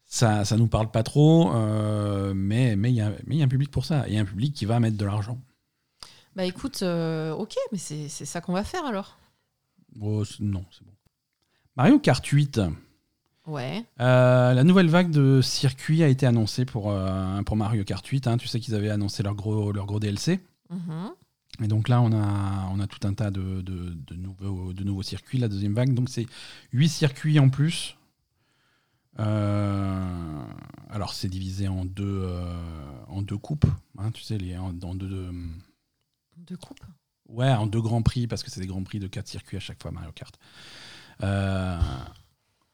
ça, 0.07 0.47
ça 0.47 0.57
nous 0.57 0.69
parle 0.69 0.91
pas 0.91 1.03
trop, 1.03 1.53
euh, 1.55 2.33
mais 2.35 2.77
mais 2.77 2.91
il 2.93 2.95
y, 2.97 3.01
a- 3.03 3.12
mais 3.27 3.37
y 3.37 3.43
a 3.43 3.45
un 3.45 3.49
public 3.49 3.71
pour 3.71 3.85
ça, 3.85 4.09
et 4.09 4.17
un 4.17 4.25
public 4.25 4.55
qui 4.55 4.65
va 4.65 4.81
mettre 4.81 4.97
de 4.97 5.05
l'argent. 5.05 5.39
Bah 6.37 6.45
écoute, 6.45 6.83
euh, 6.83 7.33
ok, 7.33 7.55
mais 7.73 7.79
c'est 7.79 8.09
ça 8.09 8.41
qu'on 8.41 8.53
va 8.55 8.65
faire 8.65 8.87
alors. 8.87 9.19
Oh, 10.01 10.24
c'est- 10.24 10.40
non, 10.40 10.64
c'est 10.70 10.84
bon. 10.84 10.92
Mario 11.76 11.99
Kart 11.99 12.24
8. 12.24 12.61
Ouais. 13.47 13.84
Euh, 14.01 14.55
la 14.55 14.64
nouvelle 14.64 14.88
vague 14.88 15.11
de 15.11 15.40
circuits 15.42 16.03
a 16.03 16.09
été 16.09 16.24
annoncée 16.26 16.64
pour, 16.64 16.90
euh, 16.90 17.42
pour 17.42 17.57
Mario 17.57 17.84
Kart 17.84 18.07
8. 18.07 18.26
hein. 18.26 18.36
Tu 18.38 18.49
sais 18.49 18.59
qu'ils 18.61 18.74
avaient 18.74 18.90
annoncé 18.90 19.22
leur 19.22 19.34
gros, 19.34 19.70
leur 19.72 19.86
gros 19.86 20.01
DLC. 20.01 20.40
Mhm. 20.70 21.11
Et 21.62 21.68
donc 21.68 21.88
là, 21.88 22.01
on 22.01 22.11
a, 22.12 22.68
on 22.72 22.80
a 22.80 22.86
tout 22.86 23.07
un 23.07 23.12
tas 23.14 23.30
de, 23.30 23.61
de, 23.61 23.90
de 23.95 24.14
nouveaux, 24.14 24.72
de 24.72 24.82
nouveaux 24.82 25.03
circuits, 25.03 25.38
la 25.38 25.49
deuxième 25.49 25.74
vague. 25.74 25.95
Donc 25.95 26.09
c'est 26.09 26.26
8 26.72 26.88
circuits 26.88 27.38
en 27.38 27.49
plus. 27.51 27.97
Euh, 29.20 30.45
alors, 30.90 31.12
c'est 31.12 31.28
divisé 31.28 31.68
en 31.68 31.84
deux, 31.84 32.22
euh, 32.24 32.53
en 33.09 33.22
deux 33.22 33.38
coupes. 33.38 33.66
hein, 33.99 34.11
tu 34.11 34.22
sais, 34.22 34.38
les, 34.38 34.57
en, 34.57 34.72
dans 34.72 34.95
deux, 34.95 35.09
deux- 35.09 35.30
De 36.49 36.57
coupe 36.57 36.80
ouais, 37.29 37.51
en 37.51 37.66
deux 37.66 37.81
grands 37.81 38.03
prix, 38.03 38.27
parce 38.27 38.43
que 38.43 38.51
c'est 38.51 38.61
des 38.61 38.66
grands 38.66 38.83
prix 38.85 38.99
de 38.99 39.07
quatre 39.07 39.29
circuits 39.29 39.57
à 39.57 39.61
chaque 39.61 39.81
fois, 39.83 39.91
Mario 39.91 40.11
Kart. 40.12 40.35
Euh, 41.22 41.79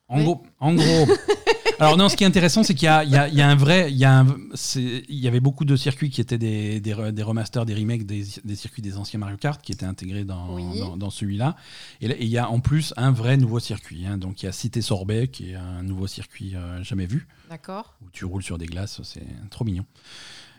en, 0.08 0.18
Oui. 0.18 0.24
gros, 0.24 0.42
en 0.58 0.74
gros. 0.74 1.06
alors, 1.78 1.96
non, 1.96 2.08
ce 2.08 2.16
qui 2.16 2.24
est 2.24 2.26
intéressant, 2.26 2.62
c'est 2.64 2.74
qu'il 2.74 2.88
y 2.88 3.06
y, 3.06 3.36
y 3.36 3.40
a 3.42 3.48
un 3.48 3.54
vrai. 3.54 3.92
Il 3.92 3.96
y, 3.98 4.04
a 4.04 4.20
un- 4.20 4.36
il 4.76 5.14
y 5.14 5.28
avait 5.28 5.38
beaucoup 5.40 5.64
de 5.64 5.76
circuits 5.76 6.10
qui 6.10 6.20
étaient 6.20 6.38
des, 6.38 6.80
des, 6.80 6.92
re- 6.94 7.12
des 7.12 7.22
remasters, 7.22 7.64
des 7.64 7.74
remakes 7.74 8.06
des, 8.06 8.24
des 8.44 8.56
circuits 8.56 8.82
des 8.82 8.96
anciens 8.96 9.20
Mario 9.20 9.36
Kart 9.36 9.62
qui 9.62 9.70
étaient 9.72 9.86
intégrés 9.86 10.24
dans, 10.24 10.54
Oui. 10.54 10.80
dans, 10.80 10.96
dans 10.96 11.10
celui-là. 11.10 11.54
Et, 12.00 12.06
et 12.06 12.24
il 12.24 12.30
y 12.30 12.38
a 12.38 12.50
en 12.50 12.58
plus 12.60 12.92
un 12.96 13.12
vrai 13.12 13.36
nouveau 13.36 13.60
circuit. 13.60 14.04
hein. 14.06 14.18
Donc, 14.18 14.42
il 14.42 14.46
y 14.46 14.48
a 14.48 14.52
Cité 14.52 14.82
Sorbet, 14.82 15.28
qui 15.28 15.50
est 15.52 15.54
un 15.54 15.82
nouveau 15.84 16.06
circuit 16.08 16.56
euh, 16.56 16.82
jamais 16.82 17.06
vu 17.06 17.28
D'accord. 17.48 17.94
où 18.04 18.10
tu 18.10 18.24
roules 18.24 18.42
sur 18.42 18.58
des 18.58 18.66
glaces, 18.66 19.00
c'est 19.04 19.22
trop 19.50 19.64
mignon. 19.64 19.84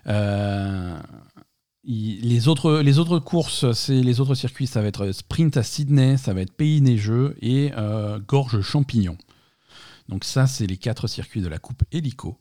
Euh, 0.07 0.97
il- 1.83 2.27
les, 2.29 2.47
autres, 2.47 2.79
les 2.79 2.99
autres 2.99 3.19
courses, 3.19 3.71
c'est 3.73 4.01
les 4.01 4.19
autres 4.19 4.35
circuits, 4.35 4.67
ça 4.67 4.81
va 4.81 4.87
être 4.87 5.11
sprint 5.11 5.57
à 5.57 5.63
Sydney, 5.63 6.17
ça 6.17 6.33
va 6.33 6.41
être 6.41 6.53
pays 6.53 6.81
neigeux 6.81 7.35
et 7.41 7.71
euh, 7.77 8.19
gorge 8.19 8.61
champignon. 8.61 9.17
Donc 10.09 10.23
ça, 10.23 10.47
c'est 10.47 10.67
les 10.67 10.77
quatre 10.77 11.07
circuits 11.07 11.41
de 11.41 11.47
la 11.47 11.57
coupe 11.59 11.83
hélico. 11.91 12.37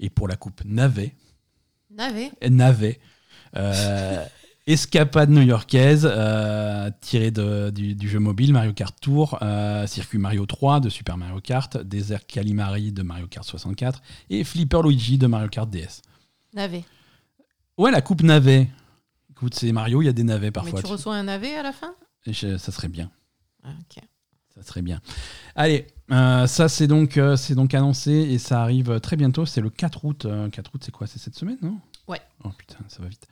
Et 0.00 0.10
pour 0.10 0.28
la 0.28 0.36
coupe 0.36 0.62
navet, 0.64 1.14
Navet. 1.90 2.30
navet, 2.48 3.00
euh, 3.56 4.24
escapade 4.66 5.28
new-yorkaise 5.30 6.08
euh, 6.10 6.90
tirée 7.00 7.30
de- 7.30 7.70
du, 7.70 7.94
du 7.94 8.08
jeu 8.08 8.18
mobile 8.18 8.52
Mario 8.52 8.72
Kart 8.72 8.96
Tour, 9.00 9.38
circuit 9.86 10.18
Mario 10.18 10.46
3 10.46 10.80
de 10.80 10.88
Super 10.88 11.16
Mario 11.16 11.40
Kart, 11.40 11.76
désert 11.84 12.26
Calimari 12.26 12.92
de 12.92 13.02
Mario 13.02 13.26
Kart 13.26 13.44
64 13.44 14.00
et 14.30 14.44
Flipper 14.44 14.82
Luigi 14.82 15.18
de 15.18 15.26
Mario 15.26 15.48
Kart 15.48 15.68
DS. 15.68 16.02
Navet. 16.54 16.84
Ouais, 17.80 17.90
la 17.90 18.02
coupe 18.02 18.22
navet. 18.22 18.68
Écoute, 19.30 19.54
c'est 19.54 19.72
Mario, 19.72 20.02
il 20.02 20.04
y 20.04 20.08
a 20.08 20.12
des 20.12 20.22
navets 20.22 20.50
parfois. 20.50 20.80
Mais 20.80 20.82
tu 20.82 20.92
reçois 20.92 21.16
un 21.16 21.22
navet 21.22 21.54
à 21.54 21.62
la 21.62 21.72
fin? 21.72 21.94
Je- 22.26 22.58
ça 22.58 22.72
serait 22.72 22.88
bien. 22.88 23.10
Ah, 23.64 23.70
Ok. 23.80 24.02
Ça 24.54 24.62
serait 24.62 24.82
bien. 24.82 25.00
Allez, 25.54 25.86
euh, 26.10 26.46
ça 26.46 26.68
c'est 26.68 26.86
donc, 26.86 27.16
euh, 27.16 27.36
c'est 27.36 27.54
donc 27.54 27.72
annoncé 27.72 28.10
et 28.12 28.36
ça 28.38 28.60
arrive 28.60 29.00
très 29.00 29.16
bientôt. 29.16 29.46
C'est 29.46 29.62
le 29.62 29.70
4 29.70 30.04
août. 30.04 30.26
Euh, 30.26 30.50
4 30.50 30.74
août, 30.74 30.82
c'est 30.84 30.90
quoi? 30.90 31.06
C'est 31.06 31.18
cette 31.18 31.36
semaine, 31.36 31.56
non? 31.62 31.78
Ouais. 32.06 32.20
Oh 32.44 32.50
putain, 32.58 32.76
ça 32.88 33.00
va 33.00 33.08
vite. 33.08 33.26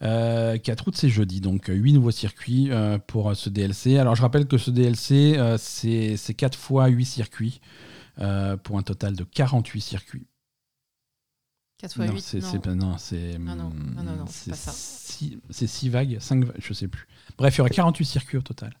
Euh, 0.00 0.56
4 0.56 0.88
août, 0.88 0.94
c'est 0.96 1.10
jeudi, 1.10 1.42
donc 1.42 1.66
8 1.68 1.92
nouveaux 1.92 2.10
circuits 2.12 2.70
euh, 2.70 2.96
pour 2.98 3.28
euh, 3.28 3.34
ce 3.34 3.50
DLC. 3.50 3.98
Alors 3.98 4.14
je 4.14 4.22
rappelle 4.22 4.46
que 4.46 4.56
ce 4.56 4.70
DLC, 4.70 5.34
euh, 5.36 5.58
c'est 5.58 6.16
4 6.34 6.56
fois 6.58 6.86
8 6.86 7.04
circuits 7.04 7.60
euh, 8.20 8.56
pour 8.56 8.78
un 8.78 8.82
total 8.82 9.14
de 9.16 9.24
48 9.24 9.80
circuits. 9.82 10.26
4 11.78 11.90
x 11.90 11.98
non, 11.98 12.12
8 12.14 12.20
c'est 12.20 12.38
non. 12.40 12.48
c'est 12.50 12.58
pas- 12.60 12.74
non, 12.74 12.98
c'est 12.98 13.38
non, 13.38 13.56
non, 13.56 13.70
non, 13.70 14.02
non, 14.16 14.24
c'est 14.26 14.44
c'est 14.44 14.50
pas 14.50 14.56
ça. 14.56 14.72
six- 14.72 15.38
c'est 15.50 15.66
6 15.66 15.88
vagues, 15.88 16.18
5 16.20 16.44
je 16.58 16.72
sais 16.72 16.88
plus. 16.88 17.06
Bref, 17.36 17.54
il 17.54 17.58
y 17.58 17.60
aura 17.62 17.70
48 17.70 18.04
circuits 18.04 18.38
au 18.38 18.42
total. 18.42 18.78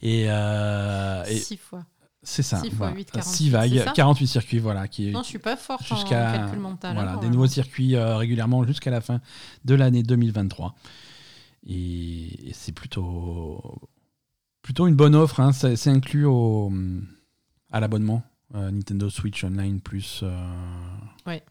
Et, 0.00 0.26
euh, 0.28 1.24
et 1.26 1.36
6 1.38 1.56
fois. 1.56 1.84
c'est 2.22 2.42
ça. 2.42 2.60
six 2.60 2.70
fois 2.70 2.88
voilà. 2.88 2.96
huit, 2.96 3.10
48, 3.10 3.30
Six 3.36 3.50
vagues, 3.50 3.72
c'est 3.78 3.84
ça 3.84 3.92
48 3.92 4.26
circuits, 4.26 4.58
voilà. 4.58 4.88
Qui, 4.88 5.10
Non, 5.10 5.22
je 5.22 5.28
suis 5.28 5.38
pas 5.38 5.54
en 5.54 6.04
calcul 6.04 6.58
mental. 6.58 6.94
voilà, 6.94 7.12
hein, 7.14 7.20
des 7.20 7.28
nouveaux 7.30 7.46
circuits 7.46 7.94
euh, 7.96 8.16
régulièrement 8.16 8.64
jusqu'à 8.64 8.90
la 8.90 9.00
fin 9.00 9.20
de 9.64 9.74
l'année 9.74 10.02
2023. 10.02 10.74
Et, 11.66 12.48
et 12.50 12.52
c'est 12.52 12.72
plutôt 12.72 13.80
plutôt 14.62 14.86
une 14.86 14.96
bonne 14.96 15.14
offre. 15.14 15.40
hein. 15.40 15.52
C'est 15.52 15.76
c'est 15.76 15.90
inclus 15.90 16.26
au, 16.26 16.72
à 17.70 17.80
l'abonnement 17.80 18.22
euh, 18.54 18.70
Nintendo 18.70 19.10
Switch 19.10 19.42
Online 19.44 19.80
plus 19.80 20.20
euh, 20.22 20.36
Ouais. 21.26 21.42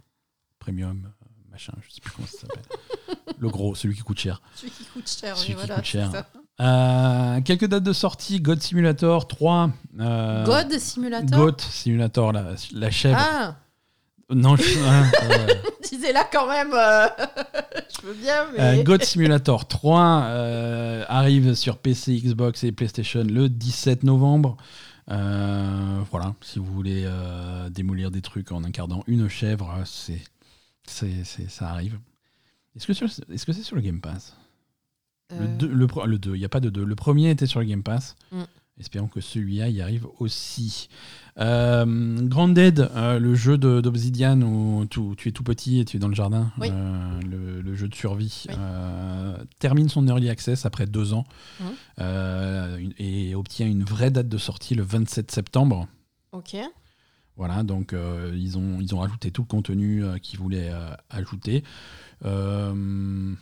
Premium, 0.60 1.06
euh, 1.06 1.26
machin, 1.52 1.74
je 1.82 1.94
sais 1.94 2.02
plus 2.02 2.12
comment 2.12 2.28
ça 2.28 2.39
s'appelle. 2.41 2.64
Le 3.39 3.50
gros, 3.50 3.76
celui 3.76 3.96
qui 3.96 4.02
coûte 4.02 4.20
cher. 4.20 4.41
Celui 4.56 4.72
qui 4.72 4.86
coûte 4.86 5.10
cher. 5.10 5.36
Celui 5.38 5.54
oui, 5.54 5.60
qui 5.60 5.66
voilà, 5.66 5.76
coûte 5.76 5.86
cher. 5.86 6.10
c'est 6.12 6.18
ça. 6.18 6.28
Euh, 6.62 7.41
quelques 7.41 7.66
dates 7.66 7.84
de 7.84 7.94
sortie 7.94 8.39
God 8.39 8.62
Simulator 8.62 9.28
3. 9.28 9.72
euh, 10.00 10.46
God 10.46 10.78
Simulator 10.80 11.39
Goat 11.39 11.58
Simulator, 11.60 12.32
la, 12.32 12.52
la 12.74 12.91
chèvre. 12.91 13.18
Ah 13.20 13.56
Non, 14.30 14.56
je, 14.56 14.64
hein, 14.88 15.12
euh, 15.24 15.48
Disais-là 15.89 16.28
quand 16.32 16.48
même. 16.48 16.72
je 18.02 18.08
veux 18.08 18.14
bien, 18.14 18.46
mais. 18.56 18.84
God 18.84 19.04
Simulator 19.04 19.68
3 19.68 20.22
euh, 20.26 21.06
arrive 21.08 21.56
sur 21.56 21.78
PC, 21.80 22.22
Xbox 22.24 22.64
et 22.64 22.72
PlayStation 22.72 23.24
le 23.24 23.50
17 23.50 24.04
novembre. 24.04 24.58
Euh, 25.10 26.01
voilà, 26.12 26.34
si 26.41 26.60
vous 26.60 26.66
voulez 26.72 27.04
euh, 27.06 27.70
démolir 27.70 28.10
des 28.12 28.22
trucs 28.22 28.51
en 28.51 28.64
incarnant 28.64 29.04
une 29.08 29.28
chèvre, 29.28 29.70
euh, 29.72 29.84
c'est, 29.86 30.22
c'est, 30.86 31.24
c'est- 31.24 31.49
ça 31.49 31.70
arrive. 31.70 31.99
Est-ce 32.76 32.88
que, 32.88 32.93
est-ce 33.34 33.45
que 33.45 33.54
c'est 33.54 33.64
sur 33.64 33.76
le 33.76 33.82
Game 33.82 33.99
Pass? 34.01 34.36
Le 35.32 35.45
Euh, 35.45 35.58
2, 35.58 35.68
le, 35.68 35.88
pre- 35.88 36.06
le 36.08 36.18
2, 36.20 36.36
il 36.36 36.39
n'y 36.39 36.45
a 36.45 36.49
pas 36.49 36.60
de 36.60 36.70
2. 36.70 36.84
Le 36.86 36.95
premier 36.95 37.30
était 37.30 37.45
sur 37.47 37.60
le 37.60 37.66
Game 37.66 37.84
Pass. 37.84 38.16
Mm. 38.32 38.43
Espérons 38.80 39.07
que 39.07 39.21
celui-là 39.21 39.69
y 39.69 39.82
arrive 39.82 40.07
aussi. 40.19 40.89
Euh, 41.38 42.28
Grounded, 42.28 42.89
euh, 42.95 43.19
le 43.19 43.36
jeu 43.36 43.57
de- 43.59 43.82
d'Obsidian 43.82 44.41
où 44.41 44.86
tu, 44.89 44.99
tu 45.15 45.30
es 45.30 45.32
tout 45.32 45.43
petit 45.43 45.80
et 45.80 45.86
tu 45.86 45.97
es 45.97 45.99
dans 45.99 46.07
le 46.07 46.15
jardin, 46.15 46.51
Oui. 46.59 46.69
euh, 46.71 47.21
le, 47.21 47.61
le 47.61 47.76
jeu 47.76 47.88
de 47.88 47.93
survie, 47.93 48.45
Oui. 48.49 48.55
termine 49.59 49.89
son 49.89 50.07
early 50.07 50.28
access 50.30 50.65
après 50.65 50.88
deux 50.88 51.13
ans 51.13 51.24
une- 51.99 52.93
et 52.97 53.36
obtient 53.36 53.67
une 53.67 53.84
vraie 53.84 54.09
date 54.11 54.28
de 54.28 54.38
sortie 54.39 54.74
le 54.74 54.84
27 54.84 55.30
septembre. 55.32 55.88
Ok. 56.32 56.55
Voilà, 57.38 57.61
donc 57.63 57.95
ils, 58.34 58.57
ont, 58.57 58.80
ils 58.82 58.93
ont 58.95 58.99
rajouté 58.99 59.30
tout 59.32 59.41
le 59.43 59.47
contenu 59.47 60.03
qu'ils 60.21 60.39
voulaient 60.39 60.71
ajouter. 61.11 61.63
Euh, 62.26 63.34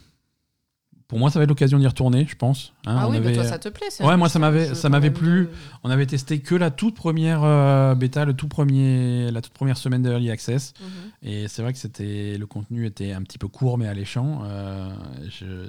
pour 1.11 1.19
moi, 1.19 1.29
ça 1.29 1.39
va 1.39 1.43
être 1.43 1.49
l'occasion 1.49 1.77
d'y 1.77 1.85
retourner, 1.87 2.25
je 2.25 2.37
pense. 2.37 2.71
Hein, 2.85 2.95
ah 3.01 3.07
on 3.09 3.11
oui, 3.11 3.19
mais 3.21 3.33
toi, 3.33 3.43
ça 3.43 3.59
te 3.59 3.67
plaît 3.67 3.87
Ouais, 3.99 4.15
moi, 4.15 4.29
ça 4.29 4.39
m'avait- 4.39 4.73
ça 4.75 4.87
m'avait 4.87 5.11
plu. 5.11 5.41
de- 5.41 5.49
On 5.83 5.89
avait 5.89 6.05
testé 6.05 6.39
que 6.39 6.55
la 6.55 6.71
toute 6.71 6.95
première 6.95 7.43
euh, 7.43 7.95
bêta, 7.95 8.23
le 8.23 8.33
tout 8.33 8.47
premier, 8.47 9.29
la 9.29 9.41
toute 9.41 9.51
première 9.51 9.75
semaine 9.75 10.03
de 10.03 10.09
Early 10.09 10.31
Access. 10.31 10.73
Mhm. 10.79 10.87
Et 11.29 11.47
c'est 11.49 11.63
vrai 11.63 11.73
que 11.73 11.79
c'était 11.79 12.37
le 12.37 12.45
contenu 12.45 12.85
était 12.85 13.11
un 13.11 13.21
petit 13.23 13.37
peu 13.37 13.49
court 13.49 13.77
mais 13.77 13.87
alléchant. 13.89 14.43
Euh, 14.45 14.89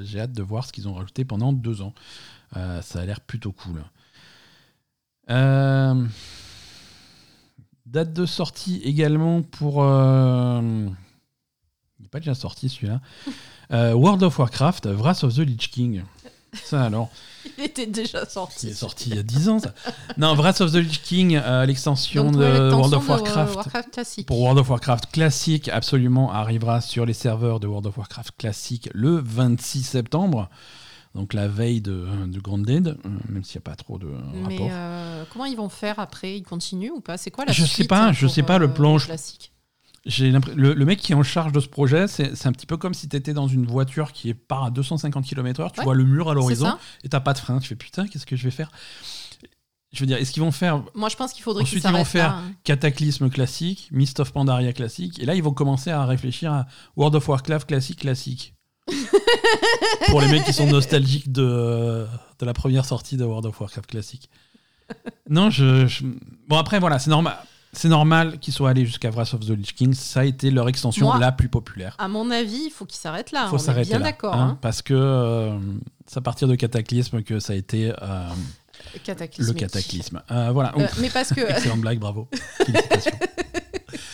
J'ai 0.04 0.20
hâte 0.20 0.32
de 0.32 0.42
voir 0.44 0.64
ce 0.64 0.72
qu'ils 0.72 0.86
ont 0.86 0.94
rajouté 0.94 1.24
pendant 1.24 1.52
deux 1.52 1.82
ans. 1.82 1.92
Euh, 2.56 2.80
ça 2.82 3.00
a 3.00 3.04
l'air 3.04 3.20
plutôt 3.20 3.50
cool. 3.50 3.82
Date 7.86 8.12
de 8.12 8.26
sortie 8.26 8.80
également 8.84 9.42
pour. 9.42 9.82
Il 12.12 12.18
pas 12.18 12.20
déjà 12.20 12.34
sorti 12.34 12.68
celui-là. 12.68 13.00
Euh, 13.72 13.94
World 13.94 14.22
of 14.22 14.38
Warcraft, 14.38 14.86
Wrath 14.86 15.24
of 15.24 15.34
the 15.34 15.38
Lich 15.38 15.70
King. 15.70 16.02
Ça 16.64 16.84
alors. 16.84 17.08
Il 17.58 17.64
était 17.64 17.86
déjà 17.86 18.26
sorti. 18.28 18.68
est 18.68 18.74
sorti 18.74 19.08
il 19.08 19.16
y 19.16 19.18
a 19.18 19.22
10 19.22 19.48
ans, 19.48 19.58
ça. 19.58 19.72
Non, 20.18 20.34
Wrath 20.34 20.60
of 20.60 20.70
the 20.72 20.76
Lich 20.76 21.00
King, 21.02 21.36
euh, 21.42 21.64
l'extension 21.64 22.30
de 22.30 22.70
World 22.70 22.92
of 22.94 23.04
de 23.06 23.08
Warcraft. 23.10 23.54
Warcraft 23.56 23.90
classique. 23.90 24.26
Pour 24.26 24.38
World 24.40 24.58
of 24.58 24.68
Warcraft 24.68 25.10
classique, 25.10 25.68
absolument, 25.70 26.30
arrivera 26.30 26.82
sur 26.82 27.06
les 27.06 27.14
serveurs 27.14 27.58
de 27.58 27.66
World 27.66 27.86
of 27.86 27.96
Warcraft 27.96 28.34
classique 28.36 28.90
le 28.92 29.16
26 29.18 29.82
septembre. 29.82 30.50
Donc 31.14 31.32
la 31.32 31.48
veille 31.48 31.80
de, 31.80 32.06
de 32.26 32.40
Grounded, 32.40 32.88
euh, 32.88 33.08
même 33.30 33.42
s'il 33.44 33.56
n'y 33.58 33.62
a 33.62 33.70
pas 33.70 33.76
trop 33.76 33.96
de 33.98 34.06
Mais 34.34 34.42
rapport. 34.56 34.68
euh, 34.70 35.24
comment 35.32 35.46
ils 35.46 35.56
vont 35.56 35.68
faire 35.70 35.98
après? 35.98 36.36
Ils 36.36 36.42
continuent 36.44 36.90
ou 36.94 37.00
pas? 37.00 37.16
C'est 37.16 37.30
quoi 37.30 37.44
la 37.46 37.52
Je 37.52 37.62
sais 37.64 37.68
suite 37.68 37.88
pas, 37.88 38.08
hein, 38.08 38.12
je 38.12 38.26
pour, 38.26 38.34
sais 38.34 38.42
pas, 38.42 38.58
le 38.58 38.70
plan, 38.72 38.98
je- 38.98 39.06
classique? 39.06 39.51
Le, 40.04 40.74
le 40.74 40.84
mec 40.84 40.98
qui 41.00 41.12
est 41.12 41.14
en 41.14 41.22
charge 41.22 41.52
de 41.52 41.60
ce 41.60 41.68
projet, 41.68 42.06
c'est 42.08 42.46
un 42.46 42.52
petit 42.52 42.66
peu 42.66 42.76
comme 42.76 42.94
si 42.94 43.08
tu 43.08 43.16
étais 43.16 43.32
dans 43.34 43.46
une 43.48 43.66
voiture 43.66 44.12
qui 44.12 44.28
est 44.30 44.34
part 44.34 44.64
à 44.64 44.70
250 44.70 45.24
km/h, 45.24 45.72
tu 45.72 45.78
Ouais, 45.80 45.84
vois 45.84 45.94
le 45.94 46.04
mur 46.04 46.28
à 46.30 46.34
l'horizon 46.34 46.76
et 47.04 47.08
t'as 47.08 47.20
pas 47.20 47.32
de 47.34 47.38
frein. 47.38 47.58
Tu 47.60 47.68
fais 47.68 47.76
putain, 47.76 48.06
qu'est-ce 48.08 48.26
que 48.26 48.34
je 48.36 48.44
vais 48.44 48.50
faire? 48.50 48.70
Je 49.92 50.00
veux 50.00 50.06
dire, 50.06 50.16
est-ce 50.16 50.32
qu'ils 50.32 50.42
vont 50.42 50.50
faire 50.52 50.82
Moi, 50.94 51.08
je 51.10 51.16
pense 51.16 51.32
qu'il 51.34 51.42
faudrait 51.42 51.62
Ensuite, 51.64 51.84
ils 51.84 51.86
vont 51.86 51.92
s'arrêtent 51.92 52.06
faire 52.06 52.28
là, 52.32 52.38
hein. 52.38 52.52
Cataclysme 52.64 53.28
classique, 53.28 53.88
Mist 53.92 54.20
of 54.20 54.32
Pandaria 54.32 54.72
classique, 54.72 55.20
et 55.20 55.26
là 55.26 55.34
ils 55.34 55.42
vont 55.42 55.52
commencer 55.52 55.90
à 55.90 56.04
réfléchir 56.06 56.50
à 56.52 56.66
World 56.96 57.14
of 57.16 57.28
Warcraft 57.28 57.68
classique 57.68 57.98
classique. 58.00 58.54
Pour 60.08 60.20
les 60.20 60.28
mecs 60.28 60.44
qui 60.44 60.52
sont 60.52 60.66
nostalgiques 60.66 61.30
de, 61.30 62.06
de 62.38 62.46
la 62.46 62.52
première 62.54 62.84
sortie 62.84 63.16
de 63.16 63.24
World 63.24 63.46
of 63.46 63.60
Warcraft 63.60 63.88
classique. 63.90 64.30
Non, 65.28 65.50
je, 65.50 65.86
je- 65.86 66.04
bon 66.48 66.56
après 66.56 66.78
voilà, 66.80 66.98
c'est 66.98 67.10
normal, 67.10 67.36
c'est 67.74 67.88
normal 67.88 68.38
qu'ils 68.38 68.52
soient 68.52 68.70
allés 68.70 68.84
jusqu'à 68.84 69.10
Wrath 69.10 69.32
of 69.34 69.40
the 69.40 69.50
Lich 69.50 69.74
King. 69.74 69.94
Ça 69.94 70.20
a 70.20 70.24
été 70.24 70.50
leur 70.50 70.68
extension 70.68 71.06
Moi, 71.06 71.18
la 71.18 71.32
plus 71.32 71.48
populaire. 71.48 71.96
À 71.98 72.06
mon 72.08 72.30
avis, 72.30 72.64
il 72.66 72.70
faut 72.70 72.84
qu'ils 72.84 72.98
s'arrêtent 73.00 73.32
là. 73.32 73.46
faut 73.46 73.54
on 73.54 73.58
est 73.58 73.62
s'arrêter 73.62 73.90
bien 73.90 74.00
d'accord. 74.00 74.34
hein, 74.34 74.50
hein. 74.52 74.58
parce 74.60 74.82
que 74.82 74.92
euh, 74.94 75.58
c'est 76.06 76.18
à 76.18 76.20
partir 76.20 76.48
de 76.48 76.54
Cataclysme 76.54 77.22
que 77.22 77.38
ça 77.40 77.54
a 77.54 77.56
été 77.56 77.90
euh, 78.02 78.28
le 79.38 79.52
cataclysme. 79.52 80.22
Euh, 80.30 80.50
voilà, 80.52 80.74
mais 81.00 81.08
parce 81.08 81.32
que 81.32 81.40
excellente 81.50 81.80
blague, 81.80 81.98
bravo. 81.98 82.28
Félicitations. 82.66 83.12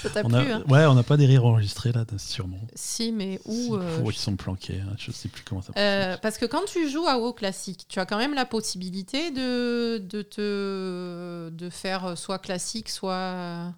Ça 0.08 0.14
Ça 0.14 0.20
t'a 0.22 0.26
On 0.26 0.30
plu 0.30 0.50
a- 0.52 0.56
hein 0.56 0.64
Ouais, 0.68 0.84
on 0.86 0.94
n'a 0.94 1.02
pas 1.02 1.16
des 1.16 1.26
rires 1.26 1.44
enregistrés 1.44 1.92
là, 1.92 2.04
sûrement. 2.18 2.58
Si, 2.74 3.12
mais 3.12 3.40
où 3.44 3.76
euh, 3.76 4.02
ils 4.06 4.12
sont 4.14 4.36
planqués, 4.36 4.80
hein, 4.80 4.94
je 4.98 5.10
sais 5.12 5.28
plus 5.28 5.42
comment 5.44 5.62
ça 5.62 5.72
Euh, 5.76 6.16
parce 6.20 6.38
que 6.38 6.46
quand 6.46 6.64
tu 6.66 6.88
joues 6.90 7.06
à 7.06 7.18
WoW 7.18 7.32
classique, 7.32 7.86
tu 7.88 7.98
as 8.00 8.06
quand 8.06 8.18
même 8.18 8.34
la 8.34 8.44
possibilité 8.46 9.30
de, 9.30 9.98
de 9.98 10.22
te 10.22 11.48
de 11.50 11.70
faire 11.70 12.16
soit 12.18 12.38
classique, 12.38 12.88
soit 12.88 13.72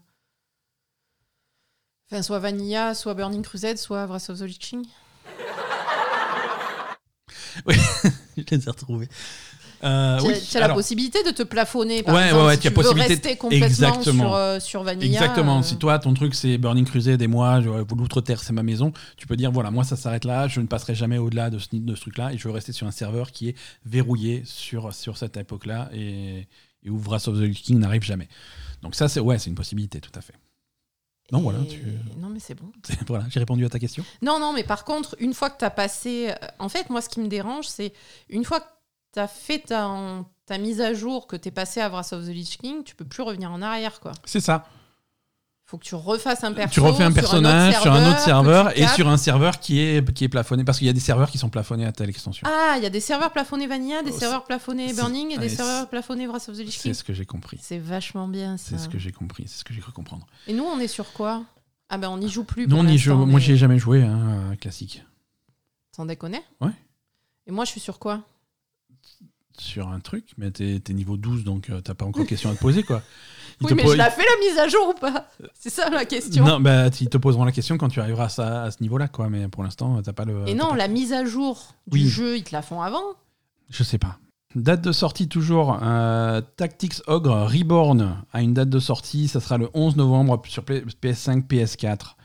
enfin 2.10 2.22
soit 2.22 2.38
Vanilla, 2.38 2.94
soit 2.94 3.14
Burning 3.14 3.42
Crusade, 3.42 3.78
soit 3.78 4.06
Wrath 4.06 4.30
of 4.30 4.38
the 4.38 4.42
Lich 4.42 4.58
King. 4.58 4.84
Je 8.36 8.42
les 8.50 8.66
ai 8.66 8.70
retrouvés. 8.70 9.08
Euh, 9.82 10.18
tu 10.18 10.24
as, 10.24 10.28
oui, 10.28 10.34
tu 10.50 10.56
as 10.56 10.60
la 10.60 10.74
possibilité 10.74 11.22
de 11.22 11.30
te 11.30 11.42
plafonner. 11.42 12.02
Par 12.02 12.14
Ouais, 12.14 12.24
exemple, 12.26 12.42
ouais, 12.42 12.46
ouais, 12.48 12.54
si 12.56 12.60
tu 12.60 12.66
as 12.66 12.70
tu 12.70 12.76
veux 12.76 12.82
possibilité 12.82 13.14
rester 13.14 13.36
complètement 13.36 13.66
Exactement. 13.66 14.24
sur, 14.24 14.34
euh, 14.34 14.60
sur 14.60 14.82
Vanilla. 14.82 15.06
Exactement. 15.06 15.58
euh, 15.60 15.62
Si 15.62 15.76
toi, 15.76 15.98
ton 15.98 16.12
truc, 16.14 16.34
c'est 16.34 16.58
Burning 16.58 16.84
Crusade 16.84 17.22
et 17.22 17.26
moi, 17.26 17.60
je- 17.62 17.68
l'outre-terre, 17.68 18.42
c'est 18.42 18.52
ma 18.52 18.62
maison, 18.62 18.92
tu 19.16 19.26
peux 19.26 19.36
dire 19.36 19.50
voilà, 19.52 19.70
moi, 19.70 19.84
ça 19.84 19.96
s'arrête 19.96 20.24
là, 20.24 20.48
je 20.48 20.60
ne 20.60 20.66
passerai 20.66 20.94
jamais 20.94 21.16
au-delà 21.18 21.48
de 21.50 21.58
ce, 21.58 21.68
de 21.72 21.94
ce 21.94 22.00
truc-là 22.02 22.32
et 22.32 22.38
je 22.38 22.46
veux 22.46 22.52
rester 22.54 22.72
sur 22.72 22.86
un 22.86 22.90
serveur 22.90 23.32
qui 23.32 23.48
est 23.48 23.54
verrouillé 23.86 24.42
sur, 24.44 24.92
sur 24.92 25.16
cette 25.16 25.36
époque-là 25.38 25.88
et, 25.94 26.46
et 26.82 26.90
où 26.90 26.98
Wrath 26.98 27.28
of 27.28 27.38
the 27.38 27.50
King 27.52 27.78
n'arrive 27.78 28.02
jamais. 28.02 28.28
Donc, 28.82 28.94
ça, 28.94 29.08
c'est 29.08 29.20
ouais, 29.20 29.36
une 29.38 29.54
possibilité, 29.54 30.00
tout 30.00 30.12
à 30.14 30.20
fait. 30.20 30.34
Non, 31.32 31.40
voilà, 31.42 31.60
tu- 31.60 31.80
Non, 32.18 32.28
mais 32.28 32.40
c'est 32.40 32.54
bon. 32.54 32.66
Voilà, 33.06 33.24
j'ai 33.30 33.38
répondu 33.38 33.64
à 33.64 33.68
ta 33.68 33.78
question. 33.78 34.04
Non, 34.20 34.40
non, 34.40 34.52
mais 34.52 34.64
par 34.64 34.84
contre, 34.84 35.14
une 35.20 35.32
fois 35.32 35.48
que 35.48 35.58
tu 35.58 35.64
as 35.64 35.70
passé. 35.70 36.30
euh, 36.30 36.46
En 36.58 36.68
fait, 36.68 36.90
moi, 36.90 37.00
ce 37.00 37.08
qui 37.08 37.20
me 37.20 37.28
dérange, 37.28 37.66
c'est 37.68 37.92
une 38.28 38.44
fois 38.44 38.58
que 38.60 38.66
tu 39.12 39.18
as 39.20 39.28
fait 39.28 39.58
ta, 39.60 40.24
ta 40.46 40.58
mise 40.58 40.80
à 40.80 40.94
jour, 40.94 41.26
que 41.26 41.36
tu 41.36 41.48
es 41.48 41.50
passé 41.50 41.80
à 41.80 41.88
Wrath 41.88 42.12
of 42.12 42.24
the 42.24 42.28
Lich 42.28 42.58
King, 42.58 42.82
tu 42.84 42.94
peux 42.94 43.04
plus 43.04 43.22
revenir 43.22 43.50
en 43.52 43.60
arrière, 43.62 44.00
quoi. 44.00 44.12
C'est 44.24 44.40
ça. 44.40 44.66
faut 45.64 45.78
que 45.78 45.84
tu 45.84 45.94
refasses 45.94 46.42
un 46.42 46.52
perso. 46.52 46.72
tu 46.74 46.80
refais 46.80 47.04
un 47.04 47.12
personnage 47.12 47.80
sur 47.80 47.92
un 47.92 48.10
autre 48.10 48.18
serveur 48.18 48.76
et 48.76 48.88
sur 48.88 49.08
un 49.08 49.16
serveur 49.16 49.60
qui 49.60 49.78
est, 49.80 50.12
qui 50.12 50.24
est 50.24 50.28
plafonné. 50.28 50.64
Parce 50.64 50.78
qu'il 50.78 50.88
y 50.88 50.90
a 50.90 50.92
des 50.92 50.98
serveurs 51.00 51.30
qui 51.30 51.38
sont 51.38 51.48
plafonnés 51.48 51.86
à 51.86 51.92
telle 51.92 52.08
extension. 52.10 52.44
Ah, 52.50 52.74
il 52.76 52.82
y 52.82 52.86
a 52.86 52.90
des 52.90 52.98
serveurs 53.00 53.30
plafonnés 53.30 53.68
Vanilla, 53.68 54.02
des 54.02 54.10
Oh, 54.12 54.18
serveurs 54.18 54.44
plafonnés 54.44 54.88
c'est- 54.88 54.94
Burning 55.00 55.30
et 55.30 55.38
des 55.38 55.48
serveurs 55.48 55.82
c'est- 55.82 55.90
plafonnés 55.90 56.26
Wrath 56.26 56.48
of 56.48 56.56
the 56.56 56.60
Lich 56.60 56.76
c'est 56.76 56.82
King. 56.88 56.94
ce 56.94 57.04
que 57.04 57.12
j'ai 57.14 57.24
compris. 57.26 57.58
C'est 57.62 57.78
vachement 57.78 58.26
bien, 58.26 58.56
ça. 58.56 58.70
C'est 58.70 58.78
ce 58.78 58.88
que 58.88 58.98
j'ai 58.98 59.12
compris. 59.12 59.44
C'est 59.46 59.58
ce 59.60 59.64
que 59.64 59.72
j'ai 59.72 59.80
cru 59.80 59.92
comprendre. 59.92 60.26
Et 60.48 60.52
nous, 60.54 60.64
on 60.64 60.78
est 60.80 60.88
sur 60.88 61.12
quoi? 61.12 61.44
Ah 61.88 61.98
ben, 61.98 62.08
on 62.08 62.18
n'y 62.18 62.28
joue 62.28 62.42
plus. 62.44 62.66
Nous, 62.66 62.76
on 62.76 62.86
y 62.86 62.98
joue. 62.98 63.14
Moi, 63.14 63.26
mais- 63.26 63.40
j'y 63.40 63.52
ai 63.52 63.56
jamais 63.56 63.78
joué, 63.78 64.02
hein, 64.02 64.50
euh, 64.52 64.56
classique. 64.56 65.04
Sans 65.94 66.04
déconner 66.06 66.42
Ouais. 66.60 66.70
Et 67.46 67.52
moi, 67.52 67.64
je 67.64 67.70
suis 67.70 67.80
sur 67.80 67.98
quoi? 68.00 68.22
Sur 69.58 69.88
un 69.88 70.00
truc, 70.00 70.24
mais 70.38 70.50
t'es 70.50 70.80
niveau 70.90 71.16
12, 71.16 71.44
donc 71.44 71.68
euh, 71.70 71.80
t'as 71.80 71.94
pas 71.94 72.04
encore 72.06 72.26
question 72.26 72.50
à 72.50 72.54
te 72.54 72.60
poser, 72.60 72.82
quoi. 72.82 73.02
Ils 73.60 73.66
Oui, 73.66 73.74
mais 73.74 73.82
po- 73.82 73.92
je 73.92 73.96
la 73.98 74.10
fais 74.10 74.22
la 74.22 74.48
mise 74.48 74.58
à 74.58 74.68
jour 74.68 74.94
ou 74.96 74.98
pas? 74.98 75.28
C'est 75.58 75.68
ça 75.68 75.90
la 75.90 76.06
question. 76.06 76.44
Non, 76.46 76.60
bah, 76.60 76.86
ils 76.98 77.10
te 77.10 77.18
poseront 77.18 77.44
la 77.44 77.52
question 77.52 77.76
quand 77.76 77.88
tu 77.88 78.00
arriveras 78.00 78.24
à, 78.24 78.28
ça- 78.30 78.62
à 78.62 78.70
ce 78.70 78.82
niveau-là, 78.82 79.08
quoi. 79.08 79.28
Mais 79.28 79.48
pour 79.48 79.62
l'instant, 79.62 80.00
t'as 80.02 80.14
pas 80.14 80.24
le. 80.24 80.48
Et 80.48 80.54
non, 80.54 80.70
pas- 80.70 80.76
la 80.76 80.88
mise 80.88 81.12
à 81.12 81.26
jour 81.26 81.74
du 81.86 81.98
Oui. 82.04 82.08
jeu, 82.08 82.36
ils 82.38 82.42
te 82.44 82.52
la 82.54 82.62
font 82.62 82.80
avant? 82.80 83.02
Je 83.68 83.82
sais 83.82 83.98
pas. 83.98 84.18
Date 84.54 84.80
de 84.80 84.92
sortie 84.92 85.28
toujours. 85.28 85.78
euh, 85.82 86.40
Tactics 86.56 87.02
Ogre 87.06 87.46
Reborn 87.46 88.16
a 88.32 88.40
une 88.42 88.54
date 88.54 88.70
de 88.70 88.78
sortie. 88.80 89.28
Ça 89.28 89.40
sera 89.40 89.58
le 89.58 89.68
11 89.74 89.96
novembre 89.96 90.40
sur 90.48 90.64
P- 90.64 90.82
PS5, 91.02 91.46
PS4. 91.46 92.16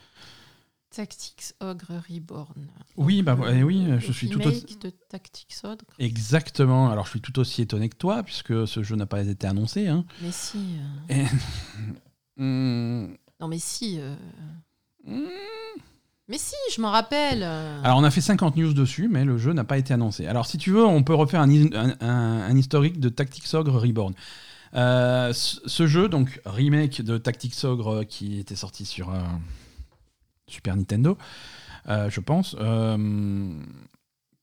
Tactics 0.95 1.53
Ogre 1.59 2.01
Reborn. 2.09 2.67
Oui, 2.95 3.21
bah, 3.21 3.35
ouais, 3.35 3.63
oui, 3.63 3.85
je 3.99 4.11
suis 4.13 4.29
tout 4.29 4.39
remake 4.39 4.63
aussi- 4.65 4.77
de 4.77 4.89
Tactics 5.09 5.55
Ogre. 5.63 5.83
Exactement. 5.99 6.89
Alors, 6.89 7.05
je 7.05 7.09
suis 7.11 7.21
tout 7.21 7.37
aussi 7.39 7.61
étonné 7.61 7.89
que 7.89 7.97
toi, 7.97 8.23
puisque 8.23 8.65
ce 8.67 8.81
jeu 8.81 8.95
n'a 8.95 9.05
pas 9.05 9.21
été 9.23 9.45
annoncé. 9.45 9.87
Hein. 9.87 10.05
Mais 10.21 10.31
si. 10.31 10.77
euh, 11.11 11.13
Et- 11.23 11.25
Hmm. 12.37 13.13
Non, 13.39 13.47
mais 13.47 13.59
si. 13.59 13.97
euh, 13.99 14.15
Hmm. 15.05 15.25
Mais 16.27 16.37
si, 16.39 16.55
je 16.75 16.81
m'en 16.81 16.91
rappelle. 16.91 17.43
euh. 17.43 17.81
Alors, 17.83 17.97
on 17.99 18.03
a 18.03 18.09
fait 18.11 18.21
50 18.21 18.55
news 18.55 18.73
dessus, 18.73 19.07
mais 19.07 19.23
le 19.25 19.37
jeu 19.37 19.53
n'a 19.53 19.63
pas 19.63 19.77
été 19.77 19.93
annoncé. 19.93 20.25
Alors, 20.27 20.45
si 20.47 20.57
tu 20.57 20.71
veux, 20.71 20.83
on 20.85 21.03
peut 21.03 21.13
refaire 21.13 21.41
un, 21.41 21.49
hi- 21.51 21.69
un- 21.75 21.95
un- 22.01 22.41
un 22.49 22.57
historique 22.57 22.99
de 22.99 23.09
Tactics 23.09 23.53
Ogre 23.53 23.79
Reborn. 23.79 24.13
Euh, 24.73 25.31
ce 25.33 25.87
jeu, 25.87 26.09
donc 26.09 26.41
remake 26.45 27.01
de 27.01 27.17
Tactics 27.17 27.63
Ogre 27.63 28.03
qui 28.05 28.39
était 28.39 28.55
sorti 28.55 28.83
sur 28.85 29.11
euh, 29.11 29.19
Super 30.47 30.75
Nintendo, 30.75 31.17
euh, 31.87 32.09
je 32.09 32.19
pense. 32.19 32.55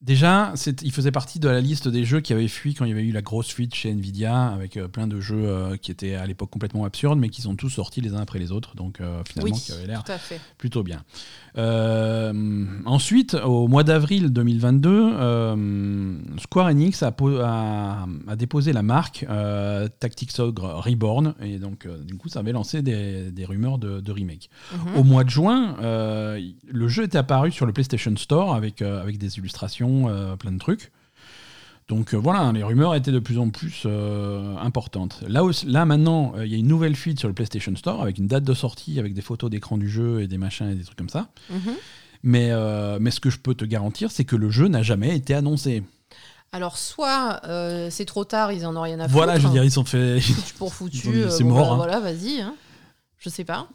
Déjà, 0.03 0.53
il 0.83 0.93
faisait 0.93 1.11
partie 1.13 1.39
de 1.39 1.49
la 1.49 1.61
liste 1.61 1.89
des 1.89 2.05
jeux 2.05 2.21
qui 2.21 2.33
avaient 2.33 2.49
fui 2.49 2.75
quand 2.75 2.85
il 2.85 2.89
y 2.89 2.93
avait 2.93 3.05
eu 3.05 3.13
la 3.13 3.23
grosse 3.23 3.49
fuite 3.49 3.75
chez 3.75 3.91
Nvidia, 3.91 4.49
avec 4.49 4.77
euh, 4.77 4.89
plein 4.89 5.07
de 5.07 5.21
jeux 5.21 5.45
euh, 5.47 5.77
qui 5.77 5.91
étaient 5.91 6.15
à 6.15 6.27
l'époque 6.27 6.51
complètement 6.51 6.85
absurdes, 6.85 7.19
mais 7.19 7.29
qui 7.29 7.43
sont 7.43 7.55
tous 7.57 7.71
sortis 7.71 8.01
les 8.01 8.15
uns 8.15 8.21
après 8.21 8.39
les 8.39 8.53
autres, 8.53 8.75
donc 8.77 9.01
euh, 9.01 9.23
finalement, 9.29 9.55
oui, 9.55 9.61
qui 9.61 9.73
avaient 9.73 9.87
l'air 9.87 10.03
plutôt 10.59 10.83
bien. 10.83 11.03
Ensuite, 12.85 13.35
au 13.35 13.69
mois 13.69 13.85
d'avril 13.85 14.31
2022, 14.31 14.89
euh, 14.91 16.15
Square 16.39 16.69
Enix 16.69 17.03
a, 17.03 17.13
po- 17.13 17.39
a- 17.41 18.07
a 18.27 18.37
déposé 18.37 18.73
la 18.73 18.83
marque 18.83 19.25
Tactics 20.01 20.39
Ogre 20.39 20.81
Reborn, 20.85 21.35
et 21.43 21.59
donc 21.59 21.87
du 22.05 22.15
coup, 22.17 22.29
ça 22.29 22.41
avait 22.41 22.53
lancé 22.53 22.83
des, 22.83 23.31
des 23.31 23.45
rumeurs 23.45 23.79
de, 23.79 24.01
de 24.01 24.13
remake. 24.13 24.51
Mhm. 24.73 24.97
Au 24.99 25.05
mois 25.05 25.25
de 25.25 25.31
juin, 25.31 25.77
le 25.81 26.89
jeu 26.89 27.05
était 27.05 27.19
apparu 27.19 27.51
sur 27.53 27.67
le 27.67 27.73
PlayStation 27.73 28.15
Store 28.17 28.55
avec, 28.55 28.83
avec 28.83 29.19
des 29.19 29.39
illustrations, 29.39 29.92
euh, 30.09 30.37
plein 30.37 30.53
de 30.53 30.59
trucs. 30.59 30.91
Donc 31.89 32.15
euh, 32.15 32.17
voilà, 32.17 32.53
les 32.53 32.63
rumeurs 32.63 32.95
étaient 32.95 33.13
de 33.13 33.19
plus 33.19 33.39
en 33.39 33.51
plus 33.51 33.83
euh, 33.87 34.57
importantes. 34.59 35.21
Là, 35.29 35.43
aussi- 35.45 35.67
là 35.67 35.85
maintenant, 35.85 36.33
euh, 36.37 36.47
il 36.47 36.53
y 36.53 36.55
a 36.55 36.59
une 36.59 36.69
nouvelle 36.69 36.95
fuite 36.97 37.19
sur 37.19 37.29
le 37.29 37.35
PlayStation 37.35 37.75
Store 37.77 38.01
avec 38.03 38.19
une 38.19 38.29
date 38.29 38.45
de 38.45 38.55
sortie, 38.55 38.99
avec 38.99 39.15
des 39.15 39.21
photos 39.21 39.51
d'écran 39.51 39.77
du 39.79 39.89
jeu 39.89 40.23
et 40.23 40.27
des 40.29 40.39
machins 40.39 40.69
et 40.71 40.75
des 40.75 40.85
trucs 40.85 40.97
comme 40.97 41.09
ça. 41.11 41.29
Mhm. 41.51 41.75
Mais, 42.25 42.53
mais 43.01 43.11
ce 43.11 43.19
que 43.19 43.31
je 43.31 43.39
peux 43.41 43.55
te 43.57 43.65
garantir, 43.65 44.13
c'est 44.13 44.25
que 44.25 44.37
le 44.37 44.49
jeu 44.49 44.69
n'a 44.69 44.83
jamais 44.85 45.17
été 45.17 45.35
annoncé. 45.35 45.83
Alors, 46.53 46.79
soit 46.79 47.41
c'est 47.91 48.05
trop 48.05 48.25
tard, 48.25 48.53
ils 48.53 48.65
en 48.65 48.77
ont 48.77 48.81
rien 48.83 49.01
à 49.01 49.05
foutre. 49.05 49.15
Voilà, 49.15 49.41
je 49.41 49.47
veux 49.49 49.53
dire, 49.53 49.65
ils 49.65 49.73
sont 49.73 49.85
fait. 49.85 50.21
Pour 50.59 50.73
foutu. 50.73 51.25
C'est 51.31 51.43
bon, 51.43 51.51
mort, 51.51 51.67
bah, 51.67 51.73
hein. 51.73 51.77
Voilà, 51.77 51.99
vas-y. 52.01 52.41
hein. 52.41 52.55
Je 53.19 53.29
sais 53.29 53.43
pas. 53.45 53.67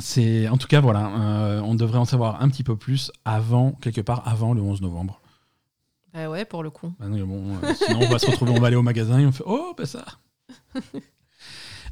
C'est 0.00 0.48
en 0.48 0.56
tout 0.56 0.68
cas 0.68 0.80
voilà, 0.80 1.08
euh, 1.08 1.60
on 1.60 1.74
devrait 1.74 1.98
en 1.98 2.04
savoir 2.04 2.40
un 2.42 2.48
petit 2.48 2.64
peu 2.64 2.76
plus 2.76 3.10
avant 3.24 3.72
quelque 3.72 4.00
part 4.00 4.22
avant 4.26 4.54
le 4.54 4.62
11 4.62 4.80
novembre. 4.80 5.20
Bah 6.14 6.28
ouais, 6.30 6.44
pour 6.44 6.62
le 6.62 6.70
coup. 6.70 6.92
Ah 7.00 7.08
non, 7.08 7.26
bon, 7.26 7.56
euh, 7.62 7.74
sinon 7.74 8.00
on 8.02 8.08
va 8.08 8.18
se 8.18 8.26
retrouver, 8.30 8.52
on 8.52 8.60
va 8.60 8.66
aller 8.68 8.76
au 8.76 8.82
magasin 8.82 9.18
et 9.18 9.26
on 9.26 9.32
fait 9.32 9.44
oh 9.46 9.74
bah 9.76 9.86
ça. 9.86 10.04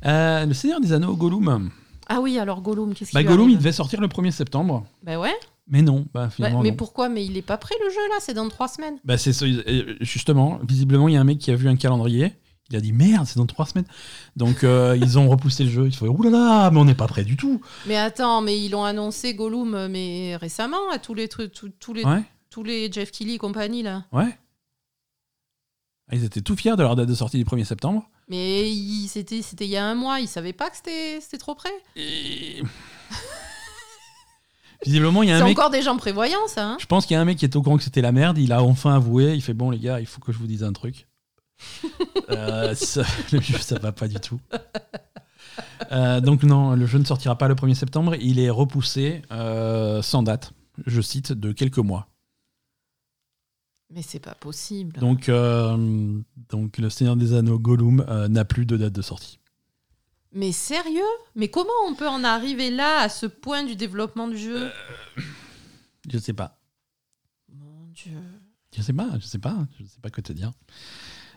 Euh, 0.07 0.47
le 0.47 0.55
Seigneur 0.55 0.81
des 0.81 0.95
Anneaux, 0.95 1.15
Gollum. 1.15 1.71
Ah 2.09 2.21
oui, 2.23 2.39
alors 2.39 2.63
Gollum, 2.63 2.95
qu'est-ce 2.95 3.13
Bah, 3.13 3.21
qu'il 3.21 3.29
Gollum, 3.29 3.51
il 3.51 3.59
devait 3.59 3.71
sortir 3.73 4.01
le 4.01 4.09
1er 4.09 4.31
septembre, 4.31 4.87
Bah 5.03 5.19
ouais. 5.21 5.35
mais 5.69 5.83
non, 5.83 6.07
bah 6.15 6.25
Bah, 6.25 6.31
finalement 6.31 6.63
mais 6.63 6.71
non. 6.71 6.77
pourquoi? 6.77 7.11
Mais 7.11 7.23
il 7.25 7.37
est 7.37 7.43
pas 7.43 7.59
prêt 7.59 7.75
le 7.85 7.91
jeu 7.91 8.01
là, 8.09 8.15
c'est 8.21 8.33
dans 8.33 8.49
trois 8.49 8.67
semaines. 8.69 8.97
Bah, 9.05 9.19
c'est 9.19 9.35
ce- 9.35 9.97
justement, 10.01 10.59
visiblement, 10.67 11.07
il 11.09 11.15
y 11.15 11.17
a 11.19 11.21
un 11.21 11.25
mec 11.25 11.39
qui 11.39 11.51
a 11.51 11.55
vu 11.55 11.69
un 11.69 11.77
calendrier. 11.77 12.33
Il 12.71 12.77
a 12.77 12.81
dit 12.81 12.93
merde, 12.93 13.27
c'est 13.27 13.37
dans 13.39 13.47
trois 13.47 13.67
semaines. 13.67 13.87
Donc 14.37 14.63
euh, 14.63 14.97
ils 15.01 15.19
ont 15.19 15.29
repoussé 15.29 15.65
le 15.65 15.71
jeu. 15.71 15.87
Ils 15.87 15.95
font 15.97 16.07
oulala, 16.07 16.71
mais 16.73 16.79
on 16.79 16.85
n'est 16.85 16.95
pas 16.95 17.09
prêt 17.09 17.25
du 17.25 17.37
tout. 17.37 17.61
Mais 17.87 17.97
attends, 17.97 18.41
mais 18.43 18.61
ils 18.61 18.71
l'ont 18.71 18.85
annoncé 18.85 19.35
Gollum 19.35 19.89
mais 19.89 20.37
récemment 20.37 20.89
à 20.93 20.99
tous 20.99 21.15
les 21.15 21.29
tous, 21.29 21.51
tous 21.81 21.93
les 21.95 22.05
Ouais, 22.05 22.23
tous 22.49 22.63
les 22.63 22.91
Jeff 22.93 23.11
Kelly 23.11 23.35
et 23.35 23.39
compagnie 23.39 23.83
là. 23.83 24.05
ouais. 24.13 24.39
Ah, 26.13 26.17
Ils 26.17 26.25
étaient 26.25 26.41
tout 26.41 26.57
fiers 26.57 26.75
de 26.77 26.83
leur 26.83 26.97
date 26.97 27.09
de 27.09 27.15
sortie 27.15 27.39
du 27.39 27.45
1er 27.45 27.65
septembre. 27.65 28.09
Mais 28.29 28.69
c'était 29.09 29.43
c'était 29.43 29.65
il 29.65 29.71
y 29.71 29.77
a 29.77 29.85
un 29.85 29.95
mois, 29.95 30.21
ils 30.21 30.29
savaient 30.29 30.53
pas 30.53 30.71
que 30.71 30.77
c'était 30.77 31.21
c'était 31.21 31.39
trop 31.39 31.55
près. 31.57 31.71
Et... 31.97 32.63
Visiblement, 34.85 35.23
il 35.23 35.29
y 35.29 35.33
a 35.33 35.37
C'est 35.37 35.43
un 35.43 35.47
mec. 35.47 35.59
encore 35.59 35.71
des 35.71 35.83
gens 35.83 35.97
prévoyants 35.97 36.47
ça. 36.49 36.67
Hein 36.67 36.77
Je 36.81 36.87
pense 36.87 37.05
qu'il 37.05 37.15
y 37.15 37.19
a 37.19 37.21
un 37.21 37.25
mec 37.25 37.37
qui 37.39 37.45
est 37.45 37.55
au 37.55 37.63
courant 37.63 37.77
que 37.77 37.83
c'était 37.83 38.01
la 38.01 38.13
merde. 38.13 38.39
Il 38.39 38.53
a 38.53 38.63
enfin 38.63 38.95
avoué. 38.95 39.35
Il 39.35 39.43
fait 39.43 39.53
bon, 39.53 39.71
les 39.71 39.79
gars, 39.79 40.01
il 40.01 40.07
faut 40.07 40.21
que 40.21 40.33
je 40.33 40.39
vous 40.39 40.47
dise 40.47 40.65
un 40.65 40.73
truc. 40.73 41.07
Euh, 42.31 42.75
ça, 42.75 43.03
le 43.33 43.41
jeu, 43.41 43.59
ça 43.59 43.79
va 43.79 43.93
pas 43.93 44.09
du 44.09 44.21
tout. 44.21 44.41
Euh, 45.93 46.21
donc, 46.21 46.43
non, 46.43 46.75
le 46.75 46.87
jeu 46.87 46.99
ne 46.99 47.05
sortira 47.05 47.37
pas 47.37 47.49
le 47.49 47.55
1er 47.55 47.75
septembre. 47.75 48.15
Il 48.21 48.39
est 48.39 48.51
repoussé 48.51 49.23
euh, 49.33 50.03
sans 50.03 50.23
date, 50.23 50.53
je 50.87 51.01
cite, 51.01 51.33
de 51.33 51.53
quelques 51.53 51.79
mois. 51.79 52.09
mais 53.91 54.03
c'est 54.03 54.21
pas 54.21 54.35
possible. 54.35 54.99
Donc, 55.01 55.29
donc 55.29 56.79
le 56.79 56.91
Seigneur 56.91 57.17
des 57.17 57.35
Anneaux 57.35 57.59
Gollum 57.59 58.05
n'a 58.29 58.45
plus 58.45 58.67
de 58.67 58.77
date 58.77 58.93
de 58.93 59.03
sortie. 59.03 59.41
Mais 60.33 60.53
sérieux? 60.53 61.03
Mais 61.35 61.49
comment 61.49 61.71
on 61.89 61.95
peut 61.95 62.09
en 62.09 62.23
arriver 62.23 62.71
là 62.71 63.01
à 63.01 63.09
ce 63.09 63.27
point 63.27 63.65
du 63.65 63.75
développement 63.75 64.29
du 64.29 64.39
jeu? 64.39 64.71
Je 66.09 66.19
sais 66.19 66.33
pas. 66.33 66.61
Mon 67.53 67.87
Dieu. 67.89 68.19
Je 68.77 68.83
sais 68.83 68.93
pas, 68.93 69.11
je 69.19 69.27
sais 69.27 69.39
pas, 69.39 69.67
je 69.79 69.85
sais 69.85 70.01
pas 70.01 70.11
quoi 70.11 70.23
te 70.23 70.33
dire. 70.33 70.53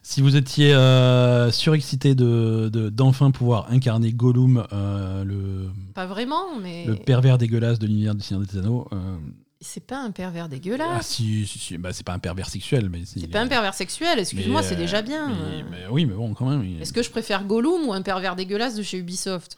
Si 0.06 0.20
vous 0.22 0.36
étiez 0.36 0.74
euh, 0.74 1.50
surexcité 1.50 2.14
de, 2.14 2.70
de- 2.72 2.90
d'enfin 2.90 3.32
pouvoir 3.32 3.72
incarner 3.72 4.12
Gollum, 4.12 4.68
euh, 4.74 5.24
le, 5.24 5.70
Pas 5.94 6.06
vraiment, 6.06 6.60
mais 6.62 6.86
le 6.86 6.96
pervers 6.98 7.38
dégueulasse 7.38 7.80
de 7.80 7.88
l'univers 7.88 8.14
du 8.14 8.22
Seigneur 8.22 8.46
des 8.46 8.58
Anneaux, 8.58 8.86
euh, 8.92 9.16
c'est 9.62 9.86
pas 9.88 10.00
un 10.02 10.12
pervers 10.12 10.44
ah 10.46 10.48
dégueulasse. 10.50 11.08
si, 11.08 11.48
si, 11.48 11.58
si, 11.58 11.78
bah, 11.78 11.94
c'est 11.94 12.06
pas 12.06 12.12
un 12.12 12.20
pervers 12.20 12.50
sexuel, 12.50 12.90
mais 12.90 13.04
c'est 13.06 13.28
pas 13.28 13.40
un 13.40 13.48
pervers 13.48 13.74
sexuel, 13.74 14.20
excuse-moi, 14.20 14.60
mais, 14.62 14.68
c'est 14.68 14.76
euh, 14.76 14.78
déjà 14.78 15.02
bien. 15.02 15.30
mais- 15.30 15.64
mais 15.72 15.88
oui, 15.90 16.06
mais 16.06 16.14
bon, 16.16 16.34
quand 16.34 16.50
même. 16.50 16.66
il- 16.66 16.82
Est-ce 16.82 16.92
que 16.92 17.02
je 17.02 17.10
préfère 17.10 17.46
Gollum 17.46 17.88
ou 17.88 17.94
un 17.94 18.02
pervers 18.02 18.36
dégueulasse 18.36 18.76
de 18.76 18.84
chez 18.84 18.98
Ubisoft? 18.98 19.58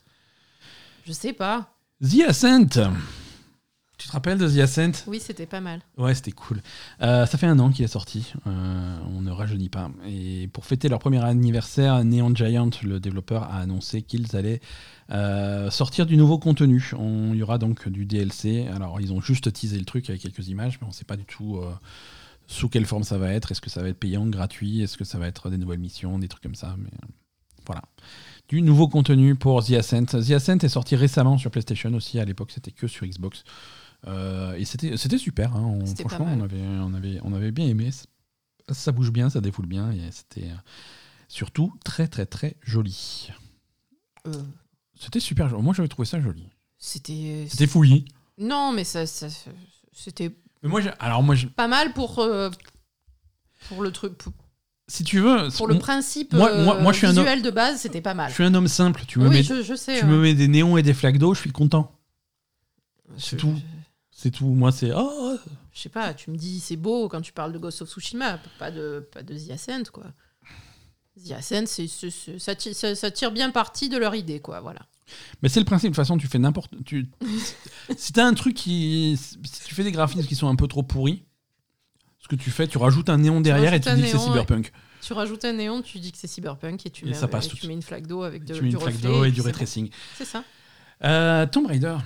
Je 1.07 1.11
sais 1.11 1.33
pas. 1.33 1.71
The 2.03 2.21
Ascent 2.27 2.91
Tu 4.05 4.09
te 4.09 4.13
rappelles 4.13 4.37
de 4.37 4.47
The 4.47 4.59
Ascent? 4.59 4.91
Oui, 5.07 5.19
c'était 5.19 5.47
pas 5.47 5.61
mal. 5.61 5.81
Ouais, 5.97 6.13
c'était 6.13 6.29
cool. 6.31 6.61
Euh, 7.01 7.25
ça 7.25 7.39
fait 7.39 7.47
un 7.47 7.57
an 7.57 7.71
qu'il 7.71 7.83
est 7.83 7.87
sorti. 7.87 8.33
Euh, 8.45 8.97
on 9.07 9.21
ne 9.23 9.31
rajeunit 9.31 9.69
pas. 9.69 9.89
Et 10.07 10.47
pour 10.53 10.63
fêter 10.63 10.89
leur 10.89 10.99
premier 10.99 11.23
anniversaire, 11.25 12.03
Neon 12.05 12.35
Giant, 12.35 12.69
le 12.83 12.99
développeur, 12.99 13.45
a 13.45 13.57
annoncé 13.57 14.03
qu'ils 14.03 14.35
allaient 14.35 14.61
euh, 15.09 15.71
sortir 15.71 16.05
du 16.05 16.17
nouveau 16.17 16.37
contenu. 16.37 16.91
On- 16.95 17.33
Il 17.33 17.39
y 17.39 17.41
aura 17.41 17.57
donc 17.57 17.89
du 17.89 18.05
DLC. 18.05 18.67
Alors, 18.75 19.01
ils 19.01 19.11
ont 19.11 19.21
juste 19.21 19.51
teasé 19.51 19.79
le 19.79 19.85
truc 19.85 20.07
avec 20.11 20.21
quelques 20.21 20.49
images, 20.49 20.77
mais 20.79 20.85
on 20.85 20.89
ne 20.91 20.93
sait 20.93 21.03
pas 21.03 21.17
du 21.17 21.25
tout 21.25 21.59
sous 22.45 22.69
quelle 22.69 22.85
forme 22.85 23.03
ça 23.03 23.17
va 23.17 23.31
être. 23.31 23.53
Est-ce 23.53 23.61
que 23.61 23.71
ça 23.71 23.81
va 23.81 23.89
être 23.89 23.97
payant, 23.99 24.27
gratuit? 24.27 24.83
Est-ce 24.83 24.97
que 24.97 25.03
ça 25.03 25.17
va 25.17 25.25
être 25.25 25.49
des 25.49 25.57
nouvelles 25.57 25.79
missions, 25.79 26.19
des 26.19 26.27
trucs 26.27 26.43
comme 26.43 26.53
ça? 26.53 26.75
Mais 26.77 26.91
voilà. 27.65 27.81
Du 28.49 28.61
nouveau 28.61 28.87
contenu 28.87 29.33
pour 29.33 29.63
The 29.65 29.71
Ascent. 29.71 30.05
The 30.05 30.29
Ascent 30.29 30.59
est 30.59 30.69
sorti 30.69 30.95
récemment 30.95 31.39
sur 31.39 31.49
PlayStation 31.49 31.91
aussi. 31.95 32.19
À 32.19 32.25
l'époque, 32.25 32.51
c'était 32.53 32.69
que 32.69 32.85
sur 32.85 33.07
Xbox. 33.07 33.43
Euh, 34.07 34.53
et 34.53 34.65
c'était 34.65 34.97
c'était 34.97 35.17
super. 35.17 35.55
hein. 35.55 35.63
On- 35.63 35.85
franchement, 36.07 36.27
on 36.29 36.41
avait, 36.41 36.61
on, 36.61 36.93
avait, 36.93 37.19
on 37.23 37.33
avait 37.33 37.51
bien 37.51 37.65
aimé. 37.67 37.89
Ça, 38.71 38.91
bouge 38.91 39.11
bien, 39.11 39.29
ça 39.29 39.41
défoule 39.41 39.65
bien. 39.67 39.91
Et 39.91 40.01
c'était 40.11 40.49
euh, 40.49 40.55
surtout 41.27 41.73
très, 41.83 42.07
très, 42.07 42.25
très 42.25 42.55
joli. 42.61 43.29
Euh, 44.27 44.31
C'était 44.99 45.19
super 45.19 45.49
joli. 45.49 45.61
Moi, 45.63 45.73
j'avais 45.75 45.87
trouvé 45.87 46.05
ça 46.07 46.19
joli. 46.19 46.47
c'était. 46.77 47.47
C'était 47.49 47.67
fouillis. 47.67 48.05
Non, 48.37 48.71
mais 48.73 48.83
ça, 48.83 49.05
ça- 49.07 49.27
c'était 49.93 50.35
moi, 50.63 50.81
alors 50.99 51.23
moi, 51.23 51.35
je- 51.35 51.47
pas 51.47 51.67
mal 51.67 51.93
pour 51.93 52.19
euh, 52.19 52.49
pour 53.69 53.81
le 53.81 53.91
truc, 53.91 54.17
pour, 54.17 54.33
si 54.87 55.03
tu 55.03 55.19
veux, 55.19 55.47
pour 55.57 55.67
le 55.67 55.77
principe 55.79 56.33
moi- 56.33 56.55
moi- 56.63 56.79
moi, 56.81 56.91
je 56.91 56.97
suis 56.97 57.07
un 57.07 57.11
visuel 57.11 57.41
de 57.41 57.49
base, 57.51 57.79
c'était 57.81 58.01
pas 58.01 58.13
mal. 58.13 58.29
je 58.29 58.35
suis 58.35 58.43
un 58.43 58.53
homme 58.53 58.67
simple. 58.67 59.03
Tu 59.07 59.19
me, 59.19 59.27
oui, 59.29 59.35
mets, 59.37 59.43
je, 59.43 59.61
je 59.63 59.73
sais. 59.75 59.97
tu 59.99 60.05
ouais. 60.05 60.11
me 60.11 60.19
mets 60.19 60.33
des 60.33 60.47
néons 60.47 60.77
et 60.77 60.83
des 60.83 60.93
flaques 60.93 61.17
d'eau, 61.17 61.33
je 61.33 61.39
suis 61.39 61.51
content. 61.51 61.91
c'est 63.17 63.37
tout. 63.37 63.53
C'est 64.17 64.31
tout. 64.31 64.45
Moi, 64.45 64.71
c'est 64.71 64.91
oh, 64.95 65.37
Je 65.73 65.81
sais 65.81 65.89
pas, 65.89 66.13
tu 66.13 66.31
me 66.31 66.37
dis 66.37 66.61
c'est 66.61 66.77
beau 66.77 67.09
quand 67.09 67.19
tu 67.19 67.33
parles 67.33 67.51
de 67.51 67.57
Ghost 67.57 67.81
of 67.81 67.89
Tsushima, 67.89 68.39
pas 68.57 68.71
de, 68.71 69.05
pas 69.11 69.23
de 69.23 69.37
The 69.37 69.51
Ascent, 69.51 69.83
quoi. 69.91 70.05
The 71.27 71.31
Ascent, 71.31 71.65
ça, 72.39 72.55
tire, 72.55 72.73
ça- 72.73 72.95
ça 72.95 73.11
tire 73.11 73.31
bien 73.31 73.51
parti 73.51 73.89
de 73.89 73.97
leur 73.97 74.15
idée, 74.15 74.39
quoi, 74.39 74.61
voilà. 74.61 74.79
Mais 75.41 75.49
c'est 75.49 75.59
le 75.59 75.65
principe. 75.65 75.89
De 75.91 75.95
toute 75.95 76.01
façon, 76.01 76.17
tu 76.17 76.27
fais 76.27 76.39
n'importe. 76.39 76.71
Tu... 76.85 77.09
si 77.97 78.13
t'as 78.13 78.25
un 78.25 78.33
truc 78.33 78.55
qui. 78.55 79.17
Si 79.17 79.37
tu 79.65 79.75
fais 79.75 79.83
des 79.83 79.91
graphismes 79.91 80.25
qui 80.25 80.35
sont 80.35 80.47
un 80.47 80.55
peu 80.55 80.67
trop 80.67 80.81
pourris, 80.81 81.25
ce 82.19 82.29
que 82.29 82.37
tu 82.37 82.51
fais, 82.51 82.67
tu 82.67 82.77
rajoutes 82.77 83.09
un 83.09 83.17
néon 83.17 83.41
derrière 83.41 83.73
et 83.73 83.81
tu 83.81 83.93
dis 83.95 84.01
que 84.01 84.07
c'est 84.07 84.17
cyberpunk. 84.17 84.71
Tu 85.01 85.11
rajoutes 85.13 85.43
un 85.43 85.53
néon, 85.53 85.81
tu 85.81 85.99
dis 85.99 86.13
que 86.13 86.17
c'est 86.17 86.25
cyberpunk 86.27 86.85
et 86.85 86.89
tu, 86.89 87.05
Et 87.05 87.09
mets, 87.09 87.13
ça 87.13 87.27
passe 87.27 87.47
et 87.47 87.49
tout 87.49 87.57
tu 87.57 87.67
mets 87.67 87.73
une 87.73 87.83
flaque 87.83 88.07
d'eau 88.07 88.23
avec 88.23 88.45
de, 88.45 88.55
tu 88.55 88.63
mets 88.63 88.69
du 88.69 88.75
une 88.75 88.81
flaque 88.81 88.95
reflet, 88.95 89.09
d'eau 89.09 89.25
et 89.25 89.29
du 89.29 89.35
c'est 89.35 89.41
ray 89.43 89.51
bon. 89.51 89.57
tracing. 89.57 89.89
C'est 90.17 90.25
ça. 90.25 90.43
Euh, 91.03 91.45
Tomb 91.45 91.67
Raider. 91.67 91.97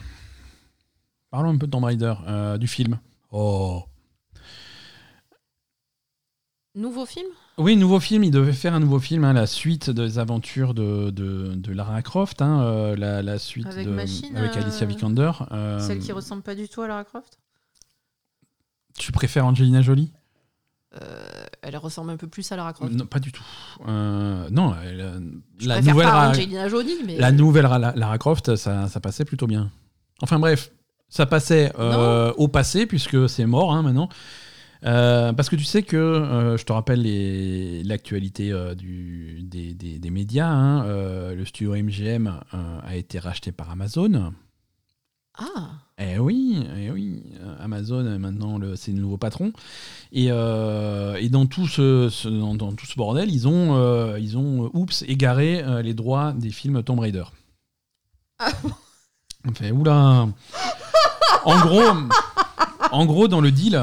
Parlons 1.32 1.52
un 1.52 1.58
peu 1.58 1.68
de 1.68 1.72
Tomb 1.72 1.84
Raider, 1.84 2.14
euh, 2.28 2.58
du 2.58 2.68
film. 2.68 3.00
Oh. 3.32 3.84
Nouveau 6.76 7.06
film? 7.06 7.28
Oui, 7.58 7.76
nouveau 7.76 8.00
film. 8.00 8.24
Il 8.24 8.32
devait 8.32 8.54
faire 8.54 8.74
un 8.74 8.80
nouveau 8.80 9.00
film, 9.00 9.24
hein, 9.26 9.34
la 9.34 9.46
suite 9.46 9.90
des 9.90 10.18
aventures 10.18 10.74
de, 10.74 11.10
de, 11.10 11.54
de 11.56 11.74
Lara 11.74 12.02
Croft, 12.02 12.42
hein, 12.42 12.62
euh, 12.62 12.96
la, 12.96 13.22
la 13.22 13.38
suite 13.38 13.68
Avec 13.68 13.86
de, 13.86 13.92
Machine, 13.92 14.36
avec 14.36 14.56
euh, 14.56 14.62
Alicia 14.62 14.86
Vikander. 14.86 15.32
Celle 15.80 16.00
qui 16.00 16.12
ressemble 16.12 16.42
pas 16.42 16.56
du 16.56 16.68
tout 16.68 16.82
à 16.82 16.88
Lara 16.88 17.04
Croft? 17.04 17.38
Tu 18.98 19.12
préfères 19.12 19.46
Angelina 19.46 19.82
Jolie? 19.82 20.12
Euh, 21.00 21.46
Elle 21.62 21.78
ressemble 21.78 22.10
un 22.10 22.18
peu 22.18 22.28
plus 22.28 22.52
à 22.52 22.56
Lara 22.56 22.74
Croft. 22.74 22.94
Non, 22.94 23.06
pas 23.06 23.20
du 23.20 23.32
tout. 23.32 23.46
Euh, 23.88 24.50
non, 24.50 24.74
elle, 24.84 25.42
la 25.62 25.82
nouvelle, 25.82 26.70
Jolie, 26.70 26.98
mais 27.06 27.18
la 27.18 27.32
nouvelle 27.32 27.66
Lara 27.66 28.18
Croft, 28.18 28.56
ça, 28.56 28.88
ça 28.88 29.00
passait 29.00 29.26
plutôt 29.26 29.46
bien. 29.46 29.72
Enfin 30.22 30.40
bref, 30.40 30.72
ça 31.10 31.26
passait 31.26 31.72
euh, 31.80 32.32
au 32.38 32.48
passé 32.48 32.86
puisque 32.86 33.28
c'est 33.30 33.46
mort 33.46 33.74
hein, 33.74 33.82
maintenant. 33.82 34.10
Euh, 34.86 35.34
parce 35.34 35.50
que 35.50 35.58
tu 35.58 35.66
sais 35.66 35.84
que, 35.84 35.98
euh, 35.98 36.56
je 36.58 36.64
te 36.64 36.72
rappelle 36.72 37.02
l'actualité 37.86 38.52
euh, 38.54 38.76
des, 38.76 39.74
des- 39.74 40.00
des 40.00 40.10
médias, 40.10 40.48
hein, 40.48 40.84
le 41.34 41.44
studio 41.46 41.76
MGM 41.76 42.40
a 42.84 42.96
été 42.96 43.20
racheté 43.20 43.52
par 43.52 43.70
Amazon. 43.72 44.32
ah, 45.38 45.72
Eh 45.98 46.18
oui, 46.18 46.66
eh 46.78 46.92
oui, 46.92 47.24
Amazon 47.60 48.04
maintenant 48.20 48.58
c'est 48.76 48.92
le 48.94 49.00
nouveau 49.02 49.18
patron. 49.18 49.52
Et, 50.14 50.28
et 50.28 51.30
dans, 51.30 51.46
tout 51.46 51.68
ce, 51.68 52.08
ce- 52.10 52.30
dans, 52.30 52.56
dans 52.56 52.72
tout 52.74 52.86
ce 52.86 52.96
bordel, 52.96 53.30
ils 53.34 53.50
ont, 53.50 54.16
ils 54.16 54.38
ont 54.38 54.70
oups, 54.74 55.04
égaré 55.10 55.62
les 55.84 55.94
droits 55.94 56.32
des 56.34 56.52
films 56.52 56.84
Tomb 56.84 57.00
Raider. 57.00 57.26
Ah 58.40 58.52
On 59.48 59.54
fait 59.54 59.72
oula. 59.72 60.28
En 61.46 61.60
gros, 61.62 61.82
en 62.92 63.06
gros, 63.06 63.28
dans 63.28 63.42
le 63.42 63.52
deal, 63.52 63.82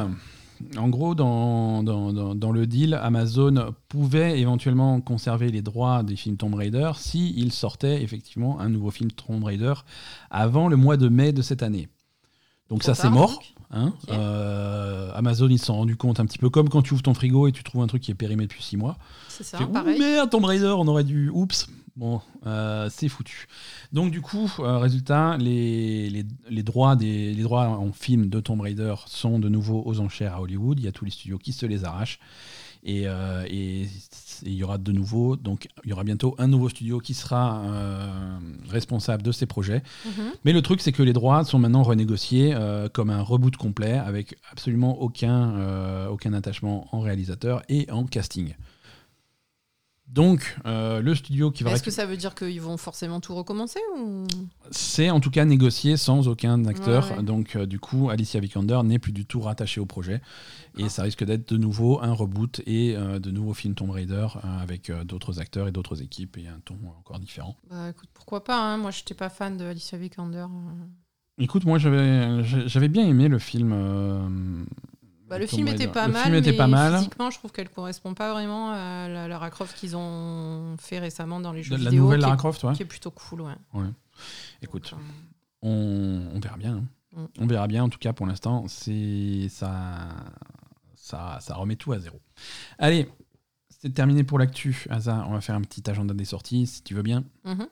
en 0.78 0.88
gros, 0.88 1.14
dans, 1.14 1.82
dans, 1.82 2.12
dans- 2.12 2.34
dans 2.34 2.52
le 2.52 2.66
deal, 2.66 2.94
Amazon 2.94 3.74
pouvait 3.88 4.40
éventuellement 4.40 5.00
conserver 5.00 5.50
les 5.50 5.62
droits 5.62 6.02
des 6.02 6.16
films 6.16 6.36
Tomb 6.36 6.54
Raider 6.54 6.92
si 6.96 7.34
il 7.36 7.52
sortait 7.52 8.02
effectivement 8.02 8.58
un 8.60 8.68
nouveau 8.68 8.90
film 8.90 9.10
Tomb 9.10 9.44
Raider 9.44 9.74
avant 10.30 10.68
le 10.68 10.76
mois 10.76 10.96
de 10.96 11.08
mai 11.08 11.32
de 11.32 11.42
cette 11.42 11.62
année. 11.62 11.88
Donc 12.68 12.80
trop 12.82 12.94
ça, 12.94 13.00
c'est 13.02 13.10
mort. 13.10 13.42
hein. 13.70 13.92
Euh, 14.10 15.10
Amazon, 15.14 15.48
ils 15.48 15.58
se 15.58 15.66
sont 15.66 15.76
rendus 15.76 15.96
compte 15.96 16.18
un 16.20 16.26
petit 16.26 16.38
peu 16.38 16.50
comme 16.50 16.68
quand 16.68 16.82
tu 16.82 16.94
ouvres 16.94 17.02
ton 17.02 17.14
frigo 17.14 17.46
et 17.46 17.52
tu 17.52 17.62
trouves 17.62 17.82
un 17.82 17.86
truc 17.86 18.02
qui 18.02 18.10
est 18.10 18.14
périmé 18.14 18.44
depuis 18.46 18.62
6 18.62 18.76
mois. 18.76 18.96
C'est 19.28 19.44
ça, 19.44 19.58
pareil. 19.72 19.98
merde, 20.00 20.30
Tomb 20.30 20.44
Raider, 20.44 20.74
on 20.76 20.88
aurait 20.88 21.04
dû. 21.04 21.30
Oups. 21.32 21.68
Bon, 21.97 22.20
euh, 22.47 22.89
c'est 22.90 23.09
foutu. 23.09 23.47
Donc 23.93 24.10
du 24.10 24.20
coup, 24.20 24.52
euh, 24.59 24.77
résultat, 24.78 25.39
les, 25.39 26.10
les, 26.10 26.27
les 26.51 26.62
droits 26.62 26.94
des, 26.94 27.32
les 27.32 27.43
droits 27.43 27.68
en 27.68 27.90
film 27.93 28.28
de 28.28 28.39
Tomb 28.40 28.60
Raider 28.60 28.94
sont 29.06 29.39
de 29.39 29.48
nouveau 29.48 29.82
aux 29.86 29.98
enchères 30.01 30.35
à 30.35 30.43
Hollywood. 30.43 30.78
Il 30.78 30.85
y 30.85 30.89
a 30.89 30.93
tous 30.93 31.06
les 31.06 31.10
studios 31.10 31.39
qui 31.39 31.52
se 31.52 31.64
les 31.64 31.85
arrachent. 31.86 32.18
Et 32.85 33.09
euh, 33.09 33.44
et- 33.48 33.89
et 34.44 34.51
il 34.51 34.52
y 34.55 34.62
aura 34.62 34.77
de 34.77 34.93
nouveau, 34.93 35.35
donc 35.36 35.66
il 35.85 35.89
y 35.90 35.93
aura 35.94 36.05
bientôt 36.05 36.35
un 36.39 36.47
nouveau 36.47 36.68
studio 36.68 37.01
qui 37.01 37.14
sera 37.14 37.62
responsable 38.68 39.23
de 39.23 39.32
ces 39.32 39.47
projets. 39.47 39.82
Mhm. 40.05 40.32
Mais 40.44 40.52
le 40.52 40.60
truc, 40.60 40.82
c'est 40.82 40.93
que 40.93 41.02
les 41.02 41.14
droits 41.14 41.43
sont 41.44 41.59
maintenant 41.59 41.82
renégociés 41.82 42.55
comme 42.93 43.09
un 43.09 43.23
reboot 43.23 43.56
complet 43.56 43.94
avec 43.94 44.36
absolument 44.52 45.01
aucun, 45.01 46.06
aucun 46.09 46.35
attachement 46.35 46.86
en 46.93 47.01
réalisateur 47.01 47.62
et 47.70 47.90
en 47.90 48.05
casting. 48.05 48.55
Donc, 50.08 50.56
euh, 50.66 51.00
le 51.00 51.14
studio 51.16 51.50
qui 51.50 51.64
va 51.64 51.72
Est-ce 51.72 51.82
que 51.82 51.90
ça 51.90 52.06
veut 52.06 52.16
dire 52.16 52.34
qu'ils 52.34 52.60
vont 52.60 52.76
forcément 52.76 53.20
tout 53.20 53.34
recommencer 53.34 53.80
ou... 53.98 54.24
c'est 54.70 55.10
en 55.10 55.18
tout 55.18 55.30
cas 55.30 55.44
négocié 55.44 55.96
sans 55.96 56.28
aucun 56.28 56.64
acteur. 56.64 57.10
Ouais, 57.10 57.16
ouais. 57.16 57.22
Donc, 57.24 57.56
euh, 57.56 57.66
du 57.66 57.80
coup, 57.80 58.08
Alicia 58.08 58.38
Vikander 58.38 58.80
n'est 58.84 59.00
plus 59.00 59.12
du 59.12 59.26
tout 59.26 59.40
rattachée 59.40 59.80
au 59.80 59.86
projet. 59.86 60.14
Et 60.74 60.78
D'accord. 60.78 60.90
ça 60.90 61.02
risque 61.02 61.24
d'être 61.24 61.52
de 61.52 61.56
nouveau 61.56 62.00
un 62.02 62.12
reboot 62.12 62.60
et 62.66 62.94
euh, 62.96 63.18
de 63.18 63.32
nouveaux 63.32 63.54
films 63.54 63.74
Tomb 63.74 63.90
Raider 63.90 64.28
avec 64.60 64.92
d'autres 65.04 65.40
acteurs 65.40 65.66
et 65.66 65.72
d'autres 65.72 66.02
équipes 66.02 66.36
et 66.38 66.46
un 66.46 66.60
ton 66.64 66.76
encore 66.98 67.18
différent. 67.18 67.56
Bah 67.68 67.90
écoute, 67.90 68.08
pourquoi 68.14 68.44
pas, 68.44 68.58
hein. 68.58 68.76
moi 68.76 68.92
j'étais 68.92 69.14
pas 69.14 69.28
fan 69.28 69.56
de 69.56 69.64
Alicia 69.64 69.98
Vikander. 69.98 70.46
Écoute, 71.38 71.64
moi 71.64 71.78
j'avais 71.78 72.44
j'avais 72.44 72.88
bien 72.88 73.06
aimé 73.06 73.28
le 73.28 73.38
film. 73.38 74.66
Bah, 75.28 75.38
le 75.38 75.46
film 75.46 75.66
était 75.68 75.88
pas 75.88 76.06
le 76.06 76.12
mal, 76.12 76.22
film 76.24 76.34
était 76.36 76.52
mais 76.52 76.56
pas 76.56 76.66
mal. 76.68 76.96
physiquement 76.98 77.30
je 77.30 77.38
trouve 77.38 77.50
qu'elle 77.50 77.68
correspond 77.68 78.14
pas 78.14 78.32
vraiment 78.32 78.70
à 78.70 79.08
la 79.08 79.26
Lara 79.26 79.50
Croft 79.50 79.76
qu'ils 79.76 79.96
ont 79.96 80.76
fait 80.78 80.98
récemment 81.00 81.40
dans 81.40 81.52
les 81.52 81.62
jeux 81.64 81.76
De 81.76 81.82
la 81.82 81.90
vidéo, 81.90 82.04
nouvelle 82.04 82.20
Lara 82.20 82.34
est, 82.34 82.36
Croft, 82.36 82.62
ouais. 82.62 82.72
qui 82.74 82.82
est 82.82 82.86
plutôt 82.86 83.10
cool, 83.10 83.40
ouais. 83.40 83.54
Écoute, 84.62 84.92
Donc, 84.92 85.00
euh, 85.00 85.04
on, 85.62 86.36
on 86.36 86.38
verra 86.40 86.56
bien. 86.56 86.76
hein. 86.76 86.84
Mm. 87.16 87.24
On 87.40 87.46
verra 87.46 87.66
bien. 87.66 87.82
En 87.84 87.88
tout 87.88 87.98
cas, 87.98 88.12
pour 88.12 88.26
l'instant, 88.26 88.66
c'est 88.68 89.48
ça, 89.50 90.08
ça, 90.94 91.38
ça 91.40 91.54
remet 91.56 91.76
tout 91.76 91.92
à 91.92 91.98
zéro. 91.98 92.20
Allez, 92.78 93.08
c'est 93.68 93.92
terminé 93.92 94.22
pour 94.22 94.38
l'actu. 94.38 94.86
Asa, 94.90 95.24
on 95.28 95.32
va 95.32 95.40
faire 95.40 95.54
un 95.56 95.62
petit 95.62 95.88
agenda 95.90 96.14
des 96.14 96.24
sorties, 96.24 96.66
si 96.68 96.82
tu 96.82 96.94
veux 96.94 97.02
bien. 97.02 97.24
mhm. 97.44 97.66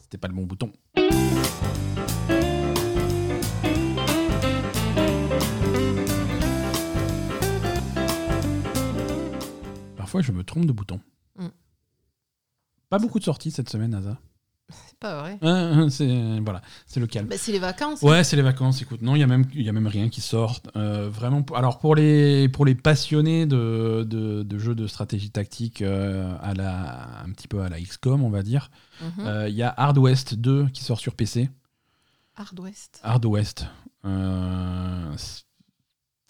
C'était 0.00 0.18
pas 0.18 0.28
le 0.28 0.34
bon 0.34 0.44
bouton. 0.46 0.72
Parfois, 10.08 10.22
je 10.22 10.32
me 10.32 10.42
trompe 10.42 10.64
de 10.64 10.72
bouton. 10.72 11.00
Mm. 11.36 11.48
Pas 12.88 12.98
beaucoup 12.98 13.18
de 13.18 13.24
sorties 13.24 13.50
cette 13.50 13.68
semaine, 13.68 13.92
Asa. 13.92 14.16
C'est 14.70 14.98
pas 14.98 15.20
vrai. 15.20 15.38
Hein, 15.42 15.90
c'est 15.90 16.40
voilà, 16.40 16.62
c'est 16.86 16.98
le 16.98 17.06
calme. 17.06 17.28
Bah, 17.28 17.36
c'est 17.36 17.52
les 17.52 17.58
vacances. 17.58 18.00
Ouais, 18.00 18.24
c'est 18.24 18.34
les 18.36 18.40
vacances. 18.42 18.80
Écoute, 18.80 19.02
non, 19.02 19.16
il 19.16 19.18
y 19.18 19.22
a 19.22 19.26
même, 19.26 19.44
il 19.54 19.60
y 19.60 19.68
a 19.68 19.72
même 19.72 19.86
rien 19.86 20.08
qui 20.08 20.22
sort. 20.22 20.60
Euh, 20.76 21.10
vraiment. 21.10 21.44
Alors 21.54 21.78
pour 21.78 21.94
les, 21.94 22.48
pour 22.48 22.64
les 22.64 22.74
passionnés 22.74 23.44
de, 23.44 24.06
de, 24.08 24.42
de 24.42 24.58
jeux 24.58 24.74
de 24.74 24.86
stratégie 24.86 25.30
tactique 25.30 25.82
euh, 25.82 26.34
à 26.40 26.54
la, 26.54 27.20
un 27.22 27.30
petit 27.32 27.48
peu 27.48 27.60
à 27.60 27.68
la 27.68 27.78
XCOM, 27.78 28.22
on 28.22 28.30
va 28.30 28.42
dire, 28.42 28.70
Mhm. 29.02 29.26
euh, 29.26 29.48
il 29.50 29.54
y 29.56 29.62
a 29.62 29.68
Hard 29.76 29.98
West 29.98 30.34
2 30.36 30.68
qui 30.70 30.82
sort 30.84 31.00
sur 31.00 31.14
PC. 31.16 31.50
Hard 32.34 32.58
West. 32.60 33.00
Hard 33.02 33.26
West. 33.26 33.66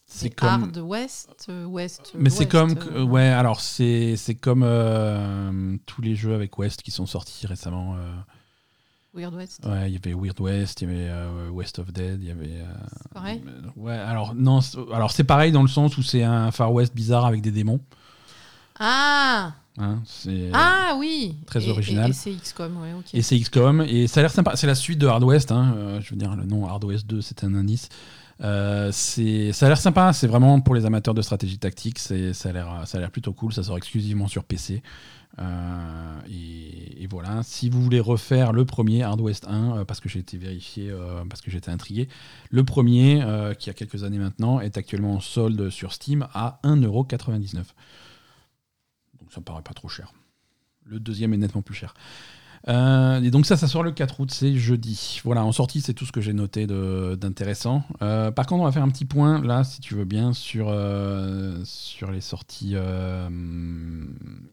Euh, 0.08 0.14
c'est- 0.20 0.30
comme. 0.30 0.48
Hard 0.48 0.76
West, 0.78 1.46
euh, 1.50 1.64
West. 1.66 2.12
Mais 2.18 2.30
c'est 2.30 2.46
comme. 2.46 2.74
euh, 2.94 3.02
Ouais, 3.04 3.26
alors 3.28 3.60
c'est 3.60 4.16
c'est 4.16 4.34
comme 4.34 4.62
euh, 4.64 5.76
tous 5.86 6.00
les 6.02 6.16
jeux 6.16 6.34
avec 6.34 6.58
West 6.58 6.82
qui 6.82 6.90
sont 6.90 7.06
sortis 7.06 7.46
récemment. 7.46 7.94
euh, 7.96 8.14
Weird 9.14 9.34
West. 9.34 9.64
Ouais, 9.66 9.90
il 9.90 9.94
y 9.94 9.96
avait 9.96 10.14
Weird 10.14 10.40
West, 10.40 10.80
il 10.82 10.88
y 10.88 10.90
avait 10.92 11.08
euh, 11.10 11.48
West 11.50 11.78
of 11.78 11.92
Dead, 11.92 12.20
il 12.22 12.28
y 12.28 12.30
avait. 12.30 12.60
euh, 12.60 12.64
pareil 13.12 13.42
euh, 13.46 13.68
Ouais, 13.76 13.92
alors 13.96 14.34
non, 14.34 14.60
c'est- 14.60 14.78
alors 14.92 15.10
c'est 15.12 15.24
pareil 15.24 15.50
dans 15.52 15.62
le 15.62 15.68
sens 15.68 15.96
où 15.98 16.02
c'est 16.02 16.22
un 16.22 16.50
Far 16.52 16.72
West 16.72 16.94
bizarre 16.94 17.26
avec 17.26 17.40
des 17.42 17.50
démons. 17.50 17.80
Ah 18.80 19.54
hein, 19.78 20.02
Ah 20.52 20.94
oui 20.98 21.36
très 21.46 21.66
Et- 21.66 21.70
original. 21.70 22.06
Et, 22.06 22.10
et 22.10 22.12
c'est 22.14 22.32
XCOM, 22.32 22.76
ouais, 22.80 22.92
ok. 22.98 23.06
Et 23.14 23.22
c'est 23.22 23.38
XCOM 23.38 23.80
et 23.82 24.06
ça 24.06 24.20
a 24.20 24.22
l'air 24.22 24.30
sympa. 24.32 24.56
C'est 24.56 24.66
la 24.66 24.74
suite 24.74 24.98
de 24.98 25.06
Hard 25.06 25.24
West. 25.24 25.50
hein, 25.52 25.74
euh, 25.76 26.00
je 26.00 26.10
veux 26.10 26.16
dire, 26.16 26.34
le 26.36 26.44
nom 26.44 26.66
Hard 26.66 26.84
West 26.84 27.06
2, 27.06 27.20
c'est 27.20 27.44
un 27.44 27.54
indice. 27.54 27.88
Euh, 28.40 28.92
ça 28.92 29.66
a 29.66 29.68
l'air 29.68 29.78
sympa. 29.78 30.12
C'est 30.12 30.26
vraiment 30.26 30.60
pour 30.60 30.74
les 30.74 30.86
amateurs 30.86 31.14
de 31.14 31.22
stratégie 31.22 31.58
tactique. 31.58 31.98
Ça 31.98 32.14
a 32.14 32.52
l'air, 32.52 33.10
plutôt 33.10 33.32
cool. 33.32 33.52
Ça 33.52 33.62
sort 33.62 33.76
exclusivement 33.76 34.28
sur 34.28 34.44
PC. 34.44 34.82
Euh, 35.38 36.20
et, 36.28 37.06
voilà. 37.10 37.42
Si 37.42 37.70
vous 37.70 37.82
voulez 37.82 38.00
refaire 38.00 38.52
le 38.52 38.64
premier 38.64 39.02
Hard 39.02 39.20
West 39.20 39.46
1, 39.48 39.78
euh, 39.78 39.84
parce 39.84 40.00
que 40.00 40.08
j'ai 40.08 40.18
été 40.18 40.36
vérifié, 40.36 40.90
euh, 40.90 41.24
parce 41.28 41.40
que 41.40 41.50
j'étais 41.50 41.70
intrigué, 41.70 42.08
le 42.50 42.64
premier, 42.64 43.24
qui 43.58 43.70
a 43.70 43.72
quelques 43.72 44.04
années 44.04 44.18
maintenant, 44.18 44.60
est 44.60 44.76
actuellement 44.76 45.14
en 45.14 45.20
solde 45.20 45.70
sur 45.70 45.92
Steam 45.92 46.26
à 46.34 46.60
1,99€. 46.64 47.54
Donc 49.20 49.32
ça 49.32 49.40
me 49.40 49.44
paraît 49.44 49.62
pas 49.62 49.74
trop 49.74 49.88
cher. 49.88 50.12
Le 50.84 51.00
deuxième 51.00 51.34
est 51.34 51.38
nettement 51.38 51.62
plus 51.62 51.74
cher. 51.74 51.94
Euh, 52.66 53.22
et 53.22 53.30
donc 53.30 53.46
ça, 53.46 53.56
ça 53.56 53.68
sort 53.68 53.82
le 53.82 53.92
4 53.92 54.18
août, 54.20 54.30
c'est 54.32 54.56
jeudi. 54.56 55.20
Voilà, 55.24 55.44
en 55.44 55.52
sortie, 55.52 55.80
c'est 55.80 55.94
tout 55.94 56.04
ce 56.04 56.12
que 56.12 56.20
j'ai 56.20 56.32
noté 56.32 56.66
d'intéressant. 56.66 57.84
Euh, 58.02 58.30
par 58.30 58.46
contre, 58.46 58.62
on 58.62 58.64
va 58.64 58.72
faire 58.72 58.82
un 58.82 58.88
petit 58.90 59.04
point, 59.04 59.40
là, 59.40 59.62
si 59.64 59.80
tu 59.80 59.94
veux 59.94 60.04
bien, 60.04 60.32
sur, 60.32 60.66
euh, 60.68 61.60
sur 61.64 62.10
les 62.10 62.20
sorties 62.20 62.74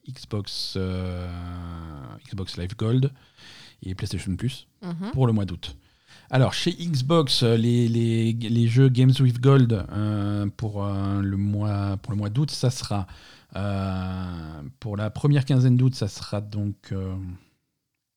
Xbox, 0.08 0.78
Xbox 2.28 2.58
Live 2.58 2.76
Gold 2.78 3.12
et 3.84 3.96
PlayStation 3.96 4.36
Plus 4.36 4.68
Mhm. 4.84 5.12
pour 5.14 5.28
le 5.28 5.34
mois 5.34 5.46
d'août. 5.46 5.76
Alors, 6.32 6.54
chez 6.54 6.72
Xbox, 6.72 7.44
les, 7.44 7.88
les- 7.88 8.34
les 8.34 8.68
jeux 8.68 8.90
Games 8.90 9.14
with 9.20 9.40
Gold 9.42 9.86
pour, 10.58 10.84
le 10.86 11.38
mois, 11.38 11.98
pour 11.98 12.12
le 12.14 12.18
mois 12.18 12.30
d'août, 12.30 12.52
ça 12.52 12.70
sera. 12.70 13.08
pour 14.80 14.98
la 14.98 15.10
première 15.10 15.46
quinzaine 15.46 15.78
d'août, 15.78 15.96
ça 15.96 16.08
sera 16.10 16.42
donc 16.42 16.94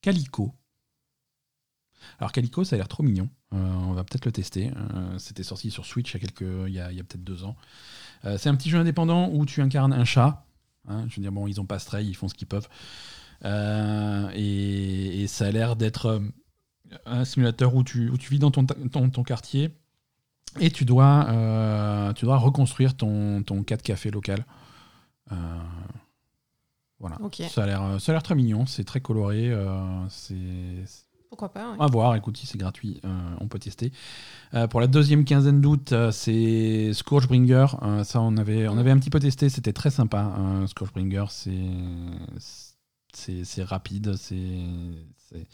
Calico. 0.00 0.54
Alors, 2.18 2.32
Calico, 2.32 2.64
ça 2.64 2.76
a 2.76 2.78
l'air 2.78 2.88
trop 2.88 3.02
mignon. 3.02 3.28
Euh, 3.52 3.56
on 3.56 3.92
va 3.92 4.04
peut-être 4.04 4.24
le 4.24 4.32
tester. 4.32 4.70
Euh, 4.94 5.18
C'était 5.18 5.42
sorti 5.42 5.70
sur 5.70 5.86
Switch 5.86 6.14
il 6.14 6.72
y 6.72 6.80
a, 6.80 6.86
a, 6.86 6.90
peut-être 6.90 7.24
deux 7.24 7.44
ans. 7.44 7.56
Euh, 8.24 8.38
c'est 8.38 8.48
un 8.48 8.54
petit 8.54 8.70
jeu 8.70 8.78
indépendant 8.78 9.30
où 9.32 9.44
tu 9.46 9.60
incarnes 9.62 9.92
un 9.92 10.04
chat. 10.04 10.44
Hein, 10.88 11.06
je 11.08 11.16
veux 11.16 11.22
dire, 11.22 11.32
bon, 11.32 11.46
ils 11.46 11.60
ont 11.60 11.66
pas 11.66 11.78
Stray, 11.78 12.06
ils 12.06 12.14
font 12.14 12.28
ce 12.28 12.34
qu'ils 12.34 12.48
peuvent. 12.48 12.68
Et, 13.44 15.26
ça 15.28 15.46
a 15.46 15.50
l'air 15.50 15.76
d'être 15.76 16.22
un 17.04 17.24
simulateur 17.24 17.74
où 17.74 17.84
tu, 17.84 18.10
vis 18.30 18.38
dans 18.38 18.50
ton, 18.50 18.64
quartier 19.24 19.70
et 20.58 20.70
tu 20.70 20.84
dois, 20.84 21.26
tu 22.16 22.24
dois 22.24 22.38
reconstruire 22.38 22.96
ton, 22.96 23.42
ton 23.42 23.62
4 23.62 23.82
café 23.82 24.10
local. 24.10 24.44
Euh, 26.98 27.00
voilà. 27.00 27.16
Ok. 27.22 27.42
Ça 27.48 27.62
a 27.62 27.66
l'air 27.66 28.00
ça 28.00 28.12
a 28.12 28.14
l'air 28.14 28.22
très 28.22 28.34
mignon, 28.34 28.66
c'est 28.66 28.84
très 28.84 29.00
coloré. 29.00 29.50
euh, 29.50 30.06
c'est 30.08 30.34
Pourquoi 31.28 31.50
pas, 31.52 31.70
ouais. 31.72 31.76
à 31.78 31.86
voir, 31.86 32.14
écoute, 32.16 32.36
si 32.36 32.46
c'est 32.46 32.58
gratuit, 32.58 33.00
euh, 33.04 33.34
on 33.40 33.48
peut 33.48 33.58
tester. 33.58 33.92
Euh, 34.54 34.66
pour 34.66 34.80
la 34.80 34.86
deuxième 34.86 35.24
quinzaine 35.24 35.60
d'août, 35.60 35.92
euh, 35.92 36.10
c'est 36.10 36.92
Scourgebringer. 36.94 37.66
Euh, 37.82 38.02
ça, 38.04 38.20
on 38.20 38.36
avait, 38.36 38.66
on 38.68 38.78
avait 38.78 38.90
un 38.90 38.98
petit 38.98 39.10
peu 39.10 39.20
testé, 39.20 39.48
c'était 39.48 39.72
très 39.74 39.90
sympa. 39.90 40.34
Euh, 40.38 40.66
Scourgebringer, 40.66 41.26
c'est 41.28 41.52
c'est 43.14 43.44
c'est 43.44 43.62
rapide, 43.64 44.16
c'est 44.16 44.36
c'est- 45.30 45.46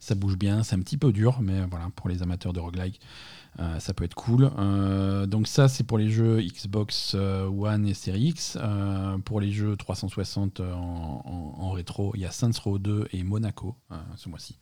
ça 0.00 0.14
bouge 0.16 0.36
bien, 0.36 0.62
c'est 0.64 0.74
un 0.74 0.80
petit 0.80 0.96
peu 0.96 1.12
dur, 1.12 1.38
mais 1.40 1.64
voilà, 1.70 1.88
pour 1.94 2.08
les 2.08 2.22
amateurs 2.22 2.52
de 2.52 2.58
roguelike, 2.60 3.00
euh, 3.00 3.39
ça 3.58 3.92
peut 3.94 4.04
être 4.04 4.14
cool. 4.14 4.50
Euh, 4.58 5.26
donc 5.26 5.46
ça, 5.46 5.68
c'est 5.68 5.84
pour 5.84 5.98
les 5.98 6.08
jeux 6.10 6.40
Xbox 6.40 7.12
euh, 7.14 7.46
One 7.46 7.86
et 7.86 7.94
Series 7.94 8.28
X. 8.28 8.56
Euh, 8.60 9.18
pour 9.18 9.40
les 9.40 9.52
jeux 9.52 9.76
360 9.76 10.60
en, 10.60 10.64
en- 10.64 11.54
en 11.58 11.70
rétro, 11.72 12.12
il 12.14 12.20
y 12.20 12.26
a 12.26 12.30
Saints 12.30 12.50
Row 12.64 12.78
2 12.78 13.08
et 13.12 13.22
Monaco 13.22 13.76
euh, 13.92 13.96
ce 14.16 14.28
mois-ci. 14.28 14.56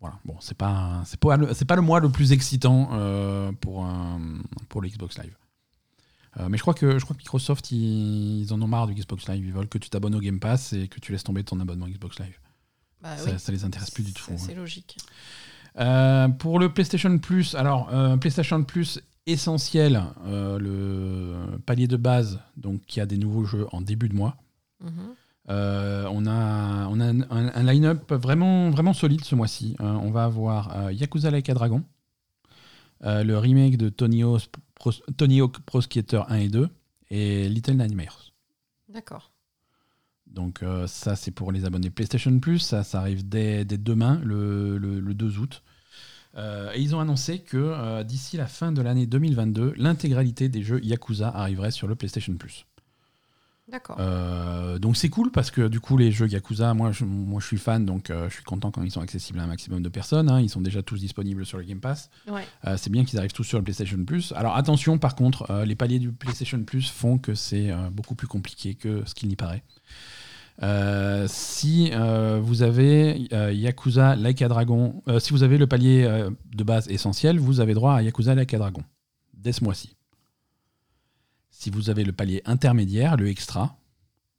Voilà, 0.00 0.18
bon, 0.26 0.36
c'est 0.40 0.56
pas, 0.56 1.02
c'est 1.06 1.18
pas, 1.18 1.36
le- 1.36 1.54
c'est 1.54 1.64
pas 1.64 1.74
le 1.76 1.82
mois 1.82 2.00
le 2.00 2.10
plus 2.10 2.32
excitant 2.32 2.90
euh, 2.92 3.50
pour, 3.52 3.84
un- 3.84 4.20
pour 4.68 4.82
le 4.82 4.88
Xbox 4.88 5.18
Live. 5.18 5.34
Euh, 6.38 6.48
mais 6.50 6.58
je 6.58 6.62
crois, 6.62 6.74
que, 6.74 6.98
je 6.98 7.04
crois 7.04 7.14
que 7.16 7.20
Microsoft, 7.22 7.72
ils, 7.72 8.42
ils 8.42 8.52
en 8.52 8.60
ont 8.60 8.66
marre 8.68 8.86
du 8.86 8.94
Xbox 8.94 9.26
Live. 9.26 9.42
Ils 9.44 9.52
veulent 9.54 9.68
que 9.68 9.78
tu 9.78 9.88
t'abonnes 9.88 10.14
au 10.14 10.20
Game 10.20 10.38
Pass 10.38 10.74
et 10.74 10.86
que 10.86 11.00
tu 11.00 11.12
laisses 11.12 11.24
tomber 11.24 11.42
ton 11.44 11.58
abonnement 11.60 11.88
Xbox 11.88 12.18
Live. 12.20 12.38
Bah 13.02 13.16
ça, 13.16 13.30
oui. 13.32 13.38
ça 13.40 13.52
les 13.52 13.64
intéresse 13.64 13.90
plus 13.90 14.04
du 14.04 14.12
tout. 14.12 14.24
C'est- 14.26 14.34
hein. 14.34 14.38
C'est 14.38 14.54
logique. 14.54 14.98
Euh, 15.78 16.28
pour 16.28 16.58
le 16.58 16.72
PlayStation 16.72 17.18
Plus, 17.18 17.54
alors 17.54 17.88
euh, 17.92 18.16
PlayStation 18.16 18.62
Plus 18.64 19.00
essentiel, 19.26 20.02
euh, 20.26 20.58
le 20.58 21.58
palier 21.58 21.86
de 21.88 21.96
base, 21.96 22.40
donc 22.56 22.80
qui 22.86 23.00
a 23.00 23.06
des 23.06 23.18
nouveaux 23.18 23.44
jeux 23.44 23.66
en 23.72 23.80
début 23.80 24.08
de 24.08 24.14
mois. 24.14 24.36
Mhm. 24.82 25.14
On 25.48 26.26
a, 26.26 26.86
on 26.88 27.00
a 27.00 27.04
un, 27.04 27.20
un- 27.22 27.52
un 27.54 27.62
line-up 27.62 28.12
vraiment, 28.12 28.70
vraiment 28.70 28.92
solide 28.92 29.24
ce 29.24 29.34
mois-ci. 29.36 29.76
Euh, 29.80 29.84
on 29.84 30.10
va 30.10 30.24
avoir 30.24 30.90
Yakuza 30.92 31.30
Like 31.30 31.48
a 31.50 31.54
Dragon, 31.54 31.84
le 33.02 33.34
remake 33.36 33.76
de 33.76 33.88
Tony 33.88 34.22
Hawk 34.24 34.42
Pro, 34.74 34.90
Tony 35.16 35.40
Hawk 35.40 35.60
Pro 35.60 35.80
Skater 35.80 36.22
1 36.28 36.34
et 36.36 36.48
2 36.48 36.68
et 37.10 37.48
Little 37.48 37.74
Nightmares. 37.74 38.32
D'accord. 38.92 39.30
Donc 40.26 40.62
euh, 40.62 40.86
ça, 40.88 41.14
c'est 41.16 41.30
pour 41.30 41.52
les 41.52 41.64
abonnés 41.64 41.90
PlayStation 41.90 42.36
Plus. 42.40 42.58
Ça, 42.58 42.82
ça 42.82 42.98
arrive 43.00 43.28
dès, 43.28 43.64
dès 43.64 43.78
demain, 43.78 44.20
le, 44.24 44.78
le- 44.78 44.98
le 45.00 45.14
2 45.14 45.38
août. 45.38 45.62
Euh, 46.36 46.70
et 46.74 46.80
ils 46.80 46.94
ont 46.94 47.00
annoncé 47.00 47.38
que 47.38 47.56
euh, 47.56 48.02
d'ici 48.02 48.36
la 48.36 48.46
fin 48.46 48.72
de 48.72 48.82
l'année 48.82 49.06
2022, 49.06 49.74
l'intégralité 49.76 50.48
des 50.48 50.62
jeux 50.62 50.80
Yakuza 50.84 51.28
arriverait 51.28 51.70
sur 51.70 51.86
le 51.86 51.94
PlayStation 51.94 52.34
Plus. 52.34 52.66
D'accord. 53.68 53.96
Euh, 53.98 54.78
donc 54.78 54.96
c'est 54.96 55.08
cool 55.08 55.32
parce 55.32 55.50
que 55.50 55.66
du 55.66 55.80
coup 55.80 55.96
les 55.96 56.12
jeux 56.12 56.28
Yakuza, 56.28 56.72
moi 56.74 56.92
je, 56.92 57.04
moi, 57.04 57.40
je 57.40 57.46
suis 57.46 57.58
fan, 57.58 57.84
donc 57.84 58.12
je 58.12 58.32
suis 58.32 58.44
content 58.44 58.70
quand 58.70 58.82
ils 58.82 58.92
sont 58.92 59.00
accessibles 59.00 59.40
à 59.40 59.42
un 59.42 59.48
maximum 59.48 59.82
de 59.82 59.88
personnes. 59.88 60.30
hein. 60.30 60.40
Ils 60.40 60.50
sont 60.50 60.60
déjà 60.60 60.82
tous 60.82 61.00
disponibles 61.00 61.44
sur 61.44 61.58
le 61.58 61.64
Game 61.64 61.80
Pass. 61.80 62.10
Ouais. 62.28 62.46
C'est 62.76 62.90
bien 62.90 63.04
qu'ils 63.04 63.18
arrivent 63.18 63.32
tous 63.32 63.42
sur 63.42 63.58
le 63.58 63.64
PlayStation 63.64 64.04
Plus. 64.04 64.32
Alors 64.36 64.54
attention, 64.56 64.98
par 64.98 65.16
contre, 65.16 65.64
les 65.64 65.74
paliers 65.74 65.98
du 65.98 66.12
PlayStation 66.12 66.62
Plus 66.62 66.88
font 66.88 67.18
que 67.18 67.34
c'est 67.34 67.72
beaucoup 67.90 68.14
plus 68.14 68.28
compliqué 68.28 68.74
que 68.76 69.02
ce 69.04 69.14
qu'il 69.16 69.28
n'y 69.28 69.36
paraît. 69.36 69.64
Euh, 70.62 71.26
si 71.28 71.90
euh, 71.92 72.40
vous 72.42 72.62
avez 72.62 73.28
euh, 73.32 73.52
Yakuza 73.52 74.16
Like 74.16 74.40
a 74.40 74.48
Dragon, 74.48 75.02
si 75.18 75.32
vous 75.32 75.42
avez 75.42 75.58
le 75.58 75.66
palier 75.66 76.08
de 76.54 76.64
base 76.64 76.88
essentiel, 76.88 77.38
vous 77.38 77.60
avez 77.60 77.74
droit 77.74 77.94
à 77.94 78.02
Yakuza 78.02 78.34
Like 78.34 78.54
a 78.54 78.58
Dragon 78.58 78.82
dès 79.34 79.52
ce 79.52 79.62
mois-ci. 79.64 79.96
Si 81.50 81.70
vous 81.70 81.90
avez 81.90 82.04
le 82.04 82.12
palier 82.12 82.42
intermédiaire, 82.44 83.16
le 83.16 83.28
extra, 83.28 83.76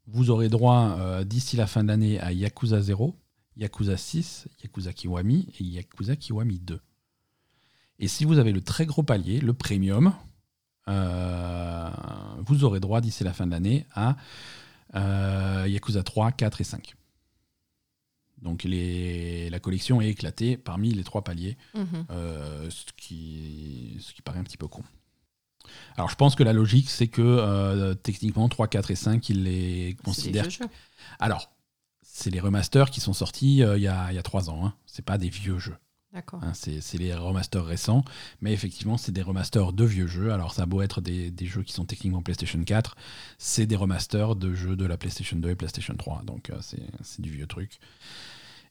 vous 0.07 0.29
aurez 0.29 0.49
droit 0.49 1.23
d'ici 1.23 1.55
la 1.55 1.67
fin 1.67 1.83
de 1.83 1.89
l'année 1.89 2.19
à 2.19 2.31
Yakuza 2.31 2.81
0, 2.81 3.15
Yakuza 3.57 3.97
6, 3.97 4.47
Yakuza 4.63 4.93
Kiwami 4.93 5.47
et 5.59 5.63
Yakuza 5.63 6.15
Kiwami 6.15 6.59
2. 6.59 6.79
Et 7.99 8.07
si 8.07 8.25
vous 8.25 8.37
avez 8.37 8.51
le 8.51 8.61
très 8.61 8.85
gros 8.85 9.03
palier, 9.03 9.39
le 9.39 9.53
premium, 9.53 10.13
vous 10.87 12.63
aurez 12.63 12.79
droit 12.79 13.01
d'ici 13.01 13.23
la 13.23 13.33
fin 13.33 13.45
de 13.45 13.51
l'année 13.51 13.85
à 13.93 14.15
Yakuza 15.67 16.03
3, 16.03 16.31
4 16.31 16.61
et 16.61 16.63
5. 16.63 16.95
Donc 18.41 18.63
les- 18.63 19.49
la 19.49 19.59
collection 19.59 19.99
est 19.99 20.09
éclatée 20.09 20.57
parmi 20.57 20.91
les 20.93 21.03
trois 21.03 21.23
paliers, 21.23 21.57
Mhm. 21.73 22.05
euh, 22.11 22.69
ce, 22.69 22.85
qui, 22.95 23.97
ce 23.99 24.13
qui 24.13 24.21
paraît 24.21 24.39
un 24.39 24.43
petit 24.43 24.57
peu 24.57 24.67
con. 24.67 24.83
Alors 25.97 26.09
je 26.09 26.15
pense 26.15 26.35
que 26.35 26.43
la 26.43 26.53
logique, 26.53 26.89
c'est 26.89 27.07
que 27.07 27.21
euh, 27.21 27.93
techniquement 27.95 28.47
3, 28.47 28.67
4 28.67 28.91
et 28.91 28.95
5, 28.95 29.27
ils 29.29 29.43
les 29.43 29.97
considèrent 30.03 30.45
alors, 31.19 31.51
c'est 32.03 32.29
les 32.29 32.39
remasters 32.39 32.89
qui 32.91 32.99
sont 33.01 33.13
sortis 33.13 33.63
euh, 33.63 33.77
il 33.77 33.83
y, 33.83 33.87
a, 33.87 34.11
y 34.13 34.17
a 34.17 34.23
trois 34.23 34.49
ans. 34.49 34.65
Hein. 34.65 34.73
C'est 34.85 35.03
pas 35.05 35.17
des 35.17 35.29
vieux 35.29 35.57
jeux. 35.59 35.75
D'accord. 36.17 36.43
hein. 36.43 36.53
C'est 36.55 36.97
les 36.97 37.13
remasters 37.13 37.63
récents. 37.63 38.03
Mais 38.41 38.51
effectivement, 38.51 38.97
c'est 38.97 39.11
des 39.11 39.21
remasters 39.21 39.71
de 39.71 39.83
vieux 39.83 40.07
jeux. 40.07 40.31
Alors, 40.31 40.51
ça 40.51 40.63
a 40.63 40.65
beau 40.65 40.81
être 40.81 40.99
des, 40.99 41.29
des 41.29 41.45
jeux 41.45 41.61
qui 41.61 41.73
sont 41.73 41.85
techniquement 41.85 42.23
PlayStation 42.23 42.59
4. 42.63 42.95
C'est 43.37 43.67
des 43.67 43.75
remasters 43.75 44.35
de 44.35 44.55
jeux 44.55 44.75
de 44.75 44.85
la 44.87 44.97
PlayStation 44.97 45.37
2 45.37 45.51
et 45.51 45.55
PlayStation 45.55 45.93
3. 45.95 46.23
Donc, 46.23 46.49
euh, 46.49 46.57
c'est 47.03 47.21
du 47.21 47.29
vieux 47.29 47.45
truc. 47.45 47.79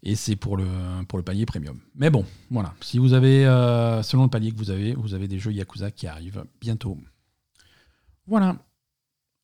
Et 0.03 0.17
c'est 0.17 0.35
pour 0.35 0.57
le, 0.57 0.67
pour 1.09 1.19
le 1.19 1.25
palier 1.25 1.47
premium. 1.47 1.79
Mais 1.95 2.11
bon, 2.11 2.25
voilà. 2.51 2.75
Si 2.81 2.99
vous 2.99 3.13
avez, 3.13 3.47
euh, 3.47 4.03
selon 4.03 4.25
le 4.25 4.29
palier 4.29 4.51
que 4.51 4.59
vous 4.59 4.71
avez, 4.71 4.95
vous 4.95 5.15
avez 5.15 5.29
des 5.29 5.39
jeux 5.39 5.53
Yakuza 5.53 5.93
qui 5.93 6.09
arrivent 6.09 6.45
bientôt. 6.61 6.99
Voilà. 8.27 8.57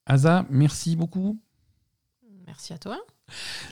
Asa, 0.07 0.45
merci 0.51 0.97
beaucoup. 0.97 1.41
Merci 2.47 2.73
à 2.73 2.79
toi. 2.79 2.99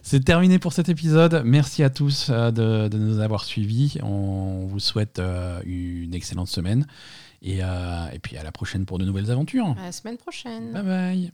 C'est 0.02 0.24
terminé 0.24 0.58
pour 0.58 0.72
cet 0.72 0.88
épisode. 0.88 1.42
Merci 1.44 1.82
à 1.82 1.90
tous 1.90 2.28
euh, 2.30 2.50
de, 2.50 2.96
nous 2.96 3.20
avoir 3.20 3.44
suivis. 3.44 3.98
On 4.02 4.66
vous 4.66 4.80
souhaite 4.80 5.18
euh, 5.18 5.60
une 5.64 6.14
excellente 6.14 6.48
semaine. 6.48 6.86
Et, 7.42 7.62
euh, 7.62 8.10
et 8.12 8.18
puis 8.18 8.36
à 8.36 8.42
la 8.42 8.52
prochaine 8.52 8.84
pour 8.84 8.98
de 8.98 9.04
nouvelles 9.04 9.30
aventures. 9.30 9.74
À 9.78 9.84
la 9.84 9.92
semaine 9.92 10.16
prochaine. 10.18 10.72
Bye 10.72 10.82
bye. 10.82 11.32